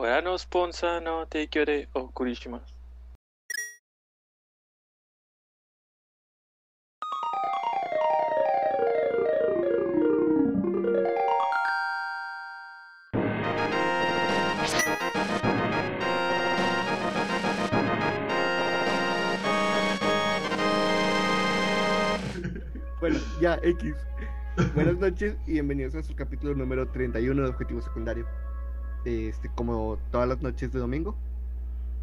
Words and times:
Korano 0.00 0.34
Sponsa 0.38 0.98
no 0.98 1.26
Teikyore 1.26 1.86
o 1.92 2.10
Kurishimasu. 2.10 2.74
Bueno, 23.00 23.18
ya, 23.38 23.60
X. 23.62 23.94
Buenas 24.74 24.96
noches 24.96 25.36
y 25.46 25.52
bienvenidos 25.52 25.92
a 25.92 25.96
nuestro 25.98 26.16
capítulo 26.16 26.54
número 26.54 26.88
31 26.88 27.42
de 27.42 27.48
Objetivo 27.50 27.82
Secundario. 27.82 28.26
Este, 29.04 29.48
como 29.54 29.98
todas 30.10 30.28
las 30.28 30.42
noches 30.42 30.72
de 30.72 30.78
domingo, 30.78 31.16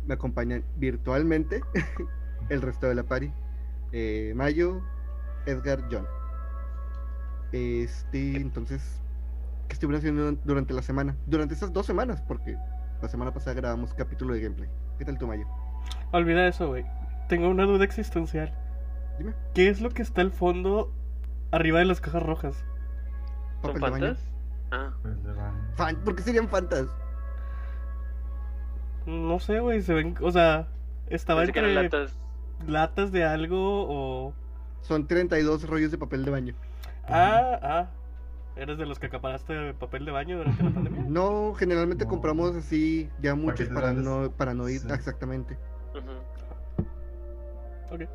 me 0.07 0.15
acompañan 0.15 0.63
virtualmente 0.77 1.61
el 2.49 2.61
resto 2.61 2.87
de 2.87 2.95
la 2.95 3.03
party. 3.03 3.31
Eh, 3.91 4.33
Mayo, 4.35 4.81
Edgar, 5.45 5.83
John. 5.91 6.05
Este, 7.51 8.35
entonces, 8.35 9.01
¿qué 9.67 9.73
estuvieron 9.73 9.99
haciendo 9.99 10.31
durante 10.43 10.73
la 10.73 10.81
semana? 10.81 11.15
Durante 11.25 11.53
estas 11.53 11.71
dos 11.71 11.85
semanas, 11.85 12.21
porque 12.21 12.57
la 13.01 13.07
semana 13.07 13.31
pasada 13.33 13.55
grabamos 13.55 13.93
capítulo 13.93 14.33
de 14.33 14.41
gameplay. 14.41 14.69
¿Qué 14.97 15.05
tal 15.05 15.17
tú, 15.17 15.27
Mayo? 15.27 15.47
Olvida 16.11 16.47
eso, 16.47 16.67
güey. 16.67 16.85
Tengo 17.29 17.49
una 17.49 17.65
duda 17.65 17.85
existencial. 17.85 18.53
Dime. 19.17 19.33
¿Qué 19.53 19.69
es 19.69 19.81
lo 19.81 19.89
que 19.89 20.01
está 20.01 20.21
al 20.21 20.31
fondo 20.31 20.91
arriba 21.51 21.79
de 21.79 21.85
las 21.85 22.01
cajas 22.01 22.23
rojas? 22.23 22.65
¿Son 23.61 23.73
¿Papel 23.73 23.81
de 23.81 23.89
baño? 23.89 24.17
Ah, 24.71 24.91
Pues. 25.01 25.15
Fan, 25.75 25.95
¿Por 26.03 26.15
qué 26.15 26.23
serían 26.23 26.47
fantas? 26.49 26.87
No 29.05 29.39
sé, 29.39 29.59
güey. 29.59 29.81
Se 29.81 29.93
ven. 29.93 30.15
O 30.21 30.31
sea, 30.31 30.67
estaba 31.07 31.41
pensé 31.41 31.53
que 31.53 31.59
entre 31.59 31.83
latas. 31.83 32.17
latas 32.67 33.11
de 33.11 33.23
algo 33.23 33.85
o. 33.89 34.33
Son 34.81 35.07
32 35.07 35.67
rollos 35.67 35.91
de 35.91 35.97
papel 35.97 36.25
de 36.25 36.31
baño. 36.31 36.55
Ah, 37.07 37.59
ah. 37.61 37.87
¿Eres 38.57 38.77
de 38.79 38.85
los 38.87 38.97
que 38.99 39.05
acaparaste 39.05 39.73
papel 39.75 40.03
de 40.05 40.11
baño 40.11 40.37
durante 40.39 40.63
la 40.63 40.71
pandemia? 40.71 41.03
No, 41.07 41.53
generalmente 41.53 42.05
No. 42.05 42.09
compramos 42.09 42.55
así 42.55 43.09
ya 43.21 43.35
muchos 43.35 43.69
para 43.69 43.93
no, 43.93 44.31
para 44.31 44.53
no 44.55 44.67
ir 44.67 44.79
Sí. 44.81 44.87
exactamente. 44.91 45.57
Ujú. 45.93 46.11
Ok. 47.93 48.09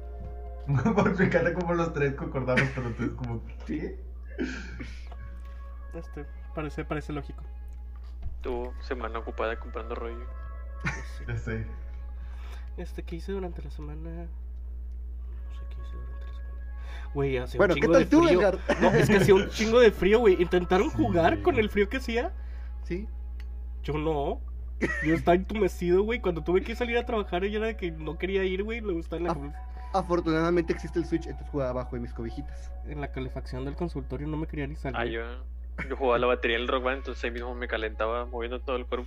Porque 0.96 1.28
cada 1.28 1.54
como 1.54 1.74
los 1.74 1.92
tres 1.92 2.14
concordamos, 2.14 2.64
pero 2.74 2.90
tú 2.90 3.04
es 3.04 3.12
como, 3.12 3.40
¿qué? 3.66 3.98
Este, 5.94 6.26
parece, 6.54 6.84
parece 6.84 7.12
lógico. 7.12 7.42
Tuvo 8.40 8.74
semana 8.82 9.18
ocupada 9.18 9.58
comprando 9.58 9.94
rollo. 9.94 10.26
Ya 11.28 11.36
sé. 11.36 11.66
Este, 12.76 13.02
¿qué 13.04 13.16
hice 13.16 13.32
durante 13.32 13.62
la 13.62 13.70
semana? 13.70 14.10
No 14.10 15.54
sé 15.54 15.62
qué 15.70 15.80
hice 15.82 15.94
durante 15.96 16.26
la 16.26 16.32
semana. 16.32 17.10
Güey, 17.14 17.36
hacía 17.38 17.58
Bueno, 17.58 17.74
un 17.74 17.80
¿qué 17.80 17.80
chingo 17.86 17.92
tal 17.92 18.02
de 18.04 18.10
tú, 18.10 18.22
frío. 18.24 18.40
Edgar? 18.40 18.58
No, 18.80 18.88
es 18.90 19.08
que 19.08 19.16
hacía 19.16 19.34
un 19.34 19.48
chingo 19.50 19.80
de 19.80 19.92
frío, 19.92 20.18
güey. 20.18 20.40
¿Intentaron 20.42 20.90
Sí. 20.90 20.96
jugar 20.96 21.42
con 21.42 21.56
el 21.58 21.68
frío 21.70 21.88
que 21.88 21.98
hacía? 21.98 22.32
Sí. 22.84 23.06
Yo 23.82 23.94
no. 23.94 24.40
Yo 25.06 25.14
estaba 25.14 25.36
entumecido, 25.36 26.02
güey. 26.02 26.20
Cuando 26.20 26.42
tuve 26.42 26.62
que 26.62 26.74
salir 26.74 26.98
a 26.98 27.06
trabajar, 27.06 27.44
ella 27.44 27.58
era 27.58 27.66
de 27.68 27.76
que 27.76 27.92
no 27.92 28.18
quería 28.18 28.42
ir, 28.44 28.64
güey. 28.64 28.80
Me 28.80 28.92
gustaba 28.92 29.20
en 29.20 29.26
la, 29.28 29.68
Afortunadamente 29.94 30.72
existe 30.72 30.98
el 30.98 31.04
Switch, 31.04 31.26
entonces 31.26 31.48
jugaba 31.50 31.70
abajo 31.70 31.94
de 31.96 32.00
mis 32.02 32.12
cobijitas. 32.14 32.72
en 32.86 33.00
la 33.00 33.12
calefacción 33.12 33.64
del 33.64 33.76
consultorio. 33.76 34.26
No 34.26 34.38
me 34.38 34.46
quería 34.48 34.66
ni 34.66 34.74
salir. 34.74 34.96
Ah, 34.98 35.04
yo, 35.04 35.22
yo 35.88 35.96
jugaba 35.96 36.18
la 36.18 36.26
batería 36.26 36.56
en 36.56 36.62
el 36.62 36.68
rock 36.68 36.84
band, 36.84 36.98
entonces 36.98 37.24
ahí 37.24 37.30
mismo 37.30 37.54
me 37.54 37.68
calentaba 37.68 38.24
moviendo 38.26 38.60
todo 38.60 38.76
el 38.76 38.86
cuerpo. 38.86 39.06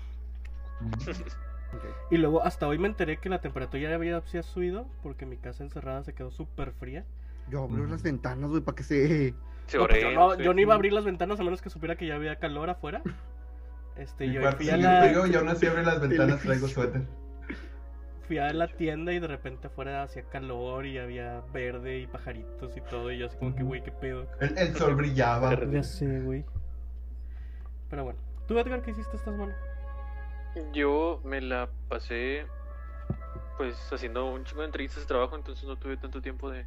Ok. 1.73 1.83
Y 2.11 2.17
luego, 2.17 2.43
hasta 2.43 2.67
hoy 2.67 2.77
me 2.77 2.87
enteré 2.87 3.17
que 3.17 3.27
la 3.27 3.41
temperatura 3.41 3.81
ya 3.81 3.95
había 3.95 4.21
se 4.21 4.41
subido. 4.43 4.87
Porque 5.03 5.25
mi 5.25 5.35
casa 5.35 5.63
encerrada 5.63 6.03
se 6.03 6.13
quedó 6.13 6.31
súper 6.31 6.71
fría. 6.71 7.03
Yo 7.49 7.63
abro 7.63 7.81
Ujú. 7.83 7.91
las 7.91 8.01
ventanas, 8.03 8.49
güey, 8.49 8.61
para 8.61 8.75
que 8.75 8.83
se. 8.83 9.33
Se 9.67 9.77
No, 9.77 9.87
pues 9.87 10.01
yo, 10.01 10.11
no, 10.11 10.35
sí. 10.35 10.43
yo 10.43 10.53
no 10.53 10.61
iba 10.61 10.73
a 10.73 10.75
abrir 10.75 10.93
las 10.93 11.03
ventanas 11.03 11.39
a 11.39 11.43
menos 11.43 11.61
que 11.61 11.69
supiera 11.69 11.95
que 11.95 12.05
ya 12.05 12.15
había 12.15 12.37
calor 12.37 12.69
afuera. 12.69 13.01
Este, 13.97 14.29
yo 14.29 14.41
fui 14.51 14.69
a, 14.69 14.75
la, 14.75 15.03
frío 15.03 15.25
y 15.25 15.35
aún 15.35 15.47
así 15.47 15.67
abre 15.67 15.85
las 15.85 16.01
ventanas, 16.01 16.41
traigo 16.41 16.67
suéter. 16.67 17.03
fui 18.27 18.37
a 18.39 18.51
la 18.51 18.67
tienda 18.67 19.13
y 19.13 19.19
de 19.19 19.27
repente 19.27 19.67
afuera 19.67 20.03
hacía 20.03 20.23
calor 20.23 20.85
y 20.85 20.97
había 20.97 21.41
verde 21.53 21.99
y 21.99 22.07
pajaritos 22.07 22.75
y 22.75 22.81
todo. 22.81 23.09
Y 23.09 23.19
yo 23.19 23.27
así 23.27 23.37
como 23.37 23.55
que, 23.55 23.63
güey, 23.63 23.81
qué 23.83 23.93
pedo. 23.93 24.27
El, 24.41 24.57
el 24.57 24.75
sol 24.75 24.95
brillaba. 24.95 25.57
Ya 25.71 25.81
sé, 25.81 26.19
güey. 26.19 26.43
Pero 27.95 28.03
bueno. 28.03 28.19
¿Tú, 28.45 28.59
Edgar, 28.59 28.81
qué 28.81 28.91
hiciste 28.91 29.15
esta 29.15 29.31
semana? 29.31 29.55
Yo 30.73 31.21
me 31.23 31.39
la 31.39 31.69
pasé 31.87 32.45
pues 33.55 33.77
haciendo 33.89 34.25
un 34.25 34.43
chingo 34.43 34.63
de 34.63 34.65
entrevistas 34.65 35.03
de 35.03 35.07
trabajo, 35.07 35.37
entonces 35.37 35.65
no 35.65 35.77
tuve 35.77 35.95
tanto 35.95 36.21
tiempo 36.21 36.49
de 36.49 36.65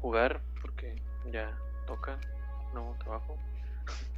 jugar 0.00 0.40
porque 0.62 0.96
ya 1.30 1.54
toca 1.86 2.18
nuevo 2.72 2.96
trabajo. 2.98 3.36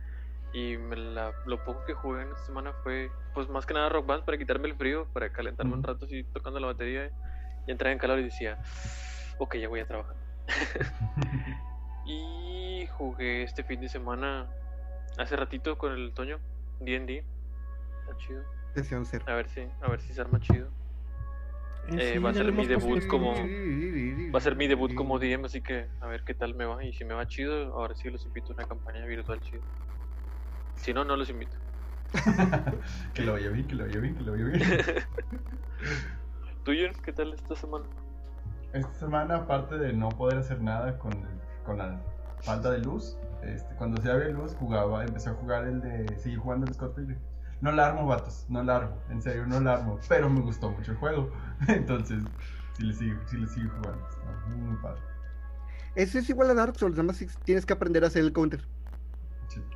Y 0.52 0.78
me 0.78 0.96
la, 0.96 1.34
lo 1.46 1.62
poco 1.64 1.84
que 1.84 1.94
jugué 1.94 2.22
en 2.22 2.28
esta 2.28 2.46
semana 2.46 2.72
fue 2.84 3.10
pues 3.34 3.48
más 3.50 3.66
que 3.66 3.74
nada 3.74 3.88
rock 3.88 4.06
band 4.06 4.24
para 4.24 4.38
quitarme 4.38 4.68
el 4.68 4.76
frío, 4.76 5.06
para 5.12 5.30
calentarme 5.30 5.74
un 5.74 5.82
rato 5.82 6.06
así 6.06 6.22
tocando 6.22 6.60
la 6.60 6.68
batería 6.68 7.10
y 7.66 7.70
entrar 7.72 7.92
en 7.92 7.98
calor 7.98 8.20
y 8.20 8.24
decía, 8.24 8.56
ok, 9.38 9.56
ya 9.56 9.68
voy 9.68 9.80
a 9.80 9.86
trabajar. 9.86 10.14
Y 12.06 12.86
jugué 12.96 13.42
este 13.42 13.62
fin 13.62 13.80
de 13.80 13.88
semana, 13.88 14.46
hace 15.18 15.36
ratito 15.36 15.76
con 15.76 15.92
el 15.92 16.12
Toño, 16.12 16.38
D&D. 16.80 17.24
Está 18.00 18.16
chido. 18.18 18.42
Desean 18.74 19.04
ser. 19.04 19.28
A 19.28 19.34
ver 19.34 19.48
si, 19.48 19.60
a 19.82 19.88
ver 19.88 20.00
si 20.00 20.12
se 20.12 20.20
arma 20.20 20.40
chido. 20.40 20.68
Eh, 21.90 22.18
va 22.18 22.30
a 22.30 22.34
ser 22.34 22.52
mi 22.52 22.66
debut 22.66 23.06
como-. 23.06 23.34
Va 23.34 24.38
a 24.38 24.42
ser 24.42 24.56
mi 24.56 24.66
debut 24.66 24.94
como 24.94 25.18
DM, 25.18 25.44
así 25.46 25.62
que 25.62 25.88
a 26.00 26.06
ver 26.06 26.22
qué 26.24 26.34
tal 26.34 26.54
me 26.54 26.64
va. 26.64 26.84
Y 26.84 26.92
si 26.92 27.04
me 27.04 27.14
va 27.14 27.26
chido, 27.26 27.72
ahora 27.74 27.94
sí 27.94 28.10
los 28.10 28.24
invito 28.26 28.52
a 28.52 28.56
una 28.56 28.64
campaña 28.66 29.04
virtual 29.06 29.40
chido. 29.40 29.62
Si 30.74 30.92
no, 30.92 31.04
no 31.04 31.16
los 31.16 31.30
invito. 31.30 31.56
que 33.14 33.22
lo 33.22 33.32
vaya 33.32 33.50
bien, 33.50 33.66
que 33.66 33.74
lo 33.74 33.84
vaya 33.84 34.00
bien, 34.00 34.14
que 34.16 34.22
lo 34.22 34.32
vaya 34.32 34.44
bien. 34.44 34.62
¿Tú, 36.64 36.72
Jens, 36.72 37.00
qué 37.00 37.12
tal 37.12 37.32
esta 37.32 37.56
semana? 37.56 37.86
Esta 38.72 38.92
semana, 38.94 39.36
aparte 39.36 39.78
de 39.78 39.92
no 39.92 40.10
poder 40.10 40.38
hacer 40.38 40.60
nada 40.60 40.98
con, 40.98 41.12
con 41.64 41.78
la 41.78 42.00
falta 42.42 42.70
de 42.70 42.80
luz, 42.80 43.16
este, 43.42 43.74
cuando 43.76 44.00
se 44.02 44.10
abre 44.10 44.32
luz, 44.32 44.54
jugaba, 44.58 45.04
empecé 45.04 45.30
a 45.30 45.34
jugar 45.34 45.64
el 45.64 45.80
de. 45.80 46.18
Seguir 46.18 46.38
jugando 46.38 46.66
el 46.66 46.74
Scott 46.74 46.94
Pilgrim. 46.94 47.18
No 47.60 47.72
la 47.72 47.88
armo, 47.88 48.06
vatos, 48.06 48.46
no 48.48 48.62
la 48.62 48.76
armo, 48.76 48.96
en 49.10 49.20
serio, 49.20 49.44
no 49.46 49.60
la 49.60 49.74
armo, 49.74 49.98
pero 50.08 50.30
me 50.30 50.40
gustó 50.40 50.70
mucho 50.70 50.92
el 50.92 50.98
juego. 50.98 51.32
Entonces, 51.68 52.22
sí 52.74 52.84
le 52.84 52.94
sigo, 52.94 53.20
sí 53.26 53.36
le 53.36 53.48
sigo 53.48 53.70
jugando. 53.76 54.08
Está 54.08 54.48
muy, 54.48 54.58
muy 54.58 54.76
padre. 54.76 55.00
Eso 55.96 56.20
es 56.20 56.30
igual 56.30 56.50
a 56.50 56.54
Dark 56.54 56.76
Souls, 56.76 56.94
nada 56.94 57.08
más 57.08 57.18
tienes 57.42 57.66
que 57.66 57.72
aprender 57.72 58.04
a 58.04 58.06
hacer 58.06 58.22
el 58.22 58.32
counter. 58.32 58.64
Sí. 59.48 59.60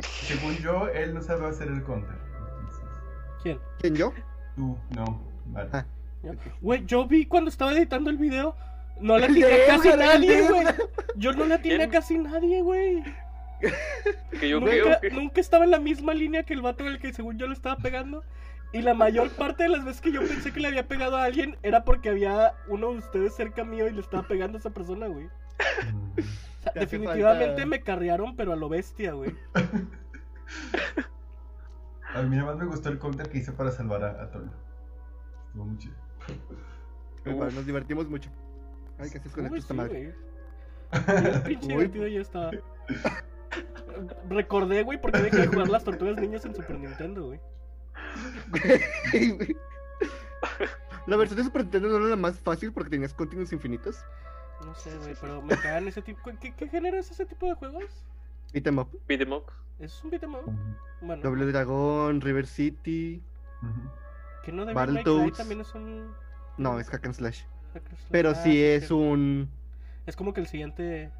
Según 0.00 0.56
yo, 0.56 0.88
él 0.88 1.14
no 1.14 1.22
sabe 1.22 1.46
hacer 1.46 1.68
el 1.68 1.82
counter. 1.82 2.18
Entonces, 2.60 2.84
¿Quién? 3.42 3.58
¿Quién 3.78 3.94
yo? 3.94 4.12
tú, 4.54 4.76
no, 4.90 5.22
vale. 5.46 5.70
Ah. 5.72 5.86
Güey, 6.60 6.84
yo 6.84 7.06
vi 7.06 7.26
cuando 7.26 7.48
estaba 7.48 7.72
editando 7.72 8.10
el 8.10 8.18
video. 8.18 8.54
No 9.00 9.18
la 9.18 9.26
El 9.26 9.34
tiene 9.34 9.56
casi 9.66 9.88
el 9.88 9.98
nadie, 9.98 10.42
güey. 10.48 10.66
Yo 11.16 11.32
no 11.32 11.44
la 11.44 11.58
tiene 11.60 11.88
casi 11.88 12.18
nadie, 12.18 12.62
güey. 12.62 13.02
Que 14.40 14.48
yo 14.48 14.60
creo 14.60 14.84
Nunca, 14.86 15.00
que. 15.00 15.10
nunca 15.10 15.40
estaba 15.40 15.64
en 15.64 15.70
la 15.72 15.78
misma 15.80 16.14
línea 16.14 16.42
que 16.44 16.54
el 16.54 16.62
vato 16.62 16.84
al 16.86 16.98
que 16.98 17.12
según 17.12 17.38
yo 17.38 17.46
le 17.46 17.54
estaba 17.54 17.76
pegando. 17.76 18.22
Y 18.72 18.82
la 18.82 18.92
mayor 18.94 19.30
parte 19.30 19.62
de 19.64 19.70
las 19.70 19.84
veces 19.84 20.00
que 20.02 20.12
yo 20.12 20.20
pensé 20.20 20.52
que 20.52 20.60
le 20.60 20.68
había 20.68 20.86
pegado 20.86 21.16
a 21.16 21.24
alguien 21.24 21.56
era 21.62 21.84
porque 21.84 22.10
había 22.10 22.54
uno 22.68 22.92
de 22.92 22.98
ustedes 22.98 23.34
cerca 23.34 23.64
mío 23.64 23.88
y 23.88 23.92
le 23.92 24.00
estaba 24.00 24.24
pegando 24.28 24.58
a 24.58 24.60
esa 24.60 24.70
persona, 24.70 25.06
güey. 25.06 25.26
O 25.26 26.62
sea, 26.62 26.72
definitivamente 26.74 27.46
falta- 27.46 27.66
me 27.66 27.80
carrearon, 27.82 28.36
pero 28.36 28.52
a 28.52 28.56
lo 28.56 28.68
bestia, 28.68 29.12
güey. 29.12 29.34
A 32.14 32.22
mí 32.22 32.36
nada 32.36 32.52
más 32.52 32.56
me 32.56 32.64
gustó 32.66 32.88
el 32.88 32.98
counter 32.98 33.28
que 33.28 33.38
hice 33.38 33.52
para 33.52 33.70
salvar 33.70 34.02
a, 34.02 34.22
a 34.22 34.30
Tolo. 34.30 34.50
Estuvo 35.46 35.64
muy 35.66 35.76
chido. 35.78 35.94
Nos 37.26 37.66
divertimos 37.66 38.08
mucho. 38.08 38.30
Ay, 38.98 39.10
¿qué 39.10 39.18
haces 39.18 39.32
con 39.32 39.46
esta 39.46 39.60
sí, 39.60 39.74
madre? 39.74 40.14
pinche 41.44 41.68
divertido 41.68 42.06
ya 42.06 42.20
estaba. 42.20 42.50
Recordé, 44.28 44.82
güey, 44.82 45.00
porque 45.00 45.20
dejé 45.22 45.36
de 45.38 45.46
jugar 45.48 45.68
las 45.68 45.84
tortugas 45.84 46.16
niñas 46.16 46.44
en 46.44 46.54
Super 46.54 46.78
Nintendo, 46.78 47.26
güey. 47.26 47.40
La 51.06 51.16
versión 51.16 51.38
de 51.38 51.44
Super 51.44 51.62
Nintendo 51.62 51.88
no 51.88 51.96
era 51.96 52.06
la 52.06 52.16
más 52.16 52.38
fácil 52.38 52.72
porque 52.72 52.90
tenías 52.90 53.14
continuos 53.14 53.52
infinitos. 53.52 54.04
No 54.64 54.74
sé, 54.74 54.96
güey, 54.98 55.14
pero 55.20 55.40
me 55.42 55.56
cagan 55.56 55.88
ese 55.88 56.02
tipo. 56.02 56.20
¿Qué, 56.40 56.52
¿Qué 56.52 56.68
género 56.68 56.98
es 56.98 57.10
ese 57.10 57.24
tipo 57.24 57.46
de 57.46 57.54
juegos? 57.54 57.84
Beat 58.52 58.66
'em 58.66 58.78
up. 58.78 58.88
Beat 59.06 59.22
'em 59.22 59.32
up. 59.32 59.44
¿Es 59.78 60.02
un 60.02 60.10
beat'em 60.10 60.34
up? 60.34 60.50
Bueno, 61.00 61.22
Doble 61.22 61.46
Dragón, 61.46 62.20
River 62.20 62.46
City. 62.46 63.22
Ujú. 63.62 63.90
que 64.44 64.52
no 64.52 64.64
Cry 64.64 64.74
Battletoads. 64.74 65.36
también 65.38 65.60
es 65.60 65.74
un. 65.74 66.12
No, 66.56 66.80
es 66.80 66.88
Hack 66.88 67.04
and 67.06 67.14
Slash. 67.14 67.44
Pero 68.10 68.30
Ah, 68.30 68.34
sí 68.34 68.62
es 68.62 68.90
un. 68.90 69.48
Es 70.06 70.16
como 70.16 70.32
que 70.32 70.40
el 70.40 70.46
siguiente. 70.46 71.10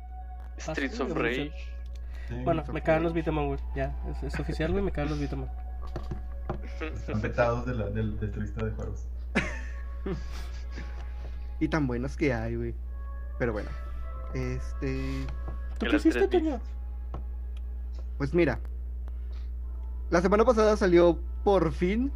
Streets 0.59 0.97
sí, 0.97 1.03
of. 1.03 1.13
Rage. 1.13 1.53
Sí, 2.29 2.35
Bueno, 2.45 2.65
me 2.73 2.83
cagan 2.83 3.05
los 3.05 3.15
up, 3.15 3.47
güey. 3.47 3.61
Ya, 3.75 3.97
es, 4.11 4.23
es 4.23 4.41
oficial, 4.41 4.73
güey, 4.73 4.83
me 4.83 4.93
cagan 4.93 5.11
los 5.11 5.19
beat'em 5.19 5.43
up. 5.43 5.49
Están 6.95 7.21
vetados 7.21 7.67
de 7.67 7.75
la, 7.75 7.89
del, 7.91 8.19
de 8.19 8.27
lista 8.41 8.65
de 8.65 8.71
juegos. 8.73 9.07
Y 11.61 11.69
tan 11.69 11.87
buenos 11.89 12.17
que 12.17 12.33
hay, 12.33 12.55
güey. 12.55 12.75
Pero 13.39 13.53
bueno. 13.53 13.69
Este. 14.33 15.27
¿Tú 15.79 15.87
qué 15.91 15.97
hiciste, 15.97 16.29
Toño? 16.29 16.61
Pues 18.17 18.33
mira. 18.33 18.61
La 20.11 20.21
semana 20.21 20.45
pasada 20.45 20.77
salió 20.77 21.19
por 21.45 21.73
fin. 21.73 22.13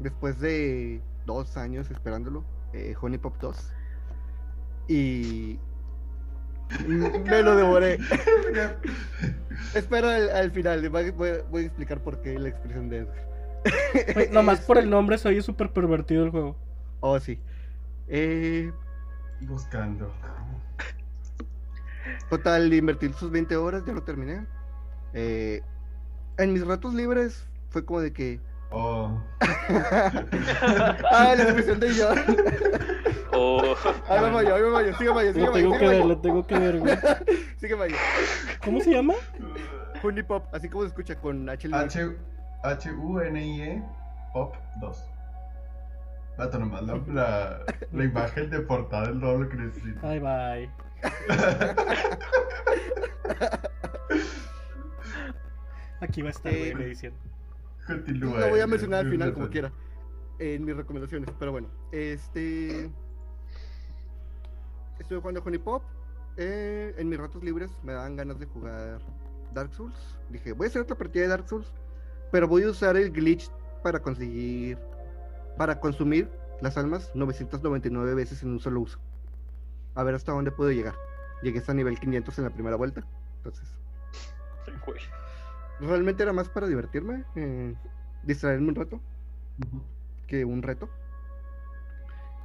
Después 0.00 0.40
de 0.40 1.00
dos 1.24 1.56
años 1.56 1.90
esperándolo. 1.90 2.44
Eh, 2.72 2.94
Honey 3.00 3.18
Pop 3.18 3.36
2. 3.40 3.72
Y. 4.88 5.58
Me 7.24 7.42
lo 7.42 7.56
devoré. 7.56 7.98
Espera 9.74 10.14
al, 10.16 10.30
al 10.30 10.50
final. 10.52 10.88
Voy, 10.88 11.10
voy- 11.10 11.62
a 11.62 11.66
explicar 11.66 12.02
por 12.02 12.20
qué 12.22 12.38
la 12.38 12.48
expresión 12.48 12.88
de 12.88 12.98
Edgar. 12.98 13.28
Güey, 14.14 14.30
Nomás 14.30 14.60
por 14.60 14.78
el 14.78 14.84
Este, 14.84 14.90
nombre 14.90 15.18
se 15.18 15.28
oye 15.28 15.42
súper 15.42 15.72
pervertido 15.72 16.24
el 16.24 16.30
juego. 16.30 16.56
Oh, 17.00 17.18
sí. 17.20 17.40
Eh, 18.08 18.72
Buscando. 19.42 20.12
Total, 22.28 22.72
invertir 22.72 23.12
sus 23.14 23.30
20 23.30 23.56
horas, 23.56 23.84
ya 23.84 23.92
lo 23.92 24.02
terminé. 24.02 24.46
Eh, 25.12 25.62
en 26.38 26.52
mis 26.52 26.66
ratos 26.66 26.94
libres 26.94 27.46
fue 27.70 27.84
como 27.84 28.00
de 28.00 28.12
que. 28.12 28.40
Oh. 28.72 29.20
ah, 29.40 31.34
la 31.36 31.42
expresión 31.42 31.80
de 31.80 31.94
yo. 31.94 32.10
O 33.32 33.76
Ahí 34.08 34.20
va 34.20 34.30
Mayo, 34.30 34.56
ahí 34.56 34.62
va 34.62 34.70
Mayo, 34.70 34.92
sigue 34.96 35.14
Mayo, 35.14 35.32
sigue 35.32 35.46
Lo 35.46 35.52
tengo 35.52 35.78
que 35.78 35.86
ver, 35.86 36.04
lo 36.04 36.18
tengo 36.18 36.46
que 36.46 36.58
ver, 36.58 36.78
güey. 36.80 36.98
Sigue 37.58 37.76
Mayo. 37.76 37.94
¿Cómo 38.64 38.80
se 38.80 38.90
llama? 38.90 39.14
Honey 40.02 40.24
Pop, 40.24 40.46
así 40.52 40.68
como 40.68 40.82
se 40.82 40.88
escucha 40.88 41.14
con 41.14 41.48
H. 41.48 41.68
H-U-N-I-E 42.64 43.82
Pop 44.32 44.54
2. 44.80 45.10
Vato, 46.38 46.58
nomás 46.58 46.82
la, 46.82 47.00
la, 47.06 47.60
la 47.92 48.04
imagen 48.04 48.50
de 48.50 48.60
portada 48.60 49.06
del 49.06 49.20
doble 49.20 49.48
que 49.48 49.56
necesito. 49.56 50.00
Ay, 50.02 50.18
bye. 50.18 50.70
Aquí 56.00 56.22
va 56.22 56.28
a 56.28 56.30
estar, 56.30 56.52
güey, 56.52 56.70
Eh, 56.70 56.72
edición. 56.72 57.12
Continúa. 57.86 58.40
Lo 58.40 58.48
voy 58.50 58.60
a 58.60 58.66
mencionar 58.66 59.04
al 59.06 59.10
final 59.10 59.32
como 59.34 59.48
quiera. 59.48 59.72
En 60.38 60.64
mis 60.64 60.76
recomendaciones, 60.76 61.30
pero 61.38 61.52
bueno. 61.52 61.68
Este. 61.92 62.90
Estuve 64.98 65.18
jugando 65.20 65.42
Honey 65.44 65.58
Pop. 65.58 65.82
eh, 66.36 66.94
en 66.96 67.08
mis 67.08 67.18
ratos 67.18 67.42
libres 67.42 67.70
me 67.82 67.92
daban 67.92 68.16
ganas 68.16 68.38
de 68.38 68.46
jugar 68.46 69.00
Dark 69.52 69.72
Souls. 69.74 69.94
Dije, 70.30 70.52
voy 70.52 70.66
a 70.66 70.68
hacer 70.68 70.82
otra 70.82 70.96
partida 70.96 71.22
de 71.24 71.28
Dark 71.28 71.48
Souls. 71.48 71.72
Pero 72.30 72.46
voy 72.48 72.62
a 72.62 72.70
usar 72.70 72.96
el 72.96 73.10
glitch 73.10 73.50
para 73.82 74.00
conseguir. 74.00 74.78
Para 75.56 75.80
consumir 75.80 76.30
las 76.60 76.76
almas 76.78 77.10
999 77.14 78.14
veces 78.14 78.42
en 78.42 78.50
un 78.50 78.60
solo 78.60 78.80
uso. 78.80 78.98
A 79.94 80.04
ver 80.04 80.14
hasta 80.14 80.32
dónde 80.32 80.52
puedo 80.52 80.70
llegar. 80.70 80.94
Llegué 81.42 81.58
hasta 81.58 81.74
nivel 81.74 81.98
500 81.98 82.38
en 82.38 82.44
la 82.44 82.50
primera 82.50 82.76
vuelta. 82.76 83.02
Entonces, 83.38 83.68
güey. 84.86 85.00
Realmente 85.80 86.22
era 86.22 86.32
más 86.32 86.48
para 86.48 86.66
divertirme. 86.66 87.24
eh, 87.36 87.74
distraerme 88.22 88.68
un 88.68 88.74
rato. 88.74 89.00
Que 90.26 90.44
un 90.44 90.62
reto. 90.62 90.88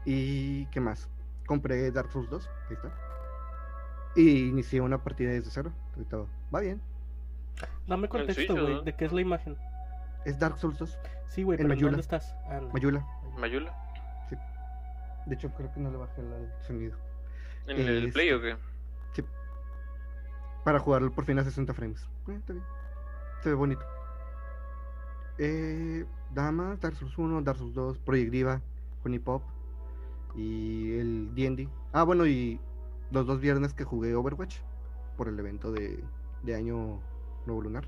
¿Y 0.05 0.65
qué 0.67 0.79
más? 0.79 1.09
Compré 1.45 1.91
Dark 1.91 2.11
Souls 2.11 2.29
2, 2.29 2.49
ahí 2.69 2.73
está. 2.75 2.91
Y 4.15 4.47
inicié 4.49 4.81
una 4.81 4.97
partida 5.03 5.31
desde 5.31 5.49
cero. 5.51 5.71
y 5.97 6.03
todo. 6.05 6.27
Va 6.53 6.59
bien. 6.61 6.81
Dame 7.87 8.09
contexto, 8.09 8.53
¿o 8.53 8.61
güey, 8.61 8.73
no? 8.75 8.81
de 8.81 8.95
qué 8.95 9.05
es 9.05 9.11
la 9.13 9.21
imagen. 9.21 9.57
Es 10.25 10.39
Dark 10.39 10.57
Souls 10.57 10.77
2, 10.79 10.97
Sí, 11.27 11.43
güey, 11.43 11.55
En 11.59 11.63
pero 11.63 11.73
¿en 11.73 11.77
Mayula. 11.77 11.91
¿dónde 11.91 12.01
estás? 12.01 12.35
Anda. 12.49 12.71
Mayula. 12.73 13.05
¿Mayula? 13.37 13.73
De 15.25 15.33
hecho, 15.35 15.49
creo 15.55 15.71
que 15.73 15.79
no 15.79 15.89
le 15.89 15.97
bajé 15.97 16.21
el 16.21 16.49
sonido. 16.67 16.95
¿En 17.67 17.77
el 17.79 17.97
Este- 17.97 18.11
Play 18.13 18.31
o 18.31 18.41
qué? 18.41 18.55
Para 20.63 20.79
jugarlo 20.79 21.11
por 21.11 21.25
fin 21.25 21.37
a 21.39 21.43
60 21.43 21.73
frames. 21.75 22.07
Eh, 22.27 22.35
está 22.35 22.53
bien. 22.53 22.65
Se 23.45 23.50
ve 23.50 23.56
bonito. 23.56 23.86
Eh, 25.38 26.03
Dama, 26.33 26.77
Dark 26.81 26.95
Souls 26.95 27.15
1, 27.15 27.44
Dark 27.44 27.59
Souls 27.59 27.75
2, 27.75 28.00
Project 28.00 28.31
Diva, 28.31 28.59
Honey 29.03 29.19
Pop 29.19 29.44
y 30.36 30.97
el 30.97 31.36
D&D. 31.36 31.69
Ah, 31.94 32.01
bueno, 32.01 32.25
y 32.25 32.59
los 33.12 33.27
dos 33.27 33.39
viernes 33.39 33.75
que 33.75 33.83
jugué 33.83 34.15
Overwatch 34.15 34.57
por 35.15 35.27
el 35.27 35.38
evento 35.38 35.71
de, 35.71 36.03
de 36.42 36.56
Año 36.56 37.00
Nuevo 37.45 37.62
Lunar. 37.62 37.88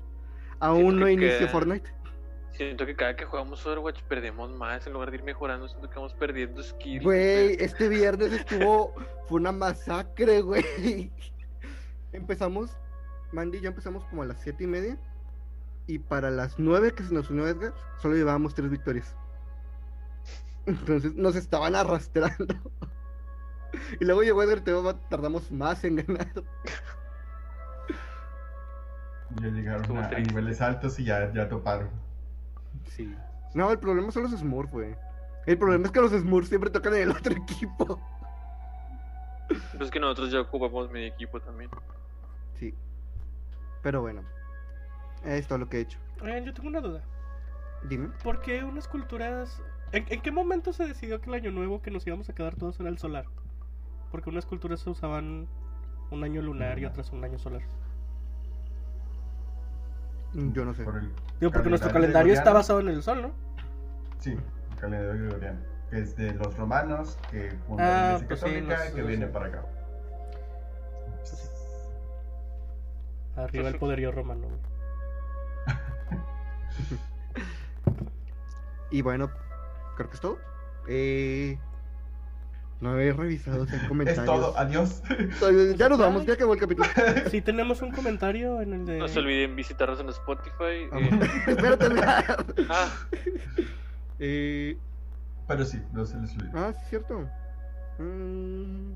Aún 0.60 1.00
no 1.00 1.06
queda- 1.06 1.48
Fortnite. 1.48 1.90
Siento 2.52 2.86
que 2.86 2.94
cada 2.94 3.16
que 3.16 3.24
jugamos 3.24 3.66
Overwatch 3.66 4.00
perdemos 4.04 4.52
más 4.52 4.86
en 4.86 4.92
lugar 4.92 5.10
de 5.10 5.16
ir 5.16 5.24
mejorando, 5.24 5.66
siento 5.66 5.90
que 5.90 5.96
vamos 5.96 6.14
perdiendo 6.14 6.62
skills. 6.62 7.02
Güey, 7.02 7.56
este 7.58 7.88
viernes 7.88 8.32
estuvo. 8.32 8.94
Fue 9.26 9.40
una 9.40 9.50
masacre, 9.50 10.40
güey. 10.40 11.10
Empezamos, 12.12 12.78
Mandy 13.32 13.58
y 13.58 13.60
yo 13.62 13.70
empezamos 13.70 14.04
como 14.04 14.22
a 14.22 14.26
las 14.26 14.40
siete 14.40 14.62
y 14.62 14.66
media. 14.68 14.96
Y 15.88 15.98
para 15.98 16.30
las 16.30 16.58
9 16.58 16.92
que 16.92 17.02
se 17.02 17.14
nos 17.14 17.30
unió 17.30 17.48
Edgar, 17.48 17.72
solo 17.96 18.14
llevábamos 18.14 18.54
tres 18.54 18.70
victorias. 18.70 19.16
Entonces 20.66 21.14
nos 21.14 21.34
estaban 21.34 21.74
arrastrando. 21.74 22.54
Y 23.98 24.04
luego 24.04 24.22
llegó 24.22 24.42
Edgar 24.42 24.58
y 24.58 24.60
todavía 24.60 25.00
tardamos 25.08 25.50
más 25.50 25.82
en 25.84 25.96
ganar. 25.96 26.30
Ya 29.40 29.48
llegaron 29.48 29.96
a, 29.96 30.08
niveles 30.10 30.60
altos 30.60 30.98
y 30.98 31.04
ya, 31.04 31.32
ya 31.32 31.48
toparon. 31.48 31.90
Sí. 32.86 33.14
No, 33.54 33.70
el 33.70 33.78
problema 33.78 34.10
son 34.10 34.24
los 34.24 34.32
Smurfs, 34.32 34.72
güey. 34.72 34.94
El 35.46 35.58
problema 35.58 35.86
es 35.86 35.92
que 35.92 36.00
los 36.00 36.12
Smurfs 36.12 36.48
siempre 36.48 36.70
tocan 36.70 36.94
en 36.94 37.02
el 37.02 37.10
otro 37.10 37.32
equipo. 37.32 38.00
Pues 39.48 39.80
es 39.80 39.90
que 39.90 40.00
nosotros 40.00 40.30
ya 40.30 40.40
ocupamos 40.42 40.90
mi 40.90 41.04
equipo 41.04 41.40
también. 41.40 41.70
Sí. 42.58 42.74
Pero 43.82 44.02
bueno. 44.02 44.22
Es 45.24 45.46
todo 45.46 45.58
lo 45.58 45.68
que 45.68 45.78
he 45.78 45.80
hecho. 45.80 45.98
Oigan, 46.22 46.44
yo 46.44 46.54
tengo 46.54 46.68
una 46.68 46.80
duda. 46.80 47.02
Dime. 47.88 48.08
¿Por 48.22 48.40
qué 48.40 48.64
unas 48.64 48.88
culturas... 48.88 49.62
¿En, 49.92 50.04
en 50.08 50.20
qué 50.20 50.30
momento 50.30 50.72
se 50.72 50.84
decidió 50.86 51.20
que 51.20 51.30
el 51.30 51.34
año 51.34 51.50
nuevo 51.50 51.80
que 51.80 51.90
nos 51.90 52.06
íbamos 52.06 52.28
a 52.28 52.34
quedar 52.34 52.54
todos 52.56 52.78
era 52.80 52.88
el 52.88 52.98
solar? 52.98 53.24
Porque 54.10 54.30
unas 54.30 54.46
culturas 54.46 54.80
se 54.80 54.90
usaban 54.90 55.46
un 56.10 56.24
año 56.24 56.40
lunar 56.42 56.78
y 56.78 56.84
otras 56.86 57.10
un 57.12 57.24
año 57.24 57.38
solar. 57.38 57.62
Yo 60.34 60.64
no 60.64 60.74
sé. 60.74 60.84
Por 60.84 61.00
Digo, 61.40 61.52
porque 61.52 61.68
nuestro 61.70 61.90
calendario 61.92 62.32
está 62.34 62.52
basado 62.52 62.80
en 62.80 62.88
el 62.88 63.02
sol, 63.02 63.22
¿no? 63.22 63.30
Sí, 64.18 64.32
el 64.32 64.76
calendario 64.76 65.22
gregoriano. 65.22 65.60
Que 65.90 66.00
es 66.00 66.16
de 66.16 66.34
los 66.34 66.54
romanos, 66.58 67.18
que 67.30 67.50
junto 67.66 67.82
Ah, 67.82 67.86
a 67.86 68.12
la 68.12 68.18
Iglesia 68.18 68.28
pues 68.28 68.40
sí, 68.40 68.46
Católica, 68.46 68.84
los- 68.84 68.92
que 68.94 69.02
viene 69.02 69.26
para 69.28 69.46
acá. 69.46 69.64
Arriba 73.36 73.68
el 73.68 73.78
poderío 73.78 74.10
romano. 74.12 74.48
güey. 74.48 74.60
Y 78.90 79.02
bueno, 79.02 79.30
creo 79.96 80.08
que 80.08 80.14
es 80.14 80.20
todo. 80.20 80.38
Eh, 80.88 81.58
no 82.80 82.98
he 82.98 83.12
revisado 83.12 83.66
si 83.66 83.74
hay 83.76 83.86
comentarios. 83.86 84.20
Es 84.20 84.24
todo, 84.24 84.56
adiós. 84.58 85.02
Ya 85.76 85.88
nos 85.90 85.98
vamos, 85.98 86.24
ya 86.24 86.34
acabó 86.34 86.54
el 86.54 86.60
capítulo. 86.60 86.88
Sí 87.30 87.42
tenemos 87.42 87.82
un 87.82 87.90
comentario 87.92 88.62
en 88.62 88.72
el 88.72 88.86
de... 88.86 88.98
No 88.98 89.08
se 89.08 89.18
olviden 89.18 89.54
visitarnos 89.56 90.00
en 90.00 90.08
Spotify. 90.08 90.88
Ah, 90.90 90.98
eh, 90.98 91.20
Espérate, 91.48 91.86
ah, 92.70 92.88
Eh, 94.18 94.76
Pero 95.46 95.64
sí, 95.64 95.82
no 95.92 96.06
se 96.06 96.18
les 96.18 96.32
olvide. 96.36 96.50
ah, 96.54 96.72
sí, 96.72 96.80
cierto. 96.88 97.28
Mm, 97.98 98.92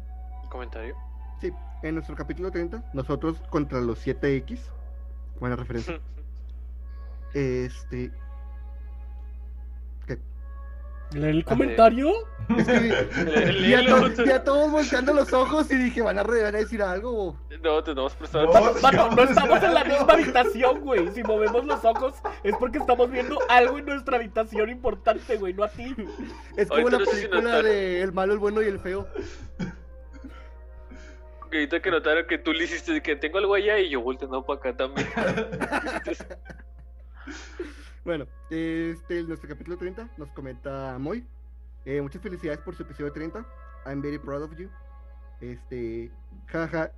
comentario. 0.49 0.95
sí, 1.41 1.53
en 1.83 1.95
nuestro 1.97 2.17
capítulo 2.17 2.51
30, 2.51 2.83
nosotros 2.95 3.39
contra 3.51 3.81
los 3.81 4.05
7X. 4.07 4.59
Buena 5.39 5.57
referencia. 5.57 6.01
Este. 7.35 8.11
¿Qué? 10.07 10.19
¿Leer 11.13 11.35
el 11.37 11.45
comentario? 11.45 12.11
Es 12.59 12.67
que 12.67 12.79
vi- 12.81 12.89
Le- 13.25 13.53
vi 13.63 13.75
a, 13.75 13.81
léelo. 13.83 14.11
to- 14.13 14.25
vi 14.25 14.31
a 14.31 14.43
todos 14.45 14.71
volteando 14.71 15.15
los 15.15 15.33
ojos 15.33 15.71
y 15.71 15.77
dije, 15.77 16.03
¿van 16.03 16.19
a, 16.19 16.23
re- 16.25 16.43
van 16.43 16.55
a 16.57 16.59
decir 16.59 16.83
algo? 16.83 17.37
No, 17.63 17.83
tenemos 17.85 18.15
prestado. 18.17 18.47
No. 18.53 18.71
Estamos 19.23 19.63
en 19.63 19.75
la 19.75 19.85
misma 19.85 20.13
habitación, 20.13 20.81
güey. 20.81 21.09
Si 21.15 21.23
movemos 21.23 21.65
los 21.65 21.85
ojos 21.85 22.15
es 22.43 22.55
porque 22.57 22.79
estamos 22.79 23.11
viendo 23.11 23.39
algo 23.49 23.79
en 23.79 23.87
nuestra 23.87 24.17
habitación 24.17 24.69
importante, 24.71 25.37
güey, 25.37 25.55
no 25.55 25.63
a 25.65 25.69
ti. 25.69 25.95
Es 26.57 26.69
como 26.69 26.89
la 26.91 26.99
película 26.99 27.63
de 27.63 28.03
El 28.03 28.13
malo, 28.13 28.33
el 28.33 28.39
bueno 28.41 28.61
y 28.61 28.67
el 28.67 28.81
feo. 28.81 29.07
Que 31.51 31.59
ahorita 31.59 31.81
que 31.81 31.91
notaron 31.91 32.27
que 32.27 32.39
tú 32.39 32.53
le 32.53 32.65
hiciste 32.65 33.01
que 33.03 33.15
tengo 33.15 33.39
algo 33.39 33.55
allá 33.55 33.79
y 33.79 33.91
yo 33.91 34.01
volteando 34.01 34.45
para 34.45 34.59
acá 34.59 34.77
también. 34.77 35.07
Bueno, 38.05 38.27
este 38.51 39.21
es 39.21 39.29
nuestro 39.29 39.49
capítulo 39.49 39.77
30. 39.77 40.09
Nos 40.17 40.29
comenta 40.31 40.97
Moy. 40.99 41.25
Eh, 41.85 42.01
muchas 42.01 42.21
felicidades 42.21 42.61
por 42.61 42.75
su 42.75 42.83
episodio 42.83 43.13
30. 43.13 43.47
I'm 43.87 44.03
very 44.03 44.19
proud 44.19 44.43
of 44.43 44.57
you. 44.57 44.69
Este, 45.41 46.11
jaja. 46.47 46.91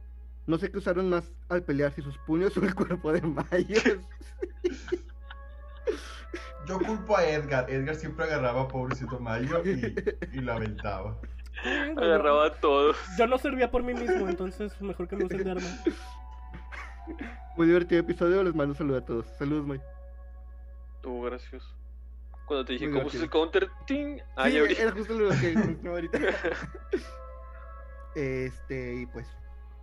No 0.46 0.58
sé 0.58 0.70
qué 0.70 0.78
usaron 0.78 1.10
más 1.10 1.30
al 1.48 1.62
pelear, 1.62 1.92
si 1.92 2.00
sus 2.02 2.16
puños 2.18 2.56
o 2.58 2.64
el 2.64 2.74
cuerpo 2.74 3.12
de 3.12 3.20
Mayos. 3.20 3.84
Yo 6.66 6.78
culpo 6.78 7.18
a 7.18 7.26
Edgar. 7.26 7.70
Edgar 7.70 7.96
siempre 7.96 8.24
agarraba 8.24 8.62
a 8.62 8.68
pobrecito 8.68 9.20
Mayo 9.20 9.62
y, 9.62 9.94
y 10.32 10.40
lo 10.40 10.54
aventaba. 10.54 11.18
Agarraba 11.96 12.46
a 12.46 12.54
todos. 12.54 12.96
Yo 13.18 13.26
no 13.26 13.36
servía 13.36 13.70
por 13.70 13.82
mí 13.82 13.92
mismo, 13.92 14.26
entonces 14.26 14.80
mejor 14.80 15.06
que 15.06 15.16
me 15.16 15.24
usen 15.24 15.44
de 15.44 15.50
arma. 15.50 15.68
Muy 17.56 17.66
divertido 17.66 18.00
episodio, 18.00 18.42
les 18.42 18.54
mando 18.54 18.74
saludos 18.74 19.02
a 19.02 19.04
todos. 19.04 19.26
Saludos, 19.38 19.66
May. 19.66 19.80
Estuvo 21.04 21.20
gracioso. 21.20 21.68
Cuando 22.46 22.64
te 22.64 22.72
dije 22.72 22.86
Muy 22.86 22.94
cómo 22.94 23.08
usas 23.08 23.20
el 23.20 23.28
counter, 23.28 23.70
¡ting! 23.86 24.20
Ah, 24.36 24.48
Sí, 24.48 24.56
era 24.56 24.90
justo 24.90 25.12
lo 25.12 25.28
que 25.28 25.78
ahorita. 25.86 26.18
Este, 28.14 28.94
y 29.02 29.06
pues. 29.06 29.26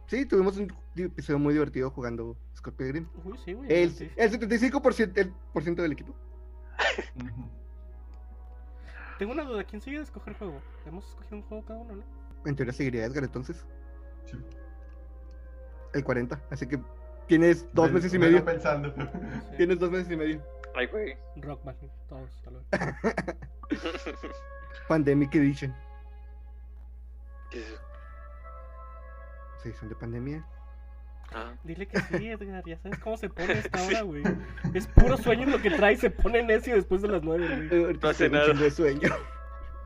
Sí, 0.07 0.25
tuvimos 0.25 0.57
un 0.57 0.73
episodio 0.95 1.37
muy 1.37 1.53
divertido 1.53 1.91
jugando 1.91 2.35
Scott 2.55 2.75
Pilgrim. 2.75 3.07
Uy, 3.23 3.37
sí, 3.45 3.53
güey. 3.53 3.71
El, 3.71 3.91
sí. 3.91 4.09
el 4.15 4.31
75% 4.31 5.11
el 5.15 5.31
por 5.53 5.61
ciento 5.61 5.83
del 5.83 5.91
equipo. 5.91 6.15
Tengo 9.19 9.33
una 9.33 9.43
duda, 9.43 9.63
¿quién 9.63 9.79
sigue 9.79 9.97
de 9.97 10.03
escoger 10.03 10.33
juego? 10.33 10.59
Hemos 10.87 11.07
escogido 11.07 11.37
un 11.37 11.43
juego 11.43 11.65
cada 11.65 11.79
uno, 11.81 11.97
¿no? 11.97 12.03
En 12.49 12.55
teoría 12.55 12.73
seguiría 12.73 13.05
Edgar 13.05 13.23
entonces. 13.25 13.63
Sí. 14.25 14.37
El 15.93 16.03
40. 16.03 16.41
Así 16.49 16.65
que 16.67 16.79
tienes 17.27 17.71
dos 17.73 17.91
meses 17.91 18.11
y 18.11 18.17
vengo 18.17 18.31
medio. 18.31 18.43
pensando. 18.45 18.91
Sí. 18.95 19.57
Tienes 19.57 19.77
dos 19.77 19.91
meses 19.91 20.11
y 20.11 20.15
medio. 20.15 20.41
Ay, 20.75 20.87
güey. 20.87 21.17
Rockman, 21.37 21.75
todos, 22.07 22.29
hasta 22.35 22.51
luego. 22.51 22.65
Pandemic 24.87 25.35
Edition. 25.35 25.75
¿Qué 27.49 27.59
es 27.59 27.67
eso? 27.67 27.81
Se 29.61 29.69
edición 29.69 29.89
de 29.89 29.95
pandemia. 29.95 30.45
Ah, 31.33 31.53
Dile 31.63 31.87
que 31.87 31.99
sí, 31.99 32.27
Edgar, 32.29 32.63
ya 32.65 32.77
sabes 32.79 32.99
cómo 32.99 33.15
se 33.15 33.29
pone 33.29 33.53
esta 33.53 33.81
hora, 33.85 34.01
güey. 34.01 34.23
Es 34.73 34.87
puro 34.87 35.17
sueño 35.17 35.45
lo 35.47 35.61
que 35.61 35.69
trae, 35.71 35.95
se 35.95 36.09
pone 36.09 36.43
necio 36.43 36.75
después 36.75 37.01
de 37.01 37.07
las 37.09 37.23
nueve, 37.23 37.47
güey. 37.47 37.91
Eh, 37.91 37.97
No 38.01 38.09
hace 38.09 38.29
nada. 38.29 38.53
de 38.53 38.71
sueño. 38.71 39.09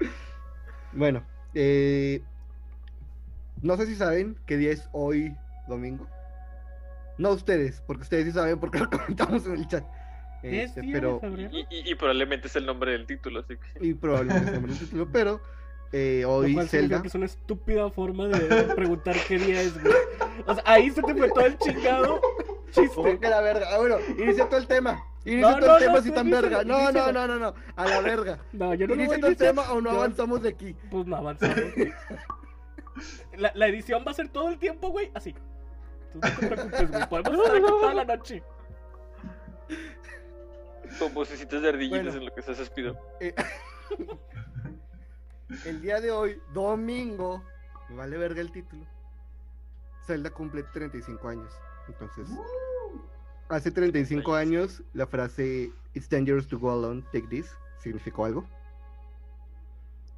bueno, 0.94 1.24
eh, 1.54 2.22
no 3.62 3.76
sé 3.78 3.86
si 3.86 3.96
saben 3.96 4.38
qué 4.46 4.58
día 4.58 4.72
es 4.72 4.88
hoy 4.92 5.36
domingo. 5.68 6.08
No 7.18 7.32
ustedes, 7.32 7.82
porque 7.86 8.04
ustedes 8.04 8.26
sí 8.26 8.32
saben 8.32 8.60
porque 8.60 8.80
lo 8.80 8.90
comentamos 8.90 9.46
en 9.46 9.54
el 9.54 9.68
chat. 9.68 9.86
¿Es 10.50 10.70
Este, 10.70 10.82
pero 10.92 11.20
y, 11.52 11.60
y- 11.70 11.92
y 11.92 11.96
probablemente 11.96 12.48
es 12.48 12.56
el 12.56 12.66
nombre 12.66 12.92
del 12.92 13.06
título, 13.06 13.40
así 13.42 13.56
que. 13.58 13.88
y 13.88 13.94
probablemente 13.94 14.60
me 14.60 14.68
el 14.72 14.78
título, 14.80 15.08
pero 15.12 15.42
eh, 15.92 16.24
hoy 16.26 16.56
Zelda. 16.68 17.02
que 17.02 17.08
es 17.08 17.16
una 17.16 17.26
estúpida 17.26 17.90
forma 17.90 18.28
de 18.28 18.64
preguntar 18.76 19.16
qué 19.28 19.38
día 19.38 19.62
es, 19.62 19.82
güey. 19.82 19.94
O 20.46 20.54
sea, 20.54 20.64
ahí 20.66 20.90
se 20.92 21.02
te 21.02 21.16
fue 21.16 21.30
todo 21.30 21.46
el 21.46 21.58
chingado 21.58 22.20
Oh, 22.22 22.72
chiste. 22.72 23.20
que 23.20 23.30
la 23.30 23.40
verga. 23.42 23.68
Ah, 23.72 23.78
bueno, 23.78 23.98
inicia 24.18 24.50
todo 24.50 24.60
el 24.60 24.68
tema. 24.68 25.02
Inicia 25.24 25.52
No, 25.52 25.60
todo 25.60 25.68
no, 25.70 25.78
el 25.78 25.84
tema 25.84 25.96
no, 25.98 26.02
si 26.04 26.12
tan 26.12 26.30
verga. 26.30 26.64
No, 26.66 26.92
no, 26.92 27.12
no, 27.12 27.28
no, 27.28 27.40
no. 27.40 27.54
A 27.78 27.86
la 27.88 28.02
verga. 28.02 28.40
No, 28.52 28.74
yo 28.74 28.86
no 28.88 28.96
Inicia 28.96 29.18
todo 29.18 29.30
el 29.30 29.38
tema 29.38 29.72
o 29.72 29.80
no 29.80 29.92
Yo- 29.92 29.98
avanzamos 29.98 30.42
de 30.44 30.50
aquí. 30.50 30.76
Pues 30.92 31.06
no 31.08 31.16
avanzamos. 31.16 31.56
La, 33.38 33.52
la 33.56 33.68
edición 33.68 34.04
va 34.06 34.12
a 34.12 34.14
ser 34.14 34.28
todo 34.30 34.50
el 34.50 34.58
tiempo, 34.58 34.90
güey, 34.90 35.12
así. 35.14 35.34
Tú 36.14 36.20
no 36.22 36.30
te 36.30 36.48
preocupes, 36.48 36.92
güey. 36.92 37.08
Podemos 37.10 37.34
estar 37.46 37.56
aquí 37.56 37.66
toda 37.66 37.94
la 37.94 38.06
noche. 38.06 38.44
Con 41.00 41.14
vocecitas 41.14 41.62
de 41.62 41.70
ardillitas 41.70 42.04
Bueno. 42.04 42.20
en 42.20 42.26
lo 42.26 42.34
que 42.34 42.42
se 42.42 42.52
hace 42.52 42.66
Spido. 42.66 42.98
Eh, 43.20 43.34
el 45.66 45.82
día 45.82 46.00
de 46.00 46.12
hoy, 46.12 46.42
domingo, 46.54 47.44
me 47.90 47.96
vale 47.96 48.18
verga 48.18 48.42
el 48.42 48.52
título. 48.52 48.86
Zelda 50.06 50.30
cumple 50.30 50.64
35 50.64 51.28
años. 51.28 51.52
Entonces, 51.88 52.28
hace 53.50 53.72
35 53.72 54.36
años, 54.36 54.84
la 54.94 55.08
frase 55.08 55.72
It's 55.94 56.10
dangerous 56.10 56.48
to 56.48 56.60
go 56.60 56.72
alone, 56.72 57.04
take 57.12 57.28
this, 57.28 57.48
significó 57.80 58.26
algo. 58.26 58.46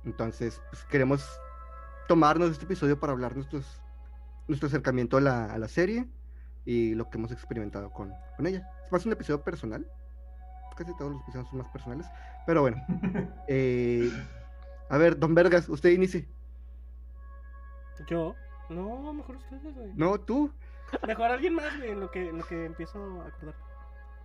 Entonces, 0.06 0.62
pues, 0.70 0.84
queremos 0.86 1.26
tomarnos 2.08 2.52
este 2.52 2.66
episodio 2.66 3.00
para 3.00 3.14
hablar 3.14 3.36
nuestros, 3.36 3.82
nuestro 4.48 4.68
acercamiento 4.68 5.18
a 5.18 5.22
la, 5.22 5.46
a 5.54 5.58
la 5.58 5.68
serie 5.68 6.08
y 6.66 6.96
lo 6.96 7.10
que 7.10 7.18
hemos 7.18 7.32
experimentado 7.32 7.92
con, 7.92 8.14
con 8.36 8.48
ella. 8.48 8.70
Es 8.86 8.92
más 8.92 9.06
un 9.06 9.12
episodio 9.14 9.42
personal. 9.44 9.86
Casi 10.78 10.96
todos 10.96 11.14
los 11.14 11.22
episodios 11.24 11.50
son 11.50 11.60
más 11.60 11.70
personales. 11.70 12.08
Pero 12.46 12.62
bueno. 12.62 12.78
Eh, 13.50 14.12
a 14.90 14.98
ver, 14.98 15.18
don 15.18 15.34
Vergas, 15.34 15.70
usted 15.70 15.92
inicie. 15.92 16.28
Yo. 18.08 18.36
No, 18.70 19.14
mejor 19.14 19.38
ustedes, 19.38 19.74
güey. 19.74 19.94
No, 19.96 20.20
tú. 20.20 20.52
Mejor 21.06 21.32
alguien 21.32 21.54
más, 21.54 21.78
güey, 21.78 21.92
en 21.92 22.00
lo 22.02 22.12
que, 22.12 22.30
en 22.30 22.38
lo 22.38 22.46
que 22.46 22.66
empiezo 22.66 23.22
a 23.22 23.28
acordar. 23.28 23.56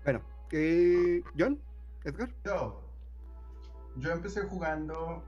Bueno, 0.05 0.21
eh, 0.51 1.23
John, 1.39 1.61
Edgar. 2.05 2.29
Yo, 2.45 2.83
yo 3.97 4.11
empecé 4.11 4.43
jugando 4.43 5.25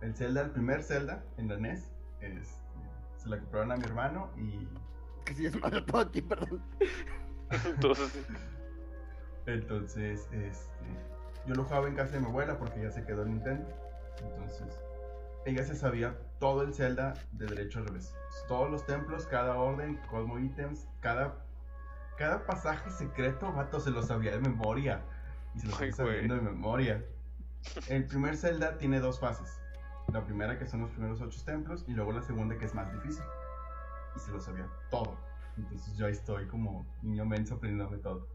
el 0.00 0.14
Zelda, 0.14 0.42
el 0.42 0.50
primer 0.50 0.82
Zelda 0.82 1.24
en 1.38 1.48
la 1.48 1.56
NES. 1.56 1.90
Este, 2.20 2.42
se 3.16 3.28
la 3.28 3.38
compraron 3.38 3.72
a 3.72 3.76
mi 3.76 3.84
hermano 3.84 4.30
y 4.36 4.68
Que 5.24 5.34
si 5.34 5.46
es 5.46 5.60
malo 5.60 5.84
todo 5.84 6.02
aquí, 6.02 6.22
perdón. 6.22 6.62
Todos 7.80 8.00
así. 8.00 8.20
Entonces 9.46 10.28
este, 10.32 10.52
yo 11.46 11.54
lo 11.54 11.64
jugaba 11.64 11.88
en 11.88 11.94
casa 11.94 12.12
de 12.12 12.20
mi 12.20 12.26
abuela 12.26 12.58
porque 12.58 12.82
ya 12.82 12.90
se 12.90 13.04
quedó 13.04 13.22
el 13.22 13.30
Nintendo. 13.30 13.66
Entonces 14.22 14.80
ella 15.46 15.64
se 15.64 15.76
sabía 15.76 16.18
todo 16.40 16.62
el 16.62 16.74
Zelda 16.74 17.14
de 17.32 17.46
derecho 17.46 17.78
al 17.78 17.86
revés. 17.86 18.14
Todos 18.48 18.70
los 18.70 18.84
templos, 18.84 19.26
cada 19.26 19.56
orden, 19.56 19.96
Cosmo 20.10 20.38
ítems, 20.38 20.88
cada, 21.00 21.36
cada 22.18 22.44
pasaje 22.44 22.90
secreto, 22.90 23.52
vato, 23.52 23.78
se 23.78 23.90
lo 23.90 24.02
sabía 24.02 24.32
de 24.32 24.40
memoria. 24.40 25.00
Y 25.54 25.60
se 25.60 25.68
lo 25.68 25.74
Ay, 25.74 25.78
sigue 25.78 25.92
sabiendo 25.92 26.34
de 26.34 26.40
memoria. 26.40 27.04
El 27.88 28.06
primer 28.06 28.36
Zelda 28.36 28.76
tiene 28.76 28.98
dos 28.98 29.20
fases. 29.20 29.60
La 30.12 30.24
primera 30.24 30.58
que 30.58 30.66
son 30.66 30.80
los 30.80 30.90
primeros 30.90 31.20
ocho 31.20 31.40
templos 31.44 31.84
y 31.88 31.92
luego 31.92 32.12
la 32.12 32.22
segunda 32.22 32.58
que 32.58 32.64
es 32.64 32.74
más 32.74 32.92
difícil. 32.92 33.24
Y 34.16 34.18
se 34.18 34.32
lo 34.32 34.40
sabía 34.40 34.68
todo. 34.90 35.16
Entonces 35.56 35.96
yo 35.96 36.06
ahí 36.06 36.12
estoy 36.12 36.46
como 36.48 36.86
niño 37.02 37.24
menso 37.24 37.54
aprendiéndome 37.54 37.98
todo. 37.98 38.26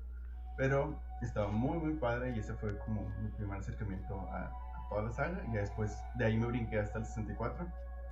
Pero 0.62 0.96
estaba 1.24 1.48
muy 1.48 1.80
muy 1.80 1.96
padre 1.96 2.36
y 2.36 2.40
ese 2.40 2.54
fue 2.54 2.78
como 2.86 3.02
mi 3.20 3.30
primer 3.30 3.58
acercamiento 3.58 4.14
a, 4.30 4.42
a 4.46 4.88
toda 4.92 5.02
la 5.02 5.12
saga. 5.12 5.44
Y 5.50 5.54
ya 5.56 5.62
después 5.62 5.98
de 6.14 6.26
ahí 6.26 6.38
me 6.38 6.46
brinqué 6.46 6.80
hasta 6.80 7.00
el 7.00 7.06
64 7.08 7.66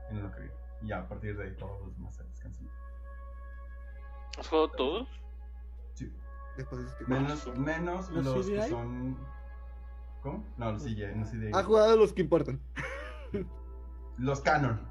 en 0.09 0.23
lo 0.23 0.31
que 0.31 0.41
vi. 0.41 0.49
Y 0.81 0.87
ya 0.87 0.97
a 0.97 1.07
partir 1.07 1.37
de 1.37 1.43
ahí 1.43 1.55
todos 1.57 1.79
los 1.85 1.95
demás 1.95 2.15
se 2.15 2.23
descansan. 2.23 2.67
¿Has 4.39 4.47
jugado 4.47 4.71
todos? 4.71 5.07
Sí. 5.93 6.11
Después 6.57 6.97
de 6.97 7.05
Menos, 7.05 7.55
menos 7.55 8.09
¿Los 8.09 8.25
los, 8.25 8.47
que 8.47 8.67
son... 8.67 9.15
¿Cómo? 10.23 10.43
No, 10.57 10.71
los 10.71 10.83
CGI, 10.83 11.05
no 11.17 11.25
CGI. 11.27 11.51
Ha 11.53 11.63
jugado 11.63 11.97
los 11.97 12.13
que 12.13 12.21
importan. 12.23 12.59
Los 14.17 14.41
canon. 14.41 14.81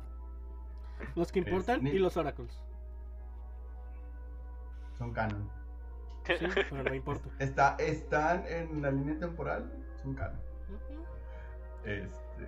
Los 1.16 1.32
que 1.32 1.40
importan 1.40 1.82
ni- 1.82 1.90
y 1.90 1.98
los 1.98 2.16
oracles. 2.16 2.62
Son 4.96 5.12
canon. 5.12 5.57
Sí, 6.38 6.46
pero 6.70 6.82
no 6.82 6.94
importa. 6.94 7.28
Está, 7.38 7.76
están 7.78 8.44
en 8.46 8.82
la 8.82 8.90
línea 8.90 9.18
temporal, 9.18 9.70
son 10.02 10.14
canon. 10.14 10.40
Este. 11.84 12.46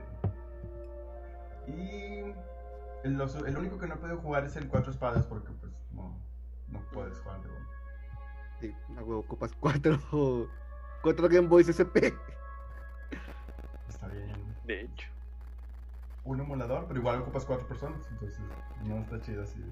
Y. 1.67 2.35
El, 3.05 3.15
los- 3.17 3.35
el 3.37 3.57
único 3.57 3.79
que 3.79 3.87
no 3.87 3.95
he 3.95 3.99
podido 3.99 4.19
jugar 4.19 4.45
es 4.45 4.57
el 4.57 4.69
Cuatro 4.69 4.91
Espadas 4.93 5.25
porque, 5.27 5.51
pues, 5.61 5.73
no, 5.93 6.15
no 6.69 6.81
puedes 6.93 7.19
jugar 7.21 7.41
de 7.41 7.49
uno. 7.49 7.67
Sí, 8.61 8.75
a 8.99 9.03
huevo, 9.03 9.21
ocupas 9.21 9.53
cuatro, 9.59 9.99
cuatro 11.03 11.29
Game 11.31 11.49
Boys 11.49 11.69
SP. 11.73 12.13
Está 13.89 14.07
bien. 14.09 14.35
De 14.67 14.83
hecho. 14.83 15.09
Un 16.25 16.41
emulador, 16.41 16.85
pero 16.87 17.01
igual 17.01 17.23
ocupas 17.23 17.47
cuatro 17.47 17.67
personas, 17.67 18.07
entonces 18.11 18.39
no 18.85 18.99
está 18.99 19.19
chido 19.23 19.43
así. 19.45 19.65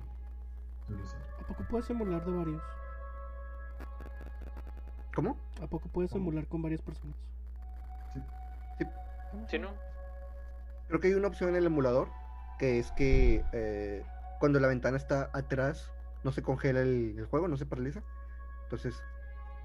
Tú 0.87 0.95
lo 0.95 1.05
sabes. 1.07 1.27
¿A 1.43 1.47
poco 1.47 1.63
puedes 1.69 1.91
emular 1.91 2.25
de 2.25 2.33
varios? 2.33 2.63
¿Cómo? 5.19 5.37
¿A 5.61 5.67
poco 5.67 5.89
puedes 5.89 6.13
¿Cómo? 6.13 6.29
emular 6.29 6.47
con 6.47 6.63
varias 6.63 6.81
personas? 6.81 7.17
Sí. 8.15 8.23
Sí. 8.79 8.85
¿Sí, 9.49 9.59
no? 9.59 9.71
Creo 10.87 11.01
que 11.01 11.09
hay 11.09 11.15
una 11.15 11.27
opción 11.27 11.51
en 11.51 11.57
el 11.57 11.67
emulador 11.67 12.09
que 12.57 12.79
es 12.79 12.93
que 12.93 13.45
eh, 13.51 14.07
cuando 14.39 14.61
la 14.61 14.69
ventana 14.69 14.97
está 14.97 15.29
atrás 15.33 15.91
no 16.23 16.31
se 16.31 16.41
congela 16.45 16.83
el, 16.83 17.19
el 17.19 17.27
juego, 17.27 17.49
no 17.49 17.57
se 17.57 17.67
paraliza. 17.67 18.01
Entonces 18.63 19.03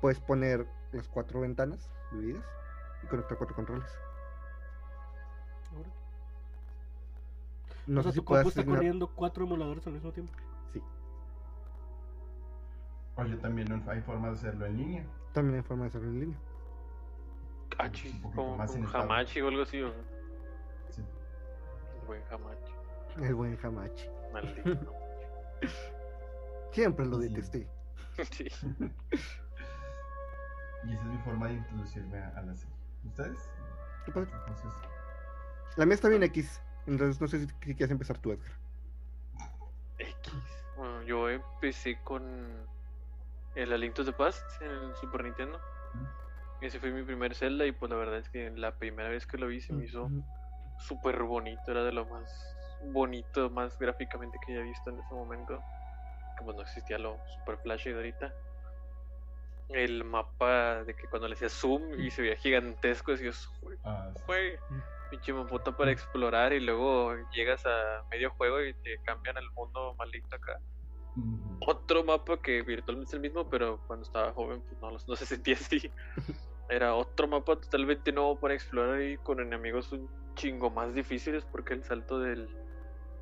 puedes 0.01 0.19
poner 0.19 0.65
las 0.91 1.07
cuatro 1.07 1.41
ventanas 1.41 1.87
divididas 2.11 2.43
y 3.03 3.05
conectar 3.05 3.37
cuatro 3.37 3.55
controles. 3.55 3.91
Ahora. 5.71 5.89
No 7.85 7.99
o 7.99 8.03
sea, 8.03 8.11
sé 8.11 8.15
si 8.15 8.21
tu 8.21 8.25
puedes 8.25 8.47
está 8.47 8.61
asignar- 8.61 8.77
corriendo 8.77 9.07
cuatro 9.13 9.43
emuladores 9.45 9.85
al 9.85 9.93
mismo 9.93 10.11
tiempo. 10.11 10.33
Sí, 10.73 10.81
Oye, 13.17 13.35
también 13.35 13.69
no 13.69 13.91
hay 13.91 14.01
forma 14.01 14.29
de 14.29 14.33
hacerlo 14.33 14.65
en 14.65 14.77
línea. 14.77 15.05
También 15.33 15.57
hay 15.57 15.63
forma 15.63 15.83
de 15.83 15.89
hacerlo 15.89 16.07
en 16.09 16.19
línea. 16.19 16.37
Poquito 17.77 18.31
Como 18.35 18.57
más 18.57 18.71
un. 18.75 18.85
Hamachi 18.95 19.41
o 19.41 19.47
algo 19.47 19.63
así. 19.63 19.81
¿o? 19.81 19.91
Sí. 20.89 21.01
Buen 22.05 22.21
Hamachi. 22.31 22.71
El 23.21 23.35
buen 23.35 23.57
Hamachi. 23.63 24.07
Maldito. 24.31 24.93
Siempre 26.71 27.05
lo 27.05 27.19
Sí. 27.21 27.27
detesté. 27.29 27.67
sí. 28.31 28.47
Y 30.85 30.91
esa 30.91 31.01
es 31.01 31.07
mi 31.07 31.17
forma 31.19 31.47
de 31.47 31.53
introducirme 31.53 32.17
a, 32.17 32.27
a 32.35 32.41
la 32.41 32.53
serie. 32.57 32.75
¿Ustedes? 33.05 33.49
¿Qué 34.05 34.11
pasa? 34.11 34.29
Entonces, 34.39 34.73
La 35.77 35.85
mía 35.85 35.95
está 35.95 36.09
bien 36.09 36.23
X. 36.23 36.61
Entonces 36.87 37.21
no 37.21 37.27
sé 37.29 37.39
si, 37.39 37.47
si 37.47 37.53
quieres 37.73 37.91
empezar 37.91 38.17
tú, 38.17 38.33
Edgar. 38.33 38.51
X. 39.97 40.33
Bueno, 40.75 41.01
yo 41.03 41.29
empecé 41.29 41.97
con 42.03 42.67
el 43.55 43.73
A 43.73 43.77
Link 43.77 43.93
to 43.93 44.03
the 44.03 44.13
Past 44.13 44.61
en 44.61 44.71
el 44.71 44.95
Super 44.95 45.23
Nintendo. 45.23 45.59
Ese 46.61 46.79
fue 46.79 46.91
mi 46.91 47.03
primer 47.03 47.35
Zelda 47.35 47.65
y 47.65 47.71
pues 47.71 47.91
la 47.91 47.97
verdad 47.97 48.17
es 48.17 48.29
que 48.29 48.49
la 48.51 48.75
primera 48.75 49.09
vez 49.09 49.27
que 49.27 49.37
lo 49.37 49.47
vi 49.47 49.59
se 49.59 49.73
me 49.73 49.85
hizo 49.85 50.09
súper 50.79 51.21
bonito, 51.23 51.61
era 51.67 51.83
de 51.83 51.91
lo 51.91 52.05
más 52.05 52.57
bonito, 52.85 53.49
más 53.49 53.77
gráficamente 53.77 54.37
que 54.45 54.53
haya 54.53 54.63
visto 54.63 54.89
en 54.89 54.99
ese 54.99 55.13
momento. 55.13 55.61
Que 56.37 56.45
pues 56.45 56.55
no 56.55 56.63
existía 56.63 56.97
lo 56.97 57.17
super 57.37 57.57
flashy 57.59 57.89
de 57.89 57.95
ahorita. 57.95 58.33
El 59.69 60.03
mapa 60.03 60.83
de 60.83 60.95
que 60.95 61.07
cuando 61.07 61.27
le 61.27 61.35
hacía 61.35 61.49
zoom 61.49 61.99
y 61.99 62.11
se 62.11 62.21
veía 62.21 62.35
gigantesco, 62.37 63.11
decías, 63.11 63.49
"Güey, 63.61 63.77
ah, 63.83 64.11
pinche 65.09 65.33
para 65.77 65.91
explorar 65.91 66.53
y 66.53 66.59
luego 66.59 67.15
llegas 67.31 67.65
a 67.65 68.03
medio 68.09 68.31
juego 68.31 68.61
y 68.61 68.73
te 68.73 68.97
cambian 69.03 69.37
el 69.37 69.49
mundo 69.51 69.93
maligno 69.95 70.35
acá. 70.35 70.59
Otro 71.59 72.03
mapa 72.03 72.41
que 72.41 72.61
virtualmente 72.63 73.09
es 73.09 73.13
el 73.13 73.19
mismo, 73.19 73.47
pero 73.49 73.79
cuando 73.87 74.05
estaba 74.05 74.33
joven 74.33 74.61
pues 74.61 74.81
no, 74.81 74.91
no 74.91 75.15
se 75.15 75.25
sentía 75.25 75.55
así. 75.61 75.91
Era 76.69 76.95
otro 76.95 77.27
mapa 77.27 77.55
totalmente 77.55 78.11
nuevo 78.11 78.39
para 78.39 78.53
explorar 78.53 79.01
y 79.01 79.17
con 79.17 79.39
enemigos 79.39 79.91
un 79.91 80.09
chingo 80.35 80.69
más 80.69 80.93
difíciles 80.93 81.45
porque 81.45 81.73
el 81.73 81.83
salto 81.83 82.19
del... 82.19 82.49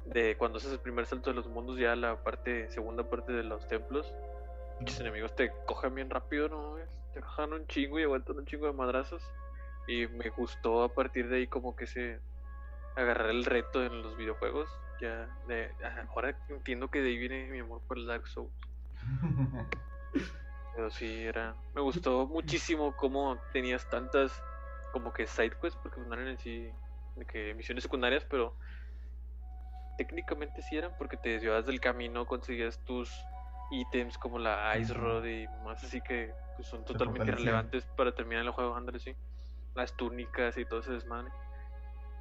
De 0.05 0.35
cuando 0.35 0.57
haces 0.57 0.71
el 0.71 0.79
primer 0.79 1.05
salto 1.05 1.29
de 1.29 1.35
los 1.35 1.47
mundos 1.47 1.77
ya 1.77 1.95
la 1.95 2.23
parte, 2.23 2.71
segunda 2.71 3.07
parte 3.07 3.33
de 3.33 3.43
los 3.43 3.67
templos, 3.67 4.11
muchos 4.79 4.99
enemigos 4.99 5.35
te 5.35 5.51
cogen 5.67 5.93
bien 5.93 6.09
rápido, 6.09 6.49
¿no? 6.49 6.75
Te 7.13 7.21
cojan 7.21 7.53
un 7.53 7.67
chingo 7.67 7.99
y 7.99 8.03
aguantan 8.03 8.39
un 8.39 8.45
chingo 8.45 8.65
de 8.65 8.73
madrazos. 8.73 9.23
Y 9.87 10.07
me 10.07 10.29
gustó 10.29 10.83
a 10.83 10.89
partir 10.89 11.29
de 11.29 11.37
ahí 11.37 11.47
como 11.47 11.75
que 11.75 11.85
se 11.85 12.19
agarrar 12.95 13.29
el 13.29 13.45
reto 13.45 13.83
en 13.83 14.01
los 14.01 14.17
videojuegos. 14.17 14.69
Ya 15.01 15.27
de, 15.47 15.71
ah, 15.83 16.05
ahora 16.15 16.37
entiendo 16.47 16.87
que 16.89 17.01
de 17.01 17.09
ahí 17.09 17.17
viene 17.17 17.47
mi 17.49 17.59
amor 17.59 17.81
por 17.87 17.97
el 17.97 18.05
Dark 18.05 18.27
Souls. 18.27 18.53
Pero 20.75 20.89
sí, 20.91 21.23
era. 21.23 21.55
Me 21.73 21.81
gustó 21.81 22.27
muchísimo 22.27 22.95
cómo 22.95 23.41
tenías 23.51 23.89
tantas 23.89 24.41
como 24.93 25.11
que 25.11 25.27
side 25.27 25.57
quests, 25.61 25.79
porque 25.81 25.99
no 26.01 26.13
eran 26.13 26.27
en 26.27 26.37
sí 26.37 26.71
de 27.15 27.25
que 27.25 27.53
misiones 27.53 27.83
secundarias, 27.83 28.25
pero 28.29 28.55
técnicamente 29.97 30.61
sí 30.61 30.77
eran 30.77 30.95
porque 30.97 31.17
te 31.17 31.29
desviabas 31.29 31.65
del 31.65 31.81
camino, 31.81 32.25
conseguías 32.25 32.83
tus 32.85 33.11
ítems 33.71 34.17
como 34.17 34.39
la 34.39 34.77
Ice. 34.77 34.93
Rod 34.93 35.25
y 35.25 35.47
más 35.63 35.83
así 35.83 36.01
que 36.01 36.33
pues, 36.55 36.67
son 36.67 36.83
Te 36.83 36.93
totalmente 36.93 37.31
relevantes 37.31 37.85
para 37.97 38.13
terminar 38.13 38.43
el 38.43 38.51
juego, 38.51 38.75
ándale, 38.75 38.99
sí. 38.99 39.15
Las 39.75 39.95
túnicas 39.95 40.57
y 40.57 40.65
todo 40.65 40.79
ese 40.79 40.93
desmadre. 40.93 41.31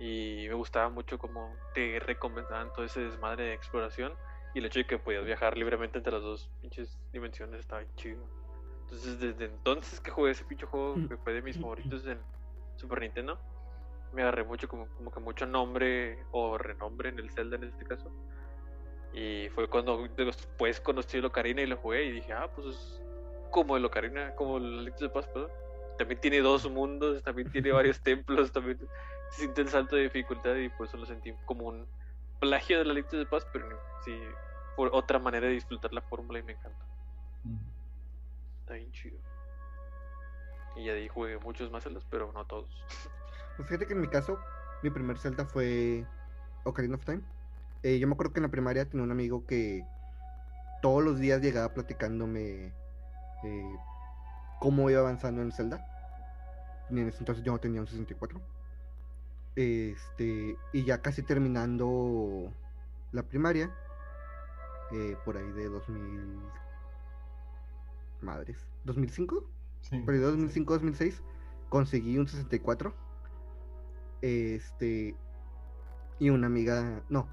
Y 0.01 0.47
me 0.49 0.55
gustaba 0.55 0.89
mucho 0.89 1.19
cómo 1.19 1.55
te 1.75 2.01
recompensaban 2.01 2.73
todo 2.73 2.87
ese 2.87 3.01
desmadre 3.01 3.45
de 3.45 3.53
exploración 3.53 4.15
y 4.55 4.59
el 4.59 4.65
hecho 4.65 4.81
de 4.81 4.87
que 4.87 4.99
podías 4.99 5.25
viajar 5.27 5.57
libremente 5.59 5.99
entre 5.99 6.13
las 6.13 6.23
dos 6.23 6.51
pinches 6.63 6.99
dimensiones 7.13 7.61
estaba 7.61 7.83
chido. 7.97 8.25
Entonces, 8.85 9.21
desde 9.21 9.45
entonces 9.45 10.01
que 10.01 10.11
jugué 10.11 10.33
ese 10.33 10.45
pinche 10.45 10.67
juego, 10.67 10.95
que 11.07 11.17
fue 11.19 11.35
de 11.35 11.43
mis 11.43 11.61
favoritos 11.61 12.07
en 12.07 12.19
Super 12.77 13.01
Nintendo, 13.01 13.39
me 14.13 14.23
agarré 14.23 14.43
mucho, 14.43 14.69
como, 14.69 14.87
como 14.97 15.11
que 15.11 15.21
mucho 15.21 15.47
nombre 15.47 16.19
o 16.33 16.59
renombre 16.59 17.11
en 17.11 17.19
el 17.19 17.31
Zelda 17.31 17.57
en 17.57 17.65
este 17.65 17.85
caso. 17.85 18.11
Y 19.13 19.49
fue 19.51 19.69
cuando 19.69 20.09
después 20.17 20.81
conocí 20.81 21.19
el 21.19 21.27
Ocarina 21.27 21.63
y 21.63 21.67
lo 21.67 21.77
jugué 21.77 22.05
y 22.05 22.13
dije, 22.13 22.33
ah, 22.33 22.51
pues 22.55 22.69
es 22.69 23.03
como 23.51 23.77
el 23.77 23.85
Ocarina, 23.85 24.35
como 24.35 24.57
el 24.57 24.85
Link 24.87 24.97
to 24.97 25.07
the 25.07 25.11
Past, 25.11 25.31
perdón. 25.33 25.51
También 25.99 26.21
tiene 26.21 26.41
dos 26.41 26.69
mundos, 26.71 27.23
también 27.23 27.51
tiene 27.51 27.73
varios 27.73 28.01
templos, 28.03 28.51
también 28.51 28.79
siente 29.31 29.63
el 29.63 29.69
salto 29.69 29.97
de 29.97 30.03
dificultad 30.03 30.55
y 30.57 30.69
por 30.69 30.87
eso 30.87 30.97
lo 30.97 31.07
sentí 31.07 31.33
como 31.45 31.67
un 31.67 31.87
plagio 32.39 32.79
de 32.79 32.85
la 32.85 33.03
to 33.03 33.19
the 33.19 33.27
Past, 33.27 33.49
pero 33.53 33.81
sí, 34.05 34.19
por 34.77 34.91
otra 34.93 35.19
manera 35.19 35.47
de 35.47 35.53
disfrutar 35.55 35.93
la 35.93 36.03
fórmula 36.03 36.39
y 36.39 36.43
me 36.43 36.53
encanta. 36.53 36.85
Ujú. 37.45 37.59
Está 38.61 38.75
bien 38.75 38.93
chido. 38.93 39.19
Y 40.77 40.85
ya 40.85 40.93
de 40.93 41.01
ahí 41.01 41.09
jugué 41.09 41.39
muchos 41.39 41.71
más 41.71 41.85
Zeldas, 41.85 42.05
pero 42.11 42.33
no 42.33 42.45
todos. 42.45 42.71
Pues 43.57 43.69
fíjate 43.69 43.87
que 43.87 43.93
en 43.93 44.01
mi 44.01 44.09
caso, 44.09 44.39
mi 44.83 44.89
primer 44.89 45.19
Zelda 45.19 45.45
fue 45.45 46.07
Ocarina 46.65 46.95
of 46.95 47.05
Time. 47.05 47.21
Eh, 47.83 47.99
yo 47.99 48.07
me 48.07 48.15
acuerdo 48.15 48.33
que 48.33 48.39
en 48.39 48.45
la 48.45 48.51
primaria 48.51 48.89
tenía 48.89 49.05
un 49.05 49.11
amigo 49.11 49.45
que 49.45 49.85
todos 50.81 51.05
los 51.05 51.19
días 51.19 51.43
llegaba 51.43 51.75
platicándome 51.75 52.73
eh, 53.45 53.77
cómo 54.59 54.89
iba 54.89 55.01
avanzando 55.01 55.43
en 55.43 55.49
el 55.49 55.53
Zelda. 55.53 55.85
Y 56.89 57.01
en 57.01 57.09
ese 57.09 57.19
entonces 57.19 57.45
yo 57.45 57.53
no 57.53 57.59
tenía 57.59 57.83
un 57.83 57.87
64. 57.87 58.41
Este, 59.57 60.57
y 60.73 60.85
ya 60.85 61.03
casi 61.03 61.23
terminando 61.23 62.53
la 63.13 63.23
primaria, 63.25 63.75
eh, 64.93 65.17
por 65.25 65.37
ahí 65.37 65.51
de 65.53 65.69
2000. 65.69 66.39
Madres, 68.21 68.67
¿2005? 68.85 69.45
Sí. 69.81 69.99
por 70.01 70.13
ahí 70.15 70.21
de 70.21 70.27
2005, 70.27 70.75
2006, 70.75 71.23
conseguí 71.71 72.19
un 72.19 72.29
64. 72.29 72.95
Este. 74.23 75.17
Y 76.19 76.31
una 76.31 76.47
amiga. 76.47 77.03
No. 77.09 77.27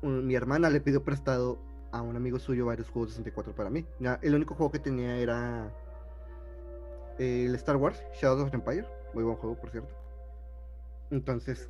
un- 0.00 0.26
mi 0.26 0.34
hermana 0.34 0.68
le 0.70 0.80
pidió 0.80 1.04
prestado 1.04 1.58
a 1.92 2.00
un 2.02 2.16
amigo 2.16 2.38
suyo 2.38 2.66
varios 2.66 2.88
juegos 2.90 3.10
de 3.10 3.16
64 3.16 3.54
para 3.54 3.70
mí. 3.70 3.86
Ya, 4.00 4.18
el 4.22 4.34
único 4.34 4.54
juego 4.54 4.72
que 4.72 4.78
tenía 4.80 5.16
era. 5.18 5.70
El 7.18 7.54
Star 7.56 7.76
Wars, 7.76 8.02
Shadows 8.20 8.42
of 8.44 8.50
the 8.50 8.56
Empire. 8.56 8.86
Muy 9.14 9.22
buen 9.22 9.36
juego, 9.36 9.54
por 9.60 9.70
cierto. 9.70 9.94
Entonces, 11.12 11.68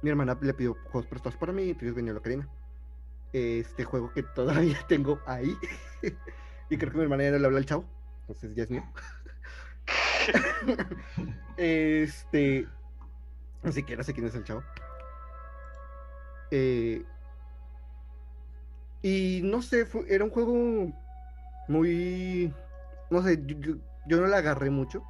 mi 0.00 0.10
hermana 0.10 0.38
le 0.40 0.54
pidió 0.54 0.74
juegos 0.90 1.06
prestados 1.06 1.36
para 1.36 1.52
mí, 1.52 1.70
entonces 1.70 1.94
venía 1.94 2.12
la 2.12 2.20
Ocarina. 2.20 2.48
Este 3.32 3.84
juego 3.84 4.12
que 4.12 4.22
todavía 4.22 4.78
tengo 4.88 5.20
ahí. 5.26 5.56
y 6.70 6.76
creo 6.78 6.92
que 6.92 6.98
mi 6.98 7.04
hermana 7.04 7.24
ya 7.24 7.30
no 7.32 7.38
le 7.38 7.46
habla 7.46 7.58
al 7.58 7.66
chavo. 7.66 7.84
Entonces 8.20 8.54
ya 8.54 8.62
es 8.62 8.70
mío. 8.70 8.84
este. 11.56 12.68
Ni 13.62 13.72
siquiera 13.72 14.02
sé 14.02 14.12
quién 14.14 14.26
es 14.26 14.34
el 14.34 14.44
chavo. 14.44 14.62
Eh, 16.50 17.02
y 19.02 19.40
no 19.42 19.62
sé, 19.62 19.84
fue- 19.86 20.04
era 20.08 20.24
un 20.24 20.30
juego 20.30 20.92
muy. 21.68 22.52
No 23.10 23.22
sé, 23.22 23.42
yo, 23.44 23.56
yo- 23.58 23.76
yo 24.06 24.20
no 24.20 24.26
le 24.26 24.36
agarré 24.36 24.70
mucho. 24.70 25.02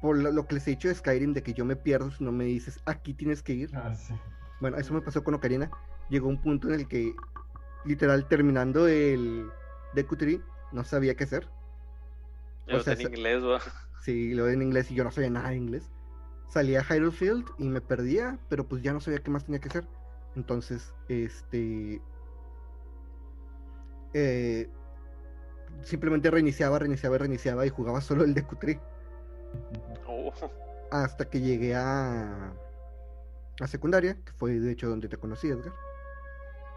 Por 0.00 0.18
lo, 0.18 0.30
lo 0.32 0.46
que 0.46 0.54
les 0.56 0.66
he 0.68 0.70
dicho 0.72 0.88
de 0.88 0.94
Skyrim, 0.94 1.32
de 1.34 1.42
que 1.42 1.54
yo 1.54 1.64
me 1.64 1.76
pierdo 1.76 2.10
si 2.10 2.24
no 2.24 2.32
me 2.32 2.44
dices, 2.44 2.80
aquí 2.86 3.14
tienes 3.14 3.42
que 3.42 3.54
ir. 3.54 3.70
Ah, 3.74 3.94
sí. 3.94 4.14
Bueno, 4.60 4.76
eso 4.78 4.94
me 4.94 5.02
pasó 5.02 5.24
con 5.24 5.34
Ocarina. 5.34 5.70
Llegó 6.08 6.28
un 6.28 6.40
punto 6.40 6.68
en 6.68 6.74
el 6.74 6.88
que, 6.88 7.14
literal, 7.84 8.28
terminando 8.28 8.88
el 8.88 9.50
Deku 9.94 10.16
Tree, 10.16 10.42
no 10.72 10.84
sabía 10.84 11.14
qué 11.16 11.24
hacer. 11.24 11.48
O 12.70 12.76
lo 12.76 12.80
sea, 12.80 12.94
tenía 12.94 13.08
en 13.08 13.14
inglés, 13.14 13.42
va. 13.44 13.60
Sí, 14.00 14.34
lo 14.34 14.48
en 14.48 14.62
inglés 14.62 14.90
y 14.90 14.94
yo 14.94 15.04
no 15.04 15.10
sabía 15.10 15.30
nada 15.30 15.50
de 15.50 15.56
inglés. 15.56 15.90
Salía 16.48 16.80
a 16.80 16.84
Hyrule 16.84 17.12
Field 17.12 17.46
y 17.58 17.68
me 17.68 17.80
perdía, 17.80 18.38
pero 18.48 18.66
pues 18.68 18.82
ya 18.82 18.92
no 18.92 19.00
sabía 19.00 19.22
qué 19.22 19.30
más 19.30 19.44
tenía 19.44 19.60
que 19.60 19.68
hacer. 19.68 19.88
Entonces, 20.34 20.94
este. 21.08 22.02
eh, 24.14 24.70
simplemente 25.82 26.30
reiniciaba, 26.30 26.78
reiniciaba, 26.78 27.18
reiniciaba 27.18 27.66
y 27.66 27.70
jugaba 27.70 28.00
solo 28.00 28.24
el 28.24 28.34
Deku 28.34 28.56
Tree. 28.56 28.80
Hasta 30.90 31.28
que 31.28 31.40
llegué 31.40 31.74
a, 31.76 32.52
a 33.60 33.66
secundaria, 33.66 34.14
que 34.24 34.32
fue 34.32 34.58
de 34.58 34.72
hecho 34.72 34.88
donde 34.88 35.08
te 35.08 35.16
conocí, 35.16 35.48
Edgar. 35.48 35.72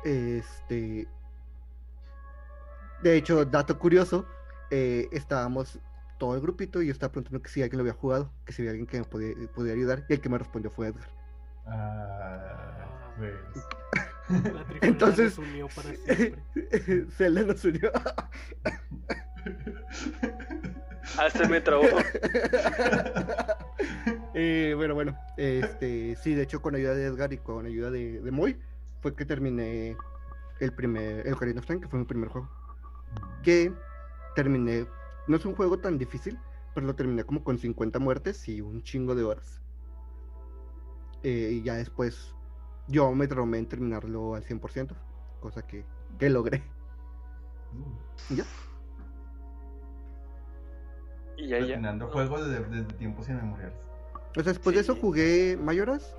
Este. 0.03 1.07
De 3.03 3.15
hecho, 3.17 3.45
dato 3.45 3.79
curioso, 3.79 4.25
eh, 4.69 5.07
estábamos 5.11 5.79
todo 6.19 6.35
el 6.35 6.41
grupito 6.41 6.81
y 6.81 6.87
yo 6.87 6.91
estaba 6.91 7.11
preguntando 7.11 7.41
que 7.41 7.49
si 7.49 7.63
alguien 7.63 7.79
lo 7.79 7.83
había 7.83 7.99
jugado, 7.99 8.31
que 8.45 8.53
si 8.53 8.61
había 8.61 8.71
alguien 8.71 8.85
que 8.87 8.99
me 8.99 9.05
podía, 9.05 9.33
podía 9.55 9.73
ayudar, 9.73 10.05
y 10.07 10.13
el 10.13 10.21
que 10.21 10.29
me 10.29 10.37
respondió 10.37 10.69
fue 10.69 10.87
Edgar. 10.89 11.09
Ah, 11.65 12.87
pues. 13.17 13.33
La 14.53 14.65
Entonces- 14.81 15.37
nos 15.37 15.47
unió 15.47 15.67
para 15.75 15.93
siempre. 15.95 17.05
Zelda 17.17 17.41
nos 17.43 17.63
unió. 17.65 17.91
ah, 21.17 21.29
se 21.29 21.47
me 21.47 21.61
trabó. 21.61 21.83
Eh, 24.33 24.73
bueno, 24.77 24.95
bueno, 24.95 25.17
este, 25.35 26.15
sí, 26.15 26.33
de 26.33 26.43
hecho 26.43 26.61
con 26.61 26.73
ayuda 26.73 26.95
de 26.95 27.05
Edgar 27.05 27.33
y 27.33 27.37
con 27.37 27.65
ayuda 27.65 27.91
de, 27.91 28.21
de 28.21 28.31
Moy 28.31 28.57
fue 29.01 29.13
que 29.13 29.25
terminé 29.25 29.97
el 30.61 30.73
primer, 30.73 31.27
el 31.27 31.33
Ocarina 31.33 31.59
of 31.59 31.65
Time, 31.65 31.81
que 31.81 31.87
fue 31.87 31.99
mi 31.99 32.05
primer 32.05 32.29
juego. 32.29 32.49
Que 33.43 33.73
terminé, 34.35 34.87
no 35.27 35.35
es 35.35 35.45
un 35.45 35.55
juego 35.55 35.79
tan 35.79 35.97
difícil, 35.97 36.39
pero 36.73 36.87
lo 36.87 36.95
terminé 36.95 37.23
como 37.23 37.43
con 37.43 37.57
50 37.57 37.99
muertes 37.99 38.47
y 38.47 38.61
un 38.61 38.81
chingo 38.83 39.15
de 39.15 39.23
horas. 39.23 39.61
Eh, 41.23 41.49
y 41.53 41.63
ya 41.63 41.75
después 41.75 42.33
yo 42.87 43.13
me 43.13 43.27
traumé 43.27 43.57
en 43.57 43.67
terminarlo 43.67 44.35
al 44.35 44.43
100%, 44.43 44.95
cosa 45.39 45.61
que, 45.65 45.83
que 46.19 46.29
logré. 46.29 46.63
Uh, 47.73 48.35
¿Y 51.41 51.47
ya? 51.47 51.59
Y 51.59 51.67
ya, 51.67 51.99
juegos 52.11 52.47
desde, 52.47 52.63
desde 52.65 52.93
tiempos 52.93 53.27
inmemoriales. 53.27 53.75
O 54.37 54.43
sea, 54.43 54.53
después 54.53 54.75
de 54.75 54.81
eso 54.81 54.95
jugué 54.95 55.57
Mayoras. 55.61 56.15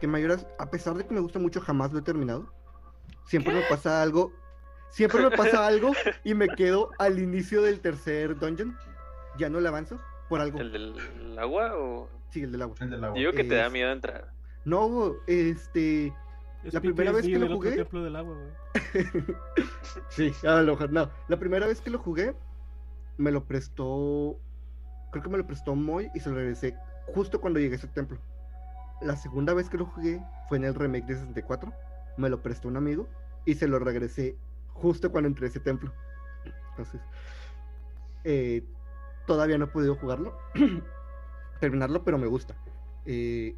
Que 0.00 0.06
Mayoras, 0.06 0.46
a 0.58 0.70
pesar 0.70 0.94
de 0.94 1.04
que 1.06 1.14
me 1.14 1.20
gusta 1.20 1.38
mucho, 1.38 1.60
jamás 1.60 1.92
lo 1.92 1.98
he 1.98 2.02
terminado. 2.02 2.52
Siempre 3.26 3.54
me 3.54 3.62
pasa 3.62 4.02
algo. 4.02 4.32
Siempre 4.90 5.22
me 5.22 5.30
pasa 5.30 5.66
algo 5.66 5.92
y 6.24 6.34
me 6.34 6.48
quedo 6.48 6.90
al 6.98 7.18
inicio 7.18 7.62
del 7.62 7.80
tercer 7.80 8.38
dungeon. 8.38 8.76
Ya 9.38 9.48
no 9.48 9.60
le 9.60 9.68
avanzo 9.68 10.00
por 10.28 10.40
algo. 10.40 10.58
¿El 10.58 10.72
del 10.72 11.38
agua 11.38 11.76
o...? 11.76 12.08
Sí, 12.30 12.42
el 12.42 12.52
del 12.52 12.62
agua. 12.62 12.76
El 12.80 12.90
del 12.90 13.04
agua. 13.04 13.18
Digo 13.18 13.32
que 13.32 13.44
te 13.44 13.54
da 13.54 13.68
miedo 13.68 13.92
entrar. 13.92 14.32
No, 14.64 15.14
este. 15.26 16.12
Es 16.64 16.72
La 16.72 16.80
primera 16.80 17.12
vez 17.12 17.26
que 17.26 17.38
lo 17.38 17.48
jugué- 17.48 17.84
del 18.02 18.16
agua, 18.16 18.34
güey. 18.34 19.02
Sí, 20.08 20.32
a 20.46 20.62
lo 20.62 20.72
mejor 20.72 20.92
no. 20.92 21.10
La 21.28 21.36
primera 21.38 21.66
vez 21.66 21.80
que 21.80 21.90
lo 21.90 21.98
jugué, 21.98 22.34
me 23.18 23.30
lo 23.30 23.44
prestó. 23.44 24.38
Creo 25.12 25.22
que 25.22 25.28
me 25.28 25.38
lo 25.38 25.46
prestó 25.46 25.76
Moy 25.76 26.10
y 26.14 26.20
se 26.20 26.30
lo 26.30 26.36
regresé 26.36 26.74
justo 27.14 27.40
cuando 27.40 27.60
llegué 27.60 27.74
a 27.74 27.76
ese 27.76 27.86
templo. 27.88 28.18
La 29.02 29.14
segunda 29.16 29.52
vez 29.52 29.68
que 29.68 29.76
lo 29.76 29.86
jugué 29.86 30.22
fue 30.48 30.56
en 30.56 30.64
el 30.64 30.74
remake 30.74 31.06
de 31.06 31.16
64. 31.16 31.72
Me 32.16 32.30
lo 32.30 32.42
prestó 32.42 32.68
un 32.68 32.76
amigo 32.76 33.06
y 33.44 33.54
se 33.54 33.68
lo 33.68 33.78
regresé 33.78 34.36
justo 34.72 35.12
cuando 35.12 35.28
entré 35.28 35.46
a 35.46 35.48
ese 35.50 35.60
templo. 35.60 35.92
Entonces, 36.70 37.00
eh, 38.24 38.64
todavía 39.26 39.58
no 39.58 39.66
he 39.66 39.68
podido 39.68 39.96
jugarlo, 39.96 40.34
terminarlo, 41.60 42.04
pero 42.04 42.16
me 42.16 42.26
gusta. 42.26 42.54
Eh, 43.04 43.54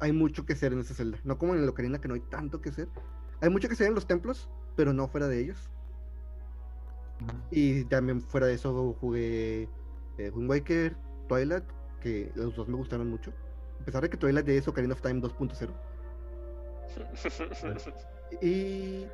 hay 0.00 0.12
mucho 0.12 0.46
que 0.46 0.54
hacer 0.54 0.72
en 0.72 0.80
esa 0.80 0.94
celda. 0.94 1.18
No 1.24 1.36
como 1.36 1.54
en 1.54 1.62
el 1.62 1.68
Ocarina, 1.68 2.00
que 2.00 2.08
no 2.08 2.14
hay 2.14 2.20
tanto 2.20 2.62
que 2.62 2.70
hacer. 2.70 2.88
Hay 3.42 3.50
mucho 3.50 3.68
que 3.68 3.74
hacer 3.74 3.88
en 3.88 3.94
los 3.94 4.06
templos, 4.06 4.48
pero 4.76 4.94
no 4.94 5.08
fuera 5.08 5.28
de 5.28 5.40
ellos. 5.40 5.70
Y 7.50 7.84
también 7.84 8.22
fuera 8.22 8.46
de 8.46 8.54
eso 8.54 8.96
jugué 8.98 9.68
eh, 10.26 10.30
Wind 10.30 10.50
Waker, 10.50 10.96
Twilight, 11.28 11.64
que 12.00 12.30
los 12.34 12.54
dos 12.56 12.68
me 12.68 12.76
gustaron 12.76 13.08
mucho. 13.08 13.32
A 13.80 13.84
pesar 13.84 14.02
de 14.02 14.10
que 14.10 14.16
Twilight 14.16 14.48
es 14.48 14.68
Ocarina 14.68 14.94
of 14.94 15.00
Time 15.00 15.20
2.0. 15.20 15.70
Y 18.40 19.06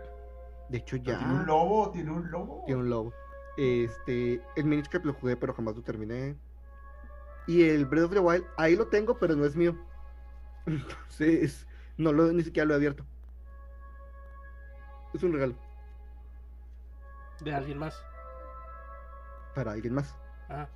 de 0.68 0.78
hecho 0.78 0.96
ya 0.96 1.18
Tiene 1.18 1.34
un 1.34 1.46
lobo, 1.46 1.90
tiene 1.90 2.10
un 2.10 2.30
lobo. 2.30 2.62
tiene 2.66 2.80
un 2.80 2.90
lobo. 2.90 3.12
Este, 3.56 4.42
el 4.56 4.64
Minish 4.64 4.88
Cap 4.88 5.04
lo 5.04 5.14
jugué, 5.14 5.36
pero 5.36 5.54
jamás 5.54 5.76
lo 5.76 5.82
terminé. 5.82 6.36
Y 7.46 7.62
el 7.68 7.86
Breath 7.86 8.06
of 8.06 8.12
the 8.12 8.18
Wild, 8.20 8.44
ahí 8.56 8.74
lo 8.76 8.88
tengo, 8.88 9.18
pero 9.18 9.36
no 9.36 9.44
es 9.44 9.54
mío. 9.56 9.76
Entonces, 10.66 11.66
no 11.96 12.12
lo, 12.12 12.32
ni 12.32 12.42
siquiera 12.42 12.66
lo 12.66 12.74
he 12.74 12.76
abierto. 12.76 13.04
Es 15.14 15.22
un 15.22 15.32
regalo 15.32 15.54
De 17.40 17.54
alguien 17.54 17.78
más. 17.78 17.96
para 19.54 19.72
alguien 19.72 19.94
más. 19.94 20.14
Ah. 20.50 20.68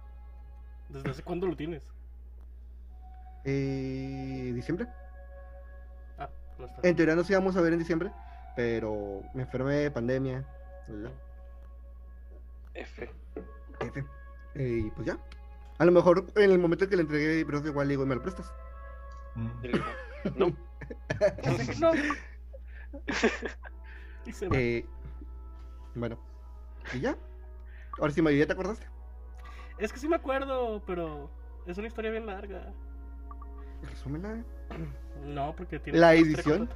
¿Desde 0.93 1.11
hace 1.11 1.23
cuándo 1.23 1.47
lo 1.47 1.57
tienes? 1.57 1.87
Eh, 3.45 4.53
¿Diciembre? 4.55 4.87
Ah, 6.19 6.29
no 6.59 6.67
está. 6.67 6.87
En 6.87 6.97
teoría 6.97 7.15
nos 7.15 7.31
íbamos 7.31 7.57
a 7.57 7.61
ver 7.61 7.73
en 7.73 7.79
diciembre, 7.79 8.11
pero 8.57 9.23
me 9.35 9.43
enfermé, 9.43 9.91
pandemia. 9.91 10.45
F. 12.75 13.11
F. 13.81 14.05
Eh, 14.55 14.83
y 14.87 14.91
pues 14.91 15.07
ya. 15.07 15.19
A 15.79 15.85
lo 15.85 15.93
mejor 15.93 16.27
en 16.37 16.51
el 16.51 16.59
momento 16.59 16.85
en 16.85 16.91
que 16.91 16.97
le 16.97 17.03
entregué 17.03 17.45
Breath 17.45 17.61
of 17.61 17.65
the 17.65 17.71
Wild, 17.71 17.89
le 17.89 17.93
digo, 17.93 18.07
¿me 18.07 18.15
lo 18.15 18.23
prestas? 18.23 18.53
Mm. 19.35 19.49
No. 20.37 20.55
No. 21.81 21.93
y 24.27 24.33
se 24.33 24.49
va. 24.49 24.57
Eh, 24.59 24.85
bueno, 25.95 26.19
y 26.93 27.01
ya. 27.01 27.17
Ahora 27.99 28.13
sí, 28.13 28.21
María, 28.21 28.41
¿ya 28.41 28.47
te 28.47 28.53
acordaste? 28.53 28.87
Es 29.81 29.93
que 29.93 29.99
sí 29.99 30.09
me 30.09 30.17
acuerdo, 30.17 30.83
pero 30.87 31.31
es 31.67 31.77
una 31.79 31.89
historia 31.89 32.11
bien 32.11 32.27
larga. 32.27 32.73
Resúmela. 33.83 34.43
No, 35.25 35.55
porque 35.57 35.79
tiene. 35.79 35.99
¿La 35.99 36.15
edición? 36.15 36.69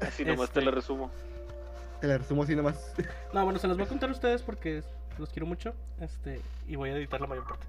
Así 0.00 0.24
nomás 0.24 0.48
Este. 0.48 0.60
te 0.60 0.66
la 0.66 0.72
resumo. 0.72 1.10
Te 2.00 2.06
la 2.08 2.18
resumo 2.18 2.42
así 2.42 2.56
nomás. 2.56 2.94
No, 3.32 3.44
bueno, 3.44 3.58
se 3.58 3.68
las 3.68 3.76
voy 3.76 3.86
a 3.86 3.88
contar 3.88 4.08
a 4.08 4.12
ustedes 4.12 4.42
porque 4.42 4.82
los 5.18 5.28
quiero 5.30 5.46
mucho. 5.46 5.74
Este, 6.00 6.40
y 6.66 6.76
voy 6.76 6.90
a 6.90 6.96
editar 6.96 7.20
la 7.20 7.26
mayor 7.26 7.44
parte. 7.46 7.66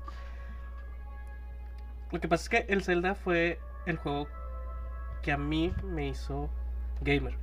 Lo 2.12 2.20
que 2.20 2.28
pasa 2.28 2.44
es 2.44 2.50
que 2.50 2.74
el 2.74 2.84
Zelda 2.84 3.16
fue 3.16 3.60
el 3.86 3.98
juego 3.98 4.28
que 5.22 5.32
a 5.32 5.38
mí 5.38 5.74
me 5.84 6.08
hizo 6.08 6.50
gamer. 7.02 7.36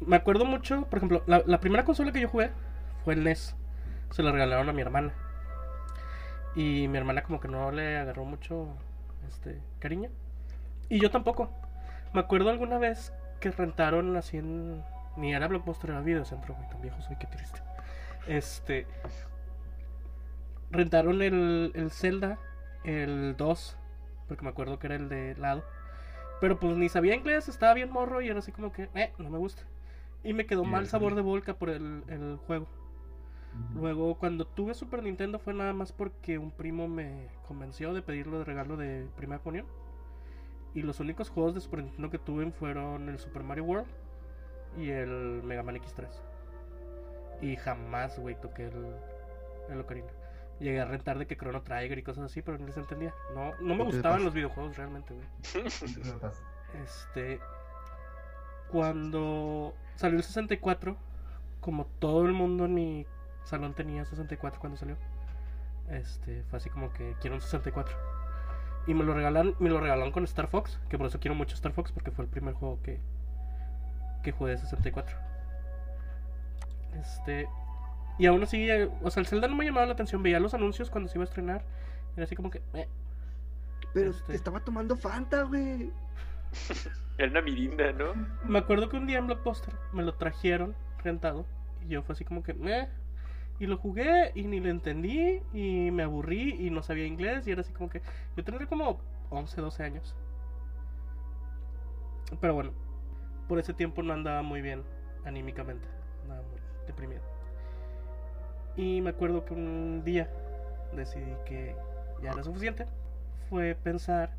Me 0.00 0.16
acuerdo 0.16 0.44
mucho, 0.44 0.86
por 0.86 0.98
ejemplo, 0.98 1.22
la, 1.26 1.42
la 1.46 1.60
primera 1.60 1.84
consola 1.84 2.12
que 2.12 2.20
yo 2.20 2.28
jugué 2.28 2.50
fue 3.04 3.14
el 3.14 3.24
NES. 3.24 3.54
Se 4.10 4.22
la 4.22 4.32
regalaron 4.32 4.68
a 4.68 4.72
mi 4.72 4.82
hermana. 4.82 5.12
Y 6.54 6.88
mi 6.88 6.98
hermana 6.98 7.22
como 7.22 7.40
que 7.40 7.48
no 7.48 7.70
le 7.70 7.98
agarró 7.98 8.24
mucho 8.24 8.68
este 9.28 9.60
cariño. 9.78 10.10
Y 10.88 11.00
yo 11.00 11.10
tampoco. 11.10 11.50
Me 12.12 12.20
acuerdo 12.20 12.50
alguna 12.50 12.78
vez 12.78 13.12
que 13.40 13.50
rentaron 13.50 14.16
así 14.16 14.38
en. 14.38 14.82
Ni 15.16 15.34
era 15.34 15.48
Blockbuster, 15.48 15.90
era 15.90 16.00
Videocentro, 16.00 16.54
güey. 16.54 16.68
Tan 16.68 16.80
viejo 16.80 17.00
soy, 17.02 17.16
qué 17.16 17.26
triste. 17.26 17.60
Este. 18.26 18.86
Rentaron 20.70 21.22
el, 21.22 21.72
el 21.74 21.90
Zelda, 21.90 22.38
el 22.82 23.36
2, 23.36 23.78
porque 24.26 24.42
me 24.42 24.50
acuerdo 24.50 24.78
que 24.78 24.88
era 24.88 24.96
el 24.96 25.08
de 25.08 25.36
lado. 25.36 25.64
Pero 26.40 26.58
pues 26.58 26.76
ni 26.76 26.88
sabía 26.88 27.14
inglés, 27.14 27.48
estaba 27.48 27.74
bien 27.74 27.90
morro 27.90 28.20
y 28.20 28.28
era 28.28 28.40
así 28.40 28.50
como 28.50 28.72
que, 28.72 28.88
eh, 28.94 29.12
no 29.18 29.30
me 29.30 29.38
gusta. 29.38 29.62
Y 30.24 30.32
me 30.32 30.46
quedó 30.46 30.64
mal 30.64 30.86
sabor 30.88 31.14
de 31.14 31.22
boca 31.22 31.54
por 31.54 31.70
el, 31.70 32.02
el 32.08 32.38
juego. 32.46 32.66
Luego, 33.74 34.16
cuando 34.16 34.46
tuve 34.46 34.74
Super 34.74 35.02
Nintendo 35.02 35.38
fue 35.38 35.54
nada 35.54 35.72
más 35.72 35.92
porque 35.92 36.38
un 36.38 36.50
primo 36.50 36.88
me 36.88 37.28
convenció 37.46 37.94
de 37.94 38.02
pedirlo 38.02 38.38
de 38.38 38.44
regalo 38.44 38.76
de 38.76 39.06
primera 39.16 39.42
comunión. 39.42 39.66
Y 40.74 40.82
los 40.82 40.98
únicos 41.00 41.30
juegos 41.30 41.54
de 41.54 41.60
Super 41.60 41.82
Nintendo 41.82 42.10
que 42.10 42.18
tuve 42.18 42.50
fueron 42.50 43.08
el 43.08 43.18
Super 43.18 43.42
Mario 43.44 43.64
World 43.64 43.86
y 44.76 44.90
el 44.90 45.42
Mega 45.44 45.62
Man 45.62 45.76
X3. 45.76 46.08
Y 47.42 47.56
jamás, 47.56 48.18
güey, 48.18 48.40
toqué 48.40 48.66
el, 48.66 48.96
el 49.68 49.80
Ocarina. 49.80 50.08
Llegué 50.60 50.80
a 50.80 50.84
rentar 50.84 51.18
de 51.18 51.26
que 51.26 51.36
Chrono 51.36 51.62
Trigger 51.62 51.98
y 51.98 52.02
cosas 52.02 52.24
así, 52.24 52.42
pero 52.42 52.58
no 52.58 52.66
les 52.66 52.76
entendía. 52.76 53.12
No, 53.34 53.52
no 53.60 53.74
me 53.74 53.84
¿Qué 53.84 53.90
te 53.90 53.96
gustaban 53.96 54.24
los 54.24 54.34
videojuegos 54.34 54.76
realmente, 54.76 55.14
güey. 55.14 55.26
Este. 56.82 57.40
Cuando 58.70 59.74
salió 59.94 60.18
el 60.18 60.24
64, 60.24 60.96
como 61.60 61.86
todo 61.98 62.26
el 62.26 62.32
mundo 62.32 62.64
en 62.64 62.74
mi 62.74 63.06
salón 63.44 63.74
tenía 63.74 64.04
64 64.04 64.60
cuando 64.60 64.76
salió, 64.78 64.96
este, 65.90 66.42
fue 66.44 66.56
así 66.58 66.70
como 66.70 66.92
que 66.92 67.14
quiero 67.20 67.36
un 67.36 67.42
64. 67.42 67.96
Y 68.86 68.94
me 68.94 69.04
lo 69.04 69.14
regalan, 69.14 69.54
me 69.60 69.70
lo 69.70 69.80
regalaron 69.80 70.12
con 70.12 70.24
Star 70.24 70.46
Fox, 70.48 70.78
que 70.88 70.98
por 70.98 71.06
eso 71.06 71.18
quiero 71.20 71.34
mucho 71.34 71.54
Star 71.54 71.72
Fox, 71.72 71.90
porque 71.92 72.10
fue 72.10 72.24
el 72.26 72.30
primer 72.30 72.54
juego 72.54 72.80
que, 72.82 73.00
que 74.22 74.32
jugué 74.32 74.52
de 74.52 74.58
64. 74.58 75.16
Este. 77.00 77.48
Y 78.18 78.26
aún 78.26 78.42
así, 78.42 78.68
eh, 78.70 78.88
o 79.02 79.10
sea, 79.10 79.20
el 79.20 79.26
Zelda 79.26 79.48
no 79.48 79.56
me 79.56 79.64
llamaba 79.64 79.86
la 79.86 79.92
atención, 79.94 80.22
veía 80.22 80.38
los 80.38 80.54
anuncios 80.54 80.90
cuando 80.90 81.08
se 81.08 81.18
iba 81.18 81.24
a 81.24 81.28
estrenar. 81.28 81.64
Era 82.16 82.24
así 82.24 82.36
como 82.36 82.50
que, 82.50 82.62
eh, 82.74 82.88
Pero 83.92 84.10
Este. 84.10 84.24
te 84.32 84.34
estaba 84.36 84.60
tomando 84.60 84.96
Fanta, 84.96 85.42
güey. 85.42 85.90
Era 87.18 87.30
una 87.30 87.42
mirinda, 87.42 87.92
¿no? 87.92 88.06
Me 88.44 88.58
acuerdo 88.58 88.88
que 88.88 88.96
un 88.96 89.06
día 89.06 89.18
en 89.18 89.26
Blockbuster 89.26 89.74
me 89.92 90.02
lo 90.02 90.14
trajeron 90.14 90.74
rentado 91.02 91.46
y 91.84 91.88
yo 91.88 92.02
fue 92.02 92.12
así 92.14 92.24
como 92.24 92.42
que, 92.42 92.54
"Meh". 92.54 92.88
Y 93.58 93.66
lo 93.66 93.76
jugué 93.76 94.32
y 94.34 94.44
ni 94.44 94.60
lo 94.60 94.68
entendí 94.68 95.40
y 95.52 95.90
me 95.90 96.02
aburrí 96.02 96.56
y 96.58 96.70
no 96.70 96.82
sabía 96.82 97.06
inglés 97.06 97.46
y 97.46 97.52
era 97.52 97.60
así 97.60 97.72
como 97.72 97.88
que 97.88 98.02
yo 98.36 98.44
tendría 98.44 98.66
como 98.66 99.00
11, 99.30 99.60
12 99.60 99.82
años. 99.84 100.16
Pero 102.40 102.54
bueno, 102.54 102.72
por 103.48 103.58
ese 103.58 103.74
tiempo 103.74 104.02
no 104.02 104.12
andaba 104.12 104.42
muy 104.42 104.60
bien 104.60 104.82
anímicamente, 105.24 105.86
andaba 106.22 106.42
muy 106.42 106.60
deprimido. 106.86 107.22
Y 108.76 109.00
me 109.00 109.10
acuerdo 109.10 109.44
que 109.44 109.54
un 109.54 110.02
día 110.04 110.28
decidí 110.94 111.34
que 111.46 111.76
ya 112.22 112.30
era 112.32 112.42
suficiente. 112.42 112.86
Fue 113.48 113.76
pensar 113.76 114.32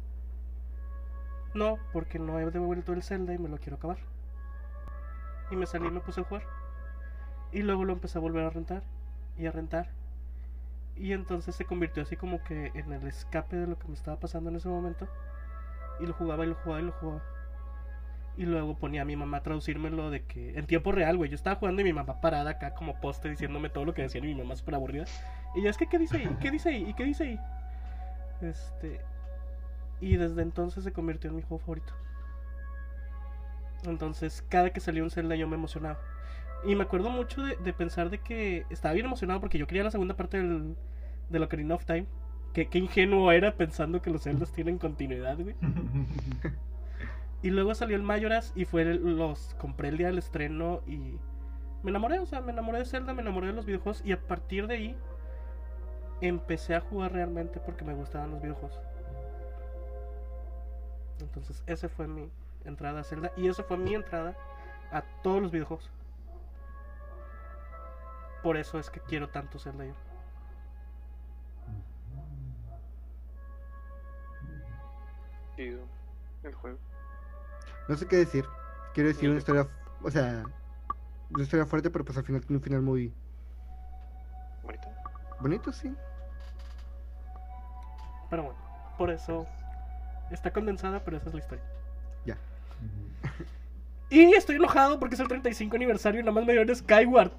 no, 1.53 1.79
porque 1.93 2.19
no 2.19 2.37
he 2.37 2.51
devuelto 2.51 2.91
el 2.91 3.01
Zelda 3.01 3.33
y 3.33 3.37
me 3.37 3.47
lo 3.47 3.57
quiero 3.57 3.77
acabar. 3.77 3.97
Y 5.51 5.55
me 5.55 5.65
salí 5.65 5.87
y 5.87 5.91
me 5.91 6.01
puse 6.01 6.19
a 6.19 6.25
jugar. 6.25 6.43
Y 7.53 7.61
luego 7.61 7.85
lo 7.85 7.93
empecé 7.93 8.17
a 8.17 8.21
volver 8.21 8.43
a 8.43 8.49
rentar 8.49 8.83
y 9.37 9.45
a 9.45 9.51
rentar. 9.51 9.89
Y 10.95 11.11
entonces 11.11 11.55
se 11.55 11.65
convirtió 11.65 12.03
así 12.03 12.15
como 12.15 12.41
que 12.43 12.71
en 12.73 12.93
el 12.93 13.05
escape 13.07 13.57
de 13.57 13.67
lo 13.67 13.77
que 13.77 13.87
me 13.87 13.93
estaba 13.93 14.17
pasando 14.19 14.49
en 14.49 14.55
ese 14.55 14.69
momento. 14.69 15.07
Y 15.99 16.05
lo 16.05 16.13
jugaba 16.13 16.45
y 16.45 16.49
lo 16.49 16.55
jugaba 16.55 16.81
y 16.81 16.85
lo 16.85 16.91
jugaba. 16.93 17.23
Y 18.37 18.45
luego 18.45 18.75
ponía 18.75 19.03
a 19.03 19.05
mi 19.05 19.15
mamá 19.15 19.37
a 19.37 19.43
traducírmelo 19.43 20.09
de 20.09 20.23
que 20.23 20.57
en 20.57 20.67
tiempo 20.67 20.91
real, 20.91 21.17
güey. 21.17 21.29
Yo 21.29 21.35
estaba 21.35 21.57
jugando 21.57 21.81
y 21.81 21.85
mi 21.85 21.93
mamá 21.93 22.19
parada 22.21 22.51
acá 22.51 22.73
como 22.73 22.99
poste 22.99 23.29
diciéndome 23.29 23.69
todo 23.69 23.85
lo 23.85 23.93
que 23.93 24.03
decían 24.03 24.25
y 24.25 24.33
mi 24.33 24.41
mamá 24.41 24.55
súper 24.55 24.75
aburrida. 24.75 25.05
Y 25.55 25.61
yo, 25.61 25.69
es 25.69 25.77
que, 25.77 25.87
¿qué 25.87 25.97
dice 25.97 26.17
ahí? 26.17 26.37
¿Qué 26.41 26.51
dice 26.51 26.69
ahí? 26.69 26.89
¿Y 26.89 26.93
qué 26.93 27.03
dice 27.05 27.23
ahí? 27.23 27.39
Este. 28.41 29.01
Y 30.01 30.17
desde 30.17 30.41
entonces 30.41 30.83
se 30.83 30.91
convirtió 30.91 31.29
en 31.29 31.37
mi 31.37 31.41
juego 31.41 31.59
favorito. 31.59 31.93
Entonces, 33.83 34.43
cada 34.49 34.71
que 34.71 34.79
salía 34.79 35.03
un 35.03 35.11
Zelda 35.11 35.35
yo 35.35 35.47
me 35.47 35.55
emocionaba. 35.55 35.99
Y 36.63 36.75
me 36.75 36.83
acuerdo 36.83 37.09
mucho 37.09 37.43
de, 37.43 37.55
de 37.57 37.73
pensar 37.73 38.09
de 38.09 38.19
que 38.19 38.65
estaba 38.69 38.93
bien 38.93 39.05
emocionado 39.05 39.39
porque 39.39 39.57
yo 39.57 39.67
quería 39.67 39.83
la 39.83 39.91
segunda 39.91 40.15
parte 40.15 40.37
del, 40.37 40.75
del 41.29 41.43
Ocarina 41.43 41.75
of 41.75 41.85
Time. 41.85 42.07
Que, 42.53 42.67
qué 42.69 42.79
ingenuo 42.79 43.31
era 43.31 43.55
pensando 43.57 44.01
que 44.01 44.09
los 44.09 44.23
Zeldas 44.23 44.51
tienen 44.51 44.77
continuidad, 44.77 45.37
güey. 45.39 45.55
Y 47.41 47.51
luego 47.51 47.75
salió 47.75 47.95
el 47.95 48.03
Majoras 48.03 48.51
y 48.55 48.65
fue 48.65 48.81
el- 48.83 49.17
los 49.17 49.53
compré 49.59 49.89
el 49.89 49.97
día 49.97 50.07
del 50.07 50.17
estreno 50.17 50.81
y 50.87 51.19
me 51.83 51.91
enamoré, 51.91 52.19
o 52.19 52.25
sea, 52.25 52.41
me 52.41 52.51
enamoré 52.51 52.79
de 52.79 52.85
Zelda, 52.85 53.13
me 53.13 53.21
enamoré 53.21 53.47
de 53.47 53.53
los 53.53 53.65
videojuegos 53.65 54.01
y 54.05 54.11
a 54.13 54.19
partir 54.21 54.67
de 54.67 54.75
ahí 54.75 54.97
empecé 56.19 56.75
a 56.75 56.81
jugar 56.81 57.13
realmente 57.13 57.59
porque 57.61 57.85
me 57.85 57.93
gustaban 57.93 58.31
los 58.31 58.41
videojuegos. 58.41 58.81
Entonces, 61.19 61.63
esa 61.67 61.89
fue 61.89 62.07
mi 62.07 62.29
entrada 62.65 63.01
a 63.01 63.03
Zelda 63.03 63.31
y 63.35 63.47
esa 63.47 63.63
fue 63.63 63.77
mi 63.77 63.93
entrada 63.93 64.35
a 64.91 65.01
todos 65.23 65.41
los 65.41 65.51
videojuegos. 65.51 65.91
Por 68.45 68.57
eso 68.57 68.77
es 68.77 68.91
que 68.91 68.99
quiero 68.99 69.27
tanto 69.27 69.57
Zelda 69.57 69.85
yo. 69.85 69.93
El 76.43 76.53
juego. 76.53 76.77
No 77.87 77.97
sé 77.97 78.05
qué 78.05 78.17
decir. 78.17 78.45
Quiero 78.93 79.09
decir 79.09 79.29
una 79.31 79.39
historia, 79.39 79.67
o 80.03 80.11
sea, 80.11 80.43
una 81.31 81.43
historia 81.43 81.65
fuerte, 81.65 81.89
pero 81.89 82.05
pues 82.05 82.19
al 82.19 82.23
final 82.23 82.41
tiene 82.41 82.57
un 82.57 82.63
final 82.63 82.83
muy 82.83 83.11
Bonito. 84.61 84.87
bonito, 85.41 85.71
sí. 85.71 85.91
Pero 88.29 88.43
bueno, 88.43 88.59
por 88.95 89.09
eso 89.09 89.47
está 90.29 90.53
condensada, 90.53 91.03
pero 91.03 91.17
esa 91.17 91.29
es 91.29 91.33
la 91.33 91.39
historia. 91.39 91.63
Y 94.11 94.35
estoy 94.35 94.57
enojado 94.57 94.99
porque 94.99 95.15
es 95.15 95.19
el 95.19 95.27
35 95.27 95.75
aniversario 95.75 96.19
y 96.19 96.23
nada 96.23 96.33
más 96.33 96.45
me 96.45 96.53
dieron 96.53 96.75
Skyward. 96.75 97.31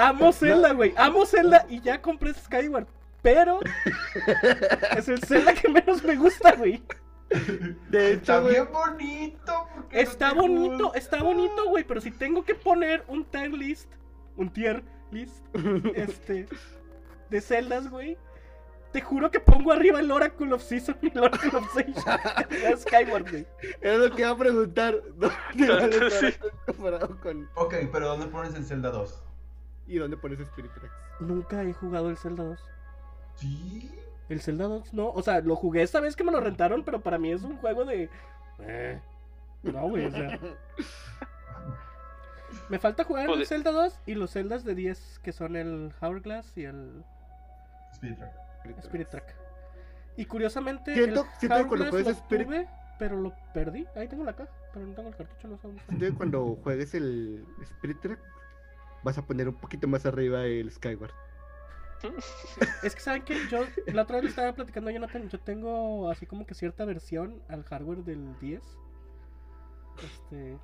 Amo 0.00 0.32
Zelda, 0.32 0.72
güey. 0.72 0.94
Amo 0.96 1.26
Zelda 1.26 1.66
y 1.68 1.80
ya 1.80 2.00
compré 2.00 2.34
Skyward. 2.34 2.86
Pero 3.22 3.60
es 4.96 5.08
el 5.08 5.22
Zelda 5.22 5.54
que 5.54 5.68
menos 5.68 6.02
me 6.02 6.16
gusta, 6.16 6.54
güey. 6.56 6.82
De 7.90 8.14
Está 8.14 8.34
hecho, 8.38 8.42
güey, 8.42 8.54
bien 8.54 8.68
bonito. 8.72 9.68
¿por 9.74 9.88
qué 9.88 9.96
no 9.96 10.02
Está 10.02 10.32
bonito, 10.32 10.84
gusta? 10.84 10.98
está 10.98 11.22
bonito, 11.22 11.68
güey. 11.68 11.84
Pero 11.84 12.00
si 12.00 12.10
tengo 12.10 12.44
que 12.44 12.54
poner 12.54 13.04
un 13.08 13.24
tier 13.24 13.52
list, 13.52 13.92
un 14.36 14.50
tier 14.52 14.82
list, 15.10 15.44
este, 15.94 16.46
de 17.28 17.40
Zeldas, 17.40 17.88
güey. 17.88 18.16
Te 18.92 19.00
juro 19.00 19.30
que 19.30 19.38
pongo 19.38 19.70
arriba 19.70 20.00
el 20.00 20.10
Oracle 20.10 20.52
of 20.52 20.64
Season 20.64 20.96
y 21.00 21.12
el 21.16 21.18
Oracle 21.20 21.50
of 21.56 21.72
Sage. 21.72 22.76
Skyward, 22.78 23.30
güey. 23.30 23.46
era 23.80 23.98
lo 23.98 24.10
que 24.16 24.22
iba 24.22 24.30
a 24.30 24.36
preguntar. 24.36 25.00
¿Dónde 25.14 26.10
Sí. 26.10 26.34
Comparado 26.66 27.20
con... 27.20 27.48
Ok, 27.54 27.74
pero 27.92 28.08
¿dónde 28.08 28.26
pones 28.26 28.52
el 28.56 28.64
Zelda 28.64 28.90
2? 28.90 29.22
¿Y 29.90 29.98
dónde 29.98 30.16
pones 30.16 30.38
Spirit 30.40 30.72
Tracks? 30.72 30.94
Nunca 31.20 31.62
he 31.62 31.72
jugado 31.72 32.08
el 32.10 32.16
Zelda 32.16 32.44
2. 32.44 32.60
Sí. 33.34 33.90
El 34.28 34.40
Zelda 34.40 34.66
2 34.66 34.94
no, 34.94 35.08
o 35.10 35.22
sea, 35.22 35.40
lo 35.40 35.56
jugué 35.56 35.82
esta 35.82 35.98
vez 36.00 36.14
que 36.14 36.22
me 36.24 36.30
lo 36.32 36.40
rentaron, 36.40 36.84
pero 36.84 37.00
para 37.00 37.18
mí 37.18 37.32
es 37.32 37.42
un 37.42 37.56
juego 37.56 37.84
de... 37.84 38.08
eh, 38.60 39.00
No, 39.64 39.88
güey, 39.88 40.06
o 40.06 40.10
sea... 40.10 40.38
Me 42.68 42.78
falta 42.78 43.04
jugar 43.04 43.28
el 43.30 43.46
Zelda 43.46 43.70
2 43.72 43.98
y 44.06 44.14
los 44.14 44.32
Zeldas 44.32 44.64
de 44.64 44.74
10 44.74 45.20
que 45.22 45.32
son 45.32 45.56
el 45.56 45.92
Hourglass 46.00 46.56
y 46.56 46.64
el 46.64 47.04
Speed 47.92 48.16
Track. 48.16 48.32
Spirit 48.78 49.08
Track. 49.08 49.34
Y 50.16 50.24
curiosamente 50.26 50.94
Siento- 50.94 51.22
el 51.22 51.26
siento 51.38 51.56
que 51.56 51.66
cuando 51.66 51.84
Hourglass 51.86 51.90
juegues 51.90 52.06
lo 52.06 52.12
Spirit- 52.22 52.46
tuve, 52.46 52.68
pero 52.98 53.16
lo 53.16 53.32
perdí. 53.54 53.86
Ahí 53.96 54.06
tengo 54.08 54.24
la 54.24 54.34
caja, 54.34 54.50
pero 54.72 54.86
no 54.86 54.94
tengo 54.94 55.08
el 55.08 55.16
cartucho, 55.16 55.48
no 55.48 55.56
sé 55.58 55.66
dónde 55.68 55.82
está. 56.06 56.16
Cuando 56.16 56.56
juegues 56.62 56.94
el 56.94 57.44
Spirit 57.62 58.00
Track, 58.00 58.18
vas 59.02 59.18
a 59.18 59.26
poner 59.26 59.48
un 59.48 59.54
poquito 59.54 59.88
más 59.88 60.06
arriba 60.06 60.44
el 60.44 60.70
Skyward. 60.70 61.12
Es 62.82 62.94
que 62.94 63.00
saben 63.00 63.22
que 63.22 63.36
yo 63.50 63.64
la 63.92 64.02
otra 64.02 64.16
vez 64.16 64.24
le 64.24 64.30
estaba 64.30 64.52
platicando 64.54 64.90
a 64.90 64.92
Jonathan, 64.92 65.28
yo 65.28 65.38
tengo 65.38 66.08
así 66.10 66.26
como 66.26 66.46
que 66.46 66.54
cierta 66.54 66.84
versión 66.84 67.42
al 67.48 67.62
hardware 67.64 68.04
del 68.04 68.38
10. 68.38 68.62
Este 70.02 70.58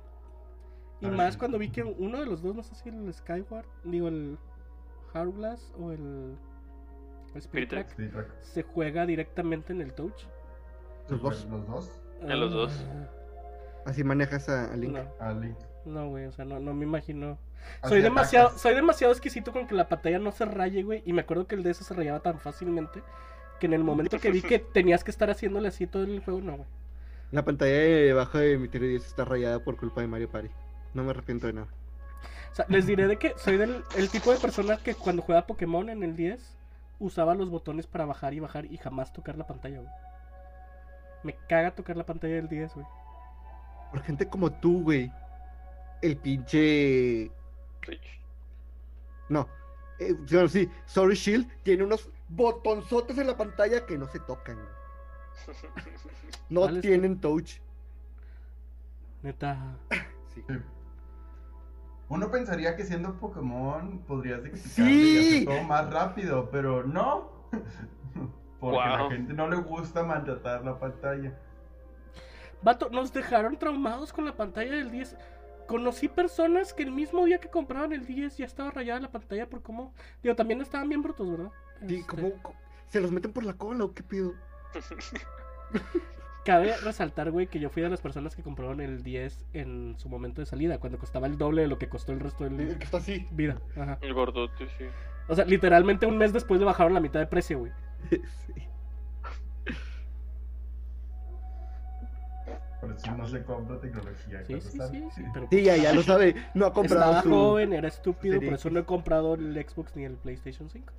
y 0.99 1.05
A 1.05 1.09
ver, 1.09 1.17
más 1.17 1.33
sí. 1.33 1.39
cuando 1.39 1.59
vi 1.59 1.69
que 1.69 1.83
uno 1.83 2.19
de 2.19 2.25
los 2.25 2.41
dos, 2.41 2.55
no 2.55 2.63
sé 2.63 2.73
si 2.73 2.89
el 2.89 3.13
Skyward, 3.13 3.67
digo 3.83 4.07
el 4.07 4.39
Hourglass 5.13 5.73
o 5.77 5.91
el, 5.91 6.35
el 7.35 7.37
Spirit 7.39 7.69
Track. 7.69 7.95
Se 8.41 8.63
juega 8.63 9.05
directamente 9.05 9.73
en 9.73 9.81
el 9.81 9.93
touch. 9.93 10.23
Los 11.07 11.21
dos. 11.21 11.45
Los 11.45 11.67
dos. 11.67 12.01
En 12.21 12.39
los 12.39 12.51
dos. 12.51 12.83
Ah, 12.89 13.07
Así 13.85 14.03
manejas 14.03 14.49
a, 14.49 14.73
a 14.73 14.75
Link. 14.75 14.97
No, 14.97 15.07
A 15.19 15.33
Link. 15.33 15.57
no, 15.85 16.09
güey, 16.09 16.25
o 16.25 16.31
sea, 16.31 16.45
no, 16.45 16.59
no 16.59 16.73
me 16.73 16.83
imagino. 16.85 17.37
Soy 17.83 18.01
demasiado, 18.01 18.57
soy 18.57 18.75
demasiado 18.75 19.13
exquisito 19.13 19.51
con 19.51 19.67
que 19.67 19.75
la 19.75 19.87
pantalla 19.87 20.19
no 20.19 20.31
se 20.31 20.45
raye, 20.45 20.83
güey. 20.83 21.03
Y 21.05 21.13
me 21.13 21.21
acuerdo 21.21 21.47
que 21.47 21.55
el 21.55 21.63
DS 21.63 21.77
se 21.77 21.93
rayaba 21.93 22.19
tan 22.19 22.39
fácilmente 22.39 23.03
que 23.59 23.67
en 23.67 23.73
el 23.73 23.83
momento 23.83 24.19
que 24.19 24.31
vi 24.31 24.41
que 24.41 24.59
tenías 24.73 25.03
que 25.03 25.11
estar 25.11 25.29
haciéndole 25.29 25.67
así 25.67 25.87
todo 25.87 26.03
el 26.03 26.19
juego, 26.21 26.41
no, 26.41 26.57
güey. 26.57 26.67
La 27.31 27.43
pantalla 27.43 27.73
de 27.73 28.11
abajo 28.11 28.37
de 28.37 28.57
mi 28.57 28.69
tele 28.69 28.87
10 28.87 29.05
está 29.05 29.25
rayada 29.25 29.59
por 29.59 29.75
culpa 29.75 30.01
de 30.01 30.07
Mario 30.07 30.29
Party. 30.29 30.49
No 30.93 31.03
me 31.03 31.11
arrepiento 31.11 31.47
de 31.47 31.53
nada. 31.53 31.67
O 32.51 32.55
sea, 32.55 32.65
les 32.69 32.87
diré 32.87 33.07
de 33.07 33.17
que 33.17 33.33
soy 33.37 33.57
del 33.57 33.83
el 33.97 34.09
tipo 34.09 34.31
de 34.31 34.39
persona 34.39 34.77
que 34.77 34.95
cuando 34.95 35.21
juega 35.21 35.45
Pokémon 35.45 35.89
en 35.89 36.03
el 36.03 36.15
10 36.15 36.57
usaba 36.99 37.35
los 37.35 37.49
botones 37.49 37.85
para 37.85 38.05
bajar 38.05 38.33
y 38.33 38.39
bajar 38.39 38.65
y 38.65 38.77
jamás 38.77 39.11
tocar 39.11 39.37
la 39.37 39.45
pantalla, 39.45 39.79
güey. 39.79 39.91
Me 41.23 41.35
caga 41.49 41.71
tocar 41.71 41.97
la 41.97 42.05
pantalla 42.05 42.35
del 42.35 42.47
10, 42.47 42.75
güey. 42.75 42.85
Por 43.91 44.01
gente 44.03 44.27
como 44.27 44.51
tú, 44.51 44.83
güey. 44.83 45.11
El 46.01 46.17
pinche. 46.17 47.31
No. 49.29 49.47
Eh, 49.99 50.15
sí, 50.25 50.33
bueno, 50.35 50.47
sí, 50.49 50.69
Sorry 50.85 51.15
Shield 51.15 51.47
tiene 51.63 51.83
unos 51.83 52.09
botonzotes 52.29 53.17
en 53.17 53.27
la 53.27 53.35
pantalla 53.37 53.85
que 53.85 53.97
no 53.97 54.07
se 54.07 54.19
tocan. 54.19 54.57
No 56.49 56.61
¿Cuál 56.61 56.77
es? 56.77 56.81
tienen 56.81 57.19
touch. 57.19 57.59
Neta. 59.23 59.57
Sí. 60.33 60.43
Sí. 60.47 60.53
Uno 62.09 62.29
pensaría 62.31 62.75
que 62.75 62.85
siendo 62.85 63.19
Pokémon 63.19 63.99
podrías 64.07 64.41
que 64.41 64.55
Sí. 64.55 65.43
todo 65.45 65.63
más 65.63 65.91
rápido, 65.91 66.49
pero 66.51 66.83
no. 66.83 67.31
Porque 68.59 68.79
a 68.79 68.89
la 68.89 69.01
Wow. 69.03 69.09
gente 69.11 69.33
no 69.33 69.49
le 69.49 69.57
gusta 69.57 70.03
maltratar 70.03 70.63
la 70.63 70.79
pantalla. 70.79 71.37
Vato, 72.61 72.89
nos 72.89 73.11
dejaron 73.11 73.57
traumados 73.57 74.13
con 74.13 74.25
la 74.25 74.35
pantalla 74.37 74.71
del 74.75 74.89
10. 74.91 75.17
Conocí 75.67 76.07
personas 76.07 76.73
que 76.73 76.83
el 76.83 76.91
mismo 76.91 77.25
día 77.25 77.39
que 77.39 77.49
compraban 77.49 77.91
el 77.93 78.05
10 78.05 78.37
ya 78.37 78.45
estaba 78.45 78.71
rayada 78.71 78.99
la 79.01 79.11
pantalla 79.11 79.47
por 79.47 79.61
cómo. 79.61 79.93
Digo, 80.23 80.35
también 80.35 80.61
estaban 80.61 80.87
bien 80.89 81.01
brutos, 81.03 81.29
¿verdad? 81.29 81.51
Sí, 81.87 81.95
Este, 81.95 82.07
¿cómo- 82.07 82.31
cómo- 82.41 82.55
¿Se 82.89 83.01
los 83.01 83.11
meten 83.11 83.33
por 83.33 83.43
la 83.45 83.53
cola 83.53 83.83
o 83.83 83.93
qué 83.93 84.01
pido? 84.03 84.33
Cabe 86.45 86.77
resaltar, 86.77 87.29
güey, 87.31 87.47
que 87.47 87.59
yo 87.59 87.69
fui 87.69 87.81
de 87.83 87.89
las 87.89 87.99
personas 87.99 88.33
que 88.33 88.41
compraron 88.41 88.79
el 88.79 89.03
10 89.03 89.45
en 89.51 89.95
su 89.99 90.07
momento 90.07 90.39
de 90.41 90.45
salida, 90.45 90.77
cuando 90.79 90.97
costaba 90.97 91.27
el 91.27 91.37
doble 91.37 91.63
de 91.63 91.67
lo 91.67 91.77
que 91.77 91.89
costó 91.89 92.13
el 92.13 92.21
resto 92.21 92.45
El 92.45 92.55
del 92.55 92.77
que 92.77 92.85
está 92.85 92.97
así. 92.97 93.27
vida. 93.31 93.57
Ajá. 93.75 93.97
El 94.01 94.13
gordote, 94.13 94.69
sí. 94.77 94.85
O 95.27 95.35
sea, 95.35 95.43
literalmente 95.43 96.05
un 96.05 96.17
mes 96.17 96.31
después 96.31 96.57
le 96.61 96.65
bajaron 96.65 96.93
la 96.93 97.01
mitad 97.01 97.19
de 97.19 97.27
precio, 97.27 97.59
güey. 97.59 97.71
Sí. 98.47 98.53
Por 102.81 102.91
eso 102.91 103.11
no 103.15 103.27
se 103.27 103.43
compra 103.43 103.79
tecnología. 103.79 104.43
Sí, 104.45 104.53
cuando 104.53 104.69
sí, 104.69 104.79
sí, 104.91 105.09
sí, 105.15 105.23
pero 105.33 105.47
Sí, 105.49 105.63
ya, 105.63 105.77
ya 105.77 105.93
lo 105.93 106.03
sabe. 106.03 106.35
No 106.53 106.67
ha 106.67 106.73
comprado 106.73 107.11
estaba 107.17 107.23
su. 107.23 107.29
joven, 107.29 107.73
era 107.73 107.87
estúpido, 107.87 108.39
por 108.39 108.53
eso 108.53 108.69
no 108.69 108.79
he 108.79 108.85
comprado 108.85 109.33
el 109.33 109.53
Xbox 109.67 109.95
ni 109.95 110.05
el 110.05 110.15
PlayStation 110.15 110.69
5. 110.69 110.93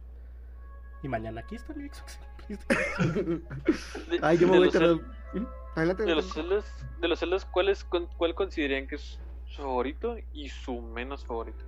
Y 1.05 1.09
mañana 1.09 1.41
aquí 1.43 1.55
está 1.55 1.73
mi 1.75 1.89
Xbox. 1.89 2.19
Ay, 4.23 4.39
yo 4.39 4.49
me 4.49 4.59
voy 4.59 4.69
a 4.75 4.95
¿Mm? 5.39 5.47
Adelante. 5.77 6.03
De 6.05 6.15
los 6.15 6.33
celdas, 6.33 6.65
de 7.01 7.09
los 7.09 7.19
celdas, 7.21 7.45
¿cuál, 7.45 7.69
es, 7.69 7.85
con- 7.85 8.09
¿cuál 8.17 8.35
considerarían 8.35 8.89
que 8.89 8.97
es 8.97 9.21
su 9.47 9.63
favorito 9.63 10.17
y 10.33 10.49
su 10.49 10.81
menos 10.81 11.25
favorito? 11.25 11.65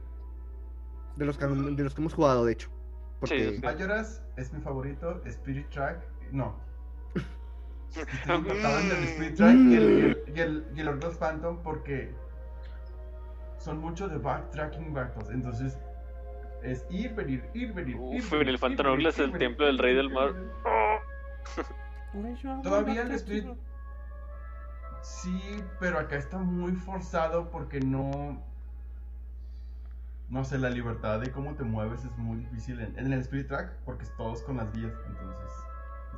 De 1.16 1.24
los, 1.26 1.36
que, 1.38 1.46
de 1.46 1.84
los 1.84 1.94
que 1.94 2.00
hemos 2.00 2.14
jugado, 2.14 2.44
de 2.44 2.52
hecho. 2.52 2.70
Porque 3.20 3.50
Sí, 3.50 3.54
sí. 3.56 3.60
Majora's 3.62 4.22
es 4.36 4.52
mi 4.52 4.60
favorito, 4.60 5.20
Spirit 5.26 5.68
Track, 5.68 6.02
no. 6.32 6.56
Estoy 7.96 8.34
empatado 8.36 8.78
entre 8.80 8.98
el 8.98 9.04
Spirit 9.04 9.36
Track 9.36 9.56
y 9.56 9.74
el, 9.74 10.24
y 10.34 10.40
el, 10.40 10.66
y 10.74 10.80
el, 10.80 10.98
Phantom 11.18 11.62
porque 11.62 12.14
son 13.58 13.78
mucho 13.80 14.08
de 14.08 14.18
backtracking 14.18 14.94
battles, 14.94 15.30
entonces 15.30 15.78
es 16.62 16.86
ir, 16.90 17.14
venir, 17.14 17.44
ir, 17.54 17.72
venir. 17.72 17.96
Uf, 17.98 18.14
ir, 18.14 18.38
venir, 18.38 18.48
el 18.48 18.58
Phantom 18.58 19.00
ir, 19.00 19.06
el 19.06 19.32
templo 19.32 19.66
del 19.66 19.78
rey 19.78 19.94
del 19.94 20.10
mar. 20.10 20.34
amo 22.44 22.62
Todavía 22.62 23.02
el 23.02 23.44
güey. 23.44 23.56
Sí, 25.02 25.64
pero 25.78 25.98
acá 25.98 26.16
está 26.16 26.38
muy 26.38 26.72
forzado 26.72 27.50
porque 27.50 27.80
no. 27.80 28.42
No 30.28 30.44
sé, 30.44 30.58
la 30.58 30.70
libertad 30.70 31.18
de 31.20 31.32
cómo 31.32 31.54
te 31.56 31.64
mueves 31.64 32.04
es 32.04 32.16
muy 32.16 32.38
difícil 32.38 32.78
en, 32.80 32.96
en 32.96 33.12
el 33.12 33.20
Spirit 33.20 33.48
Track 33.48 33.72
porque 33.84 34.04
es 34.04 34.16
todos 34.16 34.42
con 34.42 34.58
las 34.58 34.72
guías, 34.72 34.92
entonces 35.08 35.36
es 35.44 35.69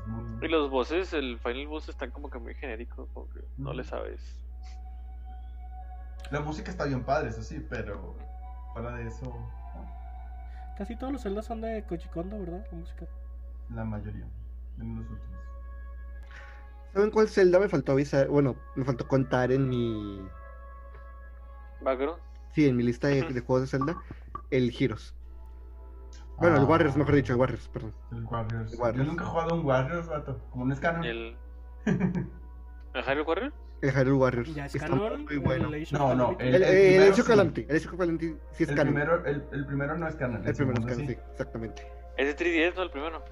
muy. 0.06 0.46
Y 0.46 0.48
los 0.48 0.70
bosses, 0.70 1.12
el 1.12 1.38
final 1.38 1.66
boss 1.68 1.88
están 1.88 2.10
como 2.10 2.28
que 2.30 2.38
muy 2.38 2.54
genéricos, 2.54 3.08
como 3.12 3.28
que 3.30 3.40
no 3.56 3.72
le 3.72 3.82
Ujú. 3.82 3.90
sabes. 3.90 4.20
La 6.30 6.40
música 6.40 6.70
está 6.70 6.84
bien 6.84 7.04
padre, 7.04 7.28
eso 7.28 7.42
sí, 7.42 7.64
pero 7.68 8.16
fuera 8.72 8.92
de 8.96 9.06
eso. 9.08 9.26
no. 9.26 10.02
Casi 10.78 10.96
todos 10.96 11.12
los 11.12 11.22
Zelda 11.22 11.42
son 11.42 11.60
de 11.60 11.84
Koji 11.86 12.08
Kondo, 12.08 12.38
¿verdad? 12.38 12.66
La 12.72 12.78
música. 12.78 13.06
La 13.70 13.84
mayoría. 13.84 14.26
En 14.78 14.96
los 14.96 15.10
últimos. 15.10 15.40
¿Saben 16.94 17.10
cuál 17.10 17.28
Zelda 17.28 17.58
me 17.58 17.68
faltó 17.68 17.92
avisar? 17.92 18.28
Bueno, 18.28 18.56
me 18.74 18.84
faltó 18.84 19.06
contar 19.06 19.52
en 19.52 19.68
mi. 19.68 20.26
Background. 21.80 22.20
Sí, 22.54 22.66
en 22.66 22.76
mi 22.76 22.82
lista 22.82 23.08
de, 23.08 23.22
de 23.22 23.40
juegos 23.40 23.62
de 23.62 23.78
Zelda. 23.78 24.02
El 24.50 24.74
Heroes. 24.78 25.14
Bueno, 26.38 26.56
el 26.56 26.62
Ah, 26.62 26.66
Warriors, 26.66 26.96
mejor 26.96 27.14
dicho, 27.14 27.32
el 27.34 27.38
Warriors, 27.38 27.68
perdón. 27.68 27.92
El 28.10 28.24
Warriors. 28.24 28.72
El 28.72 28.78
Warriors. 28.80 29.04
Yo 29.06 29.10
nunca 29.12 29.24
he 29.24 29.26
jugado 29.28 29.54
un 29.54 29.64
Warriors, 29.66 30.06
vato. 30.08 30.40
Como 30.50 30.64
un 30.64 30.72
escano. 30.72 31.04
El. 31.04 31.36
¿El 31.86 33.02
Hyrule 33.04 33.22
Warrior? 33.22 33.52
El 33.80 33.90
Hyrule 33.90 34.12
Warriors. 34.12 34.54
Ya 34.54 34.66
es 34.66 34.74
Está 34.74 34.88
canon. 34.88 35.24
muy 35.24 35.36
bueno. 35.38 35.70
No, 35.92 36.14
no. 36.14 36.36
El, 36.38 36.54
el- 36.56 36.62
el, 36.64 37.14
sí. 37.14 37.22
Calamity. 37.22 37.66
El 37.68 37.76
of 37.76 37.96
Calamity 37.96 38.36
sí 38.52 38.62
es 38.64 38.68
el, 38.70 38.76
canon. 38.76 38.94
primero, 38.94 39.24
el, 39.26 39.44
el 39.52 39.66
primero 39.66 39.96
no 39.98 40.08
es 40.08 40.14
canon. 40.16 40.46
El 40.46 40.54
primero 40.54 40.80
es 40.80 40.86
canon, 40.86 41.06
sí, 41.06 41.14
sí. 41.14 41.18
exactamente. 41.32 41.86
Es 42.16 42.26
de 42.26 42.44
3DS, 42.44 42.74
¿no? 42.76 42.82
El 42.82 42.90
primero. 42.90 43.24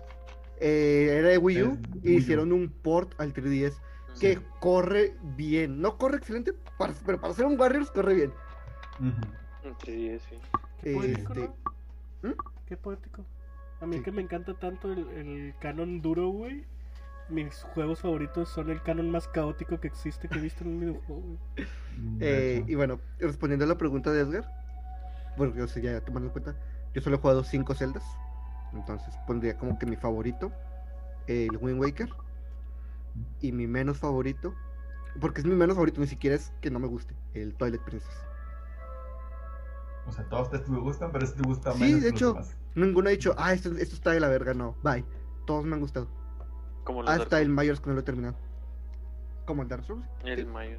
Eh, 0.60 1.16
era 1.18 1.28
de 1.28 1.38
Wii 1.38 1.62
U 1.62 1.78
y 2.02 2.06
Wii 2.08 2.14
U. 2.16 2.18
hicieron 2.18 2.52
un 2.52 2.68
port 2.70 3.18
al 3.20 3.32
3DS 3.32 3.80
que 4.20 4.36
Sí. 4.36 4.42
corre 4.60 5.14
bien. 5.36 5.80
No 5.80 5.96
corre 5.98 6.16
excelente, 6.18 6.52
para- 6.78 6.92
pero 7.06 7.20
para 7.20 7.32
ser 7.34 7.46
un 7.46 7.58
Warriors 7.58 7.90
corre 7.90 8.14
bien. 8.14 8.32
Ujú. 8.98 9.68
En 9.68 9.74
3DS, 9.76 10.20
sí. 10.28 10.36
Este, 10.82 11.40
¿no? 12.22 12.28
¿Mm? 12.30 12.34
Qué 12.70 12.76
poético. 12.76 13.26
A 13.80 13.87
mí 13.87 13.96
Sí. 13.96 14.02
que 14.04 14.12
me 14.12 14.22
encanta 14.22 14.54
tanto 14.54 14.92
el, 14.92 15.09
el 15.11 15.54
canon 15.61 16.00
duro, 16.00 16.28
güey. 16.28 16.64
Mis 17.28 17.62
juegos 17.74 18.00
favoritos 18.00 18.48
son 18.48 18.70
el 18.70 18.80
canon 18.83 19.11
más 19.11 19.26
caótico 19.26 19.80
que 19.80 19.88
existe 19.88 20.28
que 20.28 20.38
he 20.38 20.42
visto 20.42 20.62
en 20.62 20.70
un 20.70 20.80
videojuego, 20.80 21.20
güey. 21.22 21.38
De 22.18 22.59
Eh, 22.59 22.64
y 22.68 22.74
bueno, 22.76 23.00
respondiendo 23.18 23.64
a 23.64 23.68
la 23.68 23.76
pregunta 23.76 24.12
de 24.12 24.20
Edgar, 24.20 24.44
porque 25.37 25.59
yo 25.59 25.66
sé, 25.66 25.83
ya 25.83 26.00
tomando 26.00 26.28
en 26.28 26.33
cuenta, 26.33 26.56
yo 26.94 27.00
solo 27.02 27.16
he 27.16 27.18
jugado 27.18 27.42
5 27.42 27.74
celdas, 27.74 28.04
entonces 28.72 29.12
pondría 29.26 29.59
como 29.59 29.76
que 29.78 29.87
mi 29.87 29.96
favorito, 29.96 30.52
el 31.26 31.56
Wind 31.61 31.80
Waker, 31.80 32.09
y 33.40 33.50
mi 33.52 33.66
menos 33.66 33.98
favorito, 33.98 34.54
porque 35.20 35.40
es 35.40 35.46
mi 35.46 35.54
menos 35.56 35.74
favorito, 35.74 36.00
ni 36.00 36.06
siquiera 36.06 36.37
es 36.37 36.52
que 36.61 36.70
no 36.70 36.78
me 36.78 36.87
guste, 36.88 37.14
el 37.35 37.54
Twilight 37.54 37.83
Princess. 37.83 38.29
O 40.06 40.12
sea, 40.12 40.24
todos 40.28 40.50
te 40.50 40.58
gustan, 40.58 41.12
pero 41.12 41.24
este 41.24 41.42
te 41.42 41.48
gusta 41.48 41.72
Sí, 41.72 41.80
menos. 41.80 42.02
de 42.02 42.10
los 42.10 42.16
hecho. 42.16 42.36
Ninguno 42.74 43.08
ha 43.08 43.12
dicho, 43.12 43.34
ah, 43.36 43.52
esto, 43.52 43.70
esto 43.76 43.94
está 43.94 44.12
de 44.12 44.20
la 44.20 44.28
verga, 44.28 44.54
no, 44.54 44.76
bye. 44.82 45.04
Todos 45.46 45.64
me 45.64 45.74
han 45.74 45.80
gustado. 45.80 46.08
Como 46.84 47.02
Hasta 47.02 47.24
Dark 47.24 47.42
el 47.42 47.48
Mayors 47.48 47.80
que 47.80 47.88
no 47.88 47.94
lo 47.94 48.00
he 48.00 48.04
terminado. 48.04 48.36
Como 49.44 49.62
el 49.62 49.68
Dark 49.68 49.84
Souls. 49.84 50.04
El 50.24 50.46
sí. 50.46 50.76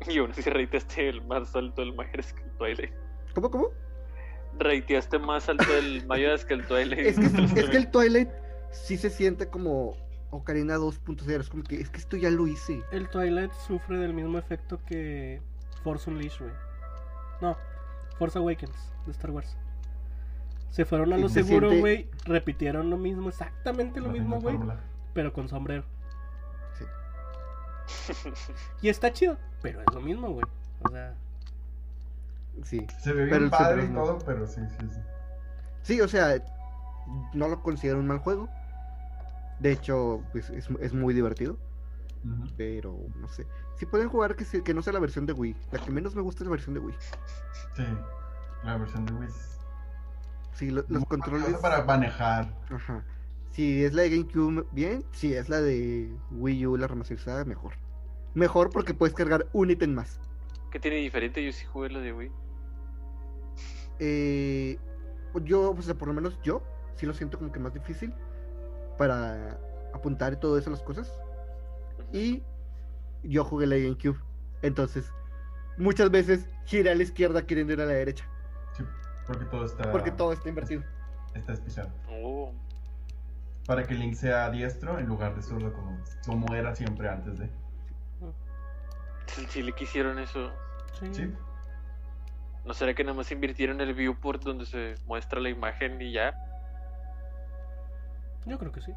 Y 0.08 0.18
aún 0.18 0.30
así 0.30 0.42
reiteaste 0.42 1.08
el 1.08 1.26
más 1.26 1.54
alto 1.56 1.80
del 1.82 1.92
Mayoras 1.94 2.32
que 2.32 2.42
el 2.44 2.50
Twilight. 2.52 2.92
¿Cómo, 3.34 3.50
cómo? 3.50 3.68
Reiteaste 4.58 5.18
más 5.18 5.48
alto 5.48 5.64
el 5.76 6.06
Mayoras 6.06 6.44
que 6.44 6.54
el 6.54 6.66
Twilight. 6.66 7.06
Es 7.06 7.18
que, 7.18 7.60
es 7.60 7.70
que 7.70 7.76
el 7.76 7.90
Twilight 7.90 8.28
sí 8.70 8.96
se 8.96 9.10
siente 9.10 9.48
como 9.48 9.96
Ocarina 10.30 10.76
2.0. 10.76 11.40
Es 11.40 11.48
como 11.48 11.64
que, 11.64 11.80
es 11.80 11.90
que 11.90 11.98
esto 11.98 12.16
ya 12.16 12.30
lo 12.30 12.46
hice. 12.46 12.82
El 12.92 13.08
Twilight 13.08 13.52
sufre 13.66 13.98
del 13.98 14.14
mismo 14.14 14.38
efecto 14.38 14.78
que 14.86 15.42
Force 15.82 16.08
Unleashed, 16.08 16.44
güey. 16.44 16.67
No, 17.40 17.56
Force 18.18 18.38
Awakens 18.38 18.92
de 19.06 19.12
Star 19.12 19.30
Wars. 19.30 19.56
Se 20.70 20.84
fueron 20.84 21.12
a 21.12 21.18
lo 21.18 21.28
se 21.28 21.42
seguro, 21.44 21.68
siente- 21.70 21.80
güey. 21.80 22.10
Repitieron 22.24 22.90
lo 22.90 22.96
mismo, 22.98 23.28
exactamente 23.28 24.00
lo 24.00 24.06
La 24.08 24.12
mismo, 24.12 24.40
güey. 24.40 24.58
Pero 25.14 25.32
con 25.32 25.48
sombrero. 25.48 25.84
Sí. 26.78 26.84
Y 28.82 28.88
está 28.88 29.12
chido, 29.12 29.36
pero 29.62 29.80
es 29.80 29.94
lo 29.94 30.00
mismo, 30.00 30.30
güey. 30.30 30.44
O 30.84 30.90
sea, 30.90 31.14
Sí. 32.64 32.84
Se 33.00 33.12
ve 33.12 33.26
Pero 33.26 33.30
bien 33.30 33.44
el 33.44 33.50
padre 33.50 33.84
y 33.84 33.88
todo, 33.88 34.18
pero 34.26 34.44
sí, 34.46 34.60
sí, 34.80 34.88
sí. 34.88 35.00
Sí, 35.82 36.00
o 36.00 36.08
sea, 36.08 36.42
no 37.32 37.46
lo 37.48 37.62
considero 37.62 38.00
un 38.00 38.06
mal 38.08 38.18
juego. 38.18 38.48
De 39.60 39.70
hecho, 39.72 40.22
pues, 40.32 40.50
es, 40.50 40.68
es 40.80 40.92
muy 40.92 41.14
divertido. 41.14 41.56
Pero 42.56 42.96
no 43.16 43.28
sé. 43.28 43.46
Si 43.76 43.86
pueden 43.86 44.08
jugar 44.08 44.36
que, 44.36 44.44
se- 44.44 44.62
que 44.62 44.74
no 44.74 44.82
sea 44.82 44.92
la 44.92 44.98
versión 45.00 45.26
de 45.26 45.32
Wii. 45.32 45.56
La 45.72 45.78
que 45.78 45.90
menos 45.90 46.14
me 46.14 46.22
gusta 46.22 46.42
es 46.42 46.46
la 46.46 46.50
versión 46.52 46.74
de 46.74 46.80
Wii. 46.80 46.94
Sí, 47.76 47.84
la 48.64 48.76
versión 48.76 49.06
de 49.06 49.12
Wii. 49.14 49.28
es 49.28 49.58
Sí, 50.52 50.70
lo- 50.70 50.82
muy 50.88 50.94
los 50.98 51.04
controles. 51.06 51.56
para 51.58 51.84
manejar. 51.84 52.52
Ajá. 52.70 53.04
Si 53.52 53.84
es 53.84 53.92
la 53.94 54.02
de 54.02 54.10
GameCube, 54.10 54.66
bien. 54.72 55.04
Si 55.12 55.32
es 55.34 55.48
la 55.48 55.60
de 55.60 56.12
Wii 56.32 56.66
U, 56.66 56.76
la 56.76 56.86
remasterizada, 56.88 57.44
mejor. 57.44 57.74
Mejor 58.34 58.70
porque 58.70 58.94
puedes 58.94 59.14
cargar 59.14 59.46
un 59.52 59.70
ítem 59.70 59.94
más. 59.94 60.20
¿Qué 60.70 60.78
tiene 60.80 60.96
diferente? 60.98 61.44
Yo 61.44 61.52
sí 61.52 61.64
jugué 61.64 61.88
lo 61.90 62.00
de 62.00 62.12
Wii. 62.12 62.30
Eh, 64.00 64.78
yo, 65.44 65.70
o 65.70 65.82
sea, 65.82 65.94
por 65.94 66.08
lo 66.08 66.14
menos 66.14 66.38
yo, 66.42 66.62
sí 66.94 67.06
lo 67.06 67.14
siento 67.14 67.38
como 67.38 67.52
que 67.52 67.58
más 67.58 67.72
difícil 67.74 68.12
para 68.96 69.58
apuntar 69.94 70.32
y 70.32 70.36
todo 70.36 70.58
eso 70.58 70.70
las 70.70 70.82
cosas. 70.82 71.12
Y 72.12 72.42
yo 73.22 73.44
jugué 73.44 73.66
la 73.66 73.76
GameCube. 73.76 74.18
Entonces, 74.62 75.12
muchas 75.76 76.10
veces 76.10 76.48
giré 76.64 76.90
a 76.90 76.94
la 76.94 77.02
izquierda 77.02 77.46
queriendo 77.46 77.72
ir 77.72 77.80
a 77.80 77.86
la 77.86 77.92
derecha. 77.92 78.24
Sí, 78.76 78.84
porque 79.26 79.44
todo 79.46 79.64
está, 79.64 79.90
Porque 79.92 80.10
todo 80.10 80.32
está 80.32 80.48
invertido. 80.48 80.82
está 81.34 81.52
especial. 81.52 81.92
Oh. 82.10 82.52
Para 83.66 83.84
que 83.84 83.94
Link 83.94 84.14
sea 84.14 84.50
diestro 84.50 84.98
en 84.98 85.06
lugar 85.06 85.34
de 85.36 85.42
zurdo, 85.42 85.72
como, 85.72 85.98
como 86.26 86.54
era 86.54 86.74
siempre 86.74 87.08
antes 87.08 87.38
de. 87.38 87.50
Si, 89.26 89.44
si 89.46 89.62
le 89.62 89.72
quisieron 89.74 90.18
eso, 90.18 90.50
sí. 90.98 91.12
Sí, 91.12 91.34
¿no 92.64 92.72
será 92.72 92.94
que 92.94 93.04
nada 93.04 93.14
más 93.14 93.30
invirtieron 93.30 93.78
el 93.82 93.92
viewport 93.92 94.42
donde 94.42 94.64
se 94.64 94.94
muestra 95.06 95.38
la 95.38 95.50
imagen 95.50 96.00
y 96.00 96.12
ya? 96.12 96.34
Yo 98.46 98.58
creo 98.58 98.72
que 98.72 98.80
sí. 98.80 98.92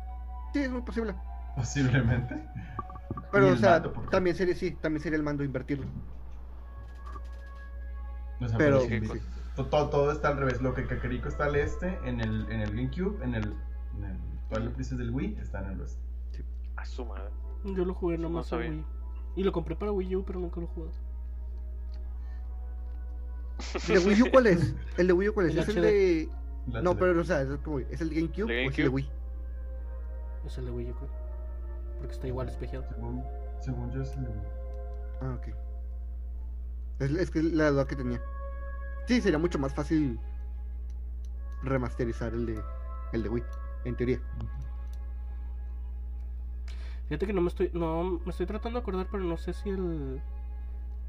Sí, 0.54 0.60
es 0.64 0.72
muy 0.72 0.82
posible. 0.82 1.14
posiblemente. 1.56 2.42
Pero, 3.32 3.48
o 3.50 3.56
sea, 3.56 3.72
mando, 3.72 3.94
porque- 3.94 4.10
también 4.10 4.36
sería, 4.36 4.56
sí, 4.56 4.72
también 4.72 5.02
sería 5.02 5.18
el 5.18 5.24
mando 5.24 5.44
invertirlo. 5.44 5.86
O 8.42 8.48
sea, 8.48 8.58
Pero, 8.58 8.82
sí, 8.82 9.00
sí. 9.02 9.22
to- 9.56 9.68
todo, 9.68 9.90
todo 9.90 10.12
está 10.12 10.30
al 10.30 10.38
revés. 10.38 10.62
Lo 10.62 10.74
que 10.74 10.86
Kakariko 10.88 11.28
está 11.30 11.46
al 11.46 11.56
este, 11.56 12.00
en 12.06 12.20
el, 12.22 12.52
en 12.52 12.62
el 12.62 12.70
GameCube, 12.76 13.24
en 13.24 13.36
el, 13.36 13.54
en 13.98 14.04
el 14.06 14.18
Twilight 14.50 14.74
Princess 14.74 14.98
del 14.98 15.12
Wii, 15.12 15.38
está 15.40 15.60
en 15.64 15.72
el 15.72 15.82
oeste. 15.82 16.02
A 16.76 16.86
su 16.86 17.06
madre. 17.06 17.30
Yo 17.64 17.86
lo 17.86 17.94
jugué 17.94 18.18
No 18.18 18.24
nomás 18.30 18.48
sabía. 18.48 18.72
Wii. 18.72 18.84
Y 19.36 19.44
lo 19.44 19.52
compré 19.52 19.76
para 19.76 19.92
Wii 19.92 20.16
U, 20.16 20.24
pero 20.26 20.40
nunca 20.40 20.60
lo 20.60 20.68
jugué. 20.68 20.90
¿El 23.90 24.04
de 24.04 24.10
Wii 24.10 24.22
U 24.24 24.32
cuál 24.32 24.48
es? 24.48 24.76
¿El 24.98 25.08
de 25.08 25.14
Wii 25.14 25.30
U 25.30 25.34
cuál 25.34 25.46
es? 25.48 25.54
El 25.54 25.60
¿Es 25.60 25.70
el 25.70 25.82
de.? 25.82 26.30
La 26.68 26.82
No, 26.82 26.92
HD. 26.94 27.00
pero, 27.00 27.22
o 27.22 27.24
sea, 27.24 27.42
es, 27.42 27.50
como- 27.64 27.80
¿es 27.80 28.02
el 28.02 28.10
de 28.10 28.16
GameCube 28.16 28.52
¿De 28.54 28.66
o 28.66 28.70
es 28.70 28.78
el 28.78 28.84
de 28.84 28.84
GameCube? 28.84 28.90
Wii? 28.96 29.10
Es 30.48 30.58
el 30.58 30.66
de 30.66 30.72
Wii 30.72 30.90
U, 30.92 30.96
creo. 30.96 31.21
Porque 32.02 32.16
está 32.16 32.28
igual 32.28 32.50
espejeado. 32.50 32.84
Según, 32.90 33.24
según 33.60 33.92
yo 33.92 34.02
es 34.02 34.12
el 34.18 34.24
de 34.24 34.30
Wii. 34.32 34.48
Ah, 35.22 35.38
ok. 35.38 35.48
Es, 37.00 37.12
es 37.12 37.30
que 37.30 37.40
es 37.40 37.46
la 37.46 37.70
duda 37.70 37.86
que 37.86 37.96
tenía. 37.96 38.20
Sí, 39.08 39.22
sería 39.22 39.38
mucho 39.38 39.60
más 39.60 39.74
fácil 39.74 40.20
remasterizar 41.62 42.34
el 42.34 42.48
de, 42.48 42.64
el 43.14 43.22
de 43.22 43.30
Wii, 43.30 43.44
en 43.86 43.96
teoría. 43.96 44.20
Fíjate 47.08 47.28
que 47.28 47.34
no 47.34 47.42
me 47.42 47.50
estoy. 47.50 47.70
No, 47.74 48.20
me 48.26 48.32
estoy 48.32 48.48
tratando 48.48 48.80
de 48.80 48.82
acordar, 48.82 49.08
pero 49.12 49.24
no 49.24 49.38
sé 49.38 49.54
si 49.54 49.70
el. 49.70 50.22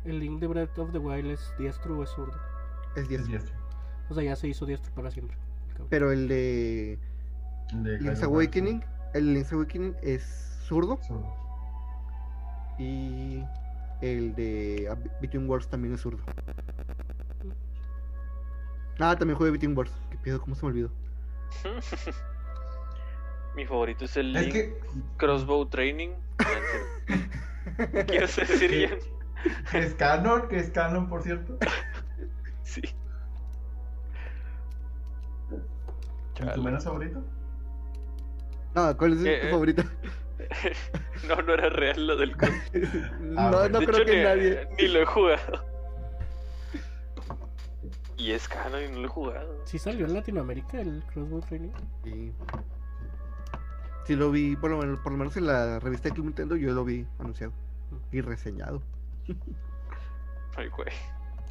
El 0.04 0.18
link 0.18 0.40
de 0.40 0.48
Breath 0.48 0.76
of 0.78 0.90
the 0.90 0.98
Wild 0.98 1.30
es 1.30 1.54
diestro 1.58 1.96
o 1.96 2.02
es 2.02 2.10
zurdo. 2.10 2.36
Es 2.96 3.08
10. 3.08 3.20
Es 3.20 3.28
diestro. 3.28 3.54
O 4.10 4.14
sea, 4.14 4.22
ya 4.24 4.36
se 4.36 4.48
hizo 4.48 4.66
diestro 4.66 4.92
para 4.94 5.10
siempre. 5.10 5.36
Pero 5.88 6.12
el 6.12 6.28
de 6.28 6.98
El 7.70 7.82
de 7.84 8.00
Link's 8.00 8.22
Awakening, 8.22 8.84
el 9.14 9.32
Link's 9.32 9.52
Awakening 9.52 9.96
es 10.02 10.51
zurdo 10.72 10.98
y 12.78 13.44
el 14.00 14.34
de 14.34 14.88
A 14.90 14.94
Between 15.20 15.48
Worlds 15.48 15.68
también 15.68 15.94
es 15.94 16.00
zurdo. 16.00 16.22
Ah, 18.98 19.16
también 19.16 19.36
jugué 19.36 19.50
Between 19.50 19.76
Worlds. 19.76 19.92
¿Qué 20.10 20.16
pedo? 20.18 20.40
¿Cómo 20.40 20.54
se 20.54 20.64
me 20.64 20.68
olvidó? 20.72 20.90
Mi 23.54 23.66
favorito 23.66 24.06
es 24.06 24.16
el 24.16 24.34
Es 24.34 24.42
Link 24.46 24.52
que 24.52 24.80
Crossbow 25.18 25.66
Training. 25.68 26.10
Quiero 28.06 28.26
decir 28.26 28.70
¿Qué? 28.70 28.76
bien. 28.76 28.98
que 29.70 29.78
es 29.78 29.94
canon, 29.94 30.48
que 30.48 30.58
es 30.58 30.70
canon, 30.70 31.08
por 31.08 31.22
cierto. 31.22 31.58
Sí. 32.64 32.80
¿Es 36.40 36.50
Chale. 36.50 36.52
tu 36.52 36.62
menos 36.62 36.84
favorito? 36.84 37.22
No, 38.74 38.96
¿cuál 38.96 39.12
es 39.12 39.24
Eh, 39.24 39.38
tu 39.42 39.46
eh. 39.48 39.50
favorito? 39.50 39.82
No, 41.28 41.36
no 41.36 41.54
era 41.54 41.68
real 41.68 42.04
lo 42.06 42.16
del 42.16 42.36
cross. 42.36 42.50
no, 43.20 43.68
no 43.68 43.78
De 43.78 43.86
creo 43.86 43.98
hecho, 44.02 44.04
que 44.06 44.16
ni, 44.16 44.22
nadie. 44.24 44.68
ni 44.76 44.88
lo 44.88 45.00
he 45.02 45.04
jugado. 45.06 45.64
Y 48.16 48.32
es 48.32 48.48
canon 48.48 48.82
y 48.84 48.88
no 48.88 48.98
lo 49.00 49.04
he 49.06 49.08
jugado. 49.08 49.62
¿Sí 49.64 49.78
salió 49.78 50.06
en 50.06 50.14
Latinoamérica 50.14 50.80
el 50.80 51.02
Crossbow 51.12 51.40
Training? 51.42 51.70
Sí. 52.04 52.32
Sí 54.06 54.16
lo 54.16 54.30
vi, 54.32 54.56
por 54.56 54.70
lo, 54.70 54.78
menos, 54.78 54.98
por 55.00 55.12
lo 55.12 55.18
menos 55.18 55.36
en 55.36 55.46
la 55.46 55.78
revista 55.78 56.08
de 56.08 56.14
Club 56.14 56.26
Nintendo 56.26 56.56
yo 56.56 56.72
lo 56.72 56.84
vi 56.84 57.06
anunciado 57.20 57.52
y 58.10 58.20
reseñado. 58.20 58.82
Ay, 60.56 60.68
güey. 60.68 60.88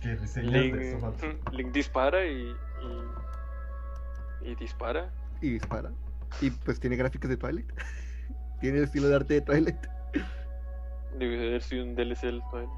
¿Qué 0.01 0.15
reseñas 0.15 0.51
Link, 0.53 0.75
eso? 0.75 1.13
Link 1.51 1.71
dispara 1.71 2.25
y, 2.25 2.53
y. 4.41 4.49
y 4.51 4.55
dispara. 4.55 5.09
Y 5.41 5.51
dispara. 5.51 5.91
Y 6.41 6.51
pues 6.51 6.79
tiene 6.79 6.95
gráficas 6.97 7.29
de 7.29 7.37
Twilight. 7.37 7.71
Tiene 8.61 8.77
el 8.77 8.83
estilo 8.85 9.09
de 9.09 9.15
arte 9.15 9.33
de 9.33 9.41
Twilight. 9.41 9.87
Debe 11.17 11.37
de 11.37 11.47
haber 11.47 11.63
sido 11.63 11.83
un 11.83 11.95
DLC 11.95 12.21
del 12.21 12.41
Twilight. 12.49 12.69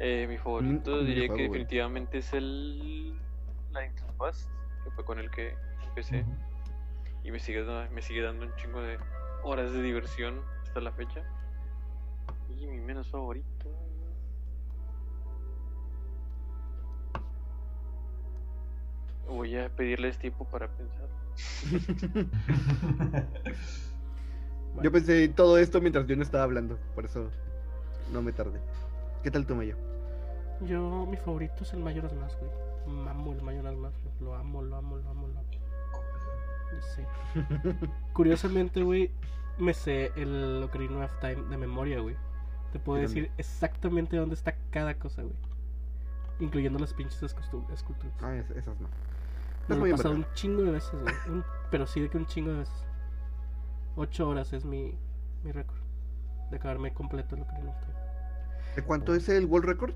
Eh, 0.00 0.26
mi 0.28 0.38
favorito 0.38 1.04
diría 1.04 1.28
que 1.28 1.42
definitivamente 1.42 2.18
es 2.18 2.32
el. 2.32 3.12
Link 3.72 3.94
to 3.94 4.12
Past, 4.18 4.50
que 4.84 4.90
fue 4.90 5.04
con 5.04 5.18
el 5.18 5.30
que 5.30 5.54
empecé. 5.86 6.24
Y 7.22 7.30
me 7.30 7.38
sigue, 7.38 7.64
me 7.90 8.02
sigue 8.02 8.22
dando 8.22 8.46
un 8.46 8.54
chingo 8.56 8.82
de 8.82 8.98
horas 9.44 9.72
de 9.72 9.82
diversión 9.82 10.40
hasta 10.62 10.80
la 10.80 10.92
fecha. 10.92 11.22
Y 12.58 12.66
mi 12.66 12.80
menos 12.80 13.08
favorito. 13.08 13.46
Voy 19.28 19.56
a 19.56 19.68
pedirles 19.70 20.18
tiempo 20.18 20.44
para 20.44 20.68
pensar. 20.68 21.08
Yo 24.80 24.90
pensé 24.92 25.24
en 25.24 25.34
todo 25.34 25.58
esto 25.58 25.80
mientras 25.80 26.06
yo 26.06 26.16
no 26.16 26.22
estaba 26.22 26.44
hablando. 26.44 26.78
Por 26.94 27.04
eso 27.04 27.30
no 28.12 28.22
me 28.22 28.32
tardé. 28.32 28.60
¿Qué 29.22 29.30
tal 29.30 29.46
tú, 29.46 29.54
Mayo? 29.54 29.76
Yo, 30.62 31.06
mi 31.06 31.16
favorito 31.16 31.62
es 31.62 31.72
el 31.72 31.80
Majora's 31.80 32.14
Mask, 32.14 32.38
güey. 32.38 33.08
Amo 33.08 33.32
el 33.32 33.42
Majora's 33.42 33.76
Mask, 33.76 33.96
güey. 34.02 34.14
Lo 34.20 34.34
amo, 34.34 34.62
lo 34.62 34.76
amo, 34.76 34.96
lo 34.96 35.08
amo, 35.10 35.28
lo 35.28 35.38
amo. 35.38 35.48
Curiosamente, 38.12 38.82
güey, 38.82 39.10
me 39.58 39.74
sé 39.74 40.12
el 40.16 40.62
Ocarina 40.62 41.04
of 41.04 41.12
Time 41.20 41.42
de 41.50 41.56
memoria, 41.56 42.00
güey. 42.00 42.16
Te 42.72 42.78
puedo 42.78 43.00
decir 43.00 43.30
exactamente 43.36 44.16
dónde 44.16 44.34
está 44.34 44.54
cada 44.70 44.94
cosa, 44.94 45.22
güey. 45.22 45.34
Incluyendo 46.40 46.78
las 46.78 46.94
pinches 46.94 47.22
esculturas. 47.22 47.84
Ah, 48.22 48.34
es- 48.34 48.50
esas 48.50 48.80
no. 48.80 48.88
Me 48.88 49.68
No 49.68 49.74
es 49.74 49.76
lo 49.76 49.76
muy 49.76 49.90
he 49.90 49.92
pasado 49.92 50.14
un 50.14 50.26
chingo 50.34 50.62
de 50.62 50.70
veces, 50.72 50.92
güey. 51.00 51.14
Un- 51.28 51.44
pero 51.70 51.86
sí 51.86 52.00
de 52.00 52.08
que 52.08 52.16
un 52.16 52.26
chingo 52.26 52.52
de 52.52 52.58
veces. 52.60 52.84
Ocho 53.96 54.28
horas 54.28 54.52
es 54.52 54.64
mi, 54.64 54.96
mi 55.44 55.52
récord. 55.52 55.78
De 56.50 56.56
acabarme 56.56 56.92
completo 56.92 57.34
el 57.36 57.42
Ocarina 57.42 57.70
of 57.70 57.80
Time. 57.80 57.94
¿De 58.76 58.82
cuánto 58.82 59.14
es 59.14 59.28
el 59.28 59.46
World 59.46 59.66
Record? 59.68 59.94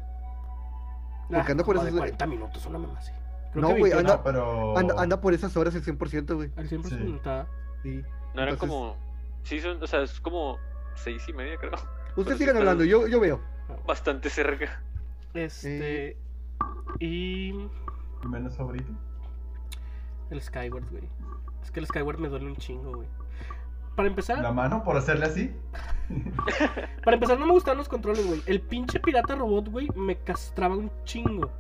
Porque 1.31 1.53
anda 1.53 1.65
por 1.65 1.77
esas- 1.77 1.87
de 1.93 1.99
40 1.99 2.27
minutos, 2.27 2.67
una 2.67 2.79
mamá 2.79 2.99
así. 2.99 3.13
Creo 3.53 3.63
No, 3.63 3.69
que 3.75 3.79
güey, 3.81 3.93
28, 3.93 4.17
No, 4.19 4.23
pero. 4.23 4.79
Anda, 4.79 4.95
anda 4.99 5.21
por 5.21 5.33
esas 5.35 5.57
horas 5.57 5.75
el 5.75 5.83
100%, 5.83 6.35
güey. 6.37 6.51
Al 6.57 6.69
100% 6.69 7.07
Sí. 7.07 7.15
estaba. 7.17 7.47
Sí. 7.83 8.03
No 8.35 8.43
eran 8.43 8.55
Entonces- 8.55 8.59
como. 8.69 8.97
Sí, 9.45 9.61
son, 9.61 9.83
o 9.83 9.87
sea, 9.87 10.03
es 10.03 10.21
como 10.21 10.59
seis 10.95 11.27
y 11.29 11.33
media, 11.33 11.57
creo. 11.57 11.73
Ustedes 12.17 12.39
sigan 12.39 12.57
hablando, 12.57 12.85
yo, 12.85 13.07
yo 13.07 13.19
veo. 13.21 13.41
Bastante 13.87 14.29
cerca. 14.31 14.81
Este. 15.35 16.17
Y. 17.01 17.53
¿Tu 18.23 18.29
menos 18.29 18.57
favorito? 18.57 18.91
El 20.31 20.41
Skyward, 20.43 20.89
güey. 20.91 21.05
Es 21.63 21.71
que 21.71 21.81
el 21.81 21.87
Skyward 21.87 22.19
me 22.19 22.29
duele 22.29 22.47
un 22.47 22.57
chingo, 22.57 22.93
güey. 22.95 23.09
Para 23.97 24.09
empezar, 24.09 24.39
¿La 24.41 24.53
mano 24.53 24.85
por 24.85 24.97
hacerle 24.97 25.27
así? 25.27 25.53
para 27.05 27.15
empezar 27.15 27.39
no 27.41 27.47
me 27.47 27.53
gustaban 27.53 27.79
los 27.79 27.89
controles, 27.89 28.27
güey. 28.27 28.43
El 28.47 28.61
pinche 28.61 29.01
pirata 29.01 29.35
robot, 29.35 29.69
güey, 29.71 29.89
me 29.97 30.17
castraba 30.19 30.77
un 30.77 30.91
chingo. 31.05 31.51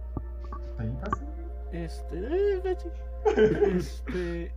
Este. 1.72 2.16
eh, 2.18 2.60
gachi. 2.62 2.88
Este. 3.76 4.52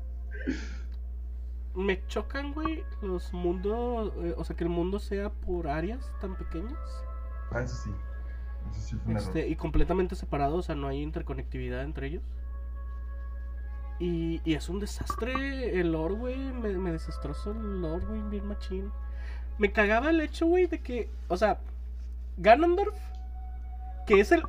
Me 1.75 2.05
chocan, 2.07 2.53
güey, 2.53 2.83
los 3.01 3.31
mundos. 3.33 4.11
eh, 4.17 4.33
o 4.37 4.43
sea, 4.43 4.55
que 4.55 4.63
el 4.65 4.69
mundo 4.69 4.99
sea 4.99 5.29
por 5.29 5.67
áreas 5.67 6.11
tan 6.19 6.35
pequeñas. 6.35 6.77
Ah, 7.51 7.61
eso 7.61 7.75
sí. 7.77 7.91
Eso 8.71 8.81
sí 8.81 8.95
fue 8.97 9.11
un 9.11 9.17
Este, 9.17 9.39
error. 9.39 9.51
y 9.51 9.55
completamente 9.55 10.15
separados, 10.15 10.59
o 10.59 10.61
sea, 10.63 10.75
no 10.75 10.87
hay 10.87 11.01
interconectividad 11.01 11.83
entre 11.83 12.07
ellos. 12.07 12.23
Y, 13.99 14.41
y 14.45 14.53
es 14.53 14.69
un 14.69 14.79
desastre 14.79 15.79
el 15.79 15.91
lore, 15.91 16.15
güey. 16.15 16.37
Me, 16.37 16.69
me 16.69 16.91
desastrozó 16.91 17.51
el 17.51 17.81
lore, 17.81 18.05
güey, 18.05 18.21
bien 18.29 18.47
machín. 18.47 18.91
Me 19.57 19.71
cagaba 19.73 20.09
el 20.09 20.21
hecho, 20.21 20.47
güey, 20.47 20.67
de 20.67 20.79
que, 20.79 21.09
o 21.27 21.35
sea, 21.35 21.59
Ganondorf, 22.37 22.97
que 24.07 24.21
es 24.21 24.31
el. 24.31 24.43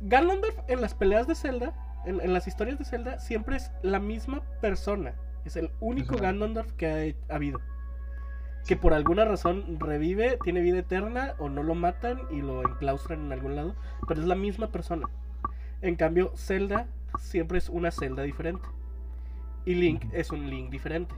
Ganondorf 0.00 0.58
en 0.66 0.80
las 0.80 0.94
peleas 0.94 1.28
de 1.28 1.36
Zelda, 1.36 1.72
en, 2.04 2.20
en 2.20 2.32
las 2.32 2.48
historias 2.48 2.78
de 2.78 2.84
Zelda, 2.84 3.20
siempre 3.20 3.56
es 3.56 3.70
la 3.82 4.00
misma 4.00 4.42
persona. 4.60 5.14
Es 5.44 5.56
el 5.56 5.70
único. 5.78 6.16
Ganondorf 6.16 6.72
que 6.72 7.14
ha, 7.28 7.32
ha 7.32 7.36
habido. 7.36 7.60
Que 8.66 8.76
por 8.76 8.92
alguna 8.92 9.24
razón 9.24 9.78
revive, 9.78 10.38
tiene 10.42 10.60
vida 10.60 10.78
eterna, 10.78 11.36
o 11.38 11.48
no 11.48 11.62
lo 11.62 11.76
matan 11.76 12.22
y 12.32 12.42
lo 12.42 12.68
enclaustran 12.68 13.26
en 13.26 13.32
algún 13.32 13.54
lado. 13.54 13.76
Pero 14.08 14.20
es 14.20 14.26
la 14.26 14.34
misma 14.34 14.72
persona. 14.72 15.08
En 15.82 15.94
cambio, 15.94 16.32
Zelda 16.34 16.88
siempre 17.18 17.58
es 17.58 17.68
una 17.68 17.90
Zelda 17.90 18.22
diferente. 18.22 18.68
Y 19.64 19.74
Link 19.74 20.04
es 20.12 20.30
un 20.30 20.48
Link 20.48 20.70
diferente. 20.70 21.14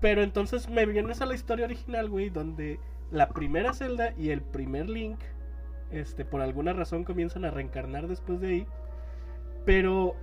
Pero 0.00 0.22
entonces 0.22 0.68
me 0.68 0.86
vienes 0.86 1.20
a 1.20 1.26
la 1.26 1.34
historia 1.34 1.64
original, 1.64 2.08
güey, 2.08 2.30
donde 2.30 2.78
la 3.10 3.28
primera 3.28 3.72
Zelda 3.72 4.12
y 4.16 4.30
el 4.30 4.42
primer 4.42 4.88
Link, 4.88 5.18
este, 5.90 6.24
por 6.24 6.40
alguna 6.40 6.72
razón 6.72 7.04
comienzan 7.04 7.44
a 7.44 7.50
reencarnar 7.50 8.06
después 8.06 8.40
de 8.40 8.48
ahí. 8.48 8.66
Pero 9.64 10.14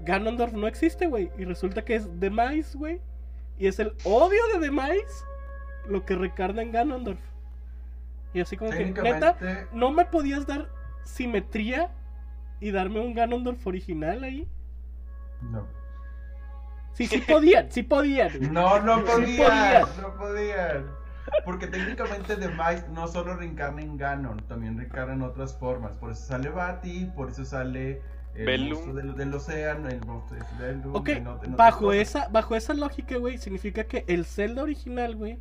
Ganondorf 0.00 0.52
no 0.52 0.66
existe, 0.66 1.06
güey. 1.06 1.30
Y 1.38 1.44
resulta 1.44 1.84
que 1.84 1.96
es 1.96 2.20
Demise, 2.20 2.76
güey. 2.76 3.00
Y 3.58 3.66
es 3.66 3.78
el 3.78 3.92
odio 4.04 4.40
de 4.52 4.60
Demise 4.60 5.24
lo 5.88 6.04
que 6.04 6.14
recarna 6.14 6.62
en 6.62 6.72
Ganondorf. 6.72 7.20
Y 8.34 8.40
así 8.40 8.56
como 8.56 8.70
que, 8.70 8.86
neta, 8.86 9.36
¿no 9.72 9.92
me 9.92 10.04
podías 10.04 10.46
dar 10.46 10.68
simetría 11.04 11.90
y 12.62 12.70
darme 12.70 13.00
un 13.00 13.14
Ganondorf 13.14 13.66
original 13.66 14.24
ahí? 14.24 14.48
no. 15.40 15.66
Sí, 16.92 17.06
sí 17.06 17.20
podían, 17.22 17.70
sí 17.72 17.82
podían. 17.82 18.30
No, 18.52 18.80
no 18.80 18.98
Sí 19.00 19.04
podían, 19.06 19.88
no 20.00 20.14
podían. 20.16 20.98
Porque 21.44 21.66
técnicamente 21.66 22.36
Demise 22.36 22.88
no 22.90 23.08
solo 23.08 23.34
reencarna 23.36 23.82
en 23.82 23.96
Ganon, 23.96 24.46
también 24.46 24.76
reencarna 24.78 25.14
en 25.14 25.22
otras 25.22 25.56
formas. 25.58 25.96
Por 25.96 26.12
eso 26.12 26.22
sale 26.24 26.50
Bati, 26.50 27.06
por 27.16 27.30
eso 27.30 27.44
sale 27.44 28.02
el 28.34 28.44
Bellum. 28.44 28.68
monstruo 28.70 28.94
del, 28.94 29.16
del 29.16 29.34
océano, 29.34 29.88
el 29.88 30.04
monstruo 30.04 30.40
de 30.40 30.66
Bellum. 30.66 30.94
Ok, 30.94 31.08
en 31.08 31.26
en 31.42 31.56
bajo 31.56 31.92
esa, 31.92 32.28
bajo 32.28 32.56
esa 32.56 32.74
lógica, 32.74 33.16
güey, 33.16 33.38
significa 33.38 33.84
que 33.84 34.04
el 34.08 34.26
Zelda 34.26 34.62
original, 34.62 35.16
güey, 35.16 35.38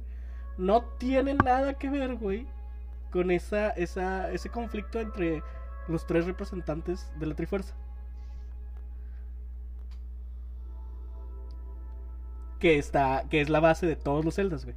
no 0.58 0.84
tiene 1.00 1.34
nada 1.36 1.74
que 1.76 1.90
ver, 1.90 2.16
güey, 2.16 2.48
con 3.12 3.32
esa, 3.32 3.70
esa, 3.72 4.32
ese 4.32 4.50
conflicto 4.50 5.00
entre 5.00 5.44
los 5.88 6.06
tres 6.06 6.26
representantes 6.26 7.12
de 7.20 7.26
la 7.26 7.36
Trifuerza. 7.36 7.76
Que 12.60 12.78
está, 12.78 13.26
que 13.30 13.42
es 13.42 13.50
la 13.50 13.60
base 13.60 13.88
de 13.88 13.96
todos 13.96 14.24
los 14.24 14.36
Zeldas, 14.36 14.66
güey. 14.66 14.76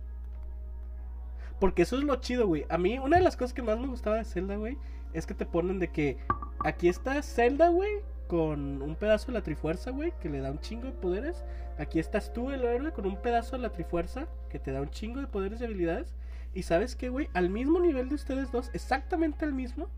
Porque 1.60 1.82
eso 1.82 1.96
es 1.98 2.04
lo 2.04 2.16
chido, 2.16 2.46
güey. 2.46 2.66
A 2.68 2.78
mí, 2.78 2.98
una 2.98 3.18
de 3.18 3.22
las 3.22 3.36
cosas 3.36 3.54
que 3.54 3.62
más 3.62 3.78
me 3.78 3.86
gustaba 3.86 4.16
de 4.16 4.24
Zelda, 4.24 4.56
güey, 4.56 4.76
es 5.12 5.26
que 5.26 5.34
te 5.34 5.46
ponen 5.46 5.78
de 5.78 5.88
que 5.88 6.18
aquí 6.64 6.88
está 6.88 7.22
Zelda, 7.22 7.68
güey, 7.68 8.00
con 8.26 8.82
un 8.82 8.96
pedazo 8.96 9.28
de 9.28 9.34
la 9.34 9.42
Trifuerza, 9.42 9.90
güey, 9.90 10.12
que 10.20 10.28
le 10.28 10.40
da 10.40 10.50
un 10.50 10.60
chingo 10.60 10.86
de 10.86 10.92
poderes. 10.92 11.44
Aquí 11.78 11.98
estás 11.98 12.32
tú, 12.32 12.50
el 12.50 12.64
héroe, 12.64 12.92
con 12.92 13.06
un 13.06 13.16
pedazo 13.16 13.56
de 13.56 13.62
la 13.62 13.70
Trifuerza, 13.70 14.26
que 14.48 14.58
te 14.58 14.72
da 14.72 14.80
un 14.80 14.90
chingo 14.90 15.20
de 15.20 15.26
poderes 15.26 15.60
y 15.60 15.64
habilidades. 15.64 16.14
Y 16.54 16.62
sabes 16.62 16.96
qué, 16.96 17.08
güey, 17.08 17.28
al 17.34 17.50
mismo 17.50 17.80
nivel 17.80 18.08
de 18.08 18.14
ustedes 18.14 18.50
dos, 18.50 18.70
exactamente 18.74 19.44
al 19.44 19.52
mismo, 19.52 19.88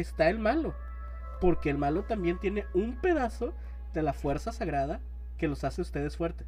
está 0.00 0.28
el 0.28 0.38
malo. 0.38 0.74
Porque 1.40 1.70
el 1.70 1.78
malo 1.78 2.02
también 2.02 2.38
tiene 2.38 2.66
un 2.74 2.96
pedazo 2.96 3.54
de 3.94 4.02
la 4.02 4.12
fuerza 4.12 4.52
sagrada 4.52 5.00
que 5.36 5.48
los 5.48 5.64
hace 5.64 5.80
a 5.80 5.84
ustedes 5.84 6.16
fuertes. 6.16 6.46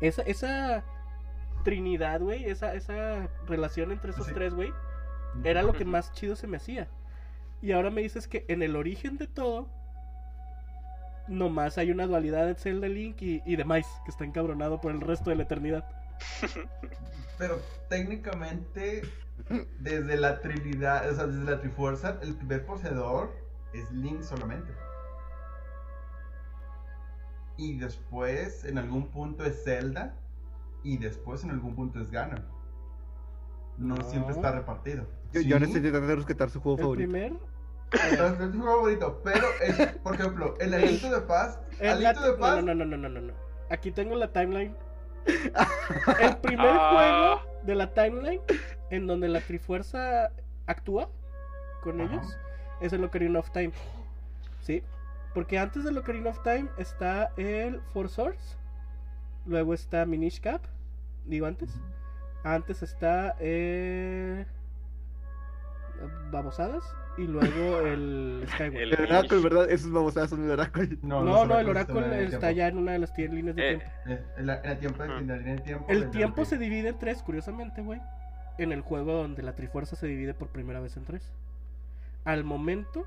Esa, 0.00 0.22
esa 0.22 0.82
trinidad, 1.64 2.20
güey, 2.20 2.44
esa, 2.44 2.74
esa 2.74 3.28
relación 3.46 3.92
entre 3.92 4.10
esos 4.10 4.26
Sí. 4.26 4.32
tres, 4.34 4.54
güey, 4.54 4.72
era 5.44 5.62
lo 5.62 5.72
que 5.72 5.84
más 5.84 6.12
chido 6.12 6.34
se 6.36 6.46
me 6.46 6.56
hacía. 6.56 6.88
Y 7.60 7.72
ahora 7.72 7.90
me 7.90 8.00
dices 8.02 8.26
que 8.26 8.44
en 8.48 8.62
el 8.62 8.74
origen 8.76 9.18
de 9.18 9.26
todo, 9.28 9.68
nomás 11.28 11.78
hay 11.78 11.90
una 11.90 12.06
dualidad 12.06 12.46
de 12.46 12.54
Zelda 12.54 12.88
Link 12.88 13.22
y, 13.22 13.42
y 13.46 13.56
de 13.56 13.64
Mice, 13.64 13.88
que 14.04 14.10
está 14.10 14.24
encabronado 14.24 14.80
por 14.80 14.90
el 14.92 15.00
resto 15.00 15.30
de 15.30 15.36
la 15.36 15.44
eternidad. 15.44 15.84
Pero 17.38 17.60
técnicamente, 17.88 19.02
desde 19.80 20.16
la 20.16 20.40
Trinidad, 20.40 21.08
o 21.10 21.14
sea, 21.14 21.26
desde 21.26 21.50
la 21.50 21.60
Trifuerza, 21.60 22.18
el 22.22 22.34
primer 22.34 22.64
poseedor 22.66 23.32
es 23.72 23.90
Link 23.90 24.22
solamente. 24.22 24.72
Y 27.56 27.78
después, 27.78 28.64
en 28.64 28.78
algún 28.78 29.08
punto 29.10 29.44
es 29.44 29.62
Zelda. 29.64 30.14
Y 30.82 30.98
después, 30.98 31.44
en 31.44 31.50
algún 31.50 31.74
punto 31.76 32.00
es 32.00 32.10
Ganon. 32.10 32.44
No, 33.78 33.94
No. 33.96 34.04
siempre 34.10 34.34
está 34.34 34.52
repartido. 34.52 35.06
Yo, 35.32 35.40
Sí, 35.40 35.48
yo 35.48 35.58
necesito 35.58 35.90
tratar 35.90 36.08
de 36.08 36.16
rescatar 36.16 36.50
su 36.50 36.60
juego 36.60 36.76
El 36.78 36.82
favorito. 36.82 37.10
primer. 37.10 37.32
Es 37.92 38.40
es 38.40 38.54
mi 38.54 38.62
favorito, 38.64 39.20
pero 39.22 39.46
es, 39.60 39.86
por 39.98 40.14
ejemplo, 40.14 40.54
el 40.60 40.72
Aliento 40.72 41.10
de 41.10 41.20
Paz, 41.20 41.58
Aliento 41.80 42.22
de 42.22 42.32
Paz, 42.38 42.64
no, 42.64 42.74
no, 42.74 42.84
no, 42.84 42.96
no, 42.96 42.96
no, 42.96 43.08
no, 43.08 43.20
no. 43.20 43.34
Aquí 43.70 43.90
tengo 43.92 44.14
la 44.16 44.32
timeline. 44.32 44.74
El 46.20 46.36
primer 46.38 46.70
Ah. 46.70 46.90
juego 46.92 47.62
de 47.64 47.74
la 47.74 47.92
timeline 47.94 48.40
en 48.90 49.06
donde 49.06 49.28
la 49.28 49.40
Trifuerza 49.40 50.30
actúa 50.66 51.08
con 51.82 52.00
Ajá. 52.00 52.12
ellos 52.14 52.38
es 52.80 52.92
el 52.92 53.04
Ocarina 53.04 53.38
of 53.38 53.50
Time. 53.50 53.72
¿Sí? 54.62 54.82
Porque 55.34 55.58
antes 55.58 55.84
del 55.84 55.96
Ocarina 55.98 56.30
of 56.30 56.42
Time 56.42 56.68
está 56.78 57.30
el 57.36 57.80
Four 57.92 58.08
Swords. 58.08 58.58
Luego 59.46 59.74
está 59.74 60.04
Minish 60.06 60.40
Cap. 60.40 60.62
Digo 61.24 61.46
antes. 61.46 61.70
Antes 62.44 62.82
está 62.82 63.36
eh, 63.38 64.44
Babosadas. 66.30 66.82
Y 67.18 67.26
luego 67.26 67.80
el 67.80 68.44
Skyward. 68.54 68.76
El- 68.76 68.92
El 68.94 69.00
oráculo, 69.10 69.42
¿verdad? 69.42 69.70
Esos 69.70 69.90
babosadas 69.92 70.30
son 70.30 70.44
el 70.44 70.50
oráculo. 70.50 70.88
No, 71.02 71.22
no, 71.22 71.58
el 71.58 71.68
el 71.68 71.76
está 71.76 72.38
tiempo. 72.38 72.50
ya 72.56 72.68
en 72.68 72.78
una 72.78 72.92
de 72.92 72.98
las 73.00 73.14
tie- 73.14 73.28
líneas 73.30 73.54
de 73.56 73.72
Eh, 73.72 73.76
tiempo. 73.78 74.24
En 74.38 74.46
la, 74.46 74.56
en 74.56 74.62
la 74.70 74.78
tiempo, 74.78 75.04
en 75.04 75.26
la 75.26 75.36
línea 75.36 75.54
de 75.56 75.60
tiempo. 75.60 75.86
El 75.88 76.10
tiempo 76.10 76.44
se 76.44 76.58
divide 76.58 76.88
en 76.88 76.98
tres, 76.98 77.22
curiosamente, 77.22 77.82
güey. 77.82 78.00
En 78.58 78.72
el 78.72 78.80
juego 78.80 79.12
donde 79.14 79.42
la 79.42 79.54
Trifuerza 79.54 79.96
se 79.96 80.06
divide 80.06 80.34
por 80.34 80.48
primera 80.48 80.80
vez 80.80 80.96
en 80.96 81.04
tres. 81.04 81.32
Al 82.24 82.44
momento, 82.44 83.06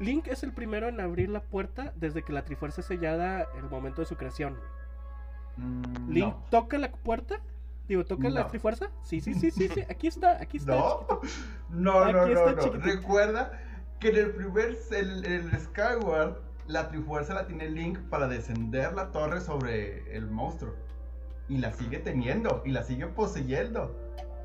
Link 0.00 0.26
es 0.28 0.42
el 0.42 0.52
primero 0.52 0.88
en 0.88 0.98
abrir 1.00 1.28
la 1.28 1.40
puerta 1.42 1.92
desde 1.96 2.22
que 2.22 2.32
la 2.32 2.42
Trifuerza 2.44 2.80
es 2.80 2.86
sellada 2.86 3.46
en 3.56 3.64
el 3.64 3.70
momento 3.70 4.00
de 4.00 4.06
su 4.06 4.16
creación. 4.16 4.56
Mm, 5.56 6.10
Link 6.10 6.28
no. 6.34 6.44
toca 6.50 6.78
la 6.78 6.90
puerta. 6.90 7.36
Digo, 7.90 8.04
¿toca 8.04 8.30
la 8.30 8.42
No. 8.42 8.46
Trifuerza? 8.46 8.88
Sí, 9.02 9.20
sí, 9.20 9.34
sí, 9.34 9.50
sí, 9.50 9.66
sí. 9.66 9.80
Aquí 9.90 10.06
está, 10.06 10.40
aquí 10.40 10.58
está. 10.58 10.76
No, 10.76 11.06
no, 11.70 12.12
no, 12.12 12.20
Aquí 12.22 12.34
no, 12.34 12.38
está 12.38 12.52
no. 12.52 12.62
chiquitito. 12.62 12.86
Recuerda 12.86 13.60
que 13.98 14.10
en 14.10 14.16
el 14.16 14.30
primer, 14.30 14.78
el, 14.92 15.24
el 15.24 15.50
Skyward, 15.60 16.36
la 16.68 16.88
Trifuerza 16.88 17.34
la 17.34 17.48
tiene 17.48 17.68
Link 17.68 17.98
para 18.08 18.28
descender 18.28 18.92
la 18.92 19.10
torre 19.10 19.40
sobre 19.40 20.16
el 20.16 20.28
monstruo. 20.30 20.72
Y 21.48 21.58
la 21.58 21.72
sigue 21.72 21.98
teniendo, 21.98 22.62
y 22.64 22.70
la 22.70 22.84
sigue 22.84 23.08
poseyendo. 23.08 23.92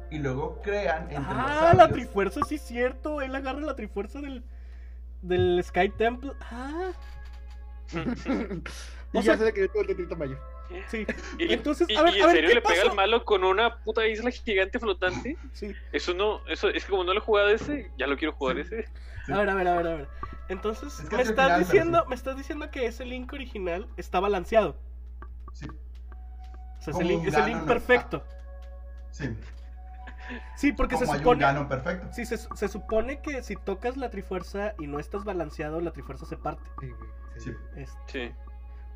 Y 0.10 0.18
luego 0.18 0.60
crean 0.64 1.04
entre 1.04 1.20
los 1.20 1.28
Ah, 1.38 1.74
la 1.78 1.88
Trifuerza, 1.90 2.42
sí 2.50 2.56
es 2.56 2.64
cierto. 2.64 3.22
Él 3.22 3.36
agarra 3.36 3.60
la 3.60 3.76
Trifuerza 3.76 4.22
del, 4.22 4.44
del 5.22 5.64
Sky 5.64 5.90
Temple. 5.90 6.32
Ah, 6.50 6.94
y 7.94 9.18
O 9.18 9.22
ya 9.22 9.22
sea- 9.22 9.38
se 9.38 9.46
le 9.46 9.54
quedó 9.54 9.82
el 9.82 9.86
tetrito 9.88 10.16
mayo. 10.16 10.40
Sí. 10.88 11.06
Y, 11.40 11.54
Entonces, 11.54 11.88
y- 11.90 11.96
a 11.96 12.04
ver, 12.04 12.16
y 12.16 12.22
a 12.22 12.24
en 12.24 12.28
ver, 12.28 12.36
serio 12.36 12.50
¿qué 12.50 12.56
le 12.56 12.62
pega 12.62 12.82
al 12.84 12.96
malo 12.96 13.24
con 13.26 13.44
una 13.44 13.78
puta 13.84 14.06
isla 14.08 14.32
gigante 14.32 14.80
flotante. 14.80 15.38
Sí. 15.54 15.74
Eso 15.92 16.14
no, 16.14 16.46
eso 16.48 16.70
es 16.70 16.86
que 16.86 16.92
como 16.92 17.04
no 17.04 17.14
lo 17.14 17.20
he 17.20 17.24
jugado 17.24 17.50
ese, 17.50 17.92
ya 17.98 18.08
lo 18.08 18.18
quiero 18.18 18.34
jugar 18.34 18.56
Sí. 18.58 18.62
ese. 18.62 18.88
Sí. 19.26 19.32
A 19.34 19.38
ver, 19.40 19.50
a 19.50 19.56
ver, 19.56 19.68
a 19.68 19.76
ver, 19.78 19.88
a 19.88 19.96
ver. 19.96 20.08
Entonces, 20.50 21.00
Es 21.00 21.10
que 21.10 21.16
me 21.16 21.22
es 21.24 21.28
el 21.30 21.34
estás 21.34 21.46
final, 21.48 21.60
diciendo, 21.64 22.00
sí. 22.04 22.10
me 22.10 22.16
estás 22.16 22.38
diciendo 22.38 22.70
que 22.72 22.86
ese 22.86 23.06
link 23.06 23.34
original 23.34 23.88
está 23.98 24.20
balanceado. 24.20 24.76
Sí, 25.54 25.66
O 25.68 26.82
sea, 26.82 26.92
ese 26.92 26.92
Como 26.92 27.48
link, 27.48 27.66
perfecto. 27.66 28.24
sí. 29.12 29.30
Sí, 30.56 30.72
porque 30.72 30.96
se 30.98 31.02
Como 31.06 31.14
hay 31.14 31.20
un 31.20 31.24
supone. 31.40 31.66
Perfecto. 31.70 32.08
Sí, 32.12 32.26
se, 32.26 32.38
se 32.38 32.68
supone 32.68 33.22
que 33.22 33.44
si 33.44 33.56
tocas 33.56 33.96
la 33.96 34.10
trifuerza 34.10 34.74
y 34.80 34.88
no 34.88 35.00
estás 35.00 35.24
balanceado, 35.24 35.80
la 35.82 35.92
trifuerza 35.92 36.26
se 36.26 36.36
parte. 36.38 36.68
Sí, 36.82 36.90
Sí. 37.38 37.52
Este, 37.76 37.96
Sí. 38.30 38.36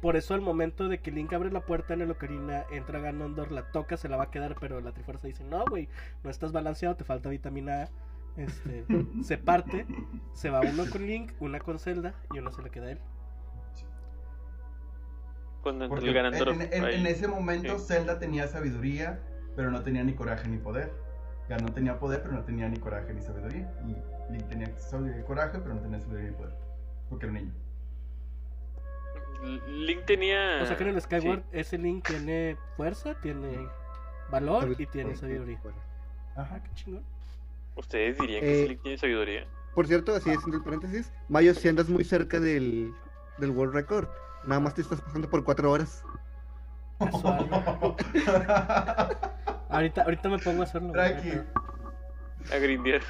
Por 0.01 0.15
eso 0.15 0.33
al 0.33 0.41
momento 0.41 0.87
de 0.87 0.99
que 0.99 1.11
Link 1.11 1.33
abre 1.33 1.51
la 1.51 1.61
puerta 1.61 1.93
en 1.93 2.01
el 2.01 2.11
Ocarina, 2.11 2.63
entra 2.71 2.99
Ganondorf, 2.99 3.51
la 3.51 3.71
toca, 3.71 3.97
se 3.97 4.07
la 4.09 4.17
va 4.17 4.25
a 4.25 4.31
quedar, 4.31 4.55
pero 4.59 4.79
la 4.81 4.91
trifuerza 4.93 5.27
dice, 5.27 5.43
no, 5.43 5.65
güey, 5.65 5.89
no 6.23 6.29
estás 6.29 6.51
balanceado, 6.51 6.95
te 6.95 7.03
falta 7.03 7.29
vitamina 7.29 7.83
A. 7.83 7.89
Este, 8.37 8.85
se 9.23 9.37
parte, 9.37 9.85
se 10.33 10.49
va 10.49 10.61
uno 10.61 10.83
con 10.89 11.05
Link, 11.05 11.33
una 11.39 11.59
con 11.59 11.79
Zelda 11.79 12.13
y 12.33 12.39
uno 12.39 12.51
se 12.51 12.61
le 12.61 12.69
queda 12.69 12.87
a 12.87 12.91
él. 12.91 12.99
Cuando 15.61 15.85
el 15.85 16.07
en, 16.07 16.13
ganador. 16.13 16.49
en- 16.49 16.61
en- 16.61 16.85
en 16.85 17.05
ese 17.07 17.27
momento 17.27 17.77
Sí. 17.79 17.85
Zelda 17.93 18.17
tenía 18.19 18.47
sabiduría, 18.47 19.19
pero 19.55 19.71
no 19.71 19.83
tenía 19.83 20.03
ni 20.03 20.13
coraje 20.13 20.47
ni 20.47 20.57
poder. 20.57 20.91
Ganon 21.49 21.73
tenía 21.73 21.99
poder, 21.99 22.21
pero 22.21 22.33
no 22.35 22.43
tenía 22.43 22.69
ni 22.69 22.77
coraje 22.77 23.13
ni 23.13 23.21
sabiduría. 23.21 23.69
Y 23.85 24.31
Link 24.31 24.47
tenía 24.47 24.77
sabiduría 24.79 25.19
y 25.21 25.23
coraje, 25.25 25.59
pero 25.59 25.75
no 25.75 25.81
tenía 25.81 25.99
sabiduría 25.99 26.29
ni 26.31 26.37
poder. 26.37 26.53
Porque 27.09 27.25
era 27.25 27.33
un 27.33 27.39
niño. 27.43 27.53
Link 29.67 30.05
tenía. 30.05 30.59
O 30.61 30.65
sea 30.65 30.75
que 30.77 30.83
en 30.83 30.89
el 30.89 31.01
Skyward 31.01 31.41
sí. 31.43 31.47
ese 31.51 31.77
Link 31.77 32.05
tiene 32.07 32.57
fuerza, 32.75 33.15
tiene 33.21 33.67
valor 34.29 34.75
y 34.77 34.85
tiene 34.85 35.15
sabiduría. 35.15 35.59
Ajá. 36.35 36.61
Qué 36.63 36.69
chingón. 36.75 37.03
Ustedes 37.75 38.17
dirían 38.17 38.41
que 38.41 38.47
Eh, 38.51 38.59
ese 38.59 38.69
Link 38.69 38.81
tiene 38.81 38.97
sabiduría. 38.97 39.47
Por 39.75 39.87
cierto, 39.87 40.15
así 40.15 40.29
haciendo 40.29 40.57
el 40.57 40.63
paréntesis, 40.63 41.11
Mayo, 41.29 41.53
si 41.53 41.67
andas 41.69 41.87
muy 41.89 42.03
cerca 42.03 42.39
del, 42.39 42.93
del 43.37 43.51
World 43.51 43.73
Record, 43.73 44.07
nada 44.45 44.59
más 44.59 44.73
te 44.73 44.81
estás 44.81 44.99
pasando 45.01 45.29
por 45.29 45.43
cuatro 45.43 45.71
horas. 45.71 46.03
Ahorita, 49.69 50.01
ahorita 50.01 50.29
me 50.29 50.39
pongo 50.39 50.61
a 50.61 50.63
hacerlo. 50.65 50.91
Tranqui. 50.91 51.31
A 52.51 52.57
grindear. 52.57 53.01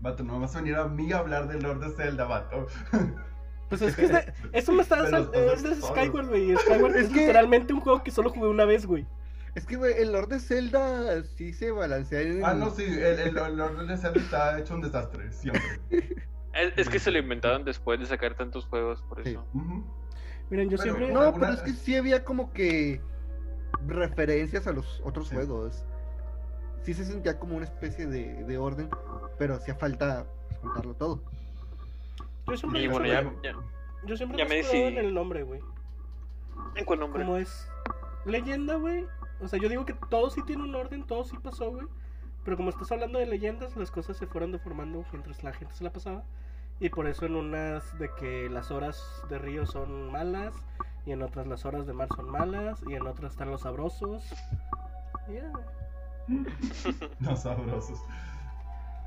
Vato, 0.00 0.22
no 0.22 0.34
me 0.34 0.40
vas 0.40 0.54
a 0.54 0.60
venir 0.60 0.76
a 0.76 0.86
mí 0.86 1.12
a 1.12 1.18
hablar 1.18 1.48
del 1.48 1.62
Lord 1.62 1.80
de 1.80 1.90
Zelda, 1.90 2.24
vato. 2.24 2.66
Pues 3.68 3.82
es 3.82 3.96
que 3.96 4.06
es 4.06 4.12
de- 4.12 4.32
eso 4.54 4.72
me 4.72 4.80
está 4.80 4.96
Pero 5.30 5.52
es 5.52 5.60
solo. 5.60 5.94
Skyward, 5.94 6.28
güey. 6.28 6.56
Skyward 6.56 6.96
Es 6.96 7.06
es, 7.06 7.12
que- 7.12 7.20
literalmente 7.20 7.74
un 7.74 7.80
juego 7.80 8.02
que 8.02 8.10
solo 8.10 8.30
jugué 8.30 8.48
una 8.48 8.64
vez, 8.64 8.86
güey. 8.86 9.06
Es 9.54 9.66
que, 9.66 9.76
güey, 9.76 9.92
el 9.98 10.12
Lord 10.12 10.28
de 10.28 10.40
Zelda 10.40 11.22
sí 11.24 11.52
se 11.52 11.70
balancea 11.70 12.20
en... 12.22 12.42
Ah, 12.44 12.54
no, 12.54 12.70
sí, 12.70 12.84
el, 12.84 12.98
el, 12.98 13.36
el 13.36 13.56
Lord 13.56 13.86
de 13.86 13.96
Zelda 13.98 14.20
está 14.20 14.58
hecho 14.58 14.74
un 14.74 14.80
desastre, 14.80 15.30
siempre. 15.32 15.62
Es, 15.90 16.72
es 16.76 16.88
que 16.88 16.98
se 16.98 17.10
lo 17.10 17.18
inventaron 17.18 17.64
después 17.64 18.00
de 18.00 18.06
sacar 18.06 18.34
tantos 18.36 18.64
juegos, 18.66 19.02
por 19.02 19.22
Sí. 19.22 19.30
eso. 19.30 19.44
Ujú. 19.52 19.84
Miren, 20.48 20.70
yo 20.70 20.78
Pero- 20.78 20.82
siempre. 20.94 21.12
No, 21.12 21.20
alguna- 21.20 21.48
pero 21.48 21.52
es 21.58 21.62
que 21.62 21.72
sí 21.72 21.94
había 21.94 22.24
como 22.24 22.52
que 22.54 23.02
referencias 23.86 24.66
a 24.66 24.72
los 24.72 25.00
otros 25.04 25.28
Sí. 25.28 25.34
juegos. 25.34 25.84
Sí 26.88 26.94
se 26.94 27.04
sentía 27.04 27.38
como 27.38 27.54
una 27.54 27.66
especie 27.66 28.06
de, 28.06 28.44
de 28.44 28.56
orden, 28.56 28.88
pero 29.36 29.56
hacía 29.56 29.74
falta 29.74 30.24
pues, 30.48 30.58
juntarlo 30.62 30.94
todo. 30.94 31.20
Yo 32.46 32.56
siempre, 32.56 32.80
Y 32.80 32.88
bueno, 32.88 33.04
ya. 33.04 33.30
ya. 33.42 33.54
yo 34.06 34.16
siempre 34.16 34.38
ya 34.38 34.46
me 34.46 34.60
escudado 34.60 34.86
en 34.88 34.94
decidí. 34.94 35.06
el 35.08 35.14
nombre, 35.14 35.42
güey. 35.42 35.60
¿En 36.76 36.86
cuál 36.86 37.00
nombre? 37.00 37.24
Como 37.26 37.36
es 37.36 37.68
leyenda, 38.24 38.76
güey. 38.76 39.04
O 39.42 39.48
sea, 39.48 39.58
yo 39.60 39.68
digo 39.68 39.84
que 39.84 39.92
todo 40.08 40.30
sí 40.30 40.42
tiene 40.46 40.62
un 40.62 40.74
orden, 40.74 41.04
todo 41.04 41.24
sí 41.24 41.36
pasó, 41.36 41.70
güey. 41.72 41.86
Pero 42.42 42.56
como 42.56 42.70
estás 42.70 42.90
hablando 42.90 43.18
de 43.18 43.26
leyendas, 43.26 43.76
las 43.76 43.90
cosas 43.90 44.16
se 44.16 44.26
fueron 44.26 44.50
deformando 44.50 45.04
mientras 45.12 45.44
la 45.44 45.52
gente 45.52 45.74
se 45.74 45.84
la 45.84 45.92
pasaba. 45.92 46.24
Y 46.80 46.88
por 46.88 47.06
eso 47.06 47.26
en 47.26 47.36
unas 47.36 47.98
de 47.98 48.08
que 48.18 48.48
las 48.48 48.70
horas 48.70 49.22
de 49.28 49.36
río 49.36 49.66
son 49.66 50.10
malas, 50.10 50.54
y 51.04 51.12
en 51.12 51.20
otras 51.20 51.46
las 51.46 51.66
horas 51.66 51.86
de 51.86 51.92
mar 51.92 52.08
son 52.16 52.30
malas, 52.30 52.82
y 52.88 52.94
en 52.94 53.06
otras 53.06 53.32
están 53.32 53.50
los 53.50 53.60
sabrosos. 53.60 54.24
Y 55.28 55.34
ya, 55.34 55.50
güey. 55.50 55.77
Los 57.20 57.42
sabrosos. 57.42 58.00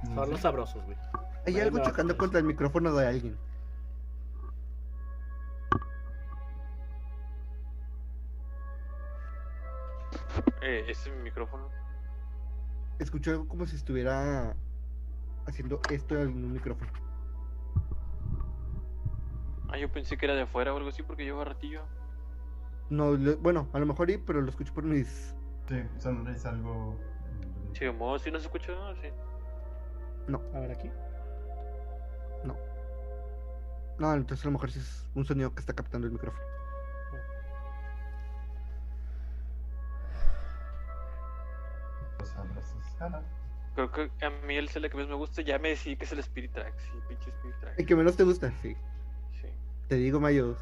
No 0.04 0.16
Son 0.16 0.26
sé. 0.26 0.32
los 0.32 0.40
sabrosos, 0.42 0.86
güey. 0.86 0.98
Hay 1.46 1.60
algo 1.60 1.78
no, 1.78 1.84
chocando 1.84 2.14
pues. 2.14 2.20
contra 2.20 2.40
el 2.40 2.46
micrófono 2.46 2.94
de 2.94 3.08
alguien. 3.08 3.38
Eh, 10.62 10.86
ese 10.88 11.10
es 11.10 11.16
mi 11.16 11.24
micrófono. 11.24 11.68
Escucho 13.00 13.32
algo 13.32 13.48
como 13.48 13.66
si 13.66 13.76
estuviera 13.76 14.56
haciendo 15.48 15.82
esto 15.90 16.20
en 16.20 16.30
un 16.44 16.54
micrófono. 16.54 16.92
Ah, 19.70 19.78
yo 19.78 19.92
pensé 19.92 20.18
que 20.18 20.26
era 20.26 20.36
de 20.36 20.42
afuera 20.42 20.74
o 20.74 20.78
algo 20.78 20.90
así 20.90 21.02
porque 21.02 21.24
lleva 21.24 21.46
ratillo. 21.46 21.82
No, 22.90 23.12
lo- 23.12 23.38
bueno, 23.38 23.70
a 23.74 23.80
lo 23.80 23.86
mejor 23.86 24.10
sí, 24.12 24.18
pero 24.18 24.42
lo 24.42 24.50
escucho 24.50 24.74
por 24.74 24.84
mis... 24.84 25.34
Sí, 25.68 25.82
son, 25.98 26.28
es 26.28 26.46
algo. 26.46 27.00
Sí, 27.74 27.86
como 27.88 28.20
si 28.20 28.32
no 28.32 28.40
se 28.40 28.46
escucha, 28.46 28.74
sí. 29.02 29.10
A 30.54 30.60
ver 30.60 30.72
aquí. 30.72 30.90
No, 34.02 34.16
entonces 34.16 34.44
a 34.44 34.48
lo 34.48 34.54
mejor 34.54 34.72
sí 34.72 34.80
es 34.80 35.06
un 35.14 35.26
sonido 35.26 35.54
que 35.54 35.60
está 35.60 35.74
captando 35.74 36.08
el 36.08 36.14
micrófono. 36.14 36.44
Ah, 43.00 43.10
no. 43.10 43.22
Creo 43.76 43.92
que 43.92 44.26
a 44.26 44.30
mí 44.48 44.56
el 44.56 44.70
Zelda 44.70 44.90
que 44.90 44.98
más 44.98 45.08
me 45.08 45.14
gusta, 45.14 45.44
ya 45.44 45.60
me 45.60 45.70
decidí 45.70 45.98
que 45.98 46.06
es 46.06 46.12
el 46.12 46.20
Spirit 46.20 46.52
Track. 46.52 46.74
Sí, 46.80 46.92
pinche 47.08 47.30
Spirit 47.30 47.60
Track. 47.60 47.80
El 47.80 47.86
que 47.86 47.96
menos 47.96 48.18
te 48.18 48.24
gusta, 48.24 48.52
sí. 48.64 48.76
Sí. 49.40 49.48
Te 49.88 49.96
digo, 49.96 50.20
Mayo, 50.20 50.58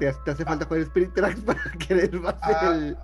te, 0.00 0.12
te 0.24 0.30
hace 0.32 0.44
falta 0.44 0.64
jugar 0.64 0.80
Spirit 0.82 1.14
Tracks 1.14 1.40
para 1.46 1.60
querer 1.86 2.18
más 2.20 2.34
Ah, 2.42 2.72
el... 2.74 2.96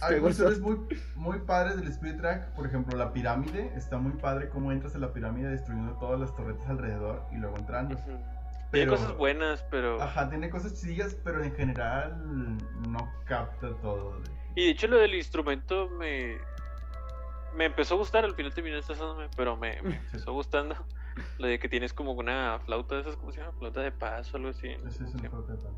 Hay 0.00 0.20
cuestiones 0.20 0.60
muy, 0.60 0.78
muy 1.16 1.38
padres 1.40 1.76
del 1.76 1.88
Spirit 1.88 2.16
Track. 2.18 2.54
Por 2.54 2.66
ejemplo, 2.66 2.96
la 2.96 3.12
pirámide. 3.12 3.72
Está 3.76 3.98
muy 3.98 4.12
padre 4.12 4.48
cómo 4.48 4.72
entras 4.72 4.94
a 4.94 4.98
la 4.98 5.12
pirámide 5.12 5.48
destruyendo 5.50 5.92
todas 5.98 6.18
las 6.18 6.34
torretas 6.34 6.66
alrededor 6.68 7.22
y 7.32 7.36
luego 7.36 7.56
entrando. 7.58 7.96
Pero- 8.06 8.18
Tiene 8.70 8.90
cosas 8.90 9.16
buenas, 9.16 9.64
pero. 9.70 10.00
Ajá, 10.02 10.28
tiene 10.30 10.48
cosas 10.50 10.80
chidillas, 10.80 11.14
pero 11.22 11.42
en 11.42 11.54
general 11.54 12.56
no 12.88 13.12
capta 13.26 13.74
todo. 13.82 14.20
de- 14.20 14.30
Y 14.54 14.64
de 14.66 14.70
hecho, 14.70 14.86
lo 14.88 14.96
del 14.98 15.14
instrumento 15.14 15.88
me. 15.90 16.38
Me 17.56 17.64
empezó 17.64 17.94
a 17.94 17.96
gustar, 17.98 18.24
al 18.24 18.34
final 18.34 18.52
terminé 18.52 18.78
estresándome, 18.78 19.28
pero 19.34 19.56
me, 19.56 19.80
me 19.82 19.96
empezó 19.96 20.32
gustando. 20.32 20.76
Lo 21.38 21.46
de 21.46 21.58
que 21.58 21.70
tienes 21.70 21.94
como 21.94 22.12
una 22.12 22.58
flauta 22.66 22.96
de 22.96 23.00
esas, 23.00 23.16
¿cómo 23.16 23.32
se 23.32 23.40
llama? 23.40 23.52
Flauta 23.58 23.80
de 23.80 23.90
paz 23.92 24.34
o 24.34 24.36
algo 24.36 24.50
así. 24.50 24.68
Es 24.68 24.98
juego 24.98 25.40
de 25.42 25.56
pan. 25.56 25.72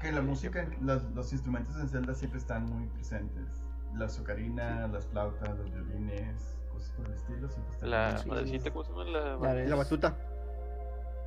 Que 0.00 0.12
la 0.12 0.22
música, 0.22 0.66
las- 0.80 1.04
los 1.14 1.32
instrumentos 1.32 1.76
en 1.76 1.88
Zelda 1.88 2.14
siempre 2.14 2.38
están 2.38 2.64
muy 2.66 2.86
presentes. 2.88 3.64
la 3.92 4.04
azucarina, 4.04 4.86
las 4.86 5.04
flautas, 5.06 5.48
los 5.58 5.68
violines, 5.68 6.56
cosas 6.72 6.90
por 6.92 7.06
el 7.06 7.12
estilo. 7.12 7.48
siempre 7.48 7.74
están 7.74 7.90
La 7.90 8.22
madrecita, 8.24 8.70
¿cómo 8.70 8.84
se 8.84 8.90
llama? 8.92 9.04
La... 9.04 9.54
La 9.66 9.74
batuta. 9.74 10.16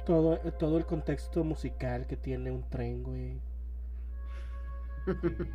Todo, 0.06 0.38
todo 0.54 0.78
el 0.78 0.86
contexto 0.86 1.44
musical 1.44 2.08
que 2.08 2.16
tiene 2.16 2.52
un 2.52 2.64
tren, 2.70 3.04
güey. 3.04 3.42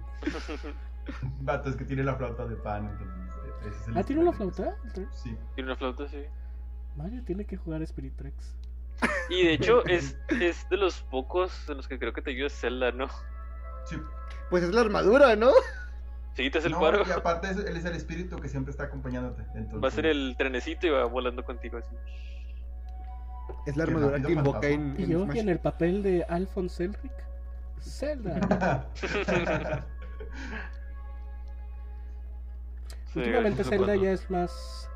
Vato, 1.41 1.71
es 1.71 1.77
que 1.77 1.87
tiene 1.87 2.05
la 2.05 2.14
flauta 2.16 2.45
de 2.47 2.57
pan, 2.57 2.89
entonces. 2.89 3.16
ese 3.62 3.81
es 3.81 3.89
el 3.89 3.97
Ah, 3.97 4.03
¿tiene 4.05 4.21
una 4.23 4.33
flauta? 4.33 4.77
Sí. 5.14 5.35
Tiene 5.55 5.71
una 5.71 5.77
flauta, 5.79 6.07
sí. 6.09 6.25
Mario 6.95 7.25
tiene 7.25 7.47
que 7.47 7.57
jugar 7.57 7.81
Spirit 7.83 8.14
Tracks. 8.16 8.55
Y 9.31 9.45
de 9.47 9.53
hecho, 9.55 9.85
es, 9.87 10.17
es 10.41 10.69
de 10.71 10.77
los 10.77 11.03
pocos 11.03 11.69
en 11.69 11.77
los 11.77 11.87
que 11.89 11.99
creo 11.99 12.13
que 12.13 12.23
te 12.23 12.31
ayuda 12.31 12.49
Zelda, 12.51 12.93
¿no? 12.93 13.09
sí. 13.87 13.97
Pues 14.51 14.63
es 14.65 14.71
la 14.73 14.81
armadura, 14.81 15.37
¿no? 15.37 15.51
Sí, 16.35 16.51
te 16.51 16.59
hace 16.59 16.69
el 16.69 16.73
No, 16.73 16.81
paro. 16.81 17.03
y 17.07 17.11
aparte 17.11 17.49
es- 17.51 17.59
él 17.59 17.77
es 17.77 17.85
el 17.85 17.95
espíritu 17.97 18.39
que 18.39 18.49
siempre 18.49 18.71
está 18.71 18.85
acompañándote. 18.85 19.43
Entonces, 19.55 19.83
Va 19.85 19.89
a 19.89 19.91
ser 19.91 20.07
el 20.07 20.35
trenecito 20.39 20.87
y 20.87 20.91
va 20.91 21.05
volando 21.05 21.45
contigo 21.45 21.77
así. 21.79 21.95
Es 23.67 23.77
la 23.77 23.85
armadura 23.85 24.21
que 24.23 24.33
invoca 24.33 24.61
fantasma. 24.63 24.75
en, 24.95 24.95
Y 25.01 25.05
en 25.05 25.11
yo 25.11 25.25
Smash. 25.25 25.37
en 25.39 25.49
el 25.51 25.59
papel 25.59 26.03
de 26.03 26.25
Alphonse 26.29 26.85
Elric. 26.85 27.13
Zelda. 27.81 28.87
Sí, 33.13 33.21
Últimamente 33.21 33.63
esos 33.63 33.71
Zelda 33.71 33.97
ya 33.97 34.13
es 34.13 34.31
más 34.31 34.89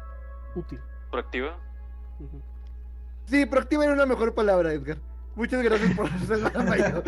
útil. 0.54 0.78
proactiva. 1.10 1.56
Ujú. 2.20 2.42
Sí, 3.32 3.46
proactiva 3.46 3.84
era 3.84 3.94
una 3.94 4.04
mejor 4.04 4.34
palabra, 4.34 4.74
Edgar. 4.74 4.98
Muchas 5.36 5.62
gracias 5.62 5.96
por 5.96 6.04
hacer 6.12 6.38
la 6.40 6.50
mayor. 6.64 7.02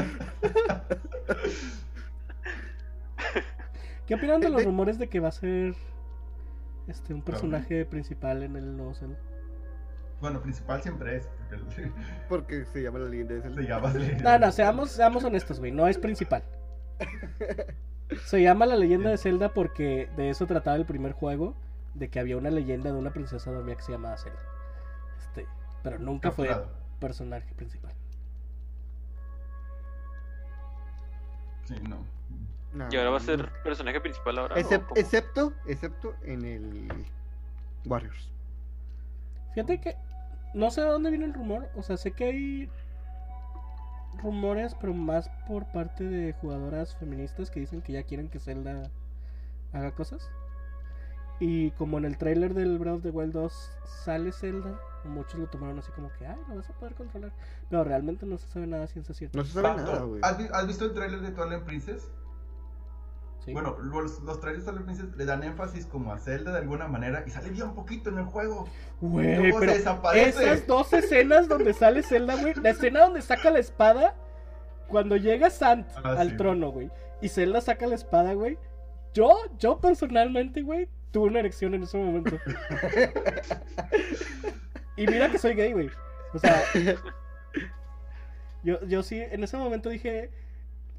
¿Qué 4.07 4.15
opinan 4.15 4.41
de 4.41 4.49
los 4.49 4.61
De- 4.61 4.65
rumores 4.65 4.99
de 4.99 5.09
que 5.11 5.21
va 5.21 5.29
a 5.29 5.33
ser 5.33 5.75
este 6.89 7.13
un 7.13 7.21
personaje 7.21 7.85
principal 7.85 8.43
en 8.43 8.57
el 8.57 8.75
nuevo 8.75 8.95
Zelda? 8.95 9.19
bueno, 10.23 10.41
principal 10.41 10.83
siempre 10.83 11.17
es. 11.17 11.29
Porque 12.31 12.65
se 12.73 12.83
llama 12.83 13.01
la 13.01 13.09
leyenda 13.11 13.35
de 13.35 13.43
se 13.43 13.49
Zelda. 13.51 13.63
llama 13.63 13.93
No, 14.23 14.39
no, 14.47 14.53
seamos, 14.53 14.91
seamos 14.93 15.25
honestos, 15.25 15.59
güey. 15.61 15.73
No 15.73 15.87
es 15.89 15.99
principal. 15.99 16.43
Se 18.25 18.41
llama 18.41 18.65
la 18.65 18.77
leyenda 18.77 19.11
de 19.11 19.19
Zelda 19.19 19.51
porque 19.53 20.09
de 20.17 20.31
eso 20.31 20.47
trataba 20.47 20.77
el 20.79 20.87
primer 20.87 21.13
juego. 21.13 21.55
De 21.93 22.09
que 22.09 22.19
había 22.19 22.39
una 22.39 22.49
leyenda 22.51 22.91
de 22.91 22.99
una 22.99 23.13
princesa 23.13 23.51
dormida 23.53 23.77
que 23.77 23.83
se 23.83 23.93
llamaba 23.93 24.17
Zelda. 24.17 24.39
Pero 25.85 25.99
nunca 26.01 26.33
fue 26.33 26.51
personaje 26.99 27.55
principal. 27.55 27.93
Sí, 31.67 31.75
no. 31.89 31.99
No, 32.73 32.89
Y 32.91 32.97
ahora 32.97 33.11
va 33.11 33.19
a 33.19 33.21
ser 33.21 33.49
personaje 33.63 34.01
principal 34.01 34.39
ahora. 34.39 34.59
excepto, 34.59 35.53
excepto 35.67 36.15
en 36.25 36.45
el 36.45 37.07
Warriors. 37.85 38.31
Fíjate 39.55 39.81
que 39.81 39.97
no 40.55 40.71
sé 40.71 40.81
de 40.81 40.89
dónde 40.89 41.11
viene 41.11 41.27
el 41.27 41.35
rumor. 41.35 41.69
O 41.77 41.83
sea, 41.83 41.97
sé 41.97 42.13
que 42.13 42.25
hay 42.25 42.71
rumores, 44.23 44.75
pero 44.81 44.95
más 44.95 45.29
por 45.47 45.67
parte 45.67 46.03
de 46.03 46.33
jugadoras 46.33 46.97
feministas 46.97 47.51
que 47.51 47.61
dicen 47.61 47.83
que 47.83 47.93
ya 47.93 48.03
quieren 48.03 48.29
que 48.29 48.41
Zelda 48.41 48.91
haga 49.73 49.93
cosas. 49.93 50.29
Y 51.41 51.73
como 51.73 51.99
en 51.99 52.05
el 52.05 52.17
tráiler 52.17 52.55
del 52.55 52.79
Breath 52.79 52.97
of 52.97 53.03
the 53.03 53.11
Wild 53.11 53.33
2 53.33 53.53
sale 54.05 54.31
Zelda, 54.33 54.79
muchos 55.05 55.39
lo 55.41 55.47
tomaron 55.49 55.79
así 55.79 55.91
como 55.93 56.11
que, 56.19 56.27
ay, 56.27 56.39
lo 56.49 56.57
vas 56.57 56.71
a 56.71 56.73
poder 56.75 56.95
controlar. 56.95 57.33
Pero 57.69 57.85
realmente 57.85 58.25
no 58.25 58.39
se 58.39 58.47
sabe 58.49 58.67
nada 58.67 58.87
ciencia 58.87 59.15
cierta. 59.15 59.37
No 59.37 59.45
se 59.45 59.53
sabe 59.53 59.83
nada, 59.83 60.03
güey. 60.05 60.21
¿has, 60.23 60.39
vi- 60.39 60.49
has 60.53 60.67
visto 60.67 60.85
el 60.85 60.93
tráiler 60.95 61.21
de 61.21 61.31
Twilight 61.33 61.63
Princess? 61.65 62.09
¿sí? 63.45 63.53
Bueno, 63.53 63.77
los, 63.81 64.23
los 64.23 64.41
trailers 64.41 64.65
de 64.65 64.73
Twilight 64.73 64.87
Princess 64.97 65.17
le 65.17 65.25
dan 65.27 65.43
énfasis 65.43 65.87
como 65.87 66.13
a 66.13 66.19
Zelda 66.19 66.53
de 66.53 66.59
alguna 66.59 66.87
manera 66.89 67.25
y 67.27 67.31
sale 67.31 67.51
bien 67.51 67.75
poquito 67.75 68.09
en 68.11 68.19
el 68.19 68.25
juego. 68.25 68.67
Güey, 69.01 69.35
se 69.53 69.59
pero 69.59 69.73
desaparece. 69.73 70.45
esas 70.53 70.67
dos 70.67 70.93
escenas 70.93 71.49
donde 71.49 71.75
sale 71.75 72.03
Zelda, 72.03 72.37
güey. 72.37 72.55
La 72.55 72.71
escena 72.71 73.05
donde 73.05 73.21
saca 73.23 73.51
la 73.51 73.59
espada, 73.59 74.15
cuando 74.89 75.17
llega 75.17 75.51
Sant 75.51 75.87
Ah, 75.97 76.15
al 76.19 76.31
sí. 76.31 76.37
trono, 76.37 76.71
güey. 76.71 76.91
Y 77.21 77.29
Zelda 77.29 77.61
saca 77.61 77.87
la 77.87 77.97
espada, 77.97 78.33
güey. 78.35 78.57
Yo, 79.13 79.37
yo 79.59 79.79
personalmente, 79.79 80.63
güey, 80.63 80.89
tuve 81.15 81.29
una 81.29 81.39
erección 81.39 81.73
en 81.75 81.85
ese 81.85 81.97
momento. 81.97 82.37
y 84.97 85.07
mira 85.07 85.31
que 85.31 85.39
soy 85.39 85.55
gay, 85.55 85.73
güey. 85.73 85.89
O 86.35 86.39
sea, 86.41 86.61
yo, 88.65 88.85
yo 88.85 89.03
sí, 89.05 89.21
en 89.21 89.45
ese 89.45 89.57
momento 89.57 89.91
dije, 89.91 90.33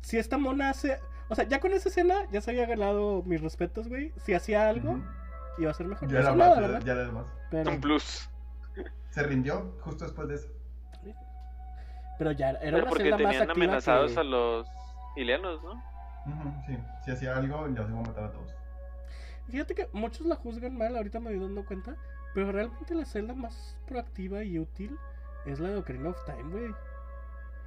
si 0.02 0.18
esta 0.18 0.38
mona 0.38 0.70
hace... 0.70 1.00
O 1.28 1.36
sea, 1.36 1.44
ya 1.46 1.60
con 1.60 1.74
esa 1.74 1.90
escena 1.90 2.16
ya 2.32 2.40
se 2.40 2.52
había 2.52 2.66
ganado 2.66 3.24
mis 3.24 3.42
respetos, 3.42 3.90
güey. 3.90 4.14
Si 4.16 4.34
hacía 4.34 4.70
algo, 4.70 5.02
iba 5.58 5.72
a 5.72 5.74
ser 5.74 5.88
mejor. 5.88 6.08
Ya 6.08 6.14
No 6.14 6.20
era 6.22 6.36
nada, 6.36 6.68
más, 6.70 6.86
ya, 6.86 6.94
era 6.94 7.12
más. 7.12 7.26
Pero, 7.52 7.72
Un 7.72 7.82
plus. 7.82 8.30
Se 9.10 9.24
rindió 9.24 9.76
justo 9.82 10.06
después 10.06 10.30
de 10.30 10.36
eso. 10.36 10.48
pero 12.18 12.32
ya 12.32 12.52
era 12.52 12.60
Pero 12.62 12.78
una 12.78 12.86
porque 12.90 13.10
más 13.10 13.18
tenían 13.18 13.42
activa 13.42 13.54
amenazados 13.66 14.14
que- 14.14 14.20
a 14.20 14.24
los 14.24 14.66
ileanos, 15.18 15.62
¿no? 15.62 15.84
Sí, 16.68 16.78
si 17.04 17.12
hacía 17.12 17.36
algo, 17.36 17.68
ya 17.68 17.84
se 17.84 17.90
iba 17.92 18.00
a 18.00 18.04
matar 18.04 18.24
a 18.26 18.32
todos. 18.32 18.56
Fíjate 19.50 19.76
que 19.76 19.88
muchos 19.94 20.26
la 20.26 20.36
juzgan 20.36 20.78
mal, 20.78 20.96
ahorita 20.96 21.20
me 21.20 21.32
voy 21.32 21.40
dando 21.40 21.66
cuenta, 21.66 21.96
pero 22.34 22.52
realmente 22.52 22.96
la 22.96 23.06
celda 23.06 23.34
más 23.34 23.78
proactiva 23.88 24.44
y 24.44 24.60
útil 24.60 24.98
es 25.46 25.60
la 25.60 25.70
de 25.70 25.78
Ocarina 25.78 26.10
of 26.10 26.18
Time, 26.26 26.52
güey. 26.52 26.72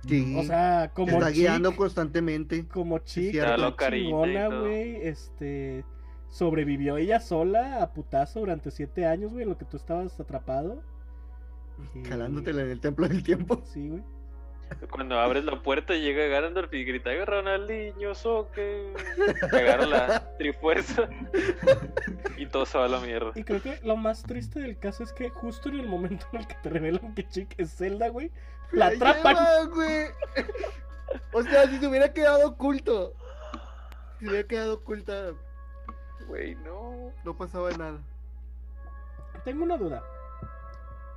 Sí. 0.07 0.37
O 0.39 0.43
sea, 0.45 0.91
como 0.95 1.11
está 1.13 1.31
guiando 1.31 1.75
constantemente. 1.75 2.67
como 2.69 2.99
chica, 2.99 3.57
chingona, 3.91 4.49
güey, 4.49 4.97
este 4.97 5.85
sobrevivió 6.29 6.99
ella 6.99 7.21
sola 7.21 7.83
a 7.83 7.93
putazo 7.93 8.41
durante 8.41 8.71
siete 8.71 9.07
años, 9.07 9.33
güey, 9.33 9.45
en 9.45 9.49
lo 9.51 9.59
que 9.59 9.65
tú 9.65 9.77
estabas 9.77 10.19
atrapado. 10.21 10.83
Y- 11.95 12.05
Jalándotela 12.05 12.63
en 12.63 12.71
el 12.71 12.81
templo 12.81 13.09
del 13.09 13.23
tiempo. 13.23 13.63
Sí, 13.65 13.89
güey. 13.89 14.03
Cuando 14.91 15.19
abres 15.19 15.45
la 15.45 15.61
puerta 15.63 15.95
llega 15.95 16.27
Ganondorf 16.27 16.73
y 16.75 16.85
grita 16.85 17.11
Ronaldinho, 17.25 18.15
Soque. 18.15 18.93
Agarra 19.53 19.87
la 19.87 20.37
trifuerza 20.39 21.09
y 22.37 22.47
todo 22.47 22.67
se 22.67 22.79
va 22.79 22.87
a 22.87 22.89
la 22.89 23.01
mierda. 23.01 23.33
Y 23.35 23.45
creo 23.45 23.63
que 23.63 23.79
lo 23.83 23.97
más 23.97 24.23
triste 24.23 24.61
del 24.61 24.79
caso 24.79 25.03
es 25.05 25.13
que 25.13 25.31
justo 25.31 25.69
en 25.69 25.81
el 25.81 25.87
momento 25.87 26.27
en 26.33 26.41
el 26.41 26.47
que 26.47 26.55
te 26.63 26.71
revelan 26.71 27.15
que 27.15 27.29
Chick 27.29 27.55
es 27.59 27.77
Zelda, 27.77 28.09
güey, 28.09 28.31
la 28.73 28.87
atrapan. 28.87 29.35
lleva, 29.37 29.65
güey. 29.75 30.07
O 31.33 31.43
sea, 31.43 31.67
si 31.69 31.79
se 31.79 31.87
hubiera 31.87 32.13
quedado 32.13 32.49
oculto. 32.49 33.15
Si 34.19 34.25
se 34.25 34.31
hubiera 34.31 34.47
quedado 34.49 34.75
oculta, 34.75 35.33
Güey, 36.27 36.55
no. 36.57 37.13
no 37.25 37.37
pasaba 37.37 37.71
nada. 37.71 37.99
Tengo 39.45 39.65
una 39.65 39.77
duda. 39.79 40.03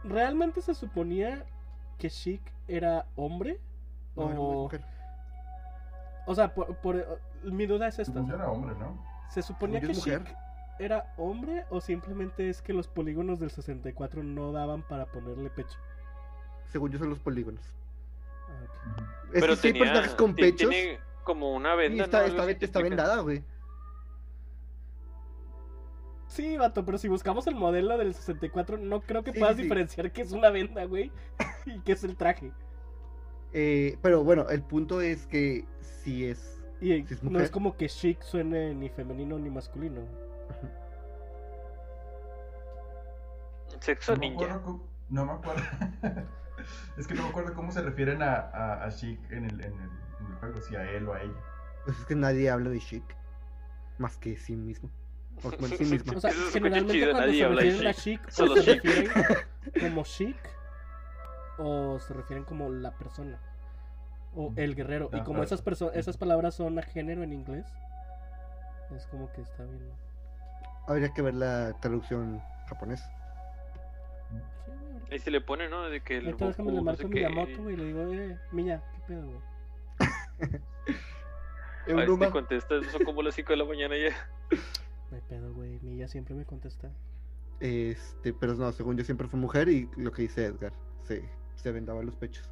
¿Realmente 0.03 0.61
se 0.61 0.73
suponía 0.73 1.45
que 2.01 2.09
Chic 2.09 2.41
era 2.67 3.05
hombre? 3.15 3.59
No, 4.15 4.29
era 4.31 4.39
O, 4.39 4.63
mujer. 4.63 4.81
o 6.25 6.33
sea, 6.35 6.53
por, 6.53 6.75
por- 6.77 7.19
mi 7.43 7.65
duda 7.67 7.87
es 7.87 7.99
esta. 7.99 8.13
Según 8.13 8.29
yo 8.29 8.35
era 8.35 8.49
hombre, 8.49 8.75
¿no? 8.75 8.97
¿Se 9.29 9.41
suponía 9.41 9.79
que 9.79 9.93
Chic 9.93 10.35
era 10.79 11.13
hombre 11.17 11.65
o 11.69 11.79
simplemente 11.79 12.49
es 12.49 12.61
que 12.61 12.73
los 12.73 12.87
polígonos 12.87 13.39
del 13.39 13.51
64 13.51 14.23
no 14.23 14.51
daban 14.51 14.81
para 14.81 15.05
ponerle 15.05 15.49
pecho? 15.51 15.77
Según 16.71 16.91
yo 16.91 16.97
son 16.99 17.09
los 17.09 17.19
polígonos. 17.19 17.61
Ah, 18.47 18.63
ok. 18.63 18.97
Ujú. 18.97 19.05
Es 19.35 19.41
Pero 19.41 19.47
que 19.47 19.55
sí 19.57 19.67
hay 19.67 19.73
tenía, 19.73 19.87
personajes 19.87 20.15
con 20.15 20.35
pechos. 20.35 20.69
Tiene 20.69 20.99
como 21.23 21.51
una 21.53 21.73
y 21.75 21.77
venda. 21.77 22.03
está, 22.05 22.21
¿no? 22.27 22.43
está, 22.47 22.65
está 22.65 22.81
vendada, 22.81 23.19
güey. 23.21 23.43
Sí, 26.32 26.55
vato, 26.57 26.86
pero 26.86 26.97
si 26.97 27.09
buscamos 27.09 27.45
el 27.47 27.55
modelo 27.55 27.97
del 27.97 28.13
64, 28.13 28.77
no 28.77 29.01
creo 29.01 29.23
que 29.23 29.34
Sí, 29.34 29.39
puedas 29.39 29.57
sí, 29.57 29.63
diferenciar 29.63 30.11
que 30.13 30.21
es 30.21 30.32
una 30.32 30.49
venda, 30.49 30.86
güey, 30.86 31.11
y 31.65 31.82
que 31.82 31.91
es 31.91 32.03
el 32.05 32.15
traje. 32.15 32.53
Eh, 33.53 33.97
pero 34.01 34.23
bueno, 34.23 34.47
el 34.49 34.63
punto 34.63 35.01
es 35.01 35.27
que 35.27 35.65
si 35.82 36.25
es. 36.25 36.63
Y 36.79 37.05
Si 37.05 37.13
es 37.13 37.23
no 37.23 37.39
es 37.39 37.51
como 37.51 37.75
que 37.77 37.88
chic 37.89 38.21
suene 38.21 38.73
ni 38.73 38.89
femenino 38.89 39.38
ni 39.38 39.49
masculino. 39.49 40.01
Sexo 43.79 44.15
No 44.15 44.17
me 44.17 44.29
ninja. 44.29 44.55
acuerdo 44.55 44.82
No 45.09 45.25
me 45.25 45.32
acuerdo. 45.34 45.63
es 46.97 47.07
que 47.07 47.13
no 47.13 47.23
me 47.23 47.29
acuerdo 47.29 47.53
cómo 47.53 47.71
se 47.71 47.82
refieren 47.82 48.21
a, 48.21 48.34
a, 48.36 48.86
a 48.86 48.89
Sheik 48.89 49.32
en 49.32 49.45
el, 49.45 49.61
en, 49.65 49.73
el, 49.73 49.89
en 50.19 50.25
el 50.27 50.36
juego, 50.39 50.61
si 50.61 50.75
a 50.75 50.89
él 50.91 51.07
o 51.07 51.13
a 51.13 51.21
ella. 51.21 51.43
Pues 51.86 51.99
es 51.99 52.05
que 52.05 52.15
nadie 52.15 52.49
habla 52.49 52.69
de 52.69 52.79
chic. 52.79 53.03
Más 53.97 54.17
que 54.17 54.38
sí 54.38 54.55
mismo. 54.55 54.89
O 55.43 55.49
bueno, 55.57 55.75
sí 55.77 55.85
mismo. 55.85 56.13
O 56.17 56.19
sea, 56.19 56.29
Eso 56.31 56.51
generalmente 56.51 56.93
chido, 56.93 57.11
cuando 57.11 57.27
nadie 57.27 57.39
se 57.39 57.45
habla 57.45 57.61
de 57.61 57.67
refieren 57.69 57.87
a 57.87 57.93
chic, 57.93 58.29
solo 58.29 58.55
se 58.55 58.61
chic. 58.63 58.83
refieren 58.83 59.11
como 59.79 60.03
chic, 60.03 60.37
o 61.57 61.99
se 61.99 62.13
refieren 62.13 62.43
como 62.45 62.69
la 62.69 62.91
persona, 62.97 63.39
o 64.35 64.53
el 64.55 64.75
guerrero. 64.75 65.09
Y 65.13 65.19
Ah, 65.19 65.23
como 65.23 65.43
esas, 65.43 65.63
perso- 65.63 65.91
esas 65.93 66.17
palabras 66.17 66.55
son 66.55 66.77
a 66.79 66.81
género 66.83 67.23
en 67.23 67.33
inglés, 67.33 67.65
es 68.95 69.05
como 69.07 69.31
que 69.33 69.41
está 69.41 69.63
bien. 69.63 69.89
Habría 70.87 71.13
que 71.13 71.21
ver 71.21 71.35
la 71.35 71.73
traducción 71.79 72.41
japonesa. 72.67 73.09
Ahí 75.11 75.19
se 75.19 75.29
le 75.29 75.41
pone, 75.41 75.67
¿no? 75.69 75.83
De 75.89 76.01
que 76.01 76.17
el 76.17 76.25
ahorita 76.27 76.45
déjame 76.47 76.71
Goku, 76.71 76.71
le 76.71 76.77
no 76.77 76.83
marco 76.85 77.01
sé 77.01 77.07
a 77.07 77.09
qué. 77.09 77.15
Miyamoto, 77.15 77.63
güey, 77.63 77.73
y 77.73 77.77
le 77.77 77.85
digo, 77.85 78.13
eh, 78.13 78.37
Miya, 78.51 78.81
¿qué 78.93 78.99
pedo, 79.07 79.25
güey? 79.27 79.41
En 81.87 81.93
A 81.97 81.99
ver 82.01 82.09
si 82.09 82.17
te 82.17 82.29
contestas, 82.29 82.85
son 82.91 83.03
como 83.03 83.21
las 83.21 83.35
5 83.35 83.51
de 83.53 83.57
la 83.57 83.65
mañana 83.65 83.95
ya. 83.97 84.15
Eh, 85.12 85.80
ella 85.84 86.07
siempre 86.07 86.34
me 86.36 86.45
contesta. 86.45 86.91
Este, 87.59 88.34
pero 88.34 88.55
no, 88.55 88.72
según 88.72 88.97
yo 88.97 89.03
siempre 89.03 89.28
fue 89.28 89.39
mujer 89.39 89.70
y 89.70 89.89
lo 89.97 90.12
que 90.12 90.24
dice 90.24 90.45
Edgar, 90.45 90.74
se, 91.03 91.24
se 91.55 91.72
vendaba 91.72 92.01
los 92.01 92.16
pechos. 92.16 92.49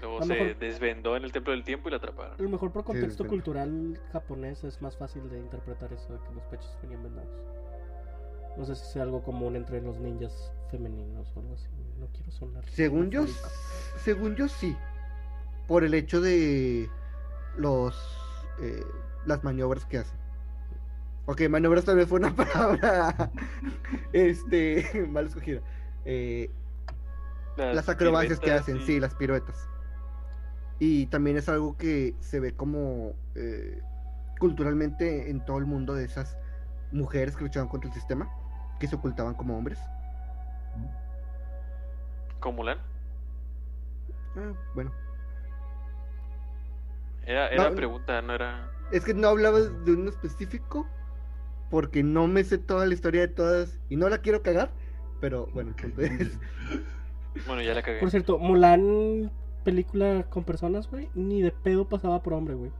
Luego 0.00 0.18
A 0.18 0.22
se 0.22 0.28
mejor- 0.34 0.58
desvendó 0.58 1.16
en 1.16 1.24
el 1.24 1.32
templo 1.32 1.52
del 1.52 1.62
tiempo 1.64 1.88
y 1.88 1.92
la 1.92 1.96
A 1.96 1.98
atraparon. 1.98 2.34
lo 2.38 2.48
mejor 2.48 2.72
por 2.72 2.84
contexto 2.84 3.26
cultural 3.26 4.00
japonés 4.12 4.64
es 4.64 4.82
más 4.82 4.96
fácil 4.96 5.28
de 5.30 5.38
interpretar 5.38 5.92
eso 5.92 6.12
de 6.12 6.18
que 6.26 6.34
los 6.34 6.42
pechos 6.44 6.76
venían 6.82 7.02
vendados. 7.04 7.30
No 8.56 8.64
sé 8.66 8.74
si 8.74 8.84
sea 8.92 9.02
algo 9.04 9.22
común 9.22 9.56
entre 9.56 9.80
los 9.80 9.98
ninjas 9.98 10.52
femeninos 10.70 11.32
o 11.36 11.40
algo 11.40 11.54
así. 11.54 11.68
No 11.98 12.06
quiero 12.08 12.30
sonar. 12.32 12.64
Según 12.68 13.10
yo, 13.10 13.24
según 13.98 14.34
yo 14.36 14.48
sí, 14.48 14.76
por 15.68 15.84
el 15.84 15.94
hecho 15.94 16.20
de 16.20 16.88
los 17.56 17.94
eh, 18.60 18.82
las 19.26 19.44
maniobras 19.44 19.84
que 19.84 19.98
hacen. 19.98 20.18
Ok, 21.26 21.42
maniobras 21.48 21.84
tal 21.84 21.96
vez 21.96 22.08
fue 22.08 22.18
una 22.18 22.34
palabra 22.34 23.30
este 24.12 25.06
mal 25.08 25.26
escogida. 25.26 25.60
Eh, 26.04 26.50
las 27.56 27.88
acrobacias 27.88 28.40
que 28.40 28.50
hacen, 28.50 28.80
sí, 28.80 28.98
las 28.98 29.14
piruetas. 29.14 29.68
Y 30.78 31.06
también 31.06 31.36
es 31.36 31.48
algo 31.48 31.76
que 31.76 32.14
se 32.20 32.40
ve 32.40 32.54
como 32.54 33.12
eh, 33.34 33.80
culturalmente 34.40 35.30
en 35.30 35.44
todo 35.44 35.58
el 35.58 35.66
mundo 35.66 35.94
de 35.94 36.04
esas 36.04 36.36
mujeres 36.90 37.36
que 37.36 37.44
luchaban 37.44 37.68
contra 37.68 37.88
el 37.88 37.94
sistema, 37.94 38.28
que 38.80 38.88
se 38.88 38.96
ocultaban 38.96 39.34
como 39.34 39.56
hombres. 39.56 39.78
Con 42.40 42.56
Mulan. 42.56 42.78
Ah, 44.36 44.52
bueno, 44.74 44.90
Era, 47.24 47.48
era 47.48 47.68
No, 47.70 47.76
pregunta, 47.76 48.20
no 48.22 48.34
era. 48.34 48.68
Es 48.92 49.04
que 49.04 49.14
no 49.14 49.28
hablaba 49.28 49.60
de 49.60 49.92
uno 49.92 50.10
específico 50.10 50.86
porque 51.70 52.02
no 52.02 52.28
me 52.28 52.44
sé 52.44 52.58
toda 52.58 52.86
la 52.86 52.94
historia 52.94 53.22
de 53.22 53.28
todas 53.28 53.80
y 53.88 53.96
no 53.96 54.08
la 54.08 54.18
quiero 54.18 54.42
cagar, 54.42 54.70
pero 55.20 55.46
bueno, 55.54 55.70
el 55.70 55.76
punto 55.76 56.02
es... 56.02 56.38
Bueno, 57.46 57.62
ya 57.62 57.72
la 57.74 57.82
cagué. 57.82 57.98
Por 58.00 58.10
cierto, 58.10 58.38
Mulan, 58.38 59.32
película 59.64 60.26
con 60.28 60.44
personas, 60.44 60.90
güey, 60.90 61.10
ni 61.14 61.40
de 61.40 61.50
pedo 61.50 61.88
pasaba 61.88 62.22
por 62.22 62.34
hombre, 62.34 62.54
güey. 62.54 62.72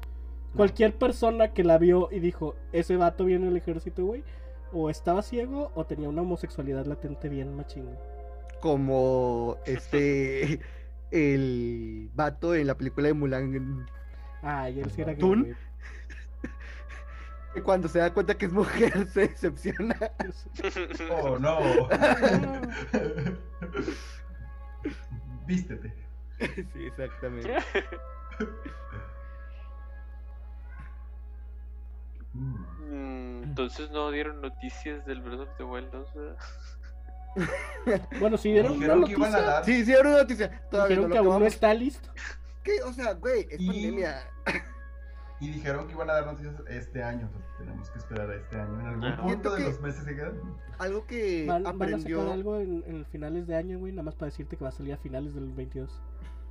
Cualquier 0.54 0.94
persona 0.98 1.54
que 1.54 1.64
la 1.64 1.78
vio 1.78 2.08
y 2.12 2.20
dijo, 2.20 2.56
ese 2.72 2.98
vato 2.98 3.24
viene 3.24 3.46
del 3.46 3.56
ejército, 3.56 4.04
güey, 4.04 4.24
o 4.70 4.90
estaba 4.90 5.22
ciego 5.22 5.72
o 5.74 5.86
tenía 5.86 6.10
una 6.10 6.22
homosexualidad 6.22 6.84
latente 6.86 7.30
bien 7.30 7.54
machín. 7.56 7.88
como 8.60 9.58
este 9.66 10.60
el 11.10 12.10
vato 12.14 12.54
en 12.54 12.66
la 12.66 12.76
película 12.76 13.08
de 13.08 13.14
Mulan 13.14 13.86
Ah, 14.42 14.68
y 14.70 14.80
él 14.80 14.90
sí 14.90 15.00
era 15.02 15.14
gay. 15.14 15.46
Que 17.54 17.62
cuando 17.62 17.88
se 17.88 17.98
da 17.98 18.12
cuenta 18.12 18.34
que 18.36 18.46
es 18.46 18.52
mujer 18.52 19.06
se 19.12 19.28
decepciona. 19.28 19.96
Oh, 21.10 21.38
no. 21.40 21.58
Vístete. 25.46 25.94
sí, 26.38 26.86
exactamente. 26.86 27.54
Mm. 32.34 33.42
Entonces 33.44 33.90
no 33.90 34.10
dieron 34.10 34.40
noticias 34.40 35.04
del 35.04 35.20
Breath 35.20 35.40
of 35.40 35.48
the 35.58 35.64
Wild 35.64 35.90
2, 35.90 36.14
¿verdad? 36.14 36.36
Bueno, 38.20 38.36
si 38.36 38.52
dieron 38.52 38.72
una 38.76 38.94
noticia. 38.94 39.64
Sí, 39.64 39.84
sí, 39.86 39.92
era 39.92 40.08
una 40.08 40.18
noticia. 40.18 40.62
Todavía 40.70 40.96
dijeron 40.96 41.08
no 41.08 41.12
que 41.14 41.18
aún 41.30 41.40
no 41.40 41.46
está 41.46 41.72
listo. 41.72 42.10
¿Qué? 42.62 42.82
O 42.82 42.92
sea, 42.92 43.14
güey, 43.14 43.46
es 43.50 43.58
Y- 43.60 43.66
pandemia. 43.66 44.22
Y 45.42 45.50
dijeron 45.50 45.86
que 45.88 45.92
iban 45.94 46.08
a 46.08 46.12
dar 46.14 46.26
noticias 46.26 46.54
este 46.68 47.02
año. 47.02 47.22
Entonces 47.26 47.50
tenemos 47.58 47.90
que 47.90 47.98
esperar 47.98 48.30
a 48.30 48.34
este 48.36 48.56
año. 48.60 48.80
En 48.80 48.86
algún 48.86 49.02
punto 49.02 49.26
Siento 49.26 49.50
de 49.50 49.56
que- 49.58 49.64
los 49.64 49.80
meses 49.80 50.04
que 50.04 50.14
quedan. 50.14 50.40
Algo 50.78 51.06
que 51.06 51.46
Van, 51.48 51.64
van 51.64 51.72
a 51.72 51.76
aprendió. 51.76 52.18
sacar 52.20 52.32
algo 52.32 52.56
en, 52.60 52.84
en 52.86 53.04
finales 53.06 53.46
de 53.48 53.56
año, 53.56 53.78
güey, 53.80 53.92
nada 53.92 54.04
más 54.04 54.14
para 54.14 54.26
decirte 54.30 54.56
que 54.56 54.62
va 54.62 54.68
a 54.68 54.72
salir 54.72 54.92
a 54.92 54.98
finales 54.98 55.34
del 55.34 55.50
22. 55.52 56.00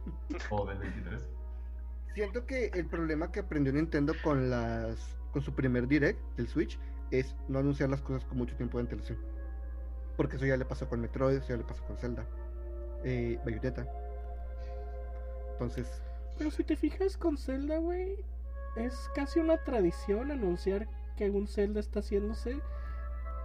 O 0.49 0.65
del 0.65 0.77
23. 0.79 1.29
Siento 2.15 2.45
que 2.45 2.65
el 2.73 2.85
problema 2.87 3.31
que 3.31 3.39
aprendió 3.39 3.71
Nintendo 3.71 4.13
con 4.23 4.49
las 4.49 5.17
con 5.31 5.41
su 5.41 5.53
primer 5.53 5.87
direct 5.87 6.19
del 6.35 6.49
Switch 6.49 6.77
es 7.11 7.37
no 7.47 7.59
anunciar 7.59 7.89
las 7.89 8.01
cosas 8.01 8.25
con 8.25 8.37
mucho 8.37 8.57
tiempo 8.57 8.77
de 8.77 8.81
antelación. 8.83 9.17
Porque 10.17 10.35
eso 10.35 10.45
ya 10.45 10.57
le 10.57 10.65
pasó 10.65 10.89
con 10.89 10.99
Metroid, 10.99 11.37
eso 11.37 11.47
ya 11.49 11.55
le 11.57 11.63
pasó 11.63 11.81
con 11.85 11.95
Zelda, 11.97 12.25
eh, 13.05 13.39
Bayonetta. 13.45 13.87
Entonces, 15.53 16.01
Pero 16.37 16.51
si 16.51 16.63
te 16.65 16.75
fijas 16.75 17.15
con 17.17 17.37
Zelda, 17.37 17.77
güey, 17.77 18.17
es 18.75 19.09
casi 19.15 19.39
una 19.39 19.57
tradición 19.57 20.31
anunciar 20.31 20.87
que 21.17 21.29
un 21.29 21.47
Zelda 21.47 21.79
está 21.79 21.99
haciéndose 21.99 22.59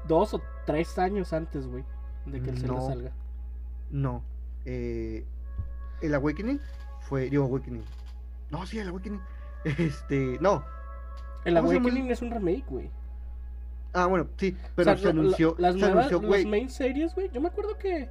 dos 0.06 0.34
o 0.34 0.42
tres 0.66 0.98
años 0.98 1.32
antes, 1.32 1.66
güey, 1.66 1.84
de 2.26 2.40
que 2.40 2.50
el 2.50 2.58
Zelda 2.58 2.74
No. 2.74 2.86
salga. 2.86 3.12
no. 3.90 4.22
Eh, 4.64 5.24
el 6.02 6.14
Awakening 6.14 6.60
fue. 7.00 7.30
Digo, 7.30 7.44
Awakening. 7.44 7.84
No, 8.50 8.66
sí, 8.66 8.78
el 8.78 8.88
Awakening. 8.88 9.20
Este. 9.64 10.38
No. 10.40 10.64
El. 11.44 11.56
Awakening 11.56 12.10
es 12.10 12.20
un 12.22 12.30
remake, 12.30 12.64
güey. 12.68 12.90
Ah, 13.92 14.06
bueno, 14.06 14.28
sí. 14.36 14.56
O 14.60 14.68
Pero 14.76 14.84
sea, 14.92 14.96
se 15.02 15.08
anunció. 15.10 15.54
las 15.58 15.74
se 15.74 15.80
nuevas, 15.80 15.96
anunció, 16.06 16.18
las 16.20 16.26
güey. 16.28 16.46
main 16.46 16.68
series, 16.68 17.14
güey. 17.14 17.30
Yo 17.30 17.40
me 17.40 17.48
acuerdo 17.48 17.78
que 17.78 18.08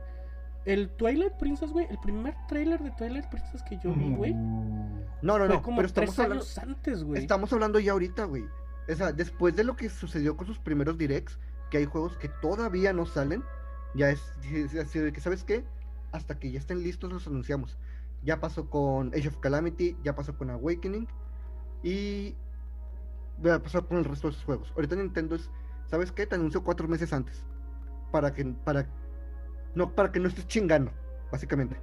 el 0.65 0.89
Twilight 0.89 1.33
Princess, 1.37 1.71
güey, 1.71 1.87
el 1.89 1.99
primer 1.99 2.35
trailer 2.47 2.81
de 2.81 2.91
Twilight 2.91 3.27
Princess 3.29 3.61
que 3.63 3.77
yo 3.77 3.93
vi, 3.93 4.09
güey, 4.15 4.33
Uh, 4.33 5.05
No, 5.21 5.37
no, 5.39 5.45
fue 5.45 5.55
no. 5.55 5.61
como 5.61 5.77
Pero 5.77 5.89
tres 5.93 6.09
estamos 6.09 6.19
hablando. 6.19 6.43
años 6.43 6.57
antes, 6.57 7.03
güey. 7.03 7.21
Estamos 7.21 7.53
hablando 7.53 7.79
ya 7.79 7.91
ahorita, 7.93 8.25
güey. 8.25 8.45
O 8.89 8.93
sea, 8.95 9.11
después 9.11 9.55
de 9.55 9.63
lo 9.63 9.75
que 9.75 9.89
sucedió 9.89 10.35
con 10.37 10.47
sus 10.47 10.59
primeros 10.59 10.97
directs, 10.97 11.39
que 11.69 11.77
hay 11.77 11.85
juegos 11.85 12.17
que 12.17 12.29
todavía 12.29 12.93
no 12.93 13.05
salen, 13.05 13.43
ya 13.95 14.09
es, 14.09 14.21
es 14.51 14.75
así 14.75 14.99
de 14.99 15.11
que, 15.13 15.21
¿sabes 15.21 15.43
qué? 15.43 15.65
Hasta 16.11 16.37
que 16.39 16.51
ya 16.51 16.59
estén 16.59 16.83
listos 16.83 17.11
los 17.11 17.27
anunciamos. 17.27 17.77
Ya 18.23 18.39
pasó 18.39 18.69
con 18.69 19.09
Age 19.15 19.27
of 19.29 19.37
Calamity, 19.37 19.97
ya 20.03 20.15
pasó 20.15 20.37
con 20.37 20.49
Awakening 20.49 21.07
y 21.83 22.35
va 23.45 23.55
a 23.55 23.61
pasar 23.61 23.85
con 23.85 23.97
el 23.97 24.05
resto 24.05 24.27
de 24.27 24.33
sus 24.33 24.43
juegos. 24.45 24.71
Ahorita 24.75 24.95
Nintendo 24.95 25.35
es, 25.35 25.49
¿sabes 25.87 26.11
qué? 26.11 26.25
Te 26.25 26.35
anuncio 26.35 26.63
cuatro 26.63 26.87
meses 26.87 27.13
antes. 27.13 27.43
Para 28.11 28.33
que, 28.33 28.45
para, 28.45 28.87
no, 29.75 29.91
para 29.91 30.11
que 30.11 30.19
no 30.19 30.27
estés 30.27 30.47
chingando, 30.47 30.91
básicamente. 31.31 31.77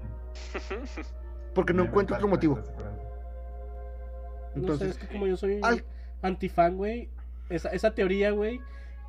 Porque 1.55 1.73
no 1.75 1.85
encuentro 1.85 2.17
otro 2.17 2.29
motivo. 2.29 2.59
esperando. 2.59 3.03
No 3.03 4.55
sé, 4.55 4.59
Entonces, 4.59 4.89
es 4.91 4.99
que 4.99 5.07
como 5.09 5.27
yo 5.27 5.37
soy 5.37 5.61
al- 5.63 5.85
antifan, 6.23 6.77
güey, 6.77 7.09
esa, 7.51 7.69
esa 7.71 7.95
teoría, 7.95 8.31
güey, 8.31 8.61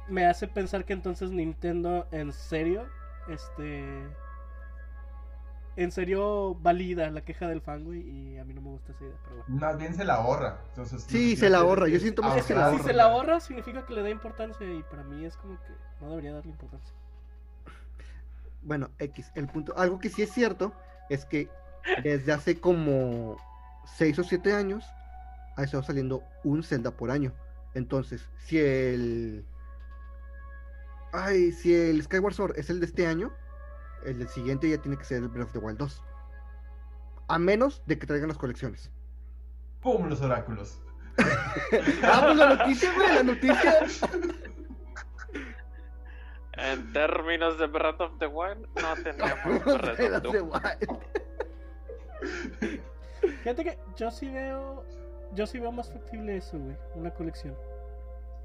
me 0.09 0.25
hace 0.25 0.47
pensar 0.47 0.83
que 0.85 0.93
entonces 0.93 1.31
Nintendo 1.31 2.07
en 2.11 2.31
serio, 2.33 2.85
este... 3.29 4.07
En 5.75 5.91
serio 5.91 6.53
valida 6.61 7.09
la 7.09 7.21
queja 7.21 7.47
del 7.47 7.59
fan, 7.59 7.83
güey, 7.83 8.01
y 8.01 8.37
a 8.37 8.45
mí 8.45 8.53
no 8.53 8.61
me 8.61 8.69
gusta 8.69 8.91
esa 8.91 9.05
idea, 9.05 9.15
pero 9.23 9.37
bueno. 9.37 9.55
Más 9.59 9.75
bien 9.79 9.95
se 9.95 10.05
la 10.05 10.15
ahorra. 10.15 10.59
Entonces, 10.69 11.03
Sí, 11.03 11.35
se 11.35 11.49
la 11.49 11.59
ahorra, 11.59 11.87
yo 11.87 11.99
siento 11.99 12.21
más 12.21 12.35
que 12.35 12.43
se 12.43 12.53
la 12.53 12.67
si 12.69 12.71
ahorra. 12.75 12.83
se 12.83 12.93
la 12.93 13.03
ahorra 13.05 13.39
significa 13.39 13.83
que 13.83 13.93
le 13.95 14.03
da 14.03 14.09
importancia 14.11 14.71
y 14.71 14.83
para 14.83 15.03
mí 15.03 15.25
es 15.25 15.35
como 15.35 15.55
que 15.55 15.73
no 15.99 16.11
debería 16.11 16.33
darle 16.33 16.51
importancia. 16.51 16.93
Bueno, 18.63 18.89
X, 18.99 19.31
el 19.35 19.47
punto, 19.47 19.77
algo 19.77 19.99
que 19.99 20.09
sí 20.09 20.21
es 20.21 20.31
cierto 20.31 20.73
es 21.09 21.25
que 21.25 21.49
desde 22.03 22.31
hace 22.31 22.59
como 22.59 23.37
6 23.97 24.19
o 24.19 24.23
7 24.23 24.53
años 24.53 24.85
ha 25.57 25.63
estado 25.63 25.83
saliendo 25.83 26.23
un 26.43 26.63
Zelda 26.63 26.91
por 26.91 27.11
año. 27.11 27.33
Entonces, 27.73 28.29
si 28.37 28.59
el 28.59 29.45
Ay, 31.13 31.51
si 31.51 31.75
el 31.75 32.01
Skyward 32.01 32.33
Sword 32.33 32.57
es 32.57 32.71
el 32.71 32.79
de 32.79 32.87
este 32.87 33.05
año, 33.05 33.31
el 34.03 34.17
del 34.17 34.27
siguiente 34.29 34.67
ya 34.67 34.79
tiene 34.79 34.97
que 34.97 35.05
ser 35.05 35.21
el 35.21 35.29
Breath 35.29 35.45
of 35.45 35.53
the 35.53 35.59
Wild 35.59 35.77
2. 35.77 36.01
A 37.27 37.37
menos 37.37 37.83
de 37.85 37.99
que 37.99 38.07
traigan 38.07 38.29
las 38.29 38.37
colecciones. 38.39 38.89
¡Pum! 39.81 40.09
Los 40.09 40.21
oráculos. 40.21 40.79
Ah, 42.03 42.21
pues 42.25 42.37
la 42.37 42.55
noticia, 42.55 42.93
güey, 42.93 43.15
la 43.15 43.23
noticia. 43.23 43.85
En 46.57 46.93
términos 46.93 47.57
de 47.57 47.67
Breath 47.67 48.01
of 48.01 48.19
the 48.19 48.27
Wild, 48.27 48.67
no 48.75 48.93
tenemos 49.03 49.65
Breath 49.65 50.25
of 50.25 50.31
the 50.31 50.41
Wild. 50.41 50.99
Fíjate 53.43 53.63
que 53.63 53.77
yo 53.97 54.11
sí 54.11 54.29
veo, 54.29 54.85
yo 55.33 55.47
sí 55.47 55.59
veo 55.59 55.71
más 55.71 55.91
factible 55.91 56.37
eso, 56.37 56.59
güey, 56.59 56.75
una 56.95 57.11
colección. 57.11 57.55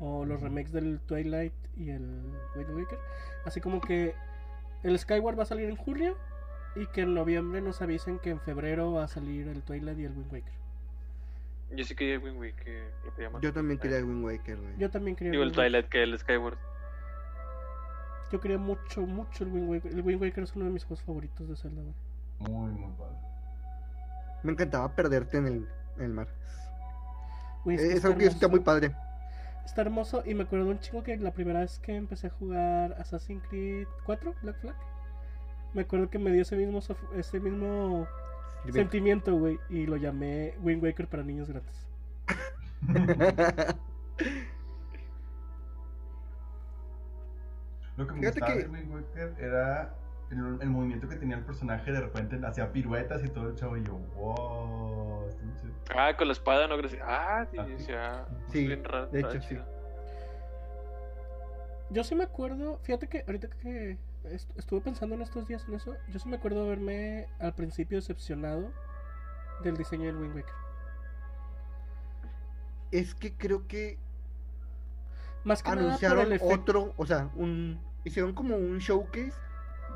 O 0.00 0.24
los 0.24 0.40
remakes 0.40 0.72
del 0.72 1.00
Twilight 1.00 1.52
y 1.76 1.90
el 1.90 2.02
Wind 2.56 2.70
Waker. 2.76 2.98
Así 3.44 3.60
como 3.60 3.80
que 3.80 4.14
el 4.84 4.98
Skyward 4.98 5.38
va 5.38 5.42
a 5.42 5.46
salir 5.46 5.68
en 5.68 5.76
julio 5.76 6.16
y 6.76 6.86
que 6.86 7.02
en 7.02 7.14
noviembre 7.14 7.60
nos 7.60 7.82
avisen 7.82 8.18
que 8.20 8.30
en 8.30 8.40
febrero 8.40 8.92
va 8.92 9.04
a 9.04 9.08
salir 9.08 9.48
el 9.48 9.62
Twilight 9.62 9.98
y 9.98 10.04
el 10.04 10.12
Wind 10.12 10.32
Waker. 10.32 10.52
Yo 11.70 11.84
sí 11.84 11.94
quería 11.94 12.14
el 12.14 12.20
Wind 12.20 12.38
Waker, 12.38 12.90
lo 13.18 13.30
más. 13.32 13.42
Yo 13.42 13.52
también 13.52 13.78
quería 13.78 13.98
el 13.98 14.04
Wind 14.04 14.24
Waker, 14.24 14.56
güey. 14.56 14.78
Yo 14.78 14.88
también 14.90 15.16
quería 15.16 15.32
Digo 15.32 15.42
el 15.42 15.48
Wind 15.48 15.58
Waker. 15.58 15.70
Twilight 15.72 15.88
que 15.90 16.02
el 16.02 16.18
Skyward. 16.18 16.58
Yo 18.30 18.40
quería 18.40 18.58
mucho, 18.58 19.02
mucho 19.02 19.44
el 19.44 19.50
Wind 19.52 19.68
Waker. 19.70 19.92
El 19.92 20.02
Wind 20.02 20.20
Waker 20.22 20.44
es 20.44 20.54
uno 20.56 20.66
de 20.66 20.70
mis 20.70 20.84
juegos 20.84 21.02
favoritos 21.04 21.48
de 21.48 21.56
Zelda, 21.56 21.82
güey. 21.82 21.94
Muy, 22.50 22.70
muy 22.72 22.92
padre. 22.92 23.16
Me 24.42 24.52
encantaba 24.52 24.94
perderte 24.94 25.38
en 25.38 25.46
el, 25.46 25.68
en 25.96 26.02
el 26.04 26.12
mar. 26.12 26.28
Güey, 27.64 27.76
Es, 27.76 27.82
que 27.82 27.88
es 27.88 27.94
está 27.96 28.08
algo 28.08 28.18
que 28.18 28.26
está 28.26 28.48
muy 28.48 28.60
padre. 28.60 28.94
Está 29.64 29.80
hermoso 29.82 30.22
y 30.24 30.34
me 30.34 30.44
acuerdo 30.44 30.70
un 30.70 30.78
chingo 30.78 31.02
que 31.02 31.16
la 31.16 31.32
primera 31.32 31.60
vez 31.60 31.78
que 31.78 31.94
empecé 31.96 32.28
a 32.28 32.30
jugar 32.30 32.94
Assassin's 32.98 33.42
Creed 33.48 33.86
4, 34.06 34.34
Black 34.42 34.60
Flag, 34.60 34.76
me 35.74 35.82
acuerdo 35.82 36.08
que 36.08 36.18
me 36.18 36.30
dio 36.32 36.42
ese 36.42 36.56
mismo, 36.56 36.80
sof- 36.80 37.12
ese 37.16 37.38
mismo 37.40 38.06
sentimiento, 38.72 39.36
güey, 39.36 39.58
y 39.68 39.86
lo 39.86 39.96
llamé 39.96 40.54
Wind 40.62 40.82
Waker 40.82 41.06
para 41.08 41.22
niños 41.22 41.48
grandes. 41.50 41.86
Lo 47.98 48.06
que 48.06 48.14
me 48.14 48.20
Fíjate 48.20 48.40
gustaba 48.40 48.58
que- 48.58 48.64
de 48.64 48.68
Wind 48.70 48.94
Waker 48.94 49.34
era 49.38 49.94
el, 50.30 50.58
el 50.62 50.70
movimiento 50.70 51.08
que 51.08 51.16
tenía 51.16 51.36
el 51.36 51.44
personaje, 51.44 51.90
de 51.90 52.00
repente 52.00 52.38
hacía 52.46 52.70
piruetas 52.70 53.24
y 53.24 53.28
todo 53.28 53.48
el 53.48 53.56
chavo 53.56 53.76
y 53.76 53.82
yo, 53.84 53.94
wow, 54.14 55.26
está 55.28 55.42
muy 55.42 55.56
chido. 55.56 55.72
Ah, 55.96 56.16
con 56.16 56.28
la 56.28 56.32
espada, 56.32 56.68
¿no? 56.68 56.76
Gracias. 56.76 57.02
Ah, 57.04 57.44
sí, 57.50 57.56
Ah, 57.58 57.66
sí, 58.52 58.72
ah, 58.72 58.82
raro, 58.84 59.06
de 59.08 59.20
hecho, 59.20 59.40
sí. 59.42 59.58
Yo 61.90 62.04
sí 62.04 62.14
me 62.14 62.22
acuerdo, 62.24 62.78
fíjate 62.82 63.08
que 63.08 63.24
ahorita 63.26 63.48
que 63.48 63.98
est- 64.24 64.56
estuve 64.58 64.80
pensando 64.82 65.14
en 65.16 65.22
estos 65.22 65.48
días 65.48 65.64
en 65.66 65.74
eso, 65.74 65.96
yo 66.08 66.18
sí 66.20 66.28
me 66.28 66.36
acuerdo 66.36 66.62
haberme 66.66 67.26
al 67.40 67.54
principio 67.54 67.98
decepcionado 67.98 68.70
del 69.64 69.76
diseño 69.76 70.04
del 70.04 70.18
Wind 70.18 70.36
Waker. 70.36 70.54
Es 72.92 73.14
que 73.14 73.34
creo 73.34 73.66
que 73.66 73.98
Más 75.44 75.62
que 75.62 75.70
nada 75.70 75.80
por 75.80 75.86
anunciaron 75.86 76.32
el 76.32 76.40
otro, 76.42 76.92
o 76.96 77.06
sea, 77.06 77.30
un 77.34 77.80
hicieron 78.08 78.34
como 78.34 78.56
un 78.56 78.78
showcase 78.78 79.32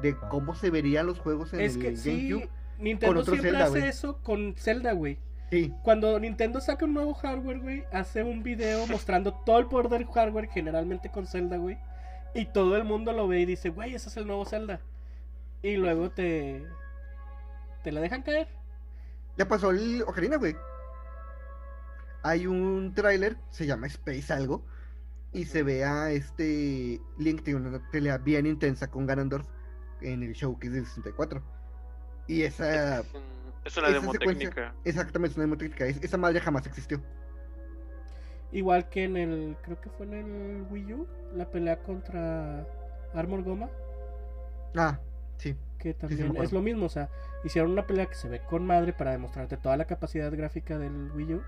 de 0.01 0.17
cómo 0.17 0.55
se 0.55 0.71
verían 0.71 1.07
los 1.07 1.19
juegos 1.19 1.53
en 1.53 1.61
Es 1.61 1.77
el 1.77 1.83
que 1.83 1.97
sí, 1.97 2.29
GameCube. 2.29 2.51
Nintendo 2.79 3.21
otro 3.21 3.35
siempre 3.35 3.51
Zelda, 3.51 3.67
hace 3.67 3.89
eso 3.89 4.19
con 4.23 4.55
Zelda, 4.57 4.93
güey. 4.93 5.19
Sí, 5.51 5.73
Cuando 5.83 6.19
Nintendo 6.19 6.61
saca 6.61 6.87
un 6.87 6.95
nuevo 6.95 7.13
hardware, 7.15 7.61
güey, 7.61 7.85
hace 7.93 8.23
un 8.23 8.43
video 8.43 8.87
mostrando 8.89 9.35
todo 9.35 9.59
el 9.59 9.67
poder 9.67 9.89
del 9.91 10.07
hardware, 10.07 10.49
generalmente 10.49 11.11
con 11.11 11.27
Zelda, 11.27 11.59
güey. 11.59 11.79
Y 12.35 12.47
todo 12.47 12.77
el 12.77 12.85
mundo 12.85 13.13
lo 13.13 13.29
ve 13.29 13.41
y 13.41 13.47
dice, 13.47 13.69
güey, 13.69 13.95
ese 13.95 14.09
es 14.09 14.17
el 14.17 14.27
nuevo 14.27 14.47
Zelda. 14.47 14.81
Y 15.63 15.77
luego 15.77 16.11
te. 16.11 16.67
te 17.85 17.93
la 17.93 18.01
dejan 18.01 18.23
caer. 18.23 18.49
ya 19.37 19.47
pasó 19.47 19.71
el 19.71 20.03
Ocarina, 20.03 20.37
güey. 20.37 20.57
Hay 22.23 22.47
un 22.47 22.95
tráiler, 22.95 23.37
se 23.51 23.67
llama 23.67 23.89
Space 23.89 24.33
algo, 24.33 24.65
y 25.33 25.45
se 25.47 25.63
ve 25.63 25.85
a 25.85 26.11
este 26.11 27.01
Link 27.19 27.43
tiene 27.43 27.67
una 27.69 27.91
pelea 27.91 28.19
bien 28.19 28.47
intensa 28.47 28.89
con 28.91 29.07
Ganondorf 29.07 29.47
en 30.01 30.23
el 30.23 30.33
showcase 30.33 30.71
del 30.73 30.85
64. 30.87 31.43
Y 32.27 32.43
esa 32.43 33.01
Es 33.01 33.15
un- 33.15 33.23
Es 33.65 33.77
una 33.77 33.89
esa 33.89 34.01
demo 34.01 34.13
técnica. 34.13 34.75
exactamente 34.85 35.33
es 35.33 35.37
una 35.37 35.45
demo 35.45 35.57
técnica, 35.57 35.87
es- 35.87 36.03
esa 36.03 36.17
madre 36.19 36.41
jamás 36.41 36.67
existió. 36.67 37.01
Igual 38.51 38.89
que 38.91 39.05
en 39.05 39.17
el. 39.17 39.57
creo 39.63 39.81
que 39.81 39.89
fue 39.89 40.05
en 40.07 40.13
el 40.15 40.67
Wii 40.71 40.93
U, 40.95 41.07
la 41.35 41.51
pelea 41.51 41.79
contra 41.83 42.67
Armor 43.15 43.43
Goma. 43.43 43.71
Ah, 44.77 44.99
sí. 45.39 45.57
Que 45.79 45.95
también 45.95 46.37
es 46.37 46.53
lo 46.53 46.61
mismo, 46.61 46.87
o 46.87 46.89
sea, 46.89 47.09
hicieron 47.45 47.71
una 47.73 47.87
pelea 47.87 48.07
que 48.07 48.15
se 48.15 48.29
ve 48.29 48.41
con 48.41 48.67
madre 48.67 48.93
para 48.93 49.13
demostrarte 49.13 49.57
toda 49.57 49.77
la 49.77 49.87
capacidad 49.87 50.31
gráfica 50.33 50.79
del 50.79 51.11
Wii 51.13 51.35
U. 51.35 51.43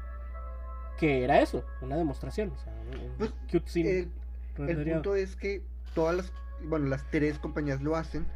Que 0.99 1.24
era 1.24 1.40
eso, 1.40 1.64
una 1.80 1.97
demostración, 1.97 2.51
o 2.53 2.59
sea, 2.59 2.72
un, 2.72 3.01
un 3.01 3.16
Pues, 3.18 3.32
cutscene 3.51 4.09
El, 4.57 4.84
punto 4.92 5.16
es 5.16 5.34
que 5.36 5.62
todas 5.95 6.14
las, 6.16 6.32
bueno, 6.62 6.86
las 6.86 7.09
tres 7.11 7.38
compañías 7.38 7.82
lo 7.82 7.97
hacen, 7.97 8.26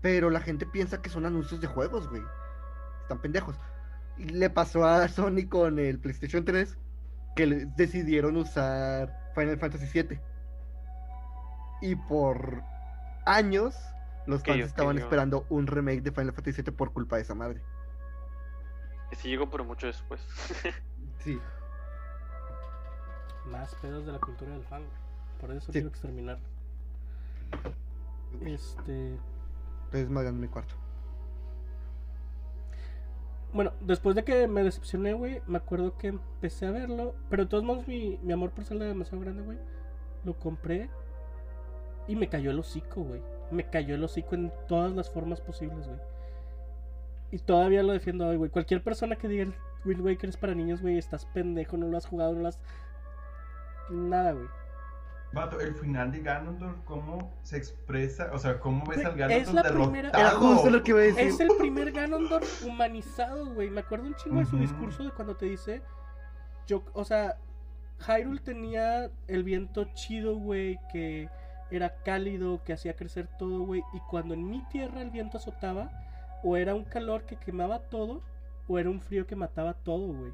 pero 0.00 0.30
la 0.30 0.40
gente 0.40 0.66
piensa 0.66 1.02
que 1.02 1.10
son 1.10 1.26
anuncios 1.26 1.60
de 1.60 1.66
juegos, 1.66 2.08
güey. 2.08 2.22
Están 3.02 3.20
pendejos. 3.20 3.56
Y 4.16 4.24
le 4.24 4.48
pasó 4.50 4.84
a 4.86 5.06
Sony 5.08 5.48
con 5.48 5.78
el 5.78 5.98
PlayStation 5.98 6.44
3 6.44 6.76
que 7.36 7.46
decidieron 7.76 8.36
usar 8.36 9.30
Final 9.34 9.58
Fantasy 9.58 9.86
VII. 10.02 10.18
Y 11.82 11.96
por 11.96 12.62
años 13.26 13.74
los 14.26 14.42
fans 14.42 14.60
estaban 14.64 14.96
yo- 14.96 15.02
esperando 15.04 15.46
un 15.48 15.66
remake 15.66 16.02
de 16.02 16.12
Final 16.12 16.32
Fantasy 16.32 16.62
VII 16.62 16.72
por 16.72 16.92
culpa 16.92 17.16
de 17.16 17.22
esa 17.22 17.34
madre. 17.34 17.60
Que 19.10 19.16
sí 19.16 19.28
llegó, 19.28 19.50
pero 19.50 19.64
mucho 19.64 19.86
después. 19.86 20.20
Sí. 21.18 21.38
Más 23.50 23.74
pedos 23.76 24.06
de 24.06 24.12
la 24.12 24.18
cultura 24.18 24.52
del 24.52 24.64
fan, 24.64 24.82
güey. 24.82 24.92
Por 25.40 25.50
eso 25.50 25.66
Sí. 25.66 25.72
quiero 25.72 25.88
exterminar. 25.88 26.38
Este. 28.44 29.18
Entonces 29.86 30.08
me 30.08 30.20
hagan 30.20 30.40
mi 30.40 30.48
cuarto. 30.48 30.74
Bueno, 33.52 33.72
después 33.80 34.16
de 34.16 34.24
que 34.24 34.48
me 34.48 34.62
decepcioné, 34.64 35.12
güey, 35.12 35.42
me 35.46 35.58
acuerdo 35.58 35.98
que 35.98 36.08
empecé 36.08 36.66
a 36.66 36.70
verlo. 36.70 37.14
Pero 37.28 37.44
de 37.44 37.50
todos 37.50 37.64
modos, 37.64 37.86
mi, 37.86 38.18
mi 38.22 38.32
amor 38.32 38.50
por 38.50 38.64
Zelda 38.64 38.86
demasiado 38.86 39.20
grande, 39.20 39.42
güey. 39.42 39.58
Lo 40.24 40.34
compré 40.38 40.88
y 42.08 42.16
me 42.16 42.28
cayó 42.28 42.50
el 42.50 42.58
hocico, 42.58 43.02
güey. 43.02 43.20
Me 43.50 43.68
cayó 43.68 43.94
el 43.94 44.04
hocico 44.04 44.34
en 44.34 44.50
todas 44.68 44.92
las 44.92 45.10
formas 45.10 45.40
posibles, 45.42 45.86
güey. 45.86 45.98
Y 47.32 47.38
todavía 47.38 47.82
lo 47.82 47.92
defiendo 47.92 48.26
hoy, 48.26 48.36
güey. 48.36 48.50
Cualquier 48.50 48.82
persona 48.82 49.16
que 49.16 49.28
diga 49.28 49.42
el 49.44 49.54
Wind 49.84 50.00
Waker 50.00 50.30
es 50.30 50.36
para 50.36 50.54
niños, 50.54 50.80
güey, 50.80 50.96
estás 50.96 51.26
pendejo, 51.26 51.76
no 51.76 51.88
lo 51.88 51.96
has 51.98 52.06
jugado, 52.06 52.32
no 52.34 52.40
lo 52.40 52.48
has. 52.48 52.58
Nada, 53.92 54.32
güey. 54.32 54.46
Vato, 55.34 55.60
el 55.60 55.74
final 55.74 56.12
de 56.12 56.20
Ganondorf, 56.20 56.76
¿cómo 56.84 57.32
se 57.42 57.56
expresa? 57.56 58.30
O 58.34 58.38
sea, 58.38 58.60
¿cómo 58.60 58.84
ves 58.84 58.98
Güey, 59.02 59.06
al 59.06 59.12
es 59.12 59.18
Ganondorf 59.46 59.54
la 59.54 59.62
derrotado? 59.62 59.90
primera- 59.92 60.08
Era 60.20 60.30
justo 60.32 60.70
lo 60.70 60.82
que 60.82 60.90
iba 60.90 61.00
a 61.00 61.02
decir. 61.04 61.26
Es 61.26 61.40
el 61.40 61.48
primer 61.58 61.90
Ganondorf 61.92 62.64
humanizado, 62.66 63.46
güey. 63.54 63.70
Me 63.70 63.80
acuerdo 63.80 64.06
un 64.08 64.14
chingo 64.16 64.40
de 64.40 64.44
su 64.46 64.58
discurso 64.58 65.04
de 65.04 65.10
cuando 65.10 65.34
te 65.36 65.46
dice. 65.46 65.82
Yo, 66.66 66.84
o 66.92 67.04
sea, 67.04 67.38
Hyrule 68.06 68.40
tenía 68.40 69.10
el 69.26 69.42
viento 69.42 69.84
chido, 69.94 70.36
güey, 70.36 70.78
que 70.92 71.30
era 71.70 71.94
cálido, 72.04 72.62
que 72.64 72.74
hacía 72.74 72.94
crecer 72.94 73.26
todo, 73.38 73.60
güey. 73.60 73.82
Y 73.94 74.00
cuando 74.10 74.34
en 74.34 74.48
mi 74.50 74.62
tierra 74.68 75.00
el 75.00 75.10
viento 75.10 75.38
azotaba, 75.38 75.90
o 76.42 76.58
era 76.58 76.74
un 76.74 76.84
calor 76.84 77.22
que 77.24 77.36
quemaba 77.36 77.78
todo, 77.78 78.20
o 78.68 78.78
era 78.78 78.90
un 78.90 79.00
frío 79.00 79.26
que 79.26 79.34
mataba 79.36 79.72
todo, 79.72 80.08
güey. 80.12 80.32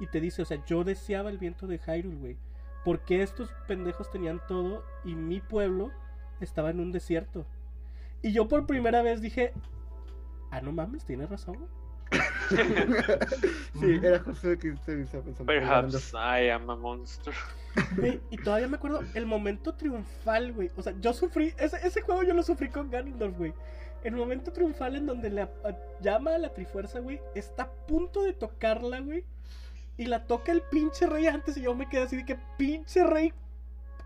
Y 0.00 0.06
te 0.06 0.20
dice, 0.22 0.40
o 0.40 0.44
sea, 0.46 0.64
yo 0.64 0.84
deseaba 0.84 1.28
el 1.28 1.36
viento 1.36 1.66
de 1.66 1.78
Hyrule, 1.78 2.16
güey. 2.16 2.36
Porque 2.84 3.22
estos 3.22 3.50
pendejos 3.68 4.10
tenían 4.10 4.40
todo 4.48 4.84
y 5.04 5.14
mi 5.14 5.40
pueblo 5.40 5.90
estaba 6.40 6.70
en 6.70 6.80
un 6.80 6.92
desierto? 6.92 7.46
Y 8.22 8.32
yo 8.32 8.48
por 8.48 8.66
primera 8.66 9.02
vez 9.02 9.20
dije, 9.20 9.52
ah, 10.50 10.60
no 10.60 10.72
mames, 10.72 11.04
tienes 11.04 11.28
razón, 11.30 11.56
güey. 11.58 11.70
sí, 13.80 14.00
era 14.02 14.18
justo 14.20 14.48
lo 14.48 14.58
que 14.58 14.68
estoy 14.70 14.96
pensando. 14.96 15.44
Perhaps 15.46 16.12
I 16.12 16.50
am 16.50 16.68
a 16.70 16.76
monster. 16.76 17.32
Y 18.30 18.36
todavía 18.36 18.68
me 18.68 18.76
acuerdo 18.76 19.00
el 19.14 19.24
momento 19.26 19.74
triunfal, 19.74 20.52
güey. 20.52 20.70
O 20.76 20.82
sea, 20.82 20.92
yo 21.00 21.12
sufrí, 21.14 21.54
ese, 21.58 21.78
ese 21.86 22.02
juego 22.02 22.22
yo 22.22 22.34
lo 22.34 22.42
sufrí 22.42 22.68
con 22.68 22.90
Ganondorf, 22.90 23.36
güey. 23.38 23.54
El 24.04 24.14
momento 24.16 24.52
triunfal 24.52 24.96
en 24.96 25.06
donde 25.06 25.30
la 25.30 25.44
a- 25.64 26.00
llama 26.00 26.34
a 26.34 26.38
la 26.38 26.52
Trifuerza, 26.52 26.98
güey, 27.00 27.20
está 27.34 27.62
a 27.64 27.70
punto 27.70 28.22
de 28.22 28.32
tocarla, 28.34 29.00
güey. 29.00 29.24
Y 29.96 30.06
la 30.06 30.26
toca 30.26 30.52
el 30.52 30.62
pinche 30.62 31.06
rey 31.06 31.26
antes 31.26 31.56
y 31.56 31.62
yo 31.62 31.74
me 31.74 31.88
quedé 31.88 32.02
así 32.04 32.16
de 32.16 32.24
que 32.24 32.38
pinche 32.58 33.04
rey 33.04 33.32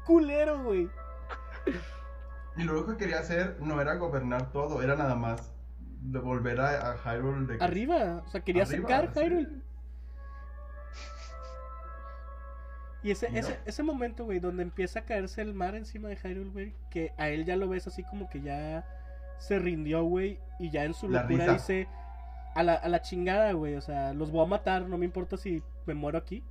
culero, 0.04 0.62
güey. 0.64 0.88
Y 2.56 2.62
lo 2.64 2.72
único 2.74 2.92
que 2.92 2.96
quería 3.04 3.20
hacer 3.20 3.56
no 3.60 3.80
era 3.80 3.94
gobernar 3.96 4.50
todo, 4.50 4.82
era 4.82 4.96
nada 4.96 5.14
más 5.14 5.52
devolver 6.00 6.60
a, 6.60 6.92
a 6.92 6.96
Hyrule 6.96 7.46
de... 7.58 7.64
Arriba, 7.64 8.22
o 8.24 8.28
sea, 8.28 8.40
quería 8.42 8.62
Arriba, 8.64 8.88
sacar 8.88 9.12
sí. 9.14 9.20
Hyrule. 9.20 9.48
Y 13.02 13.10
ese, 13.12 13.30
No. 13.30 13.38
ese, 13.38 13.58
ese 13.64 13.82
momento, 13.82 14.24
güey, 14.24 14.40
donde 14.40 14.62
empieza 14.62 15.00
a 15.00 15.04
caerse 15.04 15.40
el 15.42 15.54
mar 15.54 15.74
encima 15.76 16.08
de 16.08 16.16
Hyrule, 16.16 16.50
güey, 16.50 16.74
que 16.90 17.12
a 17.18 17.28
él 17.28 17.44
ya 17.44 17.56
lo 17.56 17.68
ves 17.68 17.86
así 17.86 18.02
como 18.02 18.28
que 18.28 18.40
ya 18.40 18.84
se 19.38 19.58
rindió, 19.58 20.02
güey, 20.04 20.40
y 20.58 20.70
ya 20.70 20.84
en 20.84 20.94
su 20.94 21.08
La 21.08 21.22
locura 21.22 21.38
risa. 21.44 21.52
dice, 21.52 21.88
a 22.54 22.62
la, 22.62 22.74
a 22.74 22.88
la 22.88 23.02
chingada, 23.02 23.52
güey, 23.52 23.76
o 23.76 23.80
sea, 23.80 24.12
los 24.14 24.30
voy 24.30 24.44
a 24.44 24.48
matar, 24.48 24.88
no 24.88 24.98
me 24.98 25.04
importa 25.04 25.36
si 25.36 25.62
me 25.86 25.94
muero 25.94 26.18
aquí. 26.18 26.42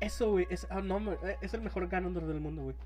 Eso, 0.00 0.30
güey, 0.30 0.46
es, 0.50 0.66
ah, 0.70 0.80
no, 0.80 1.00
me- 1.00 1.16
es 1.40 1.54
el 1.54 1.60
mejor 1.62 1.88
Ganondorf 1.88 2.26
del 2.26 2.40
mundo, 2.40 2.62
güey. 2.62 2.76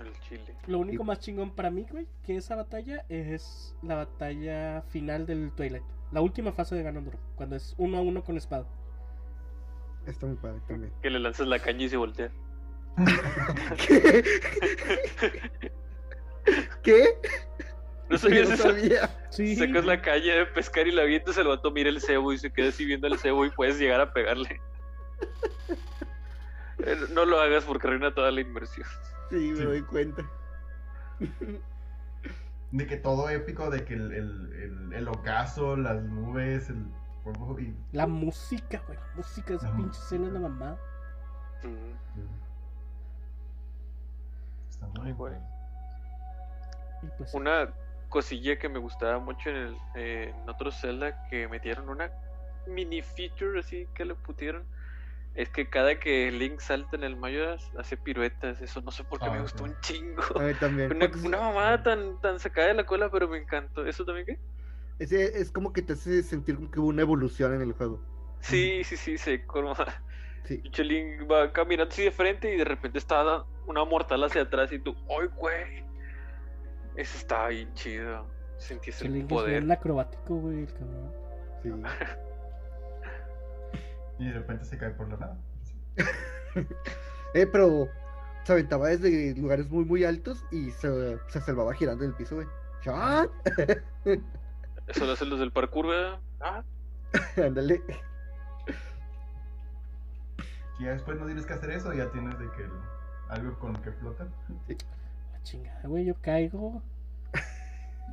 El 0.00 0.12
chile. 0.20 0.54
Lo 0.66 0.78
único 0.78 1.02
más 1.04 1.18
chingón 1.18 1.50
para 1.50 1.70
mí, 1.70 1.84
güey, 1.90 2.06
que 2.24 2.36
esa 2.36 2.54
batalla 2.54 3.04
es 3.08 3.74
la 3.82 3.96
batalla 3.96 4.82
final 4.88 5.26
del 5.26 5.50
Twilight. 5.52 5.82
La 6.12 6.20
última 6.22 6.52
fase 6.52 6.74
de 6.76 6.82
Ganondorf, 6.84 7.18
cuando 7.34 7.56
es 7.56 7.74
uno 7.76 7.98
a 7.98 8.00
uno 8.00 8.22
con 8.24 8.36
espada. 8.36 8.66
Está 10.06 10.26
muy 10.26 10.36
padre 10.36 10.60
también. 10.66 10.92
Que 11.02 11.10
le 11.10 11.18
lanzas 11.18 11.48
la 11.48 11.58
caña 11.58 11.84
y 11.84 11.88
se 11.88 11.96
voltea. 11.96 12.30
¿Qué? 13.86 14.24
¿Qué? 16.82 17.04
¿No 18.10 18.18
sabías 18.18 18.50
eso? 18.50 18.62
sabía. 18.64 19.10
Sí. 19.30 19.56
Sacas 19.56 19.84
la 19.84 20.00
caña 20.00 20.34
de 20.34 20.46
pescar 20.46 20.86
y 20.86 20.92
la 20.92 21.02
avientas, 21.02 21.36
el 21.38 21.48
vato 21.48 21.70
mira 21.70 21.88
el 21.90 22.00
cebo 22.00 22.32
y 22.32 22.38
se 22.38 22.50
queda 22.52 22.68
así 22.70 22.84
viendo 22.84 23.06
el 23.06 23.18
cebo 23.18 23.44
y 23.44 23.50
puedes 23.50 23.78
llegar 23.78 24.00
a 24.00 24.12
pegarle. 24.12 24.60
Eh, 26.80 26.96
No 27.10 27.24
lo 27.24 27.40
hagas 27.40 27.64
porque 27.64 27.88
arruina 27.88 28.14
toda 28.14 28.30
la 28.30 28.40
inversión. 28.40 28.86
Sí, 29.30 29.36
me 29.50 29.56
Sí. 29.56 29.64
doy 29.64 29.82
cuenta. 29.82 30.22
De 32.70 32.86
que 32.86 32.96
todo 32.98 33.28
épico, 33.30 33.68
de 33.70 33.84
que 33.84 33.94
el, 33.94 34.12
el, 34.12 34.52
el, 34.52 34.92
el 34.92 35.08
ocaso, 35.08 35.74
las 35.76 36.00
nubes, 36.04 36.68
el 36.70 36.86
y. 37.58 37.74
La 37.96 38.06
música, 38.06 38.80
güey. 38.86 38.96
La 38.98 39.14
música 39.16 39.48
de 39.50 39.56
esa 39.56 39.70
La 39.70 39.76
pinche 39.76 39.88
música. 39.88 40.04
escena 40.04 40.26
es 40.28 40.32
la 40.34 40.40
mamá. 40.40 40.76
Mm. 41.64 41.96
Está 44.70 44.86
muy 44.86 45.06
Ay, 45.08 45.12
güey. 45.14 45.34
pues. 47.16 47.34
Una 47.34 47.70
cosilla 48.08 48.58
que 48.58 48.68
me 48.68 48.78
gustaba 48.78 49.18
mucho 49.18 49.50
en 49.50 49.56
el 49.56 49.76
eh, 49.96 50.34
en 50.34 50.48
otro 50.48 50.70
Zelda 50.70 51.16
que 51.30 51.48
metieron 51.48 51.88
una 51.88 52.10
mini 52.66 53.02
feature 53.02 53.60
así 53.60 53.86
que 53.94 54.04
le 54.04 54.14
pusieron 54.14 54.64
es 55.34 55.48
que 55.50 55.68
cada 55.70 56.00
que 56.00 56.32
Link 56.32 56.58
salta 56.60 56.96
en 56.96 57.04
el 57.04 57.16
Mayoras 57.16 57.62
hace 57.78 57.96
piruetas, 57.96 58.60
eso 58.60 58.80
no 58.80 58.90
sé 58.90 59.04
por 59.04 59.20
qué 59.20 59.26
Ah, 59.26 59.32
me 59.32 59.36
sí. 59.36 59.42
gustó 59.42 59.64
un 59.64 59.76
chingo. 59.82 60.22
A 60.36 60.42
mí 60.42 60.54
también. 60.54 60.92
Una, 60.92 61.06
porque 61.06 61.28
una 61.28 61.38
mamada 61.38 61.82
tan, 61.82 62.20
tan 62.20 62.40
sacada 62.40 62.68
de 62.68 62.74
la 62.74 62.84
cola, 62.84 63.08
pero 63.08 63.28
me 63.28 63.38
encantó. 63.38 63.86
¿Eso 63.86 64.04
también 64.04 64.26
qué? 64.26 64.38
ese 64.98 65.40
es 65.40 65.52
como 65.52 65.72
que 65.72 65.82
te 65.82 65.92
hace 65.92 66.24
sentir 66.24 66.56
como 66.56 66.70
que 66.70 66.80
hubo 66.80 66.88
una 66.88 67.02
evolución 67.02 67.54
en 67.54 67.62
el 67.62 67.72
juego. 67.72 68.00
Sí, 68.40 68.82
sí, 68.84 68.96
sí, 68.96 69.16
se 69.18 69.44
como 69.46 69.74
Sí. 70.44 70.62
Link 70.82 71.30
va 71.30 71.52
caminando 71.52 71.92
así 71.92 72.04
de 72.04 72.10
frente 72.10 72.52
y 72.52 72.56
de 72.56 72.64
repente 72.64 72.98
está 72.98 73.44
una 73.66 73.84
mortal 73.84 74.24
hacia 74.24 74.42
atrás 74.42 74.72
y 74.72 74.78
tú, 74.78 74.96
¡ay, 75.08 75.28
güey! 75.36 75.87
Eso 76.98 77.16
estaba 77.16 77.48
bien 77.48 77.72
chido. 77.74 78.26
Sentí 78.58 78.90
ese 78.90 79.06
el 79.06 79.24
poder. 79.26 79.60
bien 79.60 79.70
acrobático, 79.70 80.34
güey, 80.36 80.64
el 80.64 80.72
cabrón. 80.72 81.12
Sí. 81.62 81.70
Y 84.20 84.26
de 84.26 84.32
repente 84.32 84.64
se 84.64 84.76
cae 84.76 84.90
por 84.90 85.08
la 85.10 85.16
nada. 85.16 85.36
Eh, 87.34 87.46
pero 87.46 87.86
se 88.42 88.52
aventaba 88.52 88.88
desde 88.88 89.32
lugares 89.36 89.68
muy, 89.70 89.84
muy 89.84 90.02
altos 90.02 90.44
y 90.50 90.72
se, 90.72 91.16
se 91.28 91.40
salvaba 91.40 91.72
girando 91.72 92.02
en 92.02 92.10
el 92.10 92.16
piso, 92.16 92.34
güey. 92.34 92.48
¡Chan! 92.82 93.30
Eso 94.88 95.04
lo 95.06 95.12
hacen 95.12 95.30
los 95.30 95.38
del 95.38 95.52
parkour, 95.52 95.86
¿verdad? 95.86 96.18
Ah, 96.40 96.64
Ándale. 97.36 97.80
Y 100.80 100.84
ya 100.84 100.90
después 100.92 101.16
no 101.18 101.26
tienes 101.26 101.46
que 101.46 101.52
hacer 101.52 101.70
eso, 101.70 101.92
ya 101.92 102.10
tienes 102.10 102.36
de 102.40 102.50
que 102.56 102.62
el- 102.62 102.70
algo 103.28 103.56
con 103.60 103.76
que 103.82 103.92
flota. 103.92 104.24
La 104.24 104.76
chingada, 105.42 105.88
güey, 105.88 106.04
yo 106.04 106.14
caigo. 106.20 106.82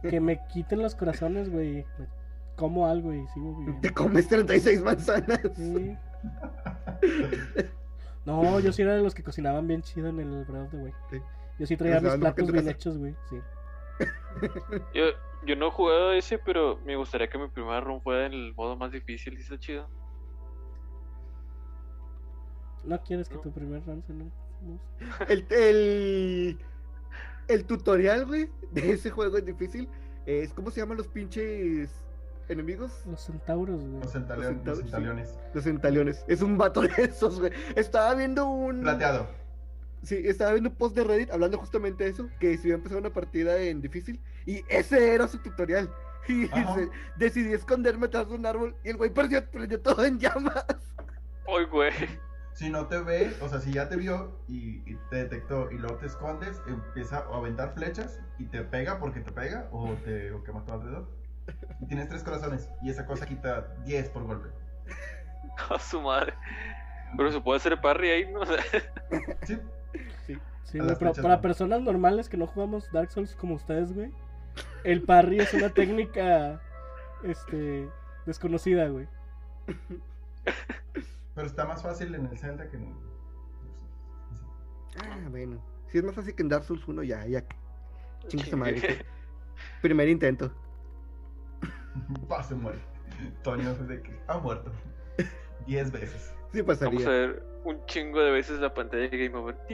Que 0.01 0.19
me 0.19 0.45
quiten 0.47 0.83
los 0.83 0.93
corazones, 0.93 1.49
güey. 1.49 1.85
Me 1.97 2.07
como 2.55 2.87
algo 2.87 3.13
y 3.13 3.27
sigo 3.27 3.55
viviendo. 3.57 3.81
Te 3.81 3.93
comes 3.93 4.27
36 4.27 4.81
manzanas. 4.81 5.41
Sí. 5.55 5.97
No, 8.25 8.59
yo 8.59 8.71
sí 8.71 8.81
era 8.81 8.95
de 8.95 9.03
los 9.03 9.13
que 9.13 9.23
cocinaban 9.23 9.67
bien 9.67 9.81
chido 9.81 10.07
en 10.07 10.19
el 10.19 10.45
Breath 10.45 10.65
of 10.65 10.71
the 10.71 10.77
Wild. 10.77 10.95
Sí. 11.11 11.21
Yo 11.59 11.65
sí 11.67 11.77
traía 11.77 11.99
mis 11.99 12.11
ah, 12.11 12.17
no, 12.17 12.25
¿qué 12.25 12.43
platos 12.43 12.51
bien 12.51 12.69
hechos, 12.69 12.97
güey. 12.97 13.15
Sí. 13.29 13.37
yo, 14.93 15.03
yo 15.45 15.55
no 15.55 15.67
he 15.67 15.71
jugado 15.71 16.11
ese, 16.11 16.37
pero 16.39 16.79
me 16.85 16.95
gustaría 16.95 17.29
que 17.29 17.37
mi 17.37 17.47
primera 17.47 17.81
run 17.81 18.01
fuera 18.01 18.25
en 18.25 18.33
el 18.33 18.53
modo 18.55 18.75
más 18.75 18.91
difícil. 18.91 19.35
¿sí 19.37 19.43
está 19.43 19.59
chido? 19.59 19.87
¿No 22.83 23.01
quieres 23.03 23.29
que 23.29 23.35
No. 23.35 23.41
tu 23.41 23.51
primer 23.51 23.85
run 23.85 24.03
sea 24.03 24.15
no? 24.15 24.31
El, 25.29 25.45
el, 25.49 26.57
el 27.47 27.65
tutorial, 27.65 28.25
güey, 28.25 28.49
de 28.71 28.91
ese 28.91 29.09
juego 29.09 29.37
es 29.37 29.45
difícil. 29.45 29.87
Es, 30.25 30.53
¿cómo 30.53 30.71
se 30.71 30.81
llaman 30.81 30.97
los 30.97 31.07
pinches 31.07 31.89
enemigos? 32.49 32.91
Los 33.05 33.21
centauros, 33.21 33.79
güey. 33.79 34.01
Los 34.01 34.11
centaleones. 34.11 34.57
Los 34.65 34.65
Los 34.65 34.77
centaleones. 34.79 35.39
Los 35.53 35.63
centaleones. 35.63 36.25
Es 36.27 36.41
un 36.41 36.57
vato 36.57 36.81
de 36.81 36.89
esos, 36.97 37.39
güey. 37.39 37.51
Estaba 37.75 38.13
viendo 38.15 38.47
un. 38.49 38.81
Plateado. 38.81 39.27
Sí, 40.03 40.21
estaba 40.25 40.51
viendo 40.51 40.69
un 40.69 40.75
post 40.75 40.95
de 40.95 41.03
Reddit 41.03 41.31
hablando 41.31 41.57
justamente 41.57 42.03
de 42.03 42.11
eso, 42.11 42.29
que 42.39 42.57
si 42.57 42.67
iba 42.67 42.75
a 42.75 42.77
empezar 42.77 42.97
una 42.99 43.11
partida 43.11 43.57
en 43.59 43.81
difícil, 43.81 44.19
y 44.45 44.61
ese 44.69 45.13
era 45.15 45.27
su 45.27 45.37
tutorial. 45.39 45.89
Y 46.27 46.47
se- 46.47 46.89
decidí 47.17 47.53
esconderme 47.53 48.07
tras 48.07 48.27
un 48.29 48.47
árbol, 48.47 48.75
y 48.83 48.89
el 48.89 48.97
güey 48.97 49.11
perdió, 49.11 49.45
prendió 49.47 49.79
todo 49.79 50.03
en 50.05 50.17
llamas. 50.19 50.65
¡Ay, 51.47 51.65
güey! 51.71 51.91
Si 52.55 52.69
no 52.69 52.87
te 52.87 52.99
ve, 52.99 53.35
o 53.41 53.49
sea, 53.49 53.59
si 53.59 53.73
ya 53.73 53.89
te 53.89 53.97
vio 53.97 54.39
y, 54.47 54.77
y 54.89 54.97
te 55.09 55.17
detectó 55.17 55.69
y 55.71 55.77
luego 55.77 55.97
te 55.97 56.05
escondes, 56.05 56.61
empieza 56.67 57.17
a 57.19 57.35
aventar 57.35 57.73
flechas 57.73 58.19
y 58.39 58.45
te 58.45 58.61
pega 58.61 58.97
porque 58.97 59.19
te 59.19 59.31
pega 59.31 59.67
o 59.71 59.89
te 60.05 60.31
o 60.31 60.41
quema 60.43 60.63
todo 60.63 60.77
alrededor. 60.77 61.09
Y 61.81 61.85
tienes 61.87 62.07
tres 62.07 62.23
corazones 62.23 62.69
y 62.81 62.89
esa 62.89 63.05
cosa 63.05 63.25
quita 63.25 63.67
10 63.83 64.09
por 64.09 64.23
golpe. 64.23 64.49
A 65.69 65.77
su 65.79 66.01
madre. 66.01 66.33
Pero 67.17 67.31
se 67.31 67.41
puede 67.41 67.57
hacer 67.57 67.79
parry 67.81 68.09
ahí, 68.09 68.31
¿no? 68.31 68.41
Sí, 69.45 69.59
Sí, 70.63 70.79
A 70.79 70.83
güey, 70.83 70.95
pero 70.97 71.13
para 71.13 71.35
no. 71.35 71.41
personas 71.41 71.81
normales 71.81 72.27
que 72.27 72.37
no 72.37 72.47
jugamos 72.47 72.91
Dark 72.91 73.11
Souls 73.11 73.35
como 73.35 73.55
ustedes, 73.55 73.93
güey, 73.93 74.11
el 74.83 75.03
parry 75.03 75.39
es 75.39 75.53
una 75.53 75.69
técnica 75.69 76.59
este 77.23 77.87
desconocida, 78.25 78.87
güey. 78.89 79.07
pero 81.35 81.47
está 81.47 81.65
más 81.65 81.83
fácil 81.83 82.15
en 82.15 82.25
el 82.25 82.37
Zelda 82.37 82.67
que 82.69 82.77
en 82.77 82.83
el... 82.83 82.93
Ah, 85.03 85.19
bueno. 85.29 85.61
Si 85.87 85.97
es 85.97 86.03
más 86.03 86.15
fácil 86.15 86.33
que 86.35 86.41
en 86.43 86.49
Dark 86.49 86.63
Souls 86.63 86.87
1, 86.87 87.03
ya, 87.03 87.25
ya. 87.27 87.43
Chingue 88.27 88.45
su 88.49 88.57
madre. 88.57 89.05
Primer 89.81 90.07
intento. 90.09 90.51
Pa, 92.29 92.41
se 92.43 92.55
muere. 92.55 92.79
Toño 93.43 93.73
de 93.75 94.01
que 94.01 94.19
ha 94.27 94.37
muerto 94.37 94.71
10 95.67 95.91
veces. 95.91 96.33
Sí 96.51 96.61
Vamos 96.61 96.81
a 96.81 96.85
pasaría. 96.85 97.09
ver 97.09 97.43
un 97.63 97.85
chingo 97.85 98.19
de 98.21 98.31
veces 98.31 98.59
la 98.59 98.73
pantalla 98.73 99.07
de 99.09 99.17
Game 99.17 99.37
Over. 99.37 99.57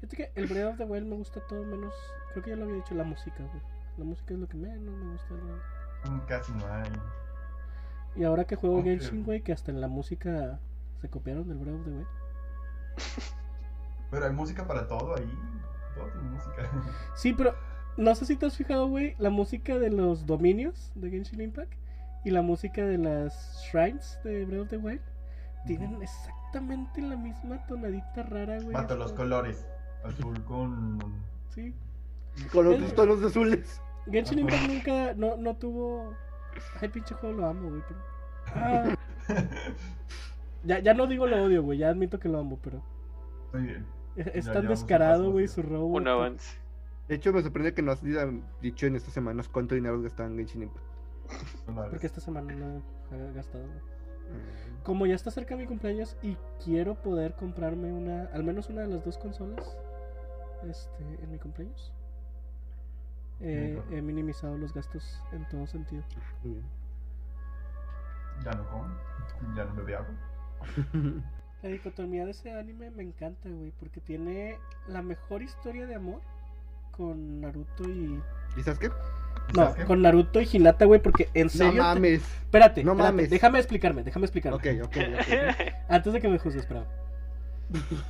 Fíjate 0.00 0.16
que 0.16 0.32
el 0.34 0.46
Breath 0.46 0.72
of 0.72 0.78
the 0.78 0.84
Wild 0.84 1.06
me 1.06 1.16
gusta 1.16 1.40
todo 1.46 1.64
menos, 1.64 1.94
creo 2.32 2.44
que 2.44 2.50
ya 2.50 2.56
lo 2.56 2.64
había 2.64 2.76
dicho, 2.76 2.94
la 2.94 3.04
música, 3.04 3.36
güey. 3.38 3.62
La 3.96 4.04
música 4.04 4.34
es 4.34 4.40
lo 4.40 4.48
que 4.48 4.56
menos 4.56 4.94
me 4.94 5.12
gusta. 5.12 5.34
Mm, 6.04 6.20
Casi 6.26 6.52
no 6.52 6.66
hay. 6.72 6.90
Y 8.16 8.24
ahora 8.24 8.44
que 8.44 8.56
juego. 8.56 8.82
Genshin, 8.82 9.24
güey, 9.24 9.42
que 9.42 9.52
hasta 9.52 9.70
en 9.70 9.80
la 9.80 9.88
música 9.88 10.58
se 11.00 11.08
copiaron 11.08 11.48
del 11.48 11.58
Breath 11.58 11.76
of 11.76 11.84
the 11.84 11.90
Wild. 11.90 12.06
Pero 14.10 14.26
hay 14.26 14.32
música 14.32 14.66
para 14.66 14.88
todo 14.88 15.16
ahí. 15.16 15.32
Todo 15.94 16.06
tiene 16.08 16.28
música. 16.30 16.70
Sí, 17.14 17.32
pero 17.32 17.54
no 17.96 18.14
sé 18.14 18.24
si 18.26 18.36
te 18.36 18.46
has 18.46 18.56
fijado, 18.56 18.88
güey, 18.88 19.14
la 19.18 19.30
música 19.30 19.78
de 19.78 19.90
los 19.90 20.26
dominios 20.26 20.90
de 20.94 21.10
Genshin 21.10 21.40
Impact 21.40 21.72
y 22.24 22.30
la 22.30 22.42
música 22.42 22.84
de 22.84 22.98
las 22.98 23.62
shrines 23.70 24.18
de 24.24 24.44
Breath 24.46 24.62
of 24.62 24.68
the 24.68 24.76
Wild 24.78 25.00
tienen 25.66 26.02
exactamente 26.02 27.02
la 27.02 27.16
misma 27.16 27.64
tonadita 27.66 28.22
rara, 28.24 28.56
güey. 28.60 28.72
Mato 28.72 28.96
los 28.96 29.06
hasta- 29.06 29.16
colores. 29.16 29.66
Azul 30.04 30.42
con. 30.44 30.98
Sí. 31.54 31.74
Con 32.52 32.66
otros 32.68 32.94
tonos 32.94 33.22
azules. 33.22 33.80
Genshin 34.10 34.38
Impact 34.40 34.62
nunca, 34.68 35.14
no, 35.14 35.36
no 35.36 35.54
tuvo... 35.56 36.14
Ay, 36.80 36.88
pinche 36.88 37.14
juego 37.14 37.36
lo 37.36 37.46
amo, 37.46 37.68
güey, 37.68 37.82
pero... 37.86 38.00
Ah, 38.54 38.96
ya, 40.64 40.78
ya 40.80 40.94
no 40.94 41.06
digo 41.06 41.26
lo 41.26 41.42
odio, 41.44 41.62
güey, 41.62 41.78
ya 41.78 41.90
admito 41.90 42.18
que 42.18 42.28
lo 42.28 42.38
amo, 42.38 42.58
pero... 42.62 42.82
Muy 43.52 43.62
bien. 43.62 43.86
Es, 44.16 44.46
Ya 44.46 44.52
tan 44.52 44.66
descarado, 44.66 45.30
güey, 45.30 45.48
su 45.48 45.62
robo. 45.62 45.86
Un 45.86 46.08
avance. 46.08 46.58
De 47.08 47.16
hecho, 47.16 47.32
me 47.32 47.42
sorprende 47.42 47.74
que 47.74 47.82
no 47.82 47.92
has 47.92 48.02
dicho 48.60 48.86
en 48.86 48.96
estas 48.96 49.12
semanas 49.12 49.48
cuánto 49.48 49.74
dinero 49.74 50.00
gastaban 50.00 50.32
en 50.32 50.38
Genshin 50.38 50.62
Impact. 50.62 50.86
Porque 51.90 52.06
esta 52.06 52.20
semana 52.20 52.52
no 52.54 52.82
he 53.16 53.32
gastado, 53.32 53.64
güey. 53.64 53.78
Mm. 53.78 54.82
Como 54.84 55.06
ya 55.06 55.14
está 55.14 55.30
cerca 55.30 55.56
mi 55.56 55.66
cumpleaños 55.66 56.16
y 56.22 56.36
quiero 56.64 56.94
poder 56.94 57.34
comprarme 57.34 57.92
una, 57.92 58.26
al 58.32 58.44
menos 58.44 58.68
una 58.68 58.82
de 58.82 58.88
las 58.88 59.04
dos 59.04 59.18
consolas, 59.18 59.76
este, 60.68 61.04
en 61.22 61.30
mi 61.30 61.38
cumpleaños, 61.38 61.92
eh, 63.40 63.80
he 63.90 64.02
minimizado 64.02 64.56
los 64.58 64.72
gastos 64.74 65.22
en 65.32 65.46
todo 65.48 65.66
sentido. 65.66 66.02
Muy 66.44 66.52
bien. 66.54 66.64
Ya 68.44 68.52
no 68.52 68.66
como. 68.68 68.86
Ya 69.56 69.64
no 69.64 69.74
bebe 69.74 69.96
agua. 69.96 70.08
La 71.62 71.68
dicotomía 71.68 72.24
de 72.24 72.30
ese 72.30 72.52
anime 72.52 72.90
me 72.90 73.02
encanta, 73.02 73.48
güey, 73.50 73.72
porque 73.78 74.00
tiene 74.00 74.58
la 74.88 75.02
mejor 75.02 75.42
historia 75.42 75.86
de 75.86 75.94
amor 75.94 76.20
con 76.90 77.40
Naruto 77.42 77.84
y... 77.84 78.20
¿Y 78.56 78.62
sabes 78.62 78.78
qué? 78.78 78.88
No, 78.88 78.94
¿Sabes 79.64 79.74
qué? 79.76 79.84
con 79.84 80.00
Naruto 80.02 80.40
y 80.40 80.48
Hinata, 80.50 80.86
güey, 80.86 81.02
porque 81.02 81.28
en 81.34 81.44
No 81.44 81.50
serio... 81.50 81.72
te- 81.72 81.78
mames. 81.80 82.22
Espérate, 82.44 82.82
No 82.82 82.92
espérate, 82.92 83.12
mames. 83.12 83.30
déjame 83.30 83.58
explicarme, 83.58 84.02
déjame 84.04 84.24
explicarme. 84.26 84.56
Ok, 84.56 84.66
ok, 84.84 84.96
ok. 84.96 85.66
Antes 85.90 86.12
de 86.14 86.20
que 86.20 86.28
me 86.28 86.38
juzgues, 86.38 86.62
espérame. 86.62 86.86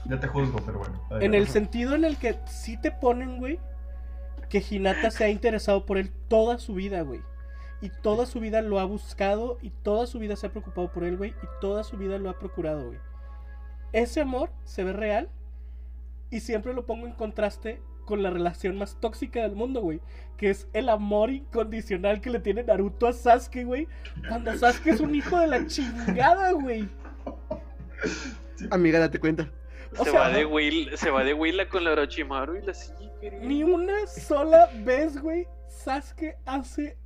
Ya 0.07 0.18
te 0.20 0.26
juzgo, 0.28 0.61
pero 0.64 0.78
bueno. 0.78 1.01
En 1.20 1.35
el 1.35 1.49
sentido 1.49 1.95
en 1.97 2.05
el 2.05 2.16
que 2.18 2.39
sí 2.47 2.76
te 2.76 2.91
ponen, 2.93 3.39
güey, 3.39 3.59
que 4.51 4.62
Hinata 4.68 5.11
se 5.11 5.24
ha 5.24 5.28
interesado 5.30 5.86
por 5.86 5.96
él 5.96 6.11
toda 6.28 6.59
su 6.59 6.74
vida, 6.74 7.01
güey. 7.03 7.20
Y 7.80 7.88
toda 8.03 8.26
su 8.26 8.40
vida 8.40 8.61
lo 8.61 8.78
ha 8.78 8.84
buscado 8.84 9.57
y 9.62 9.70
toda 9.70 10.07
su 10.07 10.18
vida 10.18 10.36
se 10.36 10.46
ha 10.46 10.51
preocupado 10.51 10.92
por 10.92 11.05
él, 11.05 11.16
güey. 11.16 11.30
Y 11.30 11.46
toda 11.62 11.82
su 11.84 11.96
vida 11.96 12.18
lo 12.18 12.28
ha 12.28 12.38
procurado, 12.38 12.88
güey. 12.88 12.98
Ese 13.92 14.20
amor 14.20 14.51
se 14.64 14.84
ve 14.84 14.92
real 14.92 15.30
y 16.30 16.40
siempre 16.40 16.74
lo 16.74 16.84
pongo 16.84 17.07
en 17.07 17.14
contraste 17.14 17.80
con 18.05 18.22
la 18.22 18.30
relación 18.30 18.76
más 18.76 19.01
tóxica 19.01 19.40
del 19.40 19.55
mundo, 19.55 19.80
güey. 19.80 20.01
Que 20.36 20.51
es 20.51 20.68
el 20.72 20.88
amor 20.88 21.30
incondicional 21.30 22.20
que 22.20 22.30
le 22.30 22.40
tiene 22.40 22.64
Naruto 22.64 23.07
a 23.07 23.12
Sasuke, 23.12 23.64
güey. 23.64 23.88
Cuando 24.28 24.53
Sasuke 24.59 24.88
es 24.88 25.01
un 25.01 25.14
hijo 25.14 25.38
de 25.38 25.46
la 25.46 25.66
chingada, 25.66 26.53
güey. 26.53 26.88
Amiga, 28.70 28.98
date 28.98 29.18
cuenta. 29.20 29.48
O 29.96 30.05
se, 30.05 30.11
sea, 30.11 30.20
va 30.20 30.28
de 30.28 30.44
Will, 30.44 30.90
se 30.96 31.11
va 31.11 31.24
de 31.24 31.34
Willa 31.34 31.68
con 31.68 31.84
la 31.84 31.92
Orochimaru 31.92 32.57
y 32.57 32.62
la. 32.62 32.74
Ni 33.43 33.62
una 33.64 34.07
sola 34.07 34.68
vez, 34.83 35.21
güey, 35.21 35.47
Sasuke 35.68 36.37
hace 36.47 36.97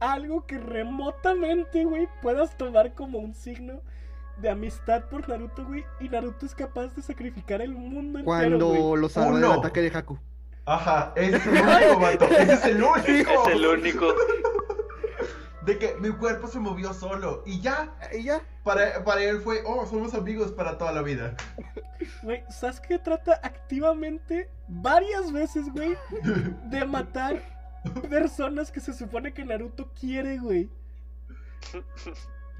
algo 0.00 0.46
que 0.46 0.58
remotamente, 0.58 1.84
güey, 1.84 2.08
puedas 2.22 2.56
tomar 2.56 2.94
como 2.94 3.18
un 3.18 3.34
signo 3.34 3.80
de 4.38 4.50
amistad 4.50 5.04
por 5.04 5.28
Naruto, 5.28 5.64
güey. 5.64 5.84
Y 6.00 6.08
Naruto 6.08 6.46
es 6.46 6.54
capaz 6.54 6.94
de 6.94 7.02
sacrificar 7.02 7.60
el 7.60 7.72
mundo 7.72 8.18
entero, 8.18 8.24
Cuando 8.24 8.96
lo 8.96 9.08
salva 9.08 9.38
del 9.38 9.52
ataque 9.52 9.80
de 9.82 9.96
Haku. 9.96 10.18
Ajá, 10.66 11.12
ese 11.14 11.36
es 11.36 11.46
el 11.46 11.52
único, 11.52 12.00
vato. 12.00 12.24
Ese 12.24 12.52
es 12.52 12.64
el 12.64 12.82
único. 12.82 13.48
Es 13.48 13.48
el 13.52 13.66
único. 13.66 14.14
De 15.64 15.78
que 15.78 15.94
mi 15.96 16.10
cuerpo 16.10 16.46
se 16.48 16.58
movió 16.60 16.92
solo. 16.92 17.42
Y 17.46 17.60
ya. 17.60 17.94
Y 18.16 18.24
ya. 18.24 18.42
Para, 18.62 19.02
para 19.04 19.22
él 19.22 19.40
fue, 19.40 19.62
oh, 19.66 19.86
somos 19.86 20.14
amigos 20.14 20.52
para 20.52 20.76
toda 20.78 20.92
la 20.92 21.02
vida. 21.02 21.36
Güey, 22.22 22.42
Sasuke 22.50 22.98
trata 23.02 23.40
activamente 23.42 24.48
varias 24.68 25.32
veces, 25.32 25.70
güey, 25.72 25.96
de 26.70 26.84
matar 26.86 27.42
personas 28.08 28.70
que 28.70 28.80
se 28.80 28.92
supone 28.94 29.32
que 29.34 29.44
Naruto 29.44 29.90
quiere, 29.98 30.38
güey. 30.38 30.68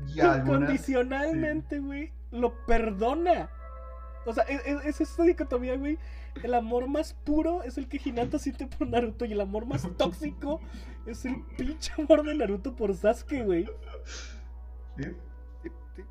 Y 0.06 0.20
algunas. 0.20 0.60
Incondicionalmente, 0.62 1.78
güey, 1.78 2.12
lo 2.30 2.54
perdona. 2.66 3.48
O 4.26 4.32
sea, 4.32 4.44
es, 4.44 4.60
es- 4.66 4.84
es 4.84 5.00
esta 5.02 5.22
dicotomía, 5.24 5.76
güey. 5.76 5.98
El 6.42 6.54
amor 6.54 6.88
más 6.88 7.14
puro 7.14 7.62
es 7.62 7.78
el 7.78 7.86
que 7.88 8.00
Hinata 8.04 8.38
siente 8.38 8.66
por 8.66 8.88
Naruto 8.88 9.24
y 9.24 9.32
el 9.32 9.40
amor 9.40 9.66
más 9.66 9.86
tóxico 9.96 10.60
es 11.06 11.24
el 11.24 11.42
pinche 11.56 11.92
amor 11.98 12.22
de 12.24 12.34
Naruto 12.34 12.74
por 12.74 12.94
Sasuke, 12.94 13.42
güey. 13.44 13.64
¿Sí? 14.96 15.04
Sí, 15.04 15.10
sí, 15.62 15.70
sí. 15.96 16.02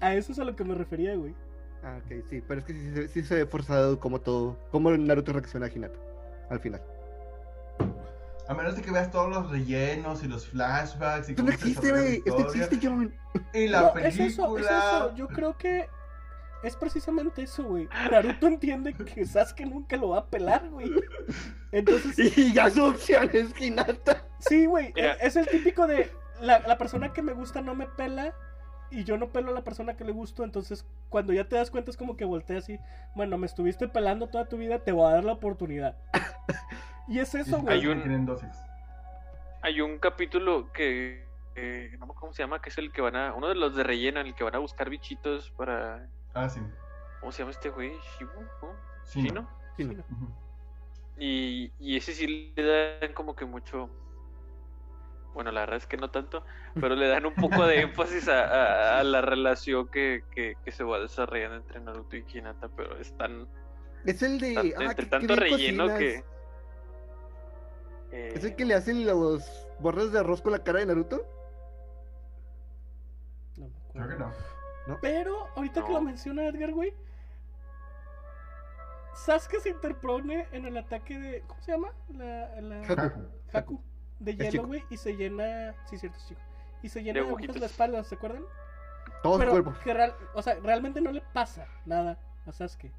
A 0.00 0.14
eso 0.14 0.32
es 0.32 0.38
a 0.38 0.44
lo 0.44 0.56
que 0.56 0.64
me 0.64 0.74
refería, 0.74 1.14
güey. 1.14 1.34
Ah, 1.82 1.98
ok, 2.04 2.24
sí, 2.28 2.42
pero 2.46 2.60
es 2.60 2.66
que 2.66 2.72
sí, 2.74 2.92
se- 2.92 3.08
sí 3.08 3.22
se 3.22 3.34
ve 3.36 3.46
forzado 3.46 3.98
como 3.98 4.20
todo, 4.20 4.58
como 4.70 4.90
Naruto 4.90 5.32
reacciona 5.32 5.66
a 5.66 5.70
Hinata 5.70 5.98
al 6.50 6.60
final. 6.60 6.82
A 8.48 8.54
menos 8.54 8.74
de 8.74 8.82
que 8.82 8.90
veas 8.90 9.10
todos 9.10 9.30
los 9.30 9.50
rellenos 9.50 10.22
y 10.24 10.28
los 10.28 10.46
flashbacks 10.48 11.28
y 11.28 11.32
Esto 11.32 11.42
no 11.44 11.50
existe, 11.52 11.90
güey, 11.90 12.16
esto 12.26 12.38
existe, 12.40 12.78
John. 12.82 13.14
Y 13.54 13.68
la 13.68 13.82
No, 13.82 13.92
película. 13.92 14.08
es 14.26 14.32
eso, 14.32 14.58
es 14.58 14.66
eso. 14.66 15.14
Yo 15.14 15.28
creo 15.28 15.56
que 15.56 15.88
es 16.62 16.76
precisamente 16.76 17.42
eso, 17.42 17.64
güey. 17.64 17.88
Naruto 18.10 18.46
entiende 18.46 18.94
que 18.94 19.24
Sasuke 19.24 19.66
nunca 19.66 19.96
lo 19.96 20.10
va 20.10 20.18
a 20.18 20.26
pelar, 20.26 20.68
güey. 20.68 20.90
Entonces, 21.72 22.18
Y 22.38 22.52
ya 22.52 22.68
su 22.70 22.84
opción 22.84 23.30
es 23.32 23.58
Hinata. 23.60 24.24
sí, 24.38 24.66
güey. 24.66 24.92
Es, 24.96 25.16
es 25.20 25.36
el 25.36 25.46
típico 25.48 25.86
de 25.86 26.10
la, 26.40 26.58
la 26.60 26.78
persona 26.78 27.12
que 27.12 27.22
me 27.22 27.32
gusta 27.32 27.60
no 27.62 27.74
me 27.74 27.86
pela 27.86 28.34
y 28.90 29.04
yo 29.04 29.16
no 29.16 29.28
pelo 29.30 29.50
a 29.50 29.54
la 29.54 29.62
persona 29.62 29.96
que 29.96 30.04
le 30.04 30.12
gusto. 30.12 30.42
Entonces, 30.44 30.84
cuando 31.08 31.32
ya 31.32 31.48
te 31.48 31.56
das 31.56 31.70
cuenta, 31.70 31.90
es 31.90 31.96
como 31.96 32.16
que 32.16 32.24
volteas 32.24 32.68
y, 32.68 32.78
bueno, 33.14 33.38
me 33.38 33.46
estuviste 33.46 33.86
pelando 33.88 34.28
toda 34.28 34.48
tu 34.48 34.56
vida, 34.56 34.80
te 34.80 34.92
voy 34.92 35.08
a 35.10 35.14
dar 35.14 35.24
la 35.24 35.32
oportunidad. 35.32 35.96
Y 37.08 37.18
es 37.20 37.34
eso, 37.34 37.58
güey. 37.60 37.78
Hay 37.80 37.86
un-. 37.86 38.26
Hay 39.62 39.80
un 39.80 39.98
capítulo 39.98 40.72
que. 40.72 41.24
eh, 41.54 41.90
no 41.92 41.98
me 41.98 42.04
acuerdo 42.04 42.20
cómo 42.20 42.32
se 42.32 42.42
llama, 42.42 42.60
que 42.62 42.70
es 42.70 42.78
el 42.78 42.92
que 42.92 43.00
van 43.02 43.16
a. 43.16 43.34
Uno 43.34 43.48
de 43.48 43.54
los 43.54 43.76
de 43.76 43.82
relleno, 43.84 44.20
en 44.20 44.26
el 44.28 44.34
que 44.34 44.44
van 44.44 44.54
a 44.54 44.58
buscar 44.58 44.88
bichitos 44.90 45.50
para. 45.52 46.08
Ah, 46.34 46.48
sí. 46.48 46.60
¿Cómo 47.20 47.32
se 47.32 47.40
llama 47.40 47.50
este 47.50 47.70
güey? 47.70 47.92
¿Shibu? 48.18 48.40
¿No? 48.62 48.72
Sí. 49.04 49.22
¿Shino? 49.22 49.48
Sí, 49.76 49.84
no. 49.84 49.92
Ujú. 49.92 50.28
Y, 51.18 51.72
y 51.78 51.96
ese 51.96 52.12
sí 52.14 52.52
le 52.56 52.98
dan 53.00 53.12
como 53.12 53.34
que 53.36 53.44
mucho. 53.44 53.90
Bueno, 55.34 55.52
la 55.52 55.60
verdad 55.60 55.76
es 55.76 55.86
que 55.86 55.96
no 55.96 56.10
tanto, 56.10 56.44
pero 56.80 56.96
le 56.96 57.06
dan 57.08 57.24
un 57.26 57.34
poco 57.34 57.64
de 57.66 57.80
énfasis 57.82 58.28
a, 58.28 58.44
a- 58.44 58.98
a 59.00 59.04
la 59.04 59.20
relación 59.20 59.86
que, 59.88 60.24
que, 60.32 60.56
que 60.64 60.72
se 60.72 60.82
va 60.82 60.98
desarrollando 60.98 61.56
entre 61.56 61.80
Naruto 61.80 62.16
y 62.16 62.24
Hinata, 62.32 62.68
pero 62.76 62.96
es 62.96 63.16
tan, 63.16 63.46
Es 64.06 64.22
el 64.22 64.40
de. 64.40 64.54
tan- 64.54 64.66
ah, 64.78 64.84
entre 64.90 65.04
que- 65.04 65.10
tanto 65.10 65.36
relleno 65.36 65.84
cocinas. 65.84 65.98
que. 65.98 66.24
eh, 68.12 68.32
¿Es 68.34 68.44
el 68.44 68.56
que 68.56 68.64
le 68.64 68.74
hacen 68.74 69.06
los 69.06 69.68
borras 69.78 70.10
de 70.12 70.18
arroz 70.20 70.40
con 70.42 70.52
la 70.52 70.64
cara 70.64 70.80
de 70.80 70.86
Naruto? 70.86 71.24
No 73.56 73.68
Creo 73.92 74.08
que 74.08 74.14
acuerdo. 74.14 74.32
No. 74.86 74.98
Pero, 75.00 75.48
ahorita 75.56 75.84
que 75.84 75.92
lo 75.92 76.00
menciona 76.00 76.46
Edgar, 76.46 76.72
güey. 76.72 76.94
Sasuke 79.14 79.60
se 79.60 79.70
interpone 79.70 80.46
en 80.52 80.64
el 80.66 80.76
ataque 80.76 81.18
de. 81.18 81.40
¿Cómo 81.46 81.60
se 81.60 81.72
llama? 81.72 81.88
La, 82.16 82.60
la... 82.60 83.12
Haku. 83.52 83.80
De 84.18 84.36
hielo, 84.36 84.66
güey. 84.66 84.84
Y 84.90 84.96
se 84.96 85.16
llena. 85.16 85.74
Sí, 85.88 85.98
cierto, 85.98 86.18
chico. 86.26 86.40
Y 86.82 86.88
se 86.88 87.02
llena 87.02 87.20
De 87.20 87.26
de 87.26 87.32
agujas 87.32 87.56
la 87.56 87.66
espalda, 87.66 88.04
¿se 88.04 88.14
acuerdan? 88.14 88.44
Todo 89.22 89.34
su 89.34 89.38
Pero 89.40 89.50
cuerpo. 89.50 89.74
que 89.84 89.92
real- 89.92 90.14
o 90.34 90.42
sea, 90.42 90.54
realmente 90.62 91.00
no 91.00 91.10
le 91.12 91.20
pasa 91.20 91.66
nada 91.84 92.18
a 92.46 92.52
Sasuke. 92.52 92.90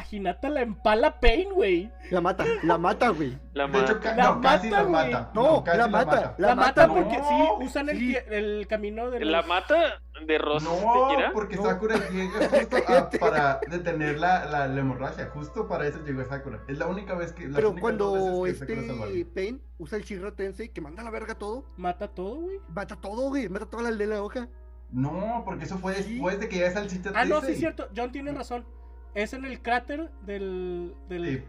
A 0.00 0.04
Hinata 0.10 0.48
la 0.48 0.62
empala 0.62 1.20
Pain, 1.20 1.52
güey. 1.52 1.90
La 2.10 2.20
mata, 2.20 2.44
la 2.62 2.78
mata, 2.78 3.10
güey. 3.10 3.38
La 3.52 3.66
De 3.66 3.80
hecho, 3.80 4.00
La 4.02 4.14
no, 4.34 4.40
casi 4.40 4.68
mata, 4.70 4.82
la 4.82 4.88
mata. 4.88 5.30
No, 5.34 5.64
casi 5.64 5.78
la 5.78 5.88
mata. 5.88 6.34
La, 6.38 6.48
La 6.48 6.54
mata, 6.54 6.88
porque 6.88 7.16
sí 7.16 7.64
usan 7.64 7.88
el, 7.90 7.98
Sí. 7.98 8.16
el 8.30 8.66
camino 8.66 9.10
de 9.10 9.24
La 9.24 9.42
mata 9.42 10.00
de 10.26 10.38
Rosas 10.38 10.62
No, 10.68 11.32
porque 11.32 11.56
No. 11.56 11.64
Sakura 11.64 11.96
llega 12.10 12.48
justo 12.50 12.76
a- 12.88 13.10
para 13.10 13.60
detener 13.70 14.18
la, 14.18 14.46
la, 14.46 14.66
la 14.68 14.80
hemorragia. 14.80 15.26
Justo 15.34 15.68
para 15.68 15.86
eso 15.86 15.98
llegó 16.04 16.24
Sakura. 16.24 16.60
Es 16.68 16.78
la 16.78 16.86
única 16.86 17.14
vez 17.14 17.32
que. 17.32 17.48
Pero 17.48 17.74
cuando 17.74 18.42
que 18.44 18.50
este. 18.50 19.24
Pain 19.34 19.62
usa 19.78 19.98
el 19.98 20.04
Shirra 20.04 20.32
Tensei 20.32 20.70
que 20.70 20.80
manda 20.80 21.02
a 21.02 21.04
la 21.04 21.10
verga 21.10 21.34
todo, 21.34 21.64
Mata 21.76 22.08
todo, 22.08 22.36
güey. 22.36 22.58
mata 22.68 22.96
todo, 22.96 23.28
güey. 23.28 23.48
Mata 23.48 23.66
toda 23.66 23.82
la 23.84 23.90
de 23.92 24.06
la 24.06 24.22
hoja. 24.22 24.48
No, 24.92 25.42
porque 25.44 25.64
eso 25.64 25.78
fue 25.78 25.94
después 25.94 26.40
de 26.40 26.48
que 26.48 26.58
ya 26.58 26.66
es 26.66 26.76
al 26.76 26.90
sitio 26.90 27.12
Ah, 27.14 27.24
no, 27.24 27.40
sí, 27.42 27.52
es 27.52 27.58
cierto. 27.58 27.88
John 27.96 28.10
tiene 28.10 28.32
razón. 28.32 28.64
Es 29.14 29.32
en 29.32 29.44
el 29.44 29.60
cráter 29.60 30.10
del, 30.22 30.94
del 31.08 31.24
Sí, 31.24 31.44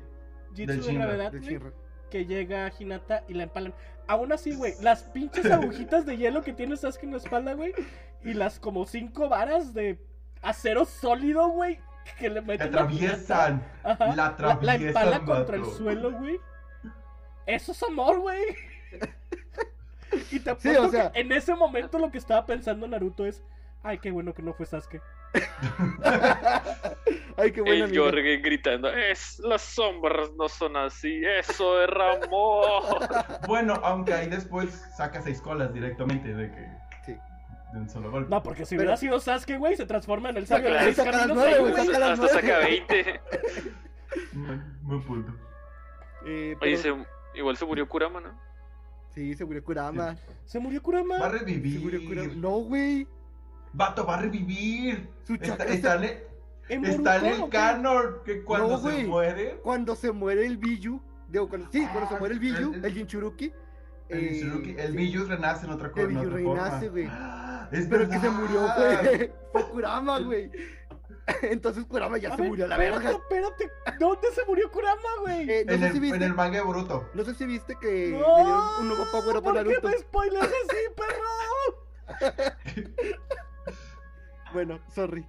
Jitsu 0.56 0.66
del 0.72 0.82
de 0.82 0.88
Shinra, 0.88 1.06
gravedad, 1.06 1.32
De 1.32 1.40
güey, 1.58 1.72
que 2.10 2.26
llega 2.26 2.66
a 2.66 2.72
Hinata 2.78 3.24
y 3.28 3.34
la 3.36 3.44
empalan. 3.44 3.74
Aún 4.08 4.32
así, 4.34 4.56
güey, 4.56 4.74
las 4.82 5.04
pinches 5.04 5.46
agujitas 5.52 6.06
de 6.06 6.18
hielo 6.18 6.42
que 6.42 6.54
tiene 6.54 6.76
Sasuke 6.76 7.04
en 7.04 7.12
la 7.12 7.18
espalda, 7.18 7.54
güey, 7.54 7.74
y 8.24 8.34
las 8.34 8.60
como 8.60 8.86
cinco 8.86 9.30
varas 9.30 9.74
de 9.74 10.00
acero 10.42 10.86
sólido, 10.86 11.50
güey, 11.50 11.80
que 12.20 12.30
le 12.30 12.42
meten 12.42 12.62
a 12.62 12.66
Hinata. 12.70 12.84
atraviesan. 12.84 13.64
Ajá, 13.84 14.08
La 14.08 14.16
la, 14.16 14.26
atraviesan, 14.26 15.10
la 15.10 15.16
empala 15.18 15.20
contra 15.24 15.56
el 15.56 15.66
suelo, 15.66 16.12
güey. 16.12 16.40
Eso 17.46 17.72
es 17.72 17.84
amor, 17.84 18.20
güey. 18.20 18.42
Y 20.30 20.40
te 20.42 20.56
Sí, 20.60 20.70
apuesto 20.70 20.84
o 20.84 20.90
sea- 20.90 21.12
que 21.14 21.22
en 21.22 21.32
ese 21.32 21.56
momento 21.56 21.98
lo 21.98 22.12
que 22.12 22.18
estaba 22.18 22.46
pensando 22.46 22.86
Naruto 22.88 23.26
es, 23.26 23.42
ay, 23.84 23.98
qué 24.00 24.12
bueno 24.12 24.34
que 24.34 24.42
no 24.42 24.54
fue 24.54 24.66
Sasuke. 24.66 25.02
Ay, 27.38 27.52
qué 27.52 27.62
buena 27.62 27.86
El. 27.86 27.98
Jorge 27.98 28.38
gritando, 28.38 28.90
es, 28.90 29.40
las 29.40 29.62
sombras 29.62 30.30
no 30.38 30.48
son 30.50 30.76
así, 30.78 31.22
eso 31.26 31.82
amor. 32.26 33.08
Bueno, 33.48 33.74
aunque 33.84 34.14
ahí 34.14 34.28
después 34.28 34.70
saca 34.96 35.22
seis 35.22 35.42
colas 35.42 35.74
directamente 35.74 36.34
de 36.34 36.52
que. 36.52 36.68
Sí. 37.06 37.16
De 37.74 37.80
un 37.80 37.90
solo 37.90 38.12
golpe. 38.12 38.30
No, 38.30 38.44
porque 38.44 38.66
si 38.66 38.76
Pero- 38.76 38.82
hubiera 38.84 38.98
sido 38.98 39.20
Sasuke, 39.20 39.58
güey, 39.58 39.76
se 39.76 39.86
transforma 39.86 40.30
en 40.30 40.38
el 40.38 40.48
sabio 40.48 40.72
de 40.74 40.80
seis 40.82 40.96
saca 40.98 41.12
las 41.12 41.22
caminos 41.22 41.38
nueve, 41.38 41.54
ahí, 41.54 41.60
güey, 41.62 41.72
güey. 41.74 41.86
saca 41.86 42.00
las 42.00 42.20
Hasta 42.20 42.42
nueve. 42.42 42.48
saca 42.48 42.58
20. 42.68 43.22
Buen- 44.84 45.04
punto. 45.06 45.34
Eh, 46.26 46.56
Oye, 46.62 46.78
pero- 46.78 46.78
se- 46.78 47.40
igual 47.40 47.58
se 47.58 47.66
murió 47.66 47.88
Kurama, 47.88 48.20
¿no? 48.22 48.38
Sí, 49.16 49.34
se 49.36 49.46
murió 49.46 49.64
Kurama. 49.64 50.16
Se 50.46 50.60
murió 50.60 50.82
Kurama. 50.82 51.18
Va 51.20 51.28
a 51.28 51.32
Se 51.32 51.40
murió 51.40 51.56
revivir. 51.56 52.08
Kurama. 52.08 52.34
No, 52.36 52.50
güey. 52.60 53.08
Vato, 53.74 54.06
va 54.06 54.16
a 54.16 54.22
revivir. 54.22 55.10
Su 55.26 55.34
Está, 55.36 55.64
está 55.66 55.98
se- 55.98 55.98
en 55.98 56.04
el, 56.04 56.24
¿En 56.70 56.86
está 56.86 57.18
en 57.18 57.26
el 57.26 57.50
canon 57.50 58.16
que 58.26 58.44
cuando 58.44 58.68
No, 58.70 58.78
se 58.78 58.84
güey. 58.84 59.06
muere. 59.08 59.60
Cuando 59.64 59.96
se 59.96 60.12
muere 60.12 60.46
el 60.46 60.58
Biju. 60.58 61.02
Digo, 61.30 61.48
cuando, 61.50 61.70
sí, 61.72 61.82
cuando 61.92 62.10
se 62.10 62.16
Ah, 62.16 62.20
muere 62.20 62.34
el 62.36 62.40
Biju, 62.40 62.74
el- 62.74 62.86
el 62.86 62.94
Jinchuruki. 62.94 63.54
El, 64.10 64.20
eh, 64.20 64.76
el. 64.78 64.92
Biju 64.96 65.26
renace 65.26 65.66
en 65.66 65.72
otra 65.72 65.90
cosa. 65.92 66.02
El 66.04 66.08
Biju 66.10 66.30
renace, 66.30 66.90
güey. 66.90 67.06
Es 67.72 67.88
Pero 67.88 68.04
el 68.04 68.10
que 68.10 68.20
se 68.20 68.28
verdad. 68.28 68.40
murió 68.42 68.68
fue, 68.76 69.34
fue 69.54 69.64
Kurama, 69.72 70.20
güey. 70.20 70.52
Entonces 71.44 71.86
Kurama 71.86 72.18
ya 72.18 72.34
A 72.34 72.36
se 72.36 72.42
ver, 72.42 72.50
murió 72.50 72.66
a 72.66 72.68
la 72.68 72.76
espérate, 72.76 73.06
verga. 73.06 73.20
espérate. 73.22 73.72
¿Dónde 73.98 74.28
se 74.36 74.44
murió 74.46 74.70
Kurama, 74.72 75.10
güey? 75.22 75.50
Eh, 75.50 75.64
no, 75.66 75.74
En 75.74 75.80
sé 75.80 75.88
el, 75.88 75.94
si 75.94 76.00
viste, 76.02 76.18
en 76.18 76.24
el 76.24 76.34
manga 76.34 76.58
de 76.58 76.64
Boruto. 76.64 77.10
no 77.14 77.24
sé 77.24 77.34
si 77.34 77.46
viste 77.46 77.78
que 77.80 78.08
le 78.10 78.20
No, 78.20 78.36
dieron 78.36 78.62
un 78.82 78.88
nuevo 78.90 79.06
power 79.12 79.38
up 79.38 79.38
a 79.38 79.42
¿Por 79.42 79.54
qué 79.54 79.64
Naruto. 79.64 79.88
me 79.88 79.98
spoileas 80.00 80.44
así, 80.48 80.78
perro? 80.98 82.42
Bueno, 84.54 84.80
sorry. 84.90 85.26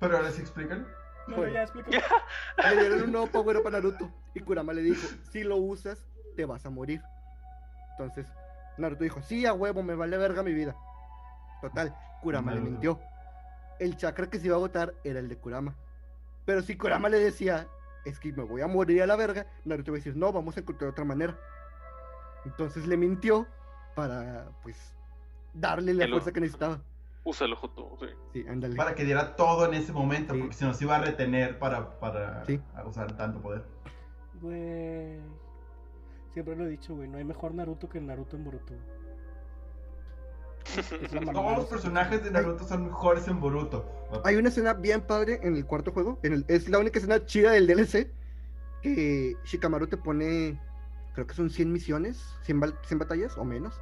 Pero 0.00 0.16
ahora 0.16 0.30
sí 0.30 0.40
explícalo. 0.42 0.84
No, 1.28 1.36
Bueno. 1.36 1.54
ya 1.54 1.62
explícame. 1.62 2.02
Le 2.74 2.80
dieron 2.80 3.02
un 3.04 3.12
nuevo 3.12 3.26
power 3.28 3.56
up 3.58 3.66
a 3.68 3.70
Naruto. 3.70 4.10
Y 4.34 4.40
Kurama 4.40 4.72
le 4.72 4.82
dijo, 4.82 5.06
si 5.30 5.42
lo 5.44 5.56
usas, 5.56 6.04
te 6.36 6.44
vas 6.44 6.66
a 6.66 6.70
morir. 6.70 7.00
Entonces, 7.92 8.26
Naruto 8.76 9.04
dijo, 9.04 9.22
sí, 9.22 9.46
a 9.46 9.52
huevo, 9.54 9.82
me 9.82 9.94
vale 9.94 10.16
verga 10.18 10.42
mi 10.42 10.52
vida. 10.52 10.76
Total, 11.62 11.94
Kurama 12.20 12.52
le 12.52 12.60
mintió. 12.60 13.00
El 13.78 13.96
chakra 13.96 14.28
que 14.28 14.38
se 14.38 14.46
iba 14.46 14.56
a 14.56 14.58
agotar 14.58 14.94
era 15.04 15.20
el 15.20 15.28
de 15.28 15.36
Kurama. 15.38 15.74
Pero 16.44 16.60
si 16.62 16.76
Kurama 16.76 17.08
le 17.08 17.18
decía, 17.20 17.66
es 18.04 18.18
que 18.18 18.32
me 18.32 18.42
voy 18.42 18.60
a 18.60 18.66
morir 18.66 19.02
a 19.02 19.06
la 19.06 19.16
verga, 19.16 19.46
Naruto 19.64 19.90
iba 19.92 19.96
a 19.96 20.00
decir, 20.00 20.16
no, 20.16 20.32
vamos 20.32 20.56
a 20.56 20.60
encontrar 20.60 20.90
otra 20.90 21.04
manera. 21.04 21.38
Entonces 22.44 22.86
le 22.86 22.96
mintió 22.98 23.46
para, 23.94 24.50
pues, 24.62 24.92
darle 25.54 25.94
la 25.94 26.08
fuerza 26.08 26.32
que 26.32 26.40
necesitaba. 26.40 26.80
Úsalo, 27.24 27.56
Joto, 27.56 27.96
sí. 28.00 28.06
Sí, 28.34 28.44
ándale. 28.48 28.76
Para 28.76 28.94
que 28.94 29.04
diera 29.04 29.34
todo 29.34 29.64
en 29.66 29.74
ese 29.74 29.92
momento. 29.92 30.34
Sí. 30.34 30.40
Porque 30.40 30.54
si 30.54 30.64
no 30.64 30.74
se 30.74 30.84
iba 30.84 30.96
a 30.96 31.00
retener 31.00 31.58
para, 31.58 31.98
para 31.98 32.44
Sí. 32.44 32.60
usar 32.86 33.16
tanto 33.16 33.40
poder. 33.40 33.64
Güey. 34.42 35.18
Siempre 36.34 36.54
lo 36.56 36.66
he 36.66 36.68
dicho, 36.68 36.94
güey. 36.94 37.08
No 37.08 37.16
hay 37.18 37.24
mejor 37.24 37.54
Naruto 37.54 37.88
que 37.88 38.00
Naruto 38.00 38.36
en 38.36 38.44
Boruto. 38.44 38.74
Todos 41.32 41.56
los 41.58 41.66
personajes 41.66 42.24
de 42.24 42.30
Naruto 42.30 42.64
son 42.64 42.84
mejores 42.86 43.28
en 43.28 43.40
Boruto. 43.40 43.84
Hay 44.24 44.36
una 44.36 44.48
escena 44.48 44.72
bien 44.74 45.02
padre 45.02 45.38
en 45.42 45.56
el 45.56 45.66
cuarto 45.66 45.92
juego. 45.92 46.18
En 46.22 46.32
el- 46.32 46.44
es 46.48 46.68
la 46.68 46.78
única 46.78 46.98
escena 46.98 47.24
chida 47.24 47.52
del 47.52 47.66
DLC. 47.66 48.10
Que 48.82 49.36
Shikamaru 49.44 49.86
te 49.86 49.96
pone. 49.96 50.60
Creo 51.14 51.26
que 51.26 51.34
son 51.34 51.48
100 51.48 51.72
misiones, 51.72 52.22
100, 52.42 52.60
bal- 52.60 52.78
100 52.86 52.98
batallas 52.98 53.38
o 53.38 53.44
menos. 53.44 53.80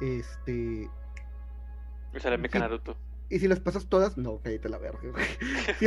Este. 0.00 0.88
Y 2.14 2.20
sale 2.20 2.38
Mecha 2.38 2.58
Sí. 2.58 2.62
Naruto. 2.62 2.96
Y 3.30 3.38
si 3.40 3.48
las 3.48 3.60
pasas 3.60 3.86
todas, 3.86 4.16
no, 4.16 4.40
cállate 4.42 4.68
la 4.70 4.78
verga. 4.78 5.00
güey. 5.02 5.24
si, 5.78 5.86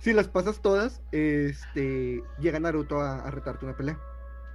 si 0.00 0.12
las 0.12 0.28
pasas 0.28 0.60
todas, 0.60 1.00
este. 1.12 2.22
Llega 2.38 2.60
Naruto 2.60 3.00
a, 3.00 3.20
a 3.26 3.30
retarte 3.30 3.64
una 3.64 3.76
pelea. 3.76 3.98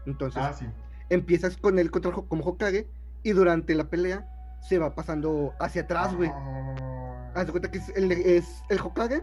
Entonces, 0.05 0.41
Ah, 0.43 0.53
sí. 0.53 0.65
empiezas 1.09 1.57
con 1.57 1.79
él 1.79 1.89
contra, 1.91 2.11
como 2.11 2.43
Hokage. 2.43 2.87
Y 3.23 3.31
durante 3.31 3.73
la 3.75 3.89
pelea 3.89 4.27
se 4.61 4.77
va 4.77 4.93
pasando 4.95 5.53
hacia 5.59 5.81
atrás, 5.83 6.15
güey. 6.15 6.29
Ah. 6.31 7.31
Haz 7.35 7.45
de 7.47 7.51
cuenta 7.51 7.71
que 7.71 7.79
es 7.79 7.89
el, 7.95 8.09
de- 8.09 8.37
es 8.37 8.63
el 8.69 8.79
Hokage, 8.79 9.21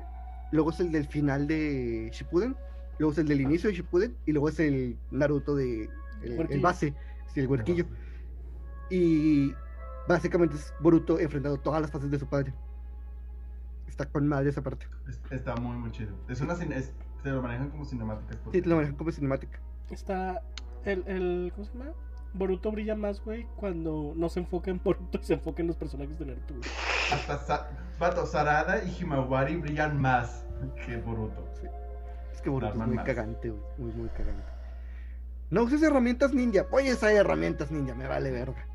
luego 0.50 0.70
es 0.70 0.80
el 0.80 0.90
del 0.92 1.06
final 1.06 1.46
de 1.46 2.10
Shippuden, 2.12 2.56
luego 2.98 3.12
es 3.12 3.18
el 3.18 3.28
del 3.28 3.40
inicio 3.40 3.70
de 3.70 3.76
Shippuden, 3.76 4.16
y 4.26 4.32
luego 4.32 4.48
es 4.48 4.58
el 4.60 4.96
Naruto 5.10 5.54
de 5.56 5.88
el, 6.22 6.46
el 6.50 6.60
base, 6.60 6.94
sí, 7.32 7.40
el 7.40 7.46
huerquillo. 7.46 7.86
Y 8.90 9.54
básicamente 10.08 10.56
es 10.56 10.72
Boruto 10.80 11.18
enfrentando 11.18 11.58
todas 11.58 11.80
las 11.80 11.90
fases 11.90 12.10
de 12.10 12.18
su 12.18 12.26
padre. 12.26 12.52
Está 13.88 14.06
con 14.06 14.26
madre 14.26 14.50
esa 14.50 14.62
parte. 14.62 14.86
Es- 15.08 15.20
Está 15.30 15.54
muy, 15.56 15.76
muy 15.76 15.90
chido. 15.92 16.12
Es 16.28 16.40
una 16.40 16.54
cine- 16.56 16.76
es- 16.76 16.92
te 17.22 17.30
lo 17.30 17.42
manejan 17.42 17.70
como 17.70 17.84
cinemáticas. 17.84 18.38
Sí, 18.52 18.60
te 18.62 18.68
lo 18.68 18.76
manejan 18.76 18.96
como 18.96 19.10
cinemática. 19.12 19.58
Está 19.90 20.42
el, 20.84 21.04
el 21.06 21.52
¿cómo 21.54 21.66
se 21.66 21.78
llama? 21.78 21.90
Boruto 22.32 22.72
brilla 22.72 22.96
más, 22.96 23.22
güey, 23.24 23.46
cuando 23.56 24.12
no 24.16 24.28
se 24.28 24.40
enfoca 24.40 24.70
en 24.70 24.80
Boruto 24.82 25.18
y 25.18 25.24
se 25.24 25.34
enfoca 25.34 25.62
en 25.62 25.68
los 25.68 25.76
personajes 25.76 26.18
de 26.18 26.26
Naruto, 26.26 26.54
güey. 26.54 26.68
Hasta 27.12 27.38
Sa- 27.38 27.68
Vato, 28.00 28.26
Sarada 28.26 28.82
y 28.82 28.96
Himawari 29.00 29.56
brillan 29.56 30.00
más 30.00 30.44
que 30.84 30.96
Boruto. 30.96 31.48
Es 32.32 32.42
que 32.42 32.50
Boruto 32.50 32.72
es 32.72 32.78
muy 32.86 32.96
más. 32.96 33.04
cagante, 33.04 33.50
güey. 33.50 33.62
Muy, 33.78 33.92
muy 33.92 34.08
cagante. 34.08 34.42
No 35.50 35.62
uses 35.62 35.80
herramientas 35.82 36.34
ninja. 36.34 36.66
Pues 36.68 37.02
hay 37.04 37.14
herramientas 37.16 37.70
ninja, 37.70 37.94
me 37.94 38.08
vale 38.08 38.32
verga. 38.32 38.66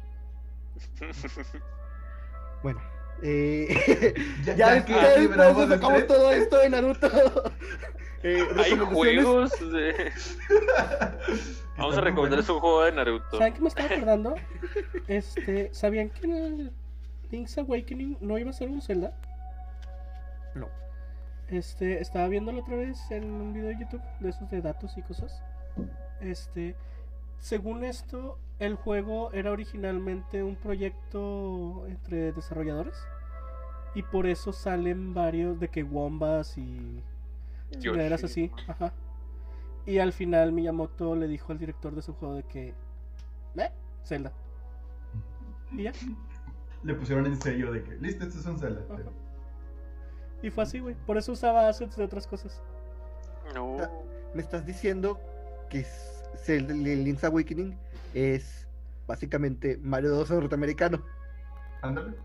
Bueno. 2.64 2.81
Eh, 3.22 4.14
Ya, 4.45 4.56
ya, 4.56 4.85
ya 4.85 4.85
ya 4.85 5.19
después 5.19 5.69
sacamos 5.69 6.07
todo 6.07 6.31
esto 6.31 6.57
de 6.57 6.69
Naruto. 6.69 7.10
Eh, 8.22 8.45
Hay 8.57 8.77
juegos 8.77 9.51
de... 9.72 10.11
Vamos 11.77 11.97
a 11.97 12.01
recomendarles 12.01 12.47
bueno. 12.47 12.56
un 12.56 12.60
juego 12.60 12.84
de 12.84 12.91
Naruto. 12.91 13.38
¿Saben 13.38 13.53
qué 13.53 13.61
me 13.61 13.69
estaba 13.69 13.88
acordando? 13.88 14.35
Este, 15.07 15.73
¿sabían 15.73 16.10
que 16.10 16.26
el 16.27 16.73
Link's 17.31 17.57
Awakening 17.57 18.18
no 18.19 18.38
iba 18.38 18.49
a 18.49 18.53
ser 18.53 18.68
un 18.68 18.81
Zelda? 18.81 19.14
No. 20.53 20.68
Este, 21.47 22.01
estaba 22.01 22.27
viéndolo 22.27 22.60
otra 22.60 22.76
vez 22.76 22.99
en 23.10 23.23
un 23.23 23.53
video 23.53 23.69
de 23.69 23.80
YouTube 23.80 24.03
de 24.19 24.30
esos 24.30 24.49
de 24.49 24.61
datos 24.61 24.97
y 24.97 25.01
cosas. 25.01 25.41
Este, 26.19 26.76
según 27.38 27.85
esto, 27.85 28.38
el 28.60 28.76
juego 28.76 29.31
era 29.31 29.52
originalmente 29.52 30.44
un 30.44 30.56
proyecto 30.56 31.86
entre 31.88 32.34
desarrolladores. 32.34 32.95
Y 33.95 34.03
por 34.03 34.27
eso 34.27 34.53
salen 34.53 35.14
varios 35.14 35.60
de 35.60 35.69
que 35.69 35.84
Wombas 35.84 36.57
y 36.57 37.02
chingaderas 37.80 38.23
así. 38.23 38.52
Ajá. 38.68 38.94
Y 39.86 39.98
al 39.98 40.14
final 40.14 40.52
Miyamoto 40.52 41.15
le 41.15 41.27
dijo 41.27 41.52
al 41.52 41.57
director 41.57 41.95
de 41.95 42.02
su 42.02 42.14
juego 42.14 42.36
de 42.36 42.44
que. 42.44 42.73
¿Eh? 43.57 43.72
Zelda. 44.03 44.31
Y 45.72 45.84
ya. 45.84 45.94
Le 46.84 46.94
pusieron 46.94 47.26
en 47.26 47.41
sello 47.41 47.72
de 47.72 47.84
que, 47.84 47.95
listo, 47.98 48.26
esto 48.26 48.40
es 48.40 48.45
un 48.45 48.60
Zelda. 48.60 48.81
Ajá. 48.94 49.10
Y 50.41 50.49
fue 50.49 50.64
así, 50.64 50.80
güey. 50.80 50.95
Por 51.06 51.18
eso 51.18 51.31
usaba 51.31 51.68
assets 51.68 51.95
de 51.98 52.03
otras 52.03 52.27
cosas. 52.27 52.61
No. 53.53 53.77
Me 54.34 54.41
estás 54.41 54.65
diciendo 54.65 55.19
que 55.69 55.86
el, 56.48 56.69
el 56.88 57.03
Link's 57.03 57.23
Awakening 57.23 57.76
es 58.14 58.68
básicamente 59.07 59.77
Mario 59.77 60.11
2 60.11 60.30
norteamericano. 60.31 61.03
Ándale. 61.81 62.15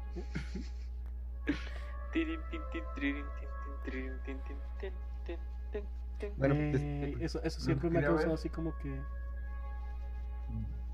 Bueno, 6.37 6.55
Eh, 6.57 7.17
eso, 7.21 7.43
eso 7.43 7.61
siempre 7.61 7.91
me 7.91 7.99
ha 7.99 8.03
causado 8.03 8.29
ver. 8.29 8.35
así 8.35 8.49
como 8.49 8.77
que. 8.79 9.01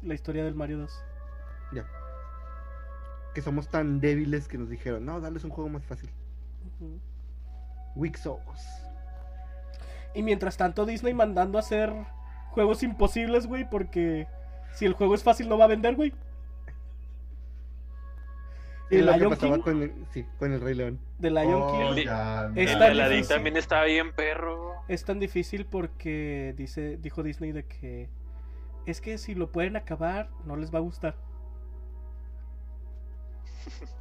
La 0.03 0.15
historia 0.15 0.45
del 0.45 0.55
Mario 0.55 0.79
2. 0.79 1.05
ya. 1.73 1.87
Que 3.35 3.43
somos 3.43 3.69
tan 3.69 4.01
débiles 4.01 4.49
que 4.49 4.59
nos 4.59 4.69
dijeron, 4.69 5.05
no, 5.05 5.21
dales 5.21 5.45
un 5.45 5.51
juego 5.51 5.69
más 5.71 5.85
fácil. 5.85 6.11
Weak 7.95 8.17
Souls. 8.17 8.67
Y 10.15 10.23
mientras 10.23 10.57
tanto, 10.57 10.85
Disney 10.87 11.15
mandando 11.15 11.59
a 11.59 11.61
hacer 11.61 11.93
juegos 12.51 12.83
imposibles, 12.83 13.47
güey, 13.47 13.69
porque 13.69 14.27
si 14.73 14.87
el 14.87 14.93
juego 14.95 15.15
es 15.15 15.23
fácil 15.23 15.49
no 15.49 15.59
va 15.59 15.65
a 15.65 15.69
vender, 15.69 15.95
güey. 15.97 16.13
Y 18.91 18.97
El 18.97 19.07
lo 19.07 19.13
que 19.13 19.19
Lion 19.19 19.31
pasaba 19.31 19.55
King, 19.57 19.63
con 19.63 19.83
el, 19.83 20.07
sí, 20.13 20.27
con 20.39 20.53
el 20.53 20.61
Rey 20.61 20.75
León. 20.75 20.99
de 21.19 21.31
Lion 21.31 21.63
Oh, 21.63 21.95
King, 21.95 22.05
ya, 22.05 22.47
El 22.47 22.59
Es 22.59 22.73
tan 22.79 22.83
Aladdin 22.83 23.27
también 23.27 23.57
está 23.57 23.85
bien 23.85 24.13
perro. 24.13 24.83
es 24.89 25.05
tan 25.05 25.21
difícil 25.21 25.65
porque 25.67 26.55
dice, 26.57 26.97
dijo 26.97 27.23
Disney 27.23 27.53
de 27.53 27.65
que 27.67 28.09
es 28.87 29.01
que 29.01 29.19
si 29.19 29.35
lo 29.37 29.53
pueden 29.53 29.77
acabar, 29.77 30.31
no 30.45 30.57
les 30.57 30.75
va 30.75 30.79
a 30.79 30.83
gustar. 30.83 31.15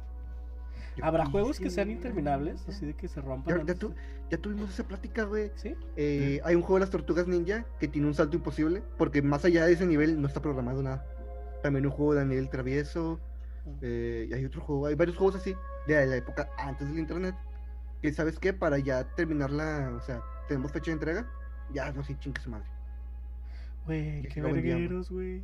Habrá 1.02 1.26
juegos 1.26 1.56
sí, 1.56 1.62
que 1.62 1.70
sean 1.70 1.90
interminables, 1.90 2.68
así 2.68 2.86
de 2.86 2.94
que 2.94 3.08
se 3.08 3.20
rompan. 3.20 3.66
ya 3.66 3.74
tu- 3.74 3.94
tuvimos 4.40 4.70
esa 4.70 4.84
plática, 4.86 5.24
güey. 5.24 5.50
¿Sí? 5.54 5.74
Eh, 5.96 6.40
hay 6.44 6.54
un 6.54 6.62
juego 6.62 6.76
de 6.76 6.80
las 6.80 6.90
tortugas 6.90 7.26
ninja 7.26 7.64
que 7.78 7.88
tiene 7.88 8.06
un 8.08 8.14
salto 8.14 8.36
imposible, 8.36 8.82
porque 8.98 9.22
más 9.22 9.44
allá 9.44 9.66
de 9.66 9.72
ese 9.72 9.86
nivel 9.86 10.20
no 10.20 10.26
está 10.28 10.40
programado 10.40 10.82
nada. 10.82 11.04
También 11.62 11.86
un 11.86 11.92
juego 11.92 12.14
de 12.14 12.20
Daniel 12.20 12.40
el 12.40 12.50
Travieso, 12.50 13.20
eh, 13.82 14.26
y 14.30 14.34
hay 14.34 14.44
otro 14.44 14.60
juego, 14.62 14.86
hay 14.86 14.94
varios 14.94 15.16
juegos 15.16 15.36
así, 15.36 15.54
de 15.86 16.06
la 16.06 16.16
época 16.16 16.48
antes 16.58 16.88
del 16.88 16.98
internet, 16.98 17.34
que 18.02 18.12
sabes 18.12 18.38
qué, 18.38 18.52
para 18.52 18.78
ya 18.78 19.04
terminar 19.14 19.50
la, 19.50 19.92
o 19.96 20.00
sea, 20.00 20.22
tenemos 20.48 20.72
fecha 20.72 20.86
de 20.86 20.92
entrega, 20.92 21.30
ya 21.72 21.92
no 21.92 22.02
sé, 22.02 22.16
chingue 22.18 22.40
su 22.40 22.50
madre. 22.50 22.66
Güey, 23.86 24.22
qué 24.28 24.40
vergueros, 24.42 25.10
güey. 25.10 25.42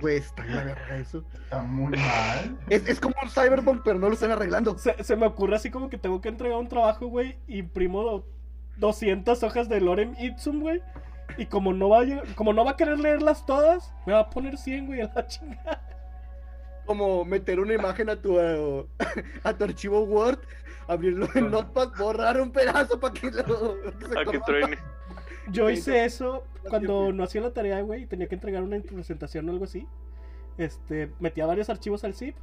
Güey, 0.00 0.18
está 0.18 0.44
en 0.44 0.56
la 0.56 0.64
verga 0.64 0.96
eso. 0.96 1.24
Está 1.34 1.62
muy 1.62 1.96
mal. 1.98 2.58
Es, 2.68 2.88
es 2.88 3.00
como 3.00 3.14
un 3.22 3.30
Cyberpunk, 3.30 3.82
pero 3.84 3.98
no 3.98 4.08
lo 4.08 4.14
están 4.14 4.30
arreglando. 4.30 4.78
Se, 4.78 5.02
se 5.02 5.16
me 5.16 5.26
ocurre 5.26 5.56
así 5.56 5.70
como 5.70 5.90
que 5.90 5.98
tengo 5.98 6.20
que 6.20 6.28
entregar 6.28 6.58
un 6.58 6.68
trabajo, 6.68 7.06
güey. 7.06 7.36
Imprimo 7.48 8.02
do- 8.02 8.26
200 8.76 9.42
hojas 9.42 9.68
de 9.68 9.80
Lorem 9.80 10.14
Ipsum, 10.18 10.60
güey. 10.60 10.80
Y 11.36 11.46
como 11.46 11.72
no, 11.72 11.88
va 11.88 12.02
a, 12.02 12.06
como 12.34 12.52
no 12.52 12.64
va 12.64 12.72
a 12.72 12.76
querer 12.76 12.98
leerlas 12.98 13.44
todas, 13.46 13.92
me 14.06 14.12
va 14.12 14.20
a 14.20 14.30
poner 14.30 14.56
100, 14.58 14.86
güey, 14.86 15.00
a 15.00 15.10
la 15.14 15.26
chingada. 15.26 15.82
Como 16.86 17.24
meter 17.24 17.60
una 17.60 17.74
imagen 17.74 18.10
a 18.10 18.16
tu, 18.16 18.38
a, 18.38 18.84
a 19.44 19.54
tu 19.54 19.64
archivo 19.64 20.00
Word, 20.04 20.38
abrirlo 20.88 21.28
en 21.34 21.50
Notepad, 21.50 21.90
borrar 21.98 22.40
un 22.40 22.50
pedazo 22.50 22.98
para 22.98 23.14
que 23.14 23.30
lo... 23.30 23.80
que 23.98 24.06
se 24.08 24.18
A 24.18 24.24
que 24.24 24.40
truene. 24.40 24.78
Yo 25.48 25.70
hice 25.70 26.04
eso 26.04 26.44
cuando 26.68 27.12
no 27.12 27.24
hacía 27.24 27.40
la 27.40 27.52
tarea, 27.52 27.80
güey, 27.82 28.02
y 28.02 28.06
tenía 28.06 28.26
que 28.28 28.34
entregar 28.34 28.62
una 28.62 28.78
presentación 28.80 29.48
o 29.48 29.52
algo 29.52 29.64
así. 29.64 29.86
Este, 30.58 31.10
metía 31.20 31.46
varios 31.46 31.70
archivos 31.70 32.04
al 32.04 32.14
zip, 32.14 32.36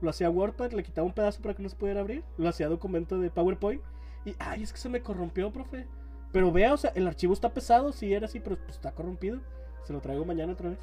lo 0.00 0.10
hacía 0.10 0.28
WordPad, 0.28 0.72
le 0.72 0.82
quitaba 0.82 1.06
un 1.06 1.14
pedazo 1.14 1.40
para 1.40 1.54
que 1.54 1.62
no 1.62 1.68
se 1.68 1.76
pudiera 1.76 2.00
abrir, 2.00 2.22
lo 2.36 2.48
hacía 2.48 2.68
documento 2.68 3.18
de 3.18 3.30
PowerPoint 3.30 3.80
y, 4.24 4.34
ay, 4.38 4.62
es 4.62 4.72
que 4.72 4.78
se 4.78 4.88
me 4.88 5.00
corrompió, 5.00 5.50
profe. 5.52 5.86
Pero 6.32 6.50
vea, 6.52 6.72
o 6.72 6.76
sea, 6.76 6.92
el 6.94 7.06
archivo 7.06 7.32
está 7.32 7.52
pesado, 7.52 7.92
sí 7.92 8.12
era 8.12 8.26
así, 8.26 8.40
pero 8.40 8.56
pues, 8.56 8.76
está 8.76 8.92
corrompido. 8.92 9.40
Se 9.84 9.92
lo 9.92 10.00
traigo 10.00 10.24
mañana 10.24 10.52
otra 10.52 10.70
vez. 10.70 10.78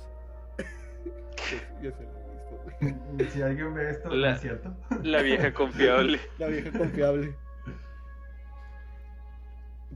Ya 1.81 1.89
lo. 1.89 3.29
Si 3.31 3.41
alguien 3.41 3.73
ve 3.73 3.89
esto, 3.91 4.09
La- 4.09 4.29
¿no 4.29 4.35
es 4.35 4.41
cierto? 4.41 4.75
La 5.01 5.21
vieja 5.21 5.53
confiable. 5.53 6.19
La 6.37 6.47
vieja 6.47 6.77
confiable. 6.77 7.35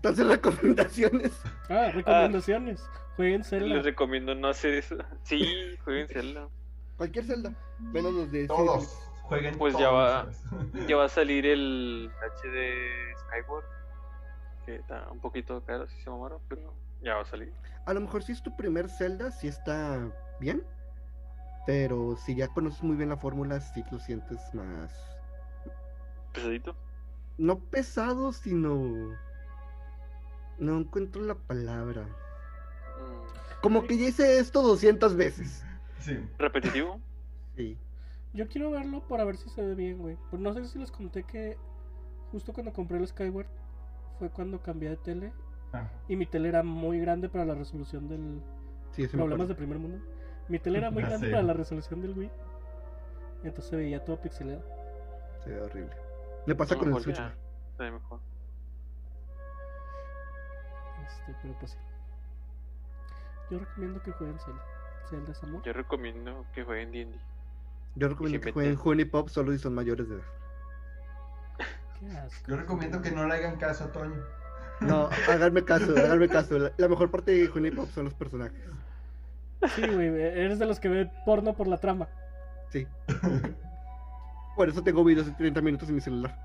Entonces, 0.03 0.27
recomendaciones. 0.27 1.31
Ah, 1.69 1.91
recomendaciones. 1.93 2.85
Jueguen 3.15 3.41
Zelda. 3.45 3.67
Les 3.67 3.85
recomiendo 3.85 4.35
no 4.35 4.49
hacer 4.49 4.73
eso. 4.73 4.97
Sí, 5.23 5.77
jueguen 5.85 6.09
Zelda. 6.09 6.49
Cualquier 6.97 7.23
celda. 7.23 7.53
Menos 7.79 8.13
los 8.13 8.29
de. 8.29 8.47
Todos 8.47 8.85
jueguen 9.21 9.57
Pues 9.57 9.77
ya 9.77 9.89
va. 9.89 10.29
Ya 10.89 10.97
va 10.97 11.05
a 11.05 11.09
salir 11.09 11.45
el 11.45 12.11
HD 12.19 13.15
Skyward. 13.17 13.63
Que 14.65 14.75
está 14.75 15.07
un 15.09 15.19
poquito 15.19 15.63
caro, 15.63 15.87
si 15.87 16.01
se 16.01 16.09
mamaron, 16.09 16.41
pero 16.49 16.73
ya 17.01 17.15
va 17.15 17.21
a 17.21 17.25
salir. 17.25 17.53
A 17.85 17.93
lo 17.93 18.01
mejor 18.01 18.23
si 18.23 18.33
es 18.33 18.43
tu 18.43 18.53
primer 18.57 18.89
Zelda, 18.89 19.31
sí 19.31 19.47
está 19.47 20.11
bien. 20.41 20.65
Pero 21.65 22.17
si 22.17 22.35
ya 22.35 22.49
conoces 22.49 22.83
muy 22.83 22.97
bien 22.97 23.07
la 23.07 23.17
fórmula, 23.17 23.61
sí 23.61 23.85
lo 23.89 23.99
sientes 23.99 24.41
más. 24.53 24.91
Pesadito. 26.33 26.75
No 27.37 27.59
pesado, 27.59 28.33
sino. 28.33 29.17
No 30.63 30.79
encuentro 30.79 31.21
la 31.21 31.35
palabra. 31.35 32.03
Mm. 32.03 33.61
Como 33.61 33.83
que 33.85 33.97
ya 33.97 34.07
hice 34.07 34.39
esto 34.39 34.61
200 34.61 35.15
veces. 35.15 35.63
Sí. 35.99 36.17
Repetitivo. 36.37 36.99
Sí. 37.55 37.77
Yo 38.33 38.47
quiero 38.47 38.71
verlo 38.71 39.07
para 39.07 39.25
ver 39.25 39.37
si 39.37 39.47
se 39.47 39.61
ve 39.61 39.75
bien, 39.75 39.99
güey. 39.99 40.17
Pues 40.31 40.41
no 40.41 40.51
sé 40.55 40.65
si 40.65 40.79
les 40.79 40.89
conté 40.89 41.21
que 41.21 41.55
justo 42.31 42.51
cuando 42.51 42.73
compré 42.73 42.97
el 42.97 43.07
Skyward 43.07 43.45
fue 44.17 44.31
cuando 44.31 44.59
cambié 44.59 44.89
de 44.89 44.97
tele 44.97 45.31
Ah, 45.71 45.87
y 46.07 46.15
mi 46.15 46.25
tele 46.25 46.49
era 46.49 46.63
muy 46.63 46.99
grande 46.99 47.29
para 47.29 47.45
la 47.45 47.53
resolución 47.53 48.07
del 48.09 48.41
Sí, 48.91 49.05
problemas 49.07 49.47
de 49.49 49.53
primer 49.53 49.77
mundo. 49.77 49.99
Mi 50.49 50.57
tele 50.57 50.79
era 50.79 50.89
muy 50.91 51.03
Ya 51.03 51.09
grande 51.09 51.27
sé. 51.27 51.31
para 51.31 51.43
la 51.43 51.53
resolución 51.53 52.01
del 52.01 52.17
Wii. 52.17 52.31
Entonces 53.43 53.65
se 53.69 53.75
veía 53.75 54.03
todo 54.03 54.19
pixelado. 54.19 54.63
Se 55.43 55.51
ve 55.51 55.61
horrible. 55.61 55.93
Me 56.47 56.55
pasa 56.55 56.73
lo 56.73 56.79
con 56.79 56.95
el 56.95 57.03
Switch. 57.03 57.17
se 57.17 57.83
ve 57.83 57.91
mejor. 57.91 58.19
Este, 61.05 61.35
pero 61.41 61.53
pues 61.59 61.71
sí. 61.71 61.77
Yo 63.49 63.59
recomiendo 63.59 64.01
que 64.01 64.11
jueguen 64.11 64.39
Zelda. 64.39 64.63
Zelda 65.09 65.31
es 65.31 65.43
amor. 65.43 65.61
Yo 65.63 65.73
recomiendo 65.73 66.45
que 66.53 66.63
jueguen 66.63 66.91
D&D. 66.91 67.19
Yo 67.95 68.07
recomiendo 68.07 68.41
que 68.41 68.51
jueguen 68.51 68.79
Honey 68.83 69.05
Pop 69.05 69.29
solo 69.29 69.51
si 69.51 69.59
son 69.59 69.75
mayores 69.75 70.09
de 70.09 70.15
edad. 70.15 70.23
Qué 71.99 72.17
asco. 72.17 72.51
Yo 72.51 72.57
recomiendo 72.57 73.01
que 73.01 73.11
no 73.11 73.27
le 73.27 73.35
hagan 73.35 73.57
caso 73.57 73.85
a 73.85 73.91
Toño. 73.91 74.23
No, 74.81 75.09
háganme 75.29 75.63
caso, 75.63 75.91
háganme 75.95 76.27
caso. 76.27 76.57
La, 76.57 76.71
la 76.77 76.87
mejor 76.87 77.11
parte 77.11 77.31
de 77.31 77.49
Honey 77.49 77.71
Pop 77.71 77.89
son 77.91 78.05
los 78.05 78.13
personajes. 78.13 78.59
Sí, 79.75 79.87
güey, 79.87 80.07
eres 80.07 80.59
de 80.59 80.65
los 80.65 80.79
que 80.79 80.89
ve 80.89 81.11
porno 81.25 81.53
por 81.53 81.67
la 81.67 81.77
trama. 81.77 82.09
Sí. 82.69 82.87
Por 84.55 84.69
eso 84.69 84.83
tengo 84.83 85.03
videos 85.03 85.27
de 85.27 85.31
30 85.33 85.61
minutos 85.61 85.89
en 85.89 85.95
mi 85.95 86.01
celular. 86.01 86.37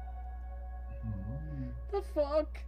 The 1.90 2.02
fuck. 2.02 2.67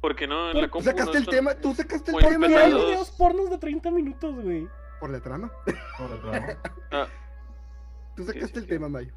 ¿Por 0.00 0.14
qué 0.16 0.26
no 0.26 0.46
en 0.48 0.52
Tú 0.52 0.60
la 0.60 0.66
Tú 0.66 0.70
compu 0.72 0.84
sacaste 0.90 1.12
no 1.12 1.18
el 1.18 1.26
tema, 1.26 1.54
tú 1.54 1.74
sacaste 1.74 2.10
el 2.12 2.16
tema, 2.18 2.46
¿Por 2.46 2.56
hay 2.58 2.72
videos 2.72 3.10
pornos 3.10 3.50
de 3.50 3.58
30 3.58 3.90
minutos, 3.90 4.34
güey? 4.42 4.68
Por 5.00 5.10
la 5.10 5.20
trama. 5.20 5.50
Por 5.98 6.10
la 6.10 6.20
trama. 6.20 6.46
Ah, 6.92 7.06
Tú 8.16 8.22
Sí, 8.22 8.28
sacaste 8.28 8.48
sí, 8.48 8.58
el 8.58 8.62
sí. 8.64 8.68
tema, 8.68 8.88
Mayo. 8.88 9.12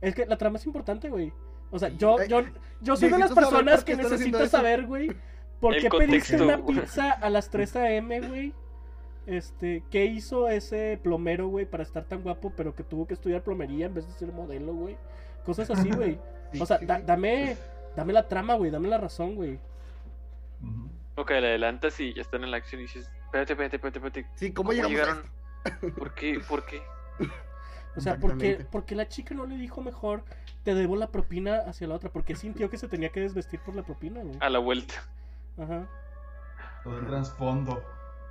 Es 0.00 0.14
que 0.14 0.26
la 0.26 0.36
trama 0.36 0.58
es 0.58 0.66
importante, 0.66 1.08
güey. 1.08 1.32
O 1.70 1.78
sea, 1.78 1.88
yo, 1.90 2.20
Eh, 2.20 2.28
yo, 2.28 2.42
yo 2.80 2.96
soy 2.96 3.08
de 3.10 3.18
las 3.18 3.32
personas 3.32 3.76
por 3.76 3.84
que 3.84 3.96
necesito 3.96 4.46
saber, 4.46 4.86
güey, 4.86 5.10
por 5.60 5.76
qué 5.76 5.88
pediste 5.88 6.40
una 6.40 6.64
pizza 6.64 7.10
a 7.12 7.30
las 7.30 7.50
3 7.50 7.76
a.m., 7.76 8.20
güey. 8.28 8.52
Este, 9.26 9.82
¿qué 9.90 10.04
hizo 10.04 10.48
ese 10.48 11.00
plomero, 11.02 11.48
güey, 11.48 11.64
para 11.64 11.82
estar 11.82 12.04
tan 12.04 12.22
guapo, 12.22 12.52
pero 12.54 12.74
que 12.74 12.84
tuvo 12.84 13.06
que 13.06 13.14
estudiar 13.14 13.42
plomería 13.42 13.86
en 13.86 13.94
vez 13.94 14.06
de 14.06 14.12
ser 14.12 14.30
modelo, 14.32 14.74
güey? 14.74 14.98
Cosas 15.46 15.70
así, 15.70 15.90
güey. 15.90 16.18
Sí, 16.52 16.58
O 16.62 16.66
sea, 16.66 16.78
sí, 16.78 16.84
da- 16.86 16.98
sí. 16.98 17.04
dame, 17.06 17.56
dame 17.96 18.12
la 18.12 18.28
trama, 18.28 18.54
güey, 18.56 18.70
dame 18.70 18.88
la 18.88 18.98
razón, 18.98 19.34
güey. 19.36 19.58
Ok, 21.16 21.30
le 21.30 21.48
adelantas 21.48 21.98
y 22.00 22.12
ya 22.12 22.22
están 22.22 22.42
en 22.44 22.50
la 22.50 22.56
acción 22.56 22.80
y 22.80 22.84
dices, 22.84 23.10
espérate, 23.24 23.52
espérate, 23.52 23.76
espérate, 23.76 23.98
espérate. 23.98 24.26
Sí, 24.34 24.52
¿cómo, 24.52 24.70
¿Cómo 24.70 24.72
llegamos 24.72 24.92
llegaron? 24.92 25.24
a? 25.64 25.94
¿Por 25.96 26.14
qué? 26.14 26.40
¿Por 26.40 26.66
qué? 26.66 26.82
O 27.96 28.00
sea, 28.00 28.18
¿por 28.18 28.36
qué, 28.36 28.48
Exactamente. 28.48 28.64
por 28.64 28.84
qué 28.84 28.94
la 28.96 29.08
chica 29.08 29.34
no 29.34 29.46
le 29.46 29.56
dijo 29.56 29.80
mejor, 29.80 30.24
te 30.64 30.74
debo 30.74 30.96
la 30.96 31.12
propina 31.12 31.58
hacia 31.58 31.86
la 31.86 31.94
otra? 31.94 32.10
Porque 32.10 32.34
sintió 32.34 32.68
que 32.68 32.76
se 32.76 32.88
tenía 32.88 33.10
que 33.10 33.20
desvestir 33.20 33.60
por 33.60 33.76
la 33.76 33.84
propina, 33.84 34.20
güey. 34.22 34.36
A 34.40 34.50
la 34.50 34.58
vuelta. 34.58 34.94
Ajá. 35.56 35.86
Todo 36.82 36.98
el 36.98 37.06
trasfondo. 37.06 37.82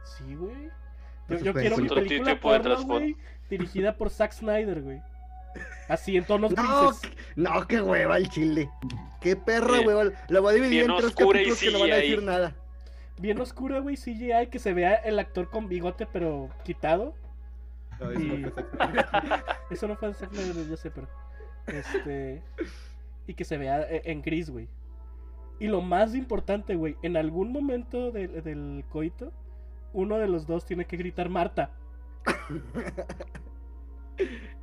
Sí, 0.04 0.36
güey. 0.36 0.70
Yo, 1.30 1.54
quiero 1.54 1.78
mi 1.78 1.88
película 1.88 2.40
porno, 2.40 2.84
güey, 2.84 3.16
dirigida 3.50 3.96
por 3.96 4.10
Zack 4.10 4.34
Snyder, 4.34 4.82
güey. 4.82 5.02
Así, 5.88 6.18
en 6.18 6.26
tonos 6.26 6.52
No, 6.56 6.88
grises. 6.90 7.12
no, 7.36 7.68
qué 7.68 7.82
hueva 7.82 8.18
el 8.18 8.30
chile. 8.30 8.70
Qué 9.22 9.36
perra 9.36 9.74
Bien- 9.80 9.88
hueva. 9.88 10.12
La 10.30 10.40
voy 10.40 10.52
a 10.52 10.56
dividir 10.56 10.84
en 10.90 10.98
tres 10.98 11.12
y 11.12 11.16
capítulos 11.16 11.60
que 11.60 11.72
no 11.72 11.80
van 11.80 11.92
a 11.92 11.96
decir 11.96 12.24
nada. 12.24 12.56
Bien 13.20 13.40
oscura, 13.40 13.80
güey, 13.80 13.96
CGI, 13.96 14.48
que 14.50 14.60
se 14.60 14.74
vea 14.74 14.96
el 14.96 15.20
actor 15.20 15.50
con 15.50 15.68
bigote, 15.68 16.08
pero 16.12 16.50
quitado. 16.64 17.14
No, 18.00 18.12
eso 18.12 18.20
no 18.20 18.38
no 18.38 18.52
fue 18.52 18.64
Eso 19.72 19.88
no 19.88 19.96
fue 19.96 20.14
yo 20.70 20.78
sé, 20.78 20.92
pero... 20.92 21.08
Este... 21.68 22.42
Y 23.28 23.36
que 23.36 23.46
se 23.46 23.58
vea 23.58 23.82
e- 23.84 24.02
en 24.12 24.22
gris, 24.22 24.50
güey. 24.50 24.68
Y 25.60 25.68
lo 25.68 25.82
más 25.82 26.16
importante, 26.16 26.76
güey, 26.76 26.98
en 27.04 27.16
algún 27.16 27.52
momento 27.54 28.12
del, 28.12 28.44
del 28.44 28.84
coito, 28.90 29.32
uno 29.94 30.18
de 30.18 30.28
los 30.28 30.46
dos 30.48 30.66
tiene 30.66 30.86
que 30.86 30.98
gritar 30.98 31.30
Marta. 31.30 31.70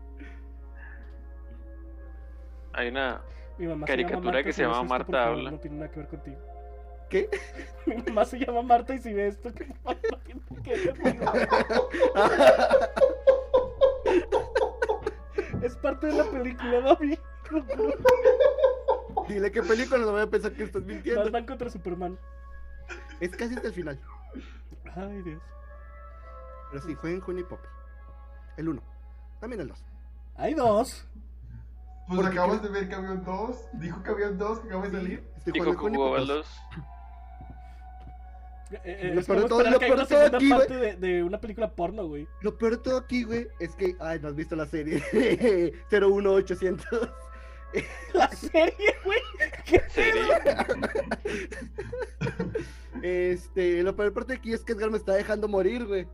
Hay 2.73 2.89
una... 2.89 3.21
Mi 3.59 3.67
mamá 3.67 3.87
Caricatura 3.87 4.23
se 4.23 4.23
llama 4.23 4.33
Marta, 4.33 4.45
que 4.45 4.53
se 4.53 4.63
llama 4.63 4.83
Marta 4.85 5.13
favor, 5.13 5.39
habla. 5.39 5.51
No 5.51 5.59
tiene 5.59 5.77
nada 5.77 5.91
que 5.91 6.01
ver 6.01 6.09
contigo. 6.09 6.39
¿Qué? 7.11 7.29
Mi 7.87 7.97
mamá 7.97 8.25
se 8.25 8.39
llama 8.39 8.63
Marta 8.63 8.95
y 8.95 8.99
si 8.99 9.13
ve 9.13 9.29
esto, 9.29 9.53
que 9.53 9.67
no 9.67 9.95
tiene 10.25 10.41
que 10.63 10.71
ver 10.71 11.01
contigo. 11.01 11.33
Es 15.63 15.77
parte 15.77 16.07
de 16.07 16.15
la 16.15 16.25
película, 16.25 16.81
David. 16.81 17.19
Dile 19.29 19.53
qué 19.53 19.63
película, 19.63 19.99
no 19.99 20.13
voy 20.13 20.23
a 20.23 20.27
pensar 20.27 20.53
que 20.53 20.65
estás 20.65 20.83
mintiendo. 20.83 21.25
Batman 21.25 21.47
contra 21.47 21.69
Superman. 21.69 22.19
Es 23.21 23.37
casi 23.37 23.55
hasta 23.55 23.69
el 23.69 23.75
final. 23.75 24.01
Ay, 24.97 25.23
Dios. 25.23 25.43
Pero 26.71 26.83
sí, 26.83 26.95
jueguen 26.95 27.23
Honey 27.27 27.45
Pop. 27.45 27.61
El 28.57 28.71
1. 28.71 28.83
También 29.41 29.61
el 29.61 29.69
2. 29.69 29.85
Hay 30.37 30.55
dos. 30.55 31.07
Pues 32.11 32.23
Porque 32.23 32.39
acabas 32.39 32.61
de 32.63 32.69
ver 32.71 32.89
que 32.89 32.95
había 32.97 33.13
un 33.13 33.25
2. 33.25 33.57
Dijo 33.75 34.03
que 34.03 34.11
había 34.11 34.29
un 34.31 34.39
2 34.39 34.61
que 34.61 34.67
acaba 34.69 34.89
de 34.89 34.91
salir. 34.99 35.31
Estoy 35.37 35.53
Dijo 35.53 35.77
que 35.77 35.91
2. 35.97 36.27
los... 36.29 36.47
Eh, 38.73 38.81
eh, 38.85 39.13
Lo 39.15 39.23
peor 39.23 39.41
de 39.43 39.49
todo- 39.49 39.63
lo 39.71 39.79
peor 39.79 40.01
aquí, 40.35 40.49
güey. 40.53 40.69
de, 40.69 40.97
de 40.97 41.23
una 41.25 41.41
película 41.41 41.71
porno, 41.73 42.07
güey. 42.07 42.27
Lo 42.41 42.57
peor 42.59 42.73
de 42.73 42.79
todo 42.79 42.99
aquí, 42.99 43.23
güey, 43.25 43.47
es 43.61 43.75
que. 43.75 43.97
Ay, 44.01 44.19
no 44.21 44.29
has 44.29 44.35
visto 44.37 44.55
la 44.57 44.67
serie. 44.67 45.03
01800. 45.91 46.87
La 48.15 48.29
serie, 48.33 48.95
güey. 49.05 49.21
¿Qué 49.65 49.81
serie. 49.91 50.25
Este, 53.03 53.83
lo 53.85 53.95
peor 53.95 54.13
parte 54.13 54.33
de 54.33 54.39
aquí 54.39 54.53
es 54.53 54.65
que 54.65 54.73
Edgar 54.73 54.91
me 54.91 54.97
está 54.99 55.13
dejando 55.15 55.47
morir, 55.49 55.87
güey. 55.87 56.09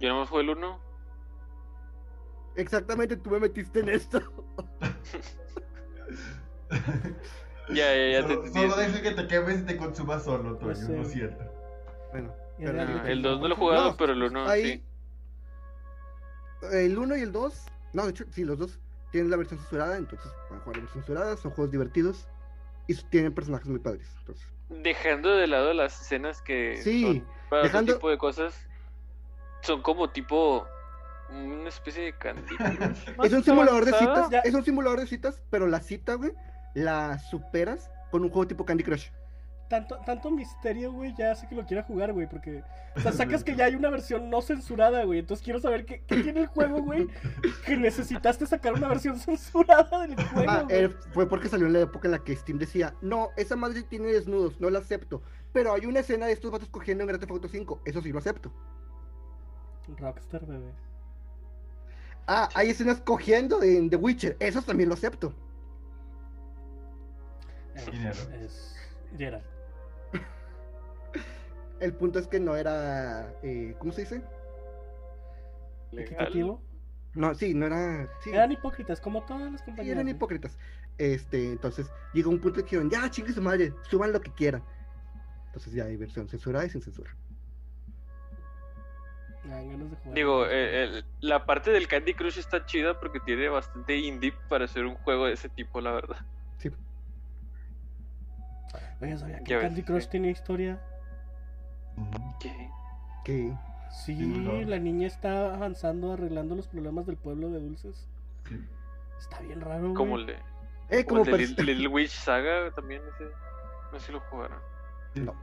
Yo 0.00 0.08
nomás 0.08 0.28
fue 0.30 0.40
el 0.42 0.50
uno. 0.50 0.80
Exactamente, 2.56 3.16
tú 3.16 3.30
me 3.30 3.40
metiste 3.40 3.80
en 3.80 3.88
esto. 3.90 4.20
Ya, 7.68 7.94
ya, 7.94 8.20
ya 8.20 8.26
te 8.26 8.34
Solo, 8.34 8.44
entendí. 8.46 8.60
solo 8.70 8.76
deja 8.76 9.02
que 9.02 9.10
te 9.12 9.26
quemes 9.28 9.60
y 9.60 9.64
te 9.64 9.76
consumas 9.76 10.24
solo, 10.24 10.56
Toño. 10.56 10.74
sé. 10.74 10.96
Lo 10.96 11.04
siento. 11.04 11.44
Bueno, 12.10 12.34
Pero 12.58 12.72
no, 12.72 13.06
El 13.06 13.22
2 13.22 13.40
no 13.40 13.48
lo 13.48 13.54
he 13.54 13.56
jugado, 13.58 13.90
No, 13.92 13.96
pero 13.96 14.12
el 14.14 14.22
1 14.22 14.48
ahí. 14.48 14.62
sí. 14.72 14.84
El 16.72 16.98
1 16.98 17.16
y 17.16 17.20
el 17.22 17.32
2. 17.32 17.64
No, 17.92 18.04
de 18.04 18.10
hecho, 18.10 18.24
sí, 18.30 18.44
los 18.44 18.58
dos 18.58 18.78
tienen 19.10 19.30
la 19.30 19.36
versión 19.36 19.60
censurada, 19.60 19.96
entonces 19.96 20.30
pueden 20.48 20.62
jugar 20.64 20.76
la 20.76 20.82
versión 20.82 21.04
censurada. 21.04 21.36
Son 21.36 21.52
juegos 21.52 21.70
divertidos 21.70 22.26
y 22.88 22.94
tienen 22.96 23.32
personajes 23.32 23.68
muy 23.68 23.78
padres. 23.78 24.08
Entonces, 24.18 24.46
Dejando 24.68 25.30
de 25.36 25.46
lado 25.46 25.72
las 25.72 26.00
escenas 26.00 26.42
que 26.42 26.76
Sí, 26.82 27.02
son 27.02 27.26
para 27.48 27.62
dejando- 27.62 27.92
otro 27.92 27.98
tipo 28.00 28.10
de 28.10 28.18
cosas, 28.18 28.66
son 29.62 29.82
como 29.82 30.10
tipo 30.10 30.66
una 31.32 31.68
especie 31.68 32.04
de 32.04 32.12
Candy 32.18 32.56
Crush 32.56 33.16
más 33.16 33.26
es 33.26 33.32
un 33.32 33.44
simulador 33.44 33.84
de 33.84 33.92
citas, 33.92 34.30
Ya. 34.30 34.40
es 34.40 34.54
un 34.54 34.64
simulador 34.64 35.00
de 35.00 35.06
citas, 35.06 35.42
pero 35.50 35.66
la 35.66 35.80
cita, 35.80 36.14
güey, 36.14 36.32
la 36.74 37.18
superas 37.18 37.90
con 38.10 38.22
un 38.22 38.28
juego 38.30 38.46
tipo 38.46 38.64
Candy 38.64 38.84
Crush. 38.84 39.08
Tanto, 39.68 39.96
tanto 40.04 40.30
misterio, 40.30 40.92
güey, 40.92 41.14
ya 41.16 41.34
sé 41.34 41.48
que 41.48 41.54
lo 41.54 41.64
quiera 41.64 41.82
jugar, 41.82 42.12
güey, 42.12 42.28
porque... 42.28 42.62
O 42.94 43.00
sea, 43.00 43.10
sacas 43.10 43.42
que 43.42 43.56
ya 43.56 43.64
hay 43.64 43.74
una 43.74 43.88
versión 43.88 44.28
no 44.28 44.42
censurada, 44.42 45.02
güey, 45.04 45.20
entonces 45.20 45.42
quiero 45.42 45.60
saber 45.60 45.86
qué, 45.86 46.02
qué 46.06 46.22
tiene 46.22 46.40
el 46.40 46.46
juego, 46.48 46.82
güey, 46.82 47.08
que 47.64 47.78
necesitaste 47.78 48.44
sacar 48.46 48.74
una 48.74 48.88
versión 48.88 49.18
censurada 49.18 50.06
del 50.06 50.14
juego, 50.28 50.50
Ah, 50.50 50.62
güey. 50.64 50.84
eh, 50.84 50.88
fue 51.14 51.26
porque 51.26 51.48
salió 51.48 51.66
en 51.68 51.72
la 51.72 51.80
época 51.80 52.06
en 52.06 52.12
la 52.12 52.18
que 52.22 52.36
Steam 52.36 52.58
decía, 52.58 52.94
no, 53.00 53.30
esa 53.38 53.56
madre 53.56 53.82
tiene 53.82 54.08
desnudos, 54.08 54.60
no 54.60 54.68
la 54.68 54.80
acepto. 54.80 55.22
Pero 55.54 55.72
hay 55.72 55.86
una 55.86 56.00
escena 56.00 56.26
de 56.26 56.32
estos 56.32 56.50
vatos 56.50 56.68
cogiendo 56.68 57.04
en 57.04 57.08
Grand 57.08 57.20
Theft 57.20 57.32
Auto 57.32 57.48
5, 57.48 57.80
eso 57.86 58.02
sí 58.02 58.12
lo 58.12 58.18
acepto. 58.18 58.52
Rockstar, 59.98 60.44
bebé. 60.46 60.72
Ah, 62.26 62.48
hay 62.54 62.70
escenas 62.70 63.00
cogiendo 63.00 63.62
en 63.62 63.90
The 63.90 63.96
Witcher, 63.96 64.36
eso 64.40 64.62
también 64.62 64.88
lo 64.88 64.94
acepto. 64.94 65.34
Es, 67.74 67.90
Dinero. 67.90 68.20
es 68.32 68.76
Geralt. 69.16 69.44
El 71.80 71.94
punto 71.94 72.18
es 72.18 72.28
que 72.28 72.38
no 72.40 72.56
era, 72.56 73.34
eh, 73.42 73.74
¿cómo 73.78 73.92
se 73.92 74.02
dice? 74.02 74.22
Legal. 75.90 76.28
Equitativo. 76.28 76.62
No, 77.14 77.34
sí, 77.34 77.54
no 77.54 77.66
era... 77.66 78.08
Sí, 78.20 78.30
Eran 78.30 78.52
hipócritas, 78.52 79.00
como 79.00 79.24
todas 79.24 79.52
las 79.52 79.62
sí, 79.66 79.66
compañías. 79.66 79.92
eran 79.94 80.04
güey. 80.04 80.14
hipócritas. 80.16 80.58
Este, 80.98 81.52
entonces, 81.52 81.92
llegó 82.12 82.30
un 82.30 82.40
punto 82.40 82.56
que 82.60 82.64
dijeron, 82.64 82.90
ya, 82.90 83.10
chingue 83.10 83.32
su 83.32 83.42
madre, 83.42 83.74
suban 83.82 84.12
lo 84.12 84.20
que 84.20 84.32
quieran. 84.32 84.64
Entonces 85.46 85.72
ya 85.74 85.84
hay 85.84 85.96
versión 85.96 86.28
censurada 86.28 86.64
y 86.66 86.70
sin 86.70 86.82
censura. 86.82 87.16
Me 89.44 89.50
dan 89.54 89.68
ganas 89.70 89.90
de 89.90 89.96
jugar. 89.96 90.14
Digo, 90.14 90.46
eh, 90.46 90.84
el- 90.84 91.04
la 91.20 91.44
parte 91.46 91.70
del 91.70 91.88
Candy 91.88 92.14
Crush 92.14 92.38
está 92.38 92.64
chida 92.64 92.98
porque 93.00 93.18
tiene 93.20 93.48
bastante 93.48 93.96
indie 93.96 94.32
para 94.48 94.66
hacer 94.66 94.84
un 94.86 94.94
juego 94.96 95.26
de 95.26 95.32
ese 95.32 95.48
tipo, 95.48 95.80
la 95.80 95.90
verdad. 95.92 96.16
Sí. 96.58 96.70
Oye, 99.00 99.18
¿sabía 99.18 99.40
que 99.42 99.56
ves, 99.56 99.64
Candy 99.64 99.82
Crush 99.82 100.02
sí. 100.04 100.08
tiene 100.10 100.30
historia? 100.30 100.80
¿Qué? 102.40 102.70
Que 103.24 103.52
Sí, 103.90 104.64
la 104.66 104.78
niña 104.78 105.06
está 105.06 105.52
avanzando, 105.54 106.12
arreglando 106.14 106.54
los 106.54 106.66
problemas 106.66 107.04
del 107.06 107.16
pueblo 107.18 107.50
de 107.50 107.60
dulces. 107.60 108.08
Está 109.18 109.40
bien 109.40 109.60
raro, 109.60 109.82
güey. 109.82 109.94
Como 109.94 110.16
el 110.16 110.26
de, 110.26 110.36
eh, 110.88 111.04
como 111.04 111.24
como 111.24 111.36
el 111.36 111.54
de 111.54 111.62
Little 111.64 111.88
Witch 111.88 112.10
Saga 112.10 112.70
también, 112.74 113.02
ese. 113.14 113.24
No 113.92 113.98
sé 114.00 114.06
si 114.06 114.12
lo 114.12 114.20
jugaron. 114.20 114.58
No. 115.14 115.34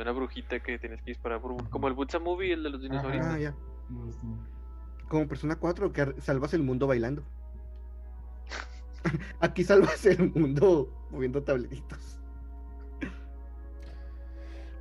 De 0.00 0.04
una 0.04 0.12
brujita 0.12 0.58
que 0.60 0.78
tienes 0.78 1.02
que 1.02 1.10
disparar 1.10 1.42
por 1.42 1.52
un- 1.52 1.66
Como 1.66 1.86
el 1.86 1.92
Butsa 1.92 2.18
Movie, 2.18 2.54
el 2.54 2.62
de 2.62 2.70
los 2.70 2.80
dinosaurios. 2.80 3.26
Ah, 3.26 3.38
ya. 3.38 3.54
Como 5.08 5.28
Persona 5.28 5.56
4 5.56 5.92
que 5.92 6.14
salvas 6.22 6.54
el 6.54 6.62
mundo 6.62 6.86
bailando. 6.86 7.22
Aquí 9.40 9.62
salvas 9.62 10.06
el 10.06 10.32
mundo 10.32 10.90
moviendo 11.10 11.42
tabletitos. 11.42 12.18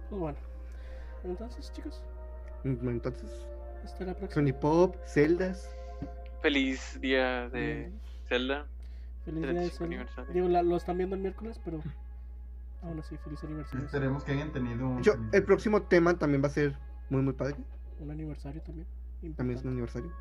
Pues 0.10 0.20
bueno. 0.22 0.38
Entonces, 1.26 1.70
chicos, 1.74 2.02
Mm, 2.64 2.88
Entonces, 2.88 3.46
hasta 3.84 4.06
la 4.06 4.14
próxima. 4.16 4.48
Sony 4.48 4.58
Pop, 4.58 4.96
Zeldas. 5.06 5.70
Feliz 6.42 6.98
día 7.02 7.50
de 7.50 7.92
Zelda. 8.30 8.68
Feliz 9.26 9.42
día 9.42 9.48
de 9.50 9.54
35 9.56 9.78
Zelda. 9.78 9.86
aniversario. 9.86 10.34
Digo, 10.34 10.48
la- 10.48 10.64
lo 10.64 10.78
están 10.78 10.98
viendo 10.98 11.18
el 11.18 11.22
miércoles, 11.22 11.60
pero 11.66 11.82
aún 12.82 13.00
así, 13.00 13.18
feliz 13.18 13.44
aniversario. 13.44 13.86
Esperemos 13.86 14.24
que 14.24 14.32
hayan 14.32 14.52
tenido 14.52 14.88
un. 14.88 15.04
Yo, 15.04 15.14
el 15.32 15.44
próximo 15.44 15.84
tema 15.84 16.18
también 16.18 16.42
va 16.44 16.48
a 16.48 16.52
ser 16.52 16.78
muy, 17.10 17.22
muy 17.22 17.34
padre. 17.34 17.56
Un 18.00 18.12
aniversario 18.12 18.62
también. 18.62 18.88
También 19.36 19.60
es 19.60 19.66
un 19.66 19.72
aniversario. 19.72 20.12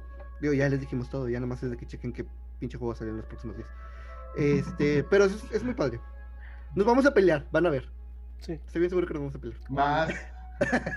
Digo, 0.41 0.55
ya 0.55 0.69
les 0.69 0.81
dijimos 0.81 1.09
todo, 1.11 1.29
ya 1.29 1.41
nomás 1.41 1.63
es 1.63 1.71
de 1.71 1.77
que 1.77 1.87
chequen 1.87 2.13
qué 2.13 2.27
pinche 2.59 2.79
juego 2.79 2.95
sale 2.95 3.11
en 3.11 3.19
los 3.19 3.27
próximos 3.27 3.57
días. 3.57 3.69
Este, 4.37 5.05
pero 5.11 5.25
es, 5.25 5.45
es 5.53 5.63
muy 5.65 5.75
padre. 5.75 6.01
Nos 6.75 6.87
vamos 6.87 7.07
a 7.07 7.15
pelear, 7.15 7.47
van 7.51 7.67
a 7.67 7.71
ver. 7.71 7.89
Sí. 8.39 8.53
Estoy 8.53 8.81
bien 8.81 8.91
seguro 8.91 9.07
que 9.07 9.15
nos 9.15 9.23
vamos 9.23 9.35
a 9.35 9.39
pelear. 9.39 9.61
Más. 9.69 10.11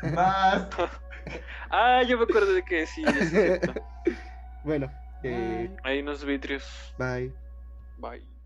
Más. 0.14 0.68
Ah, 1.70 2.02
yo 2.02 2.18
me 2.18 2.24
acuerdo 2.24 2.52
de 2.52 2.64
que 2.64 2.88
sí, 2.88 3.04
es 3.06 3.30
cierto. 3.30 3.74
Bueno, 4.64 4.92
eh, 5.22 5.70
Ahí 5.84 6.02
nos 6.02 6.26
vidrios. 6.26 6.96
bye. 6.98 7.32
Bye. 8.00 8.41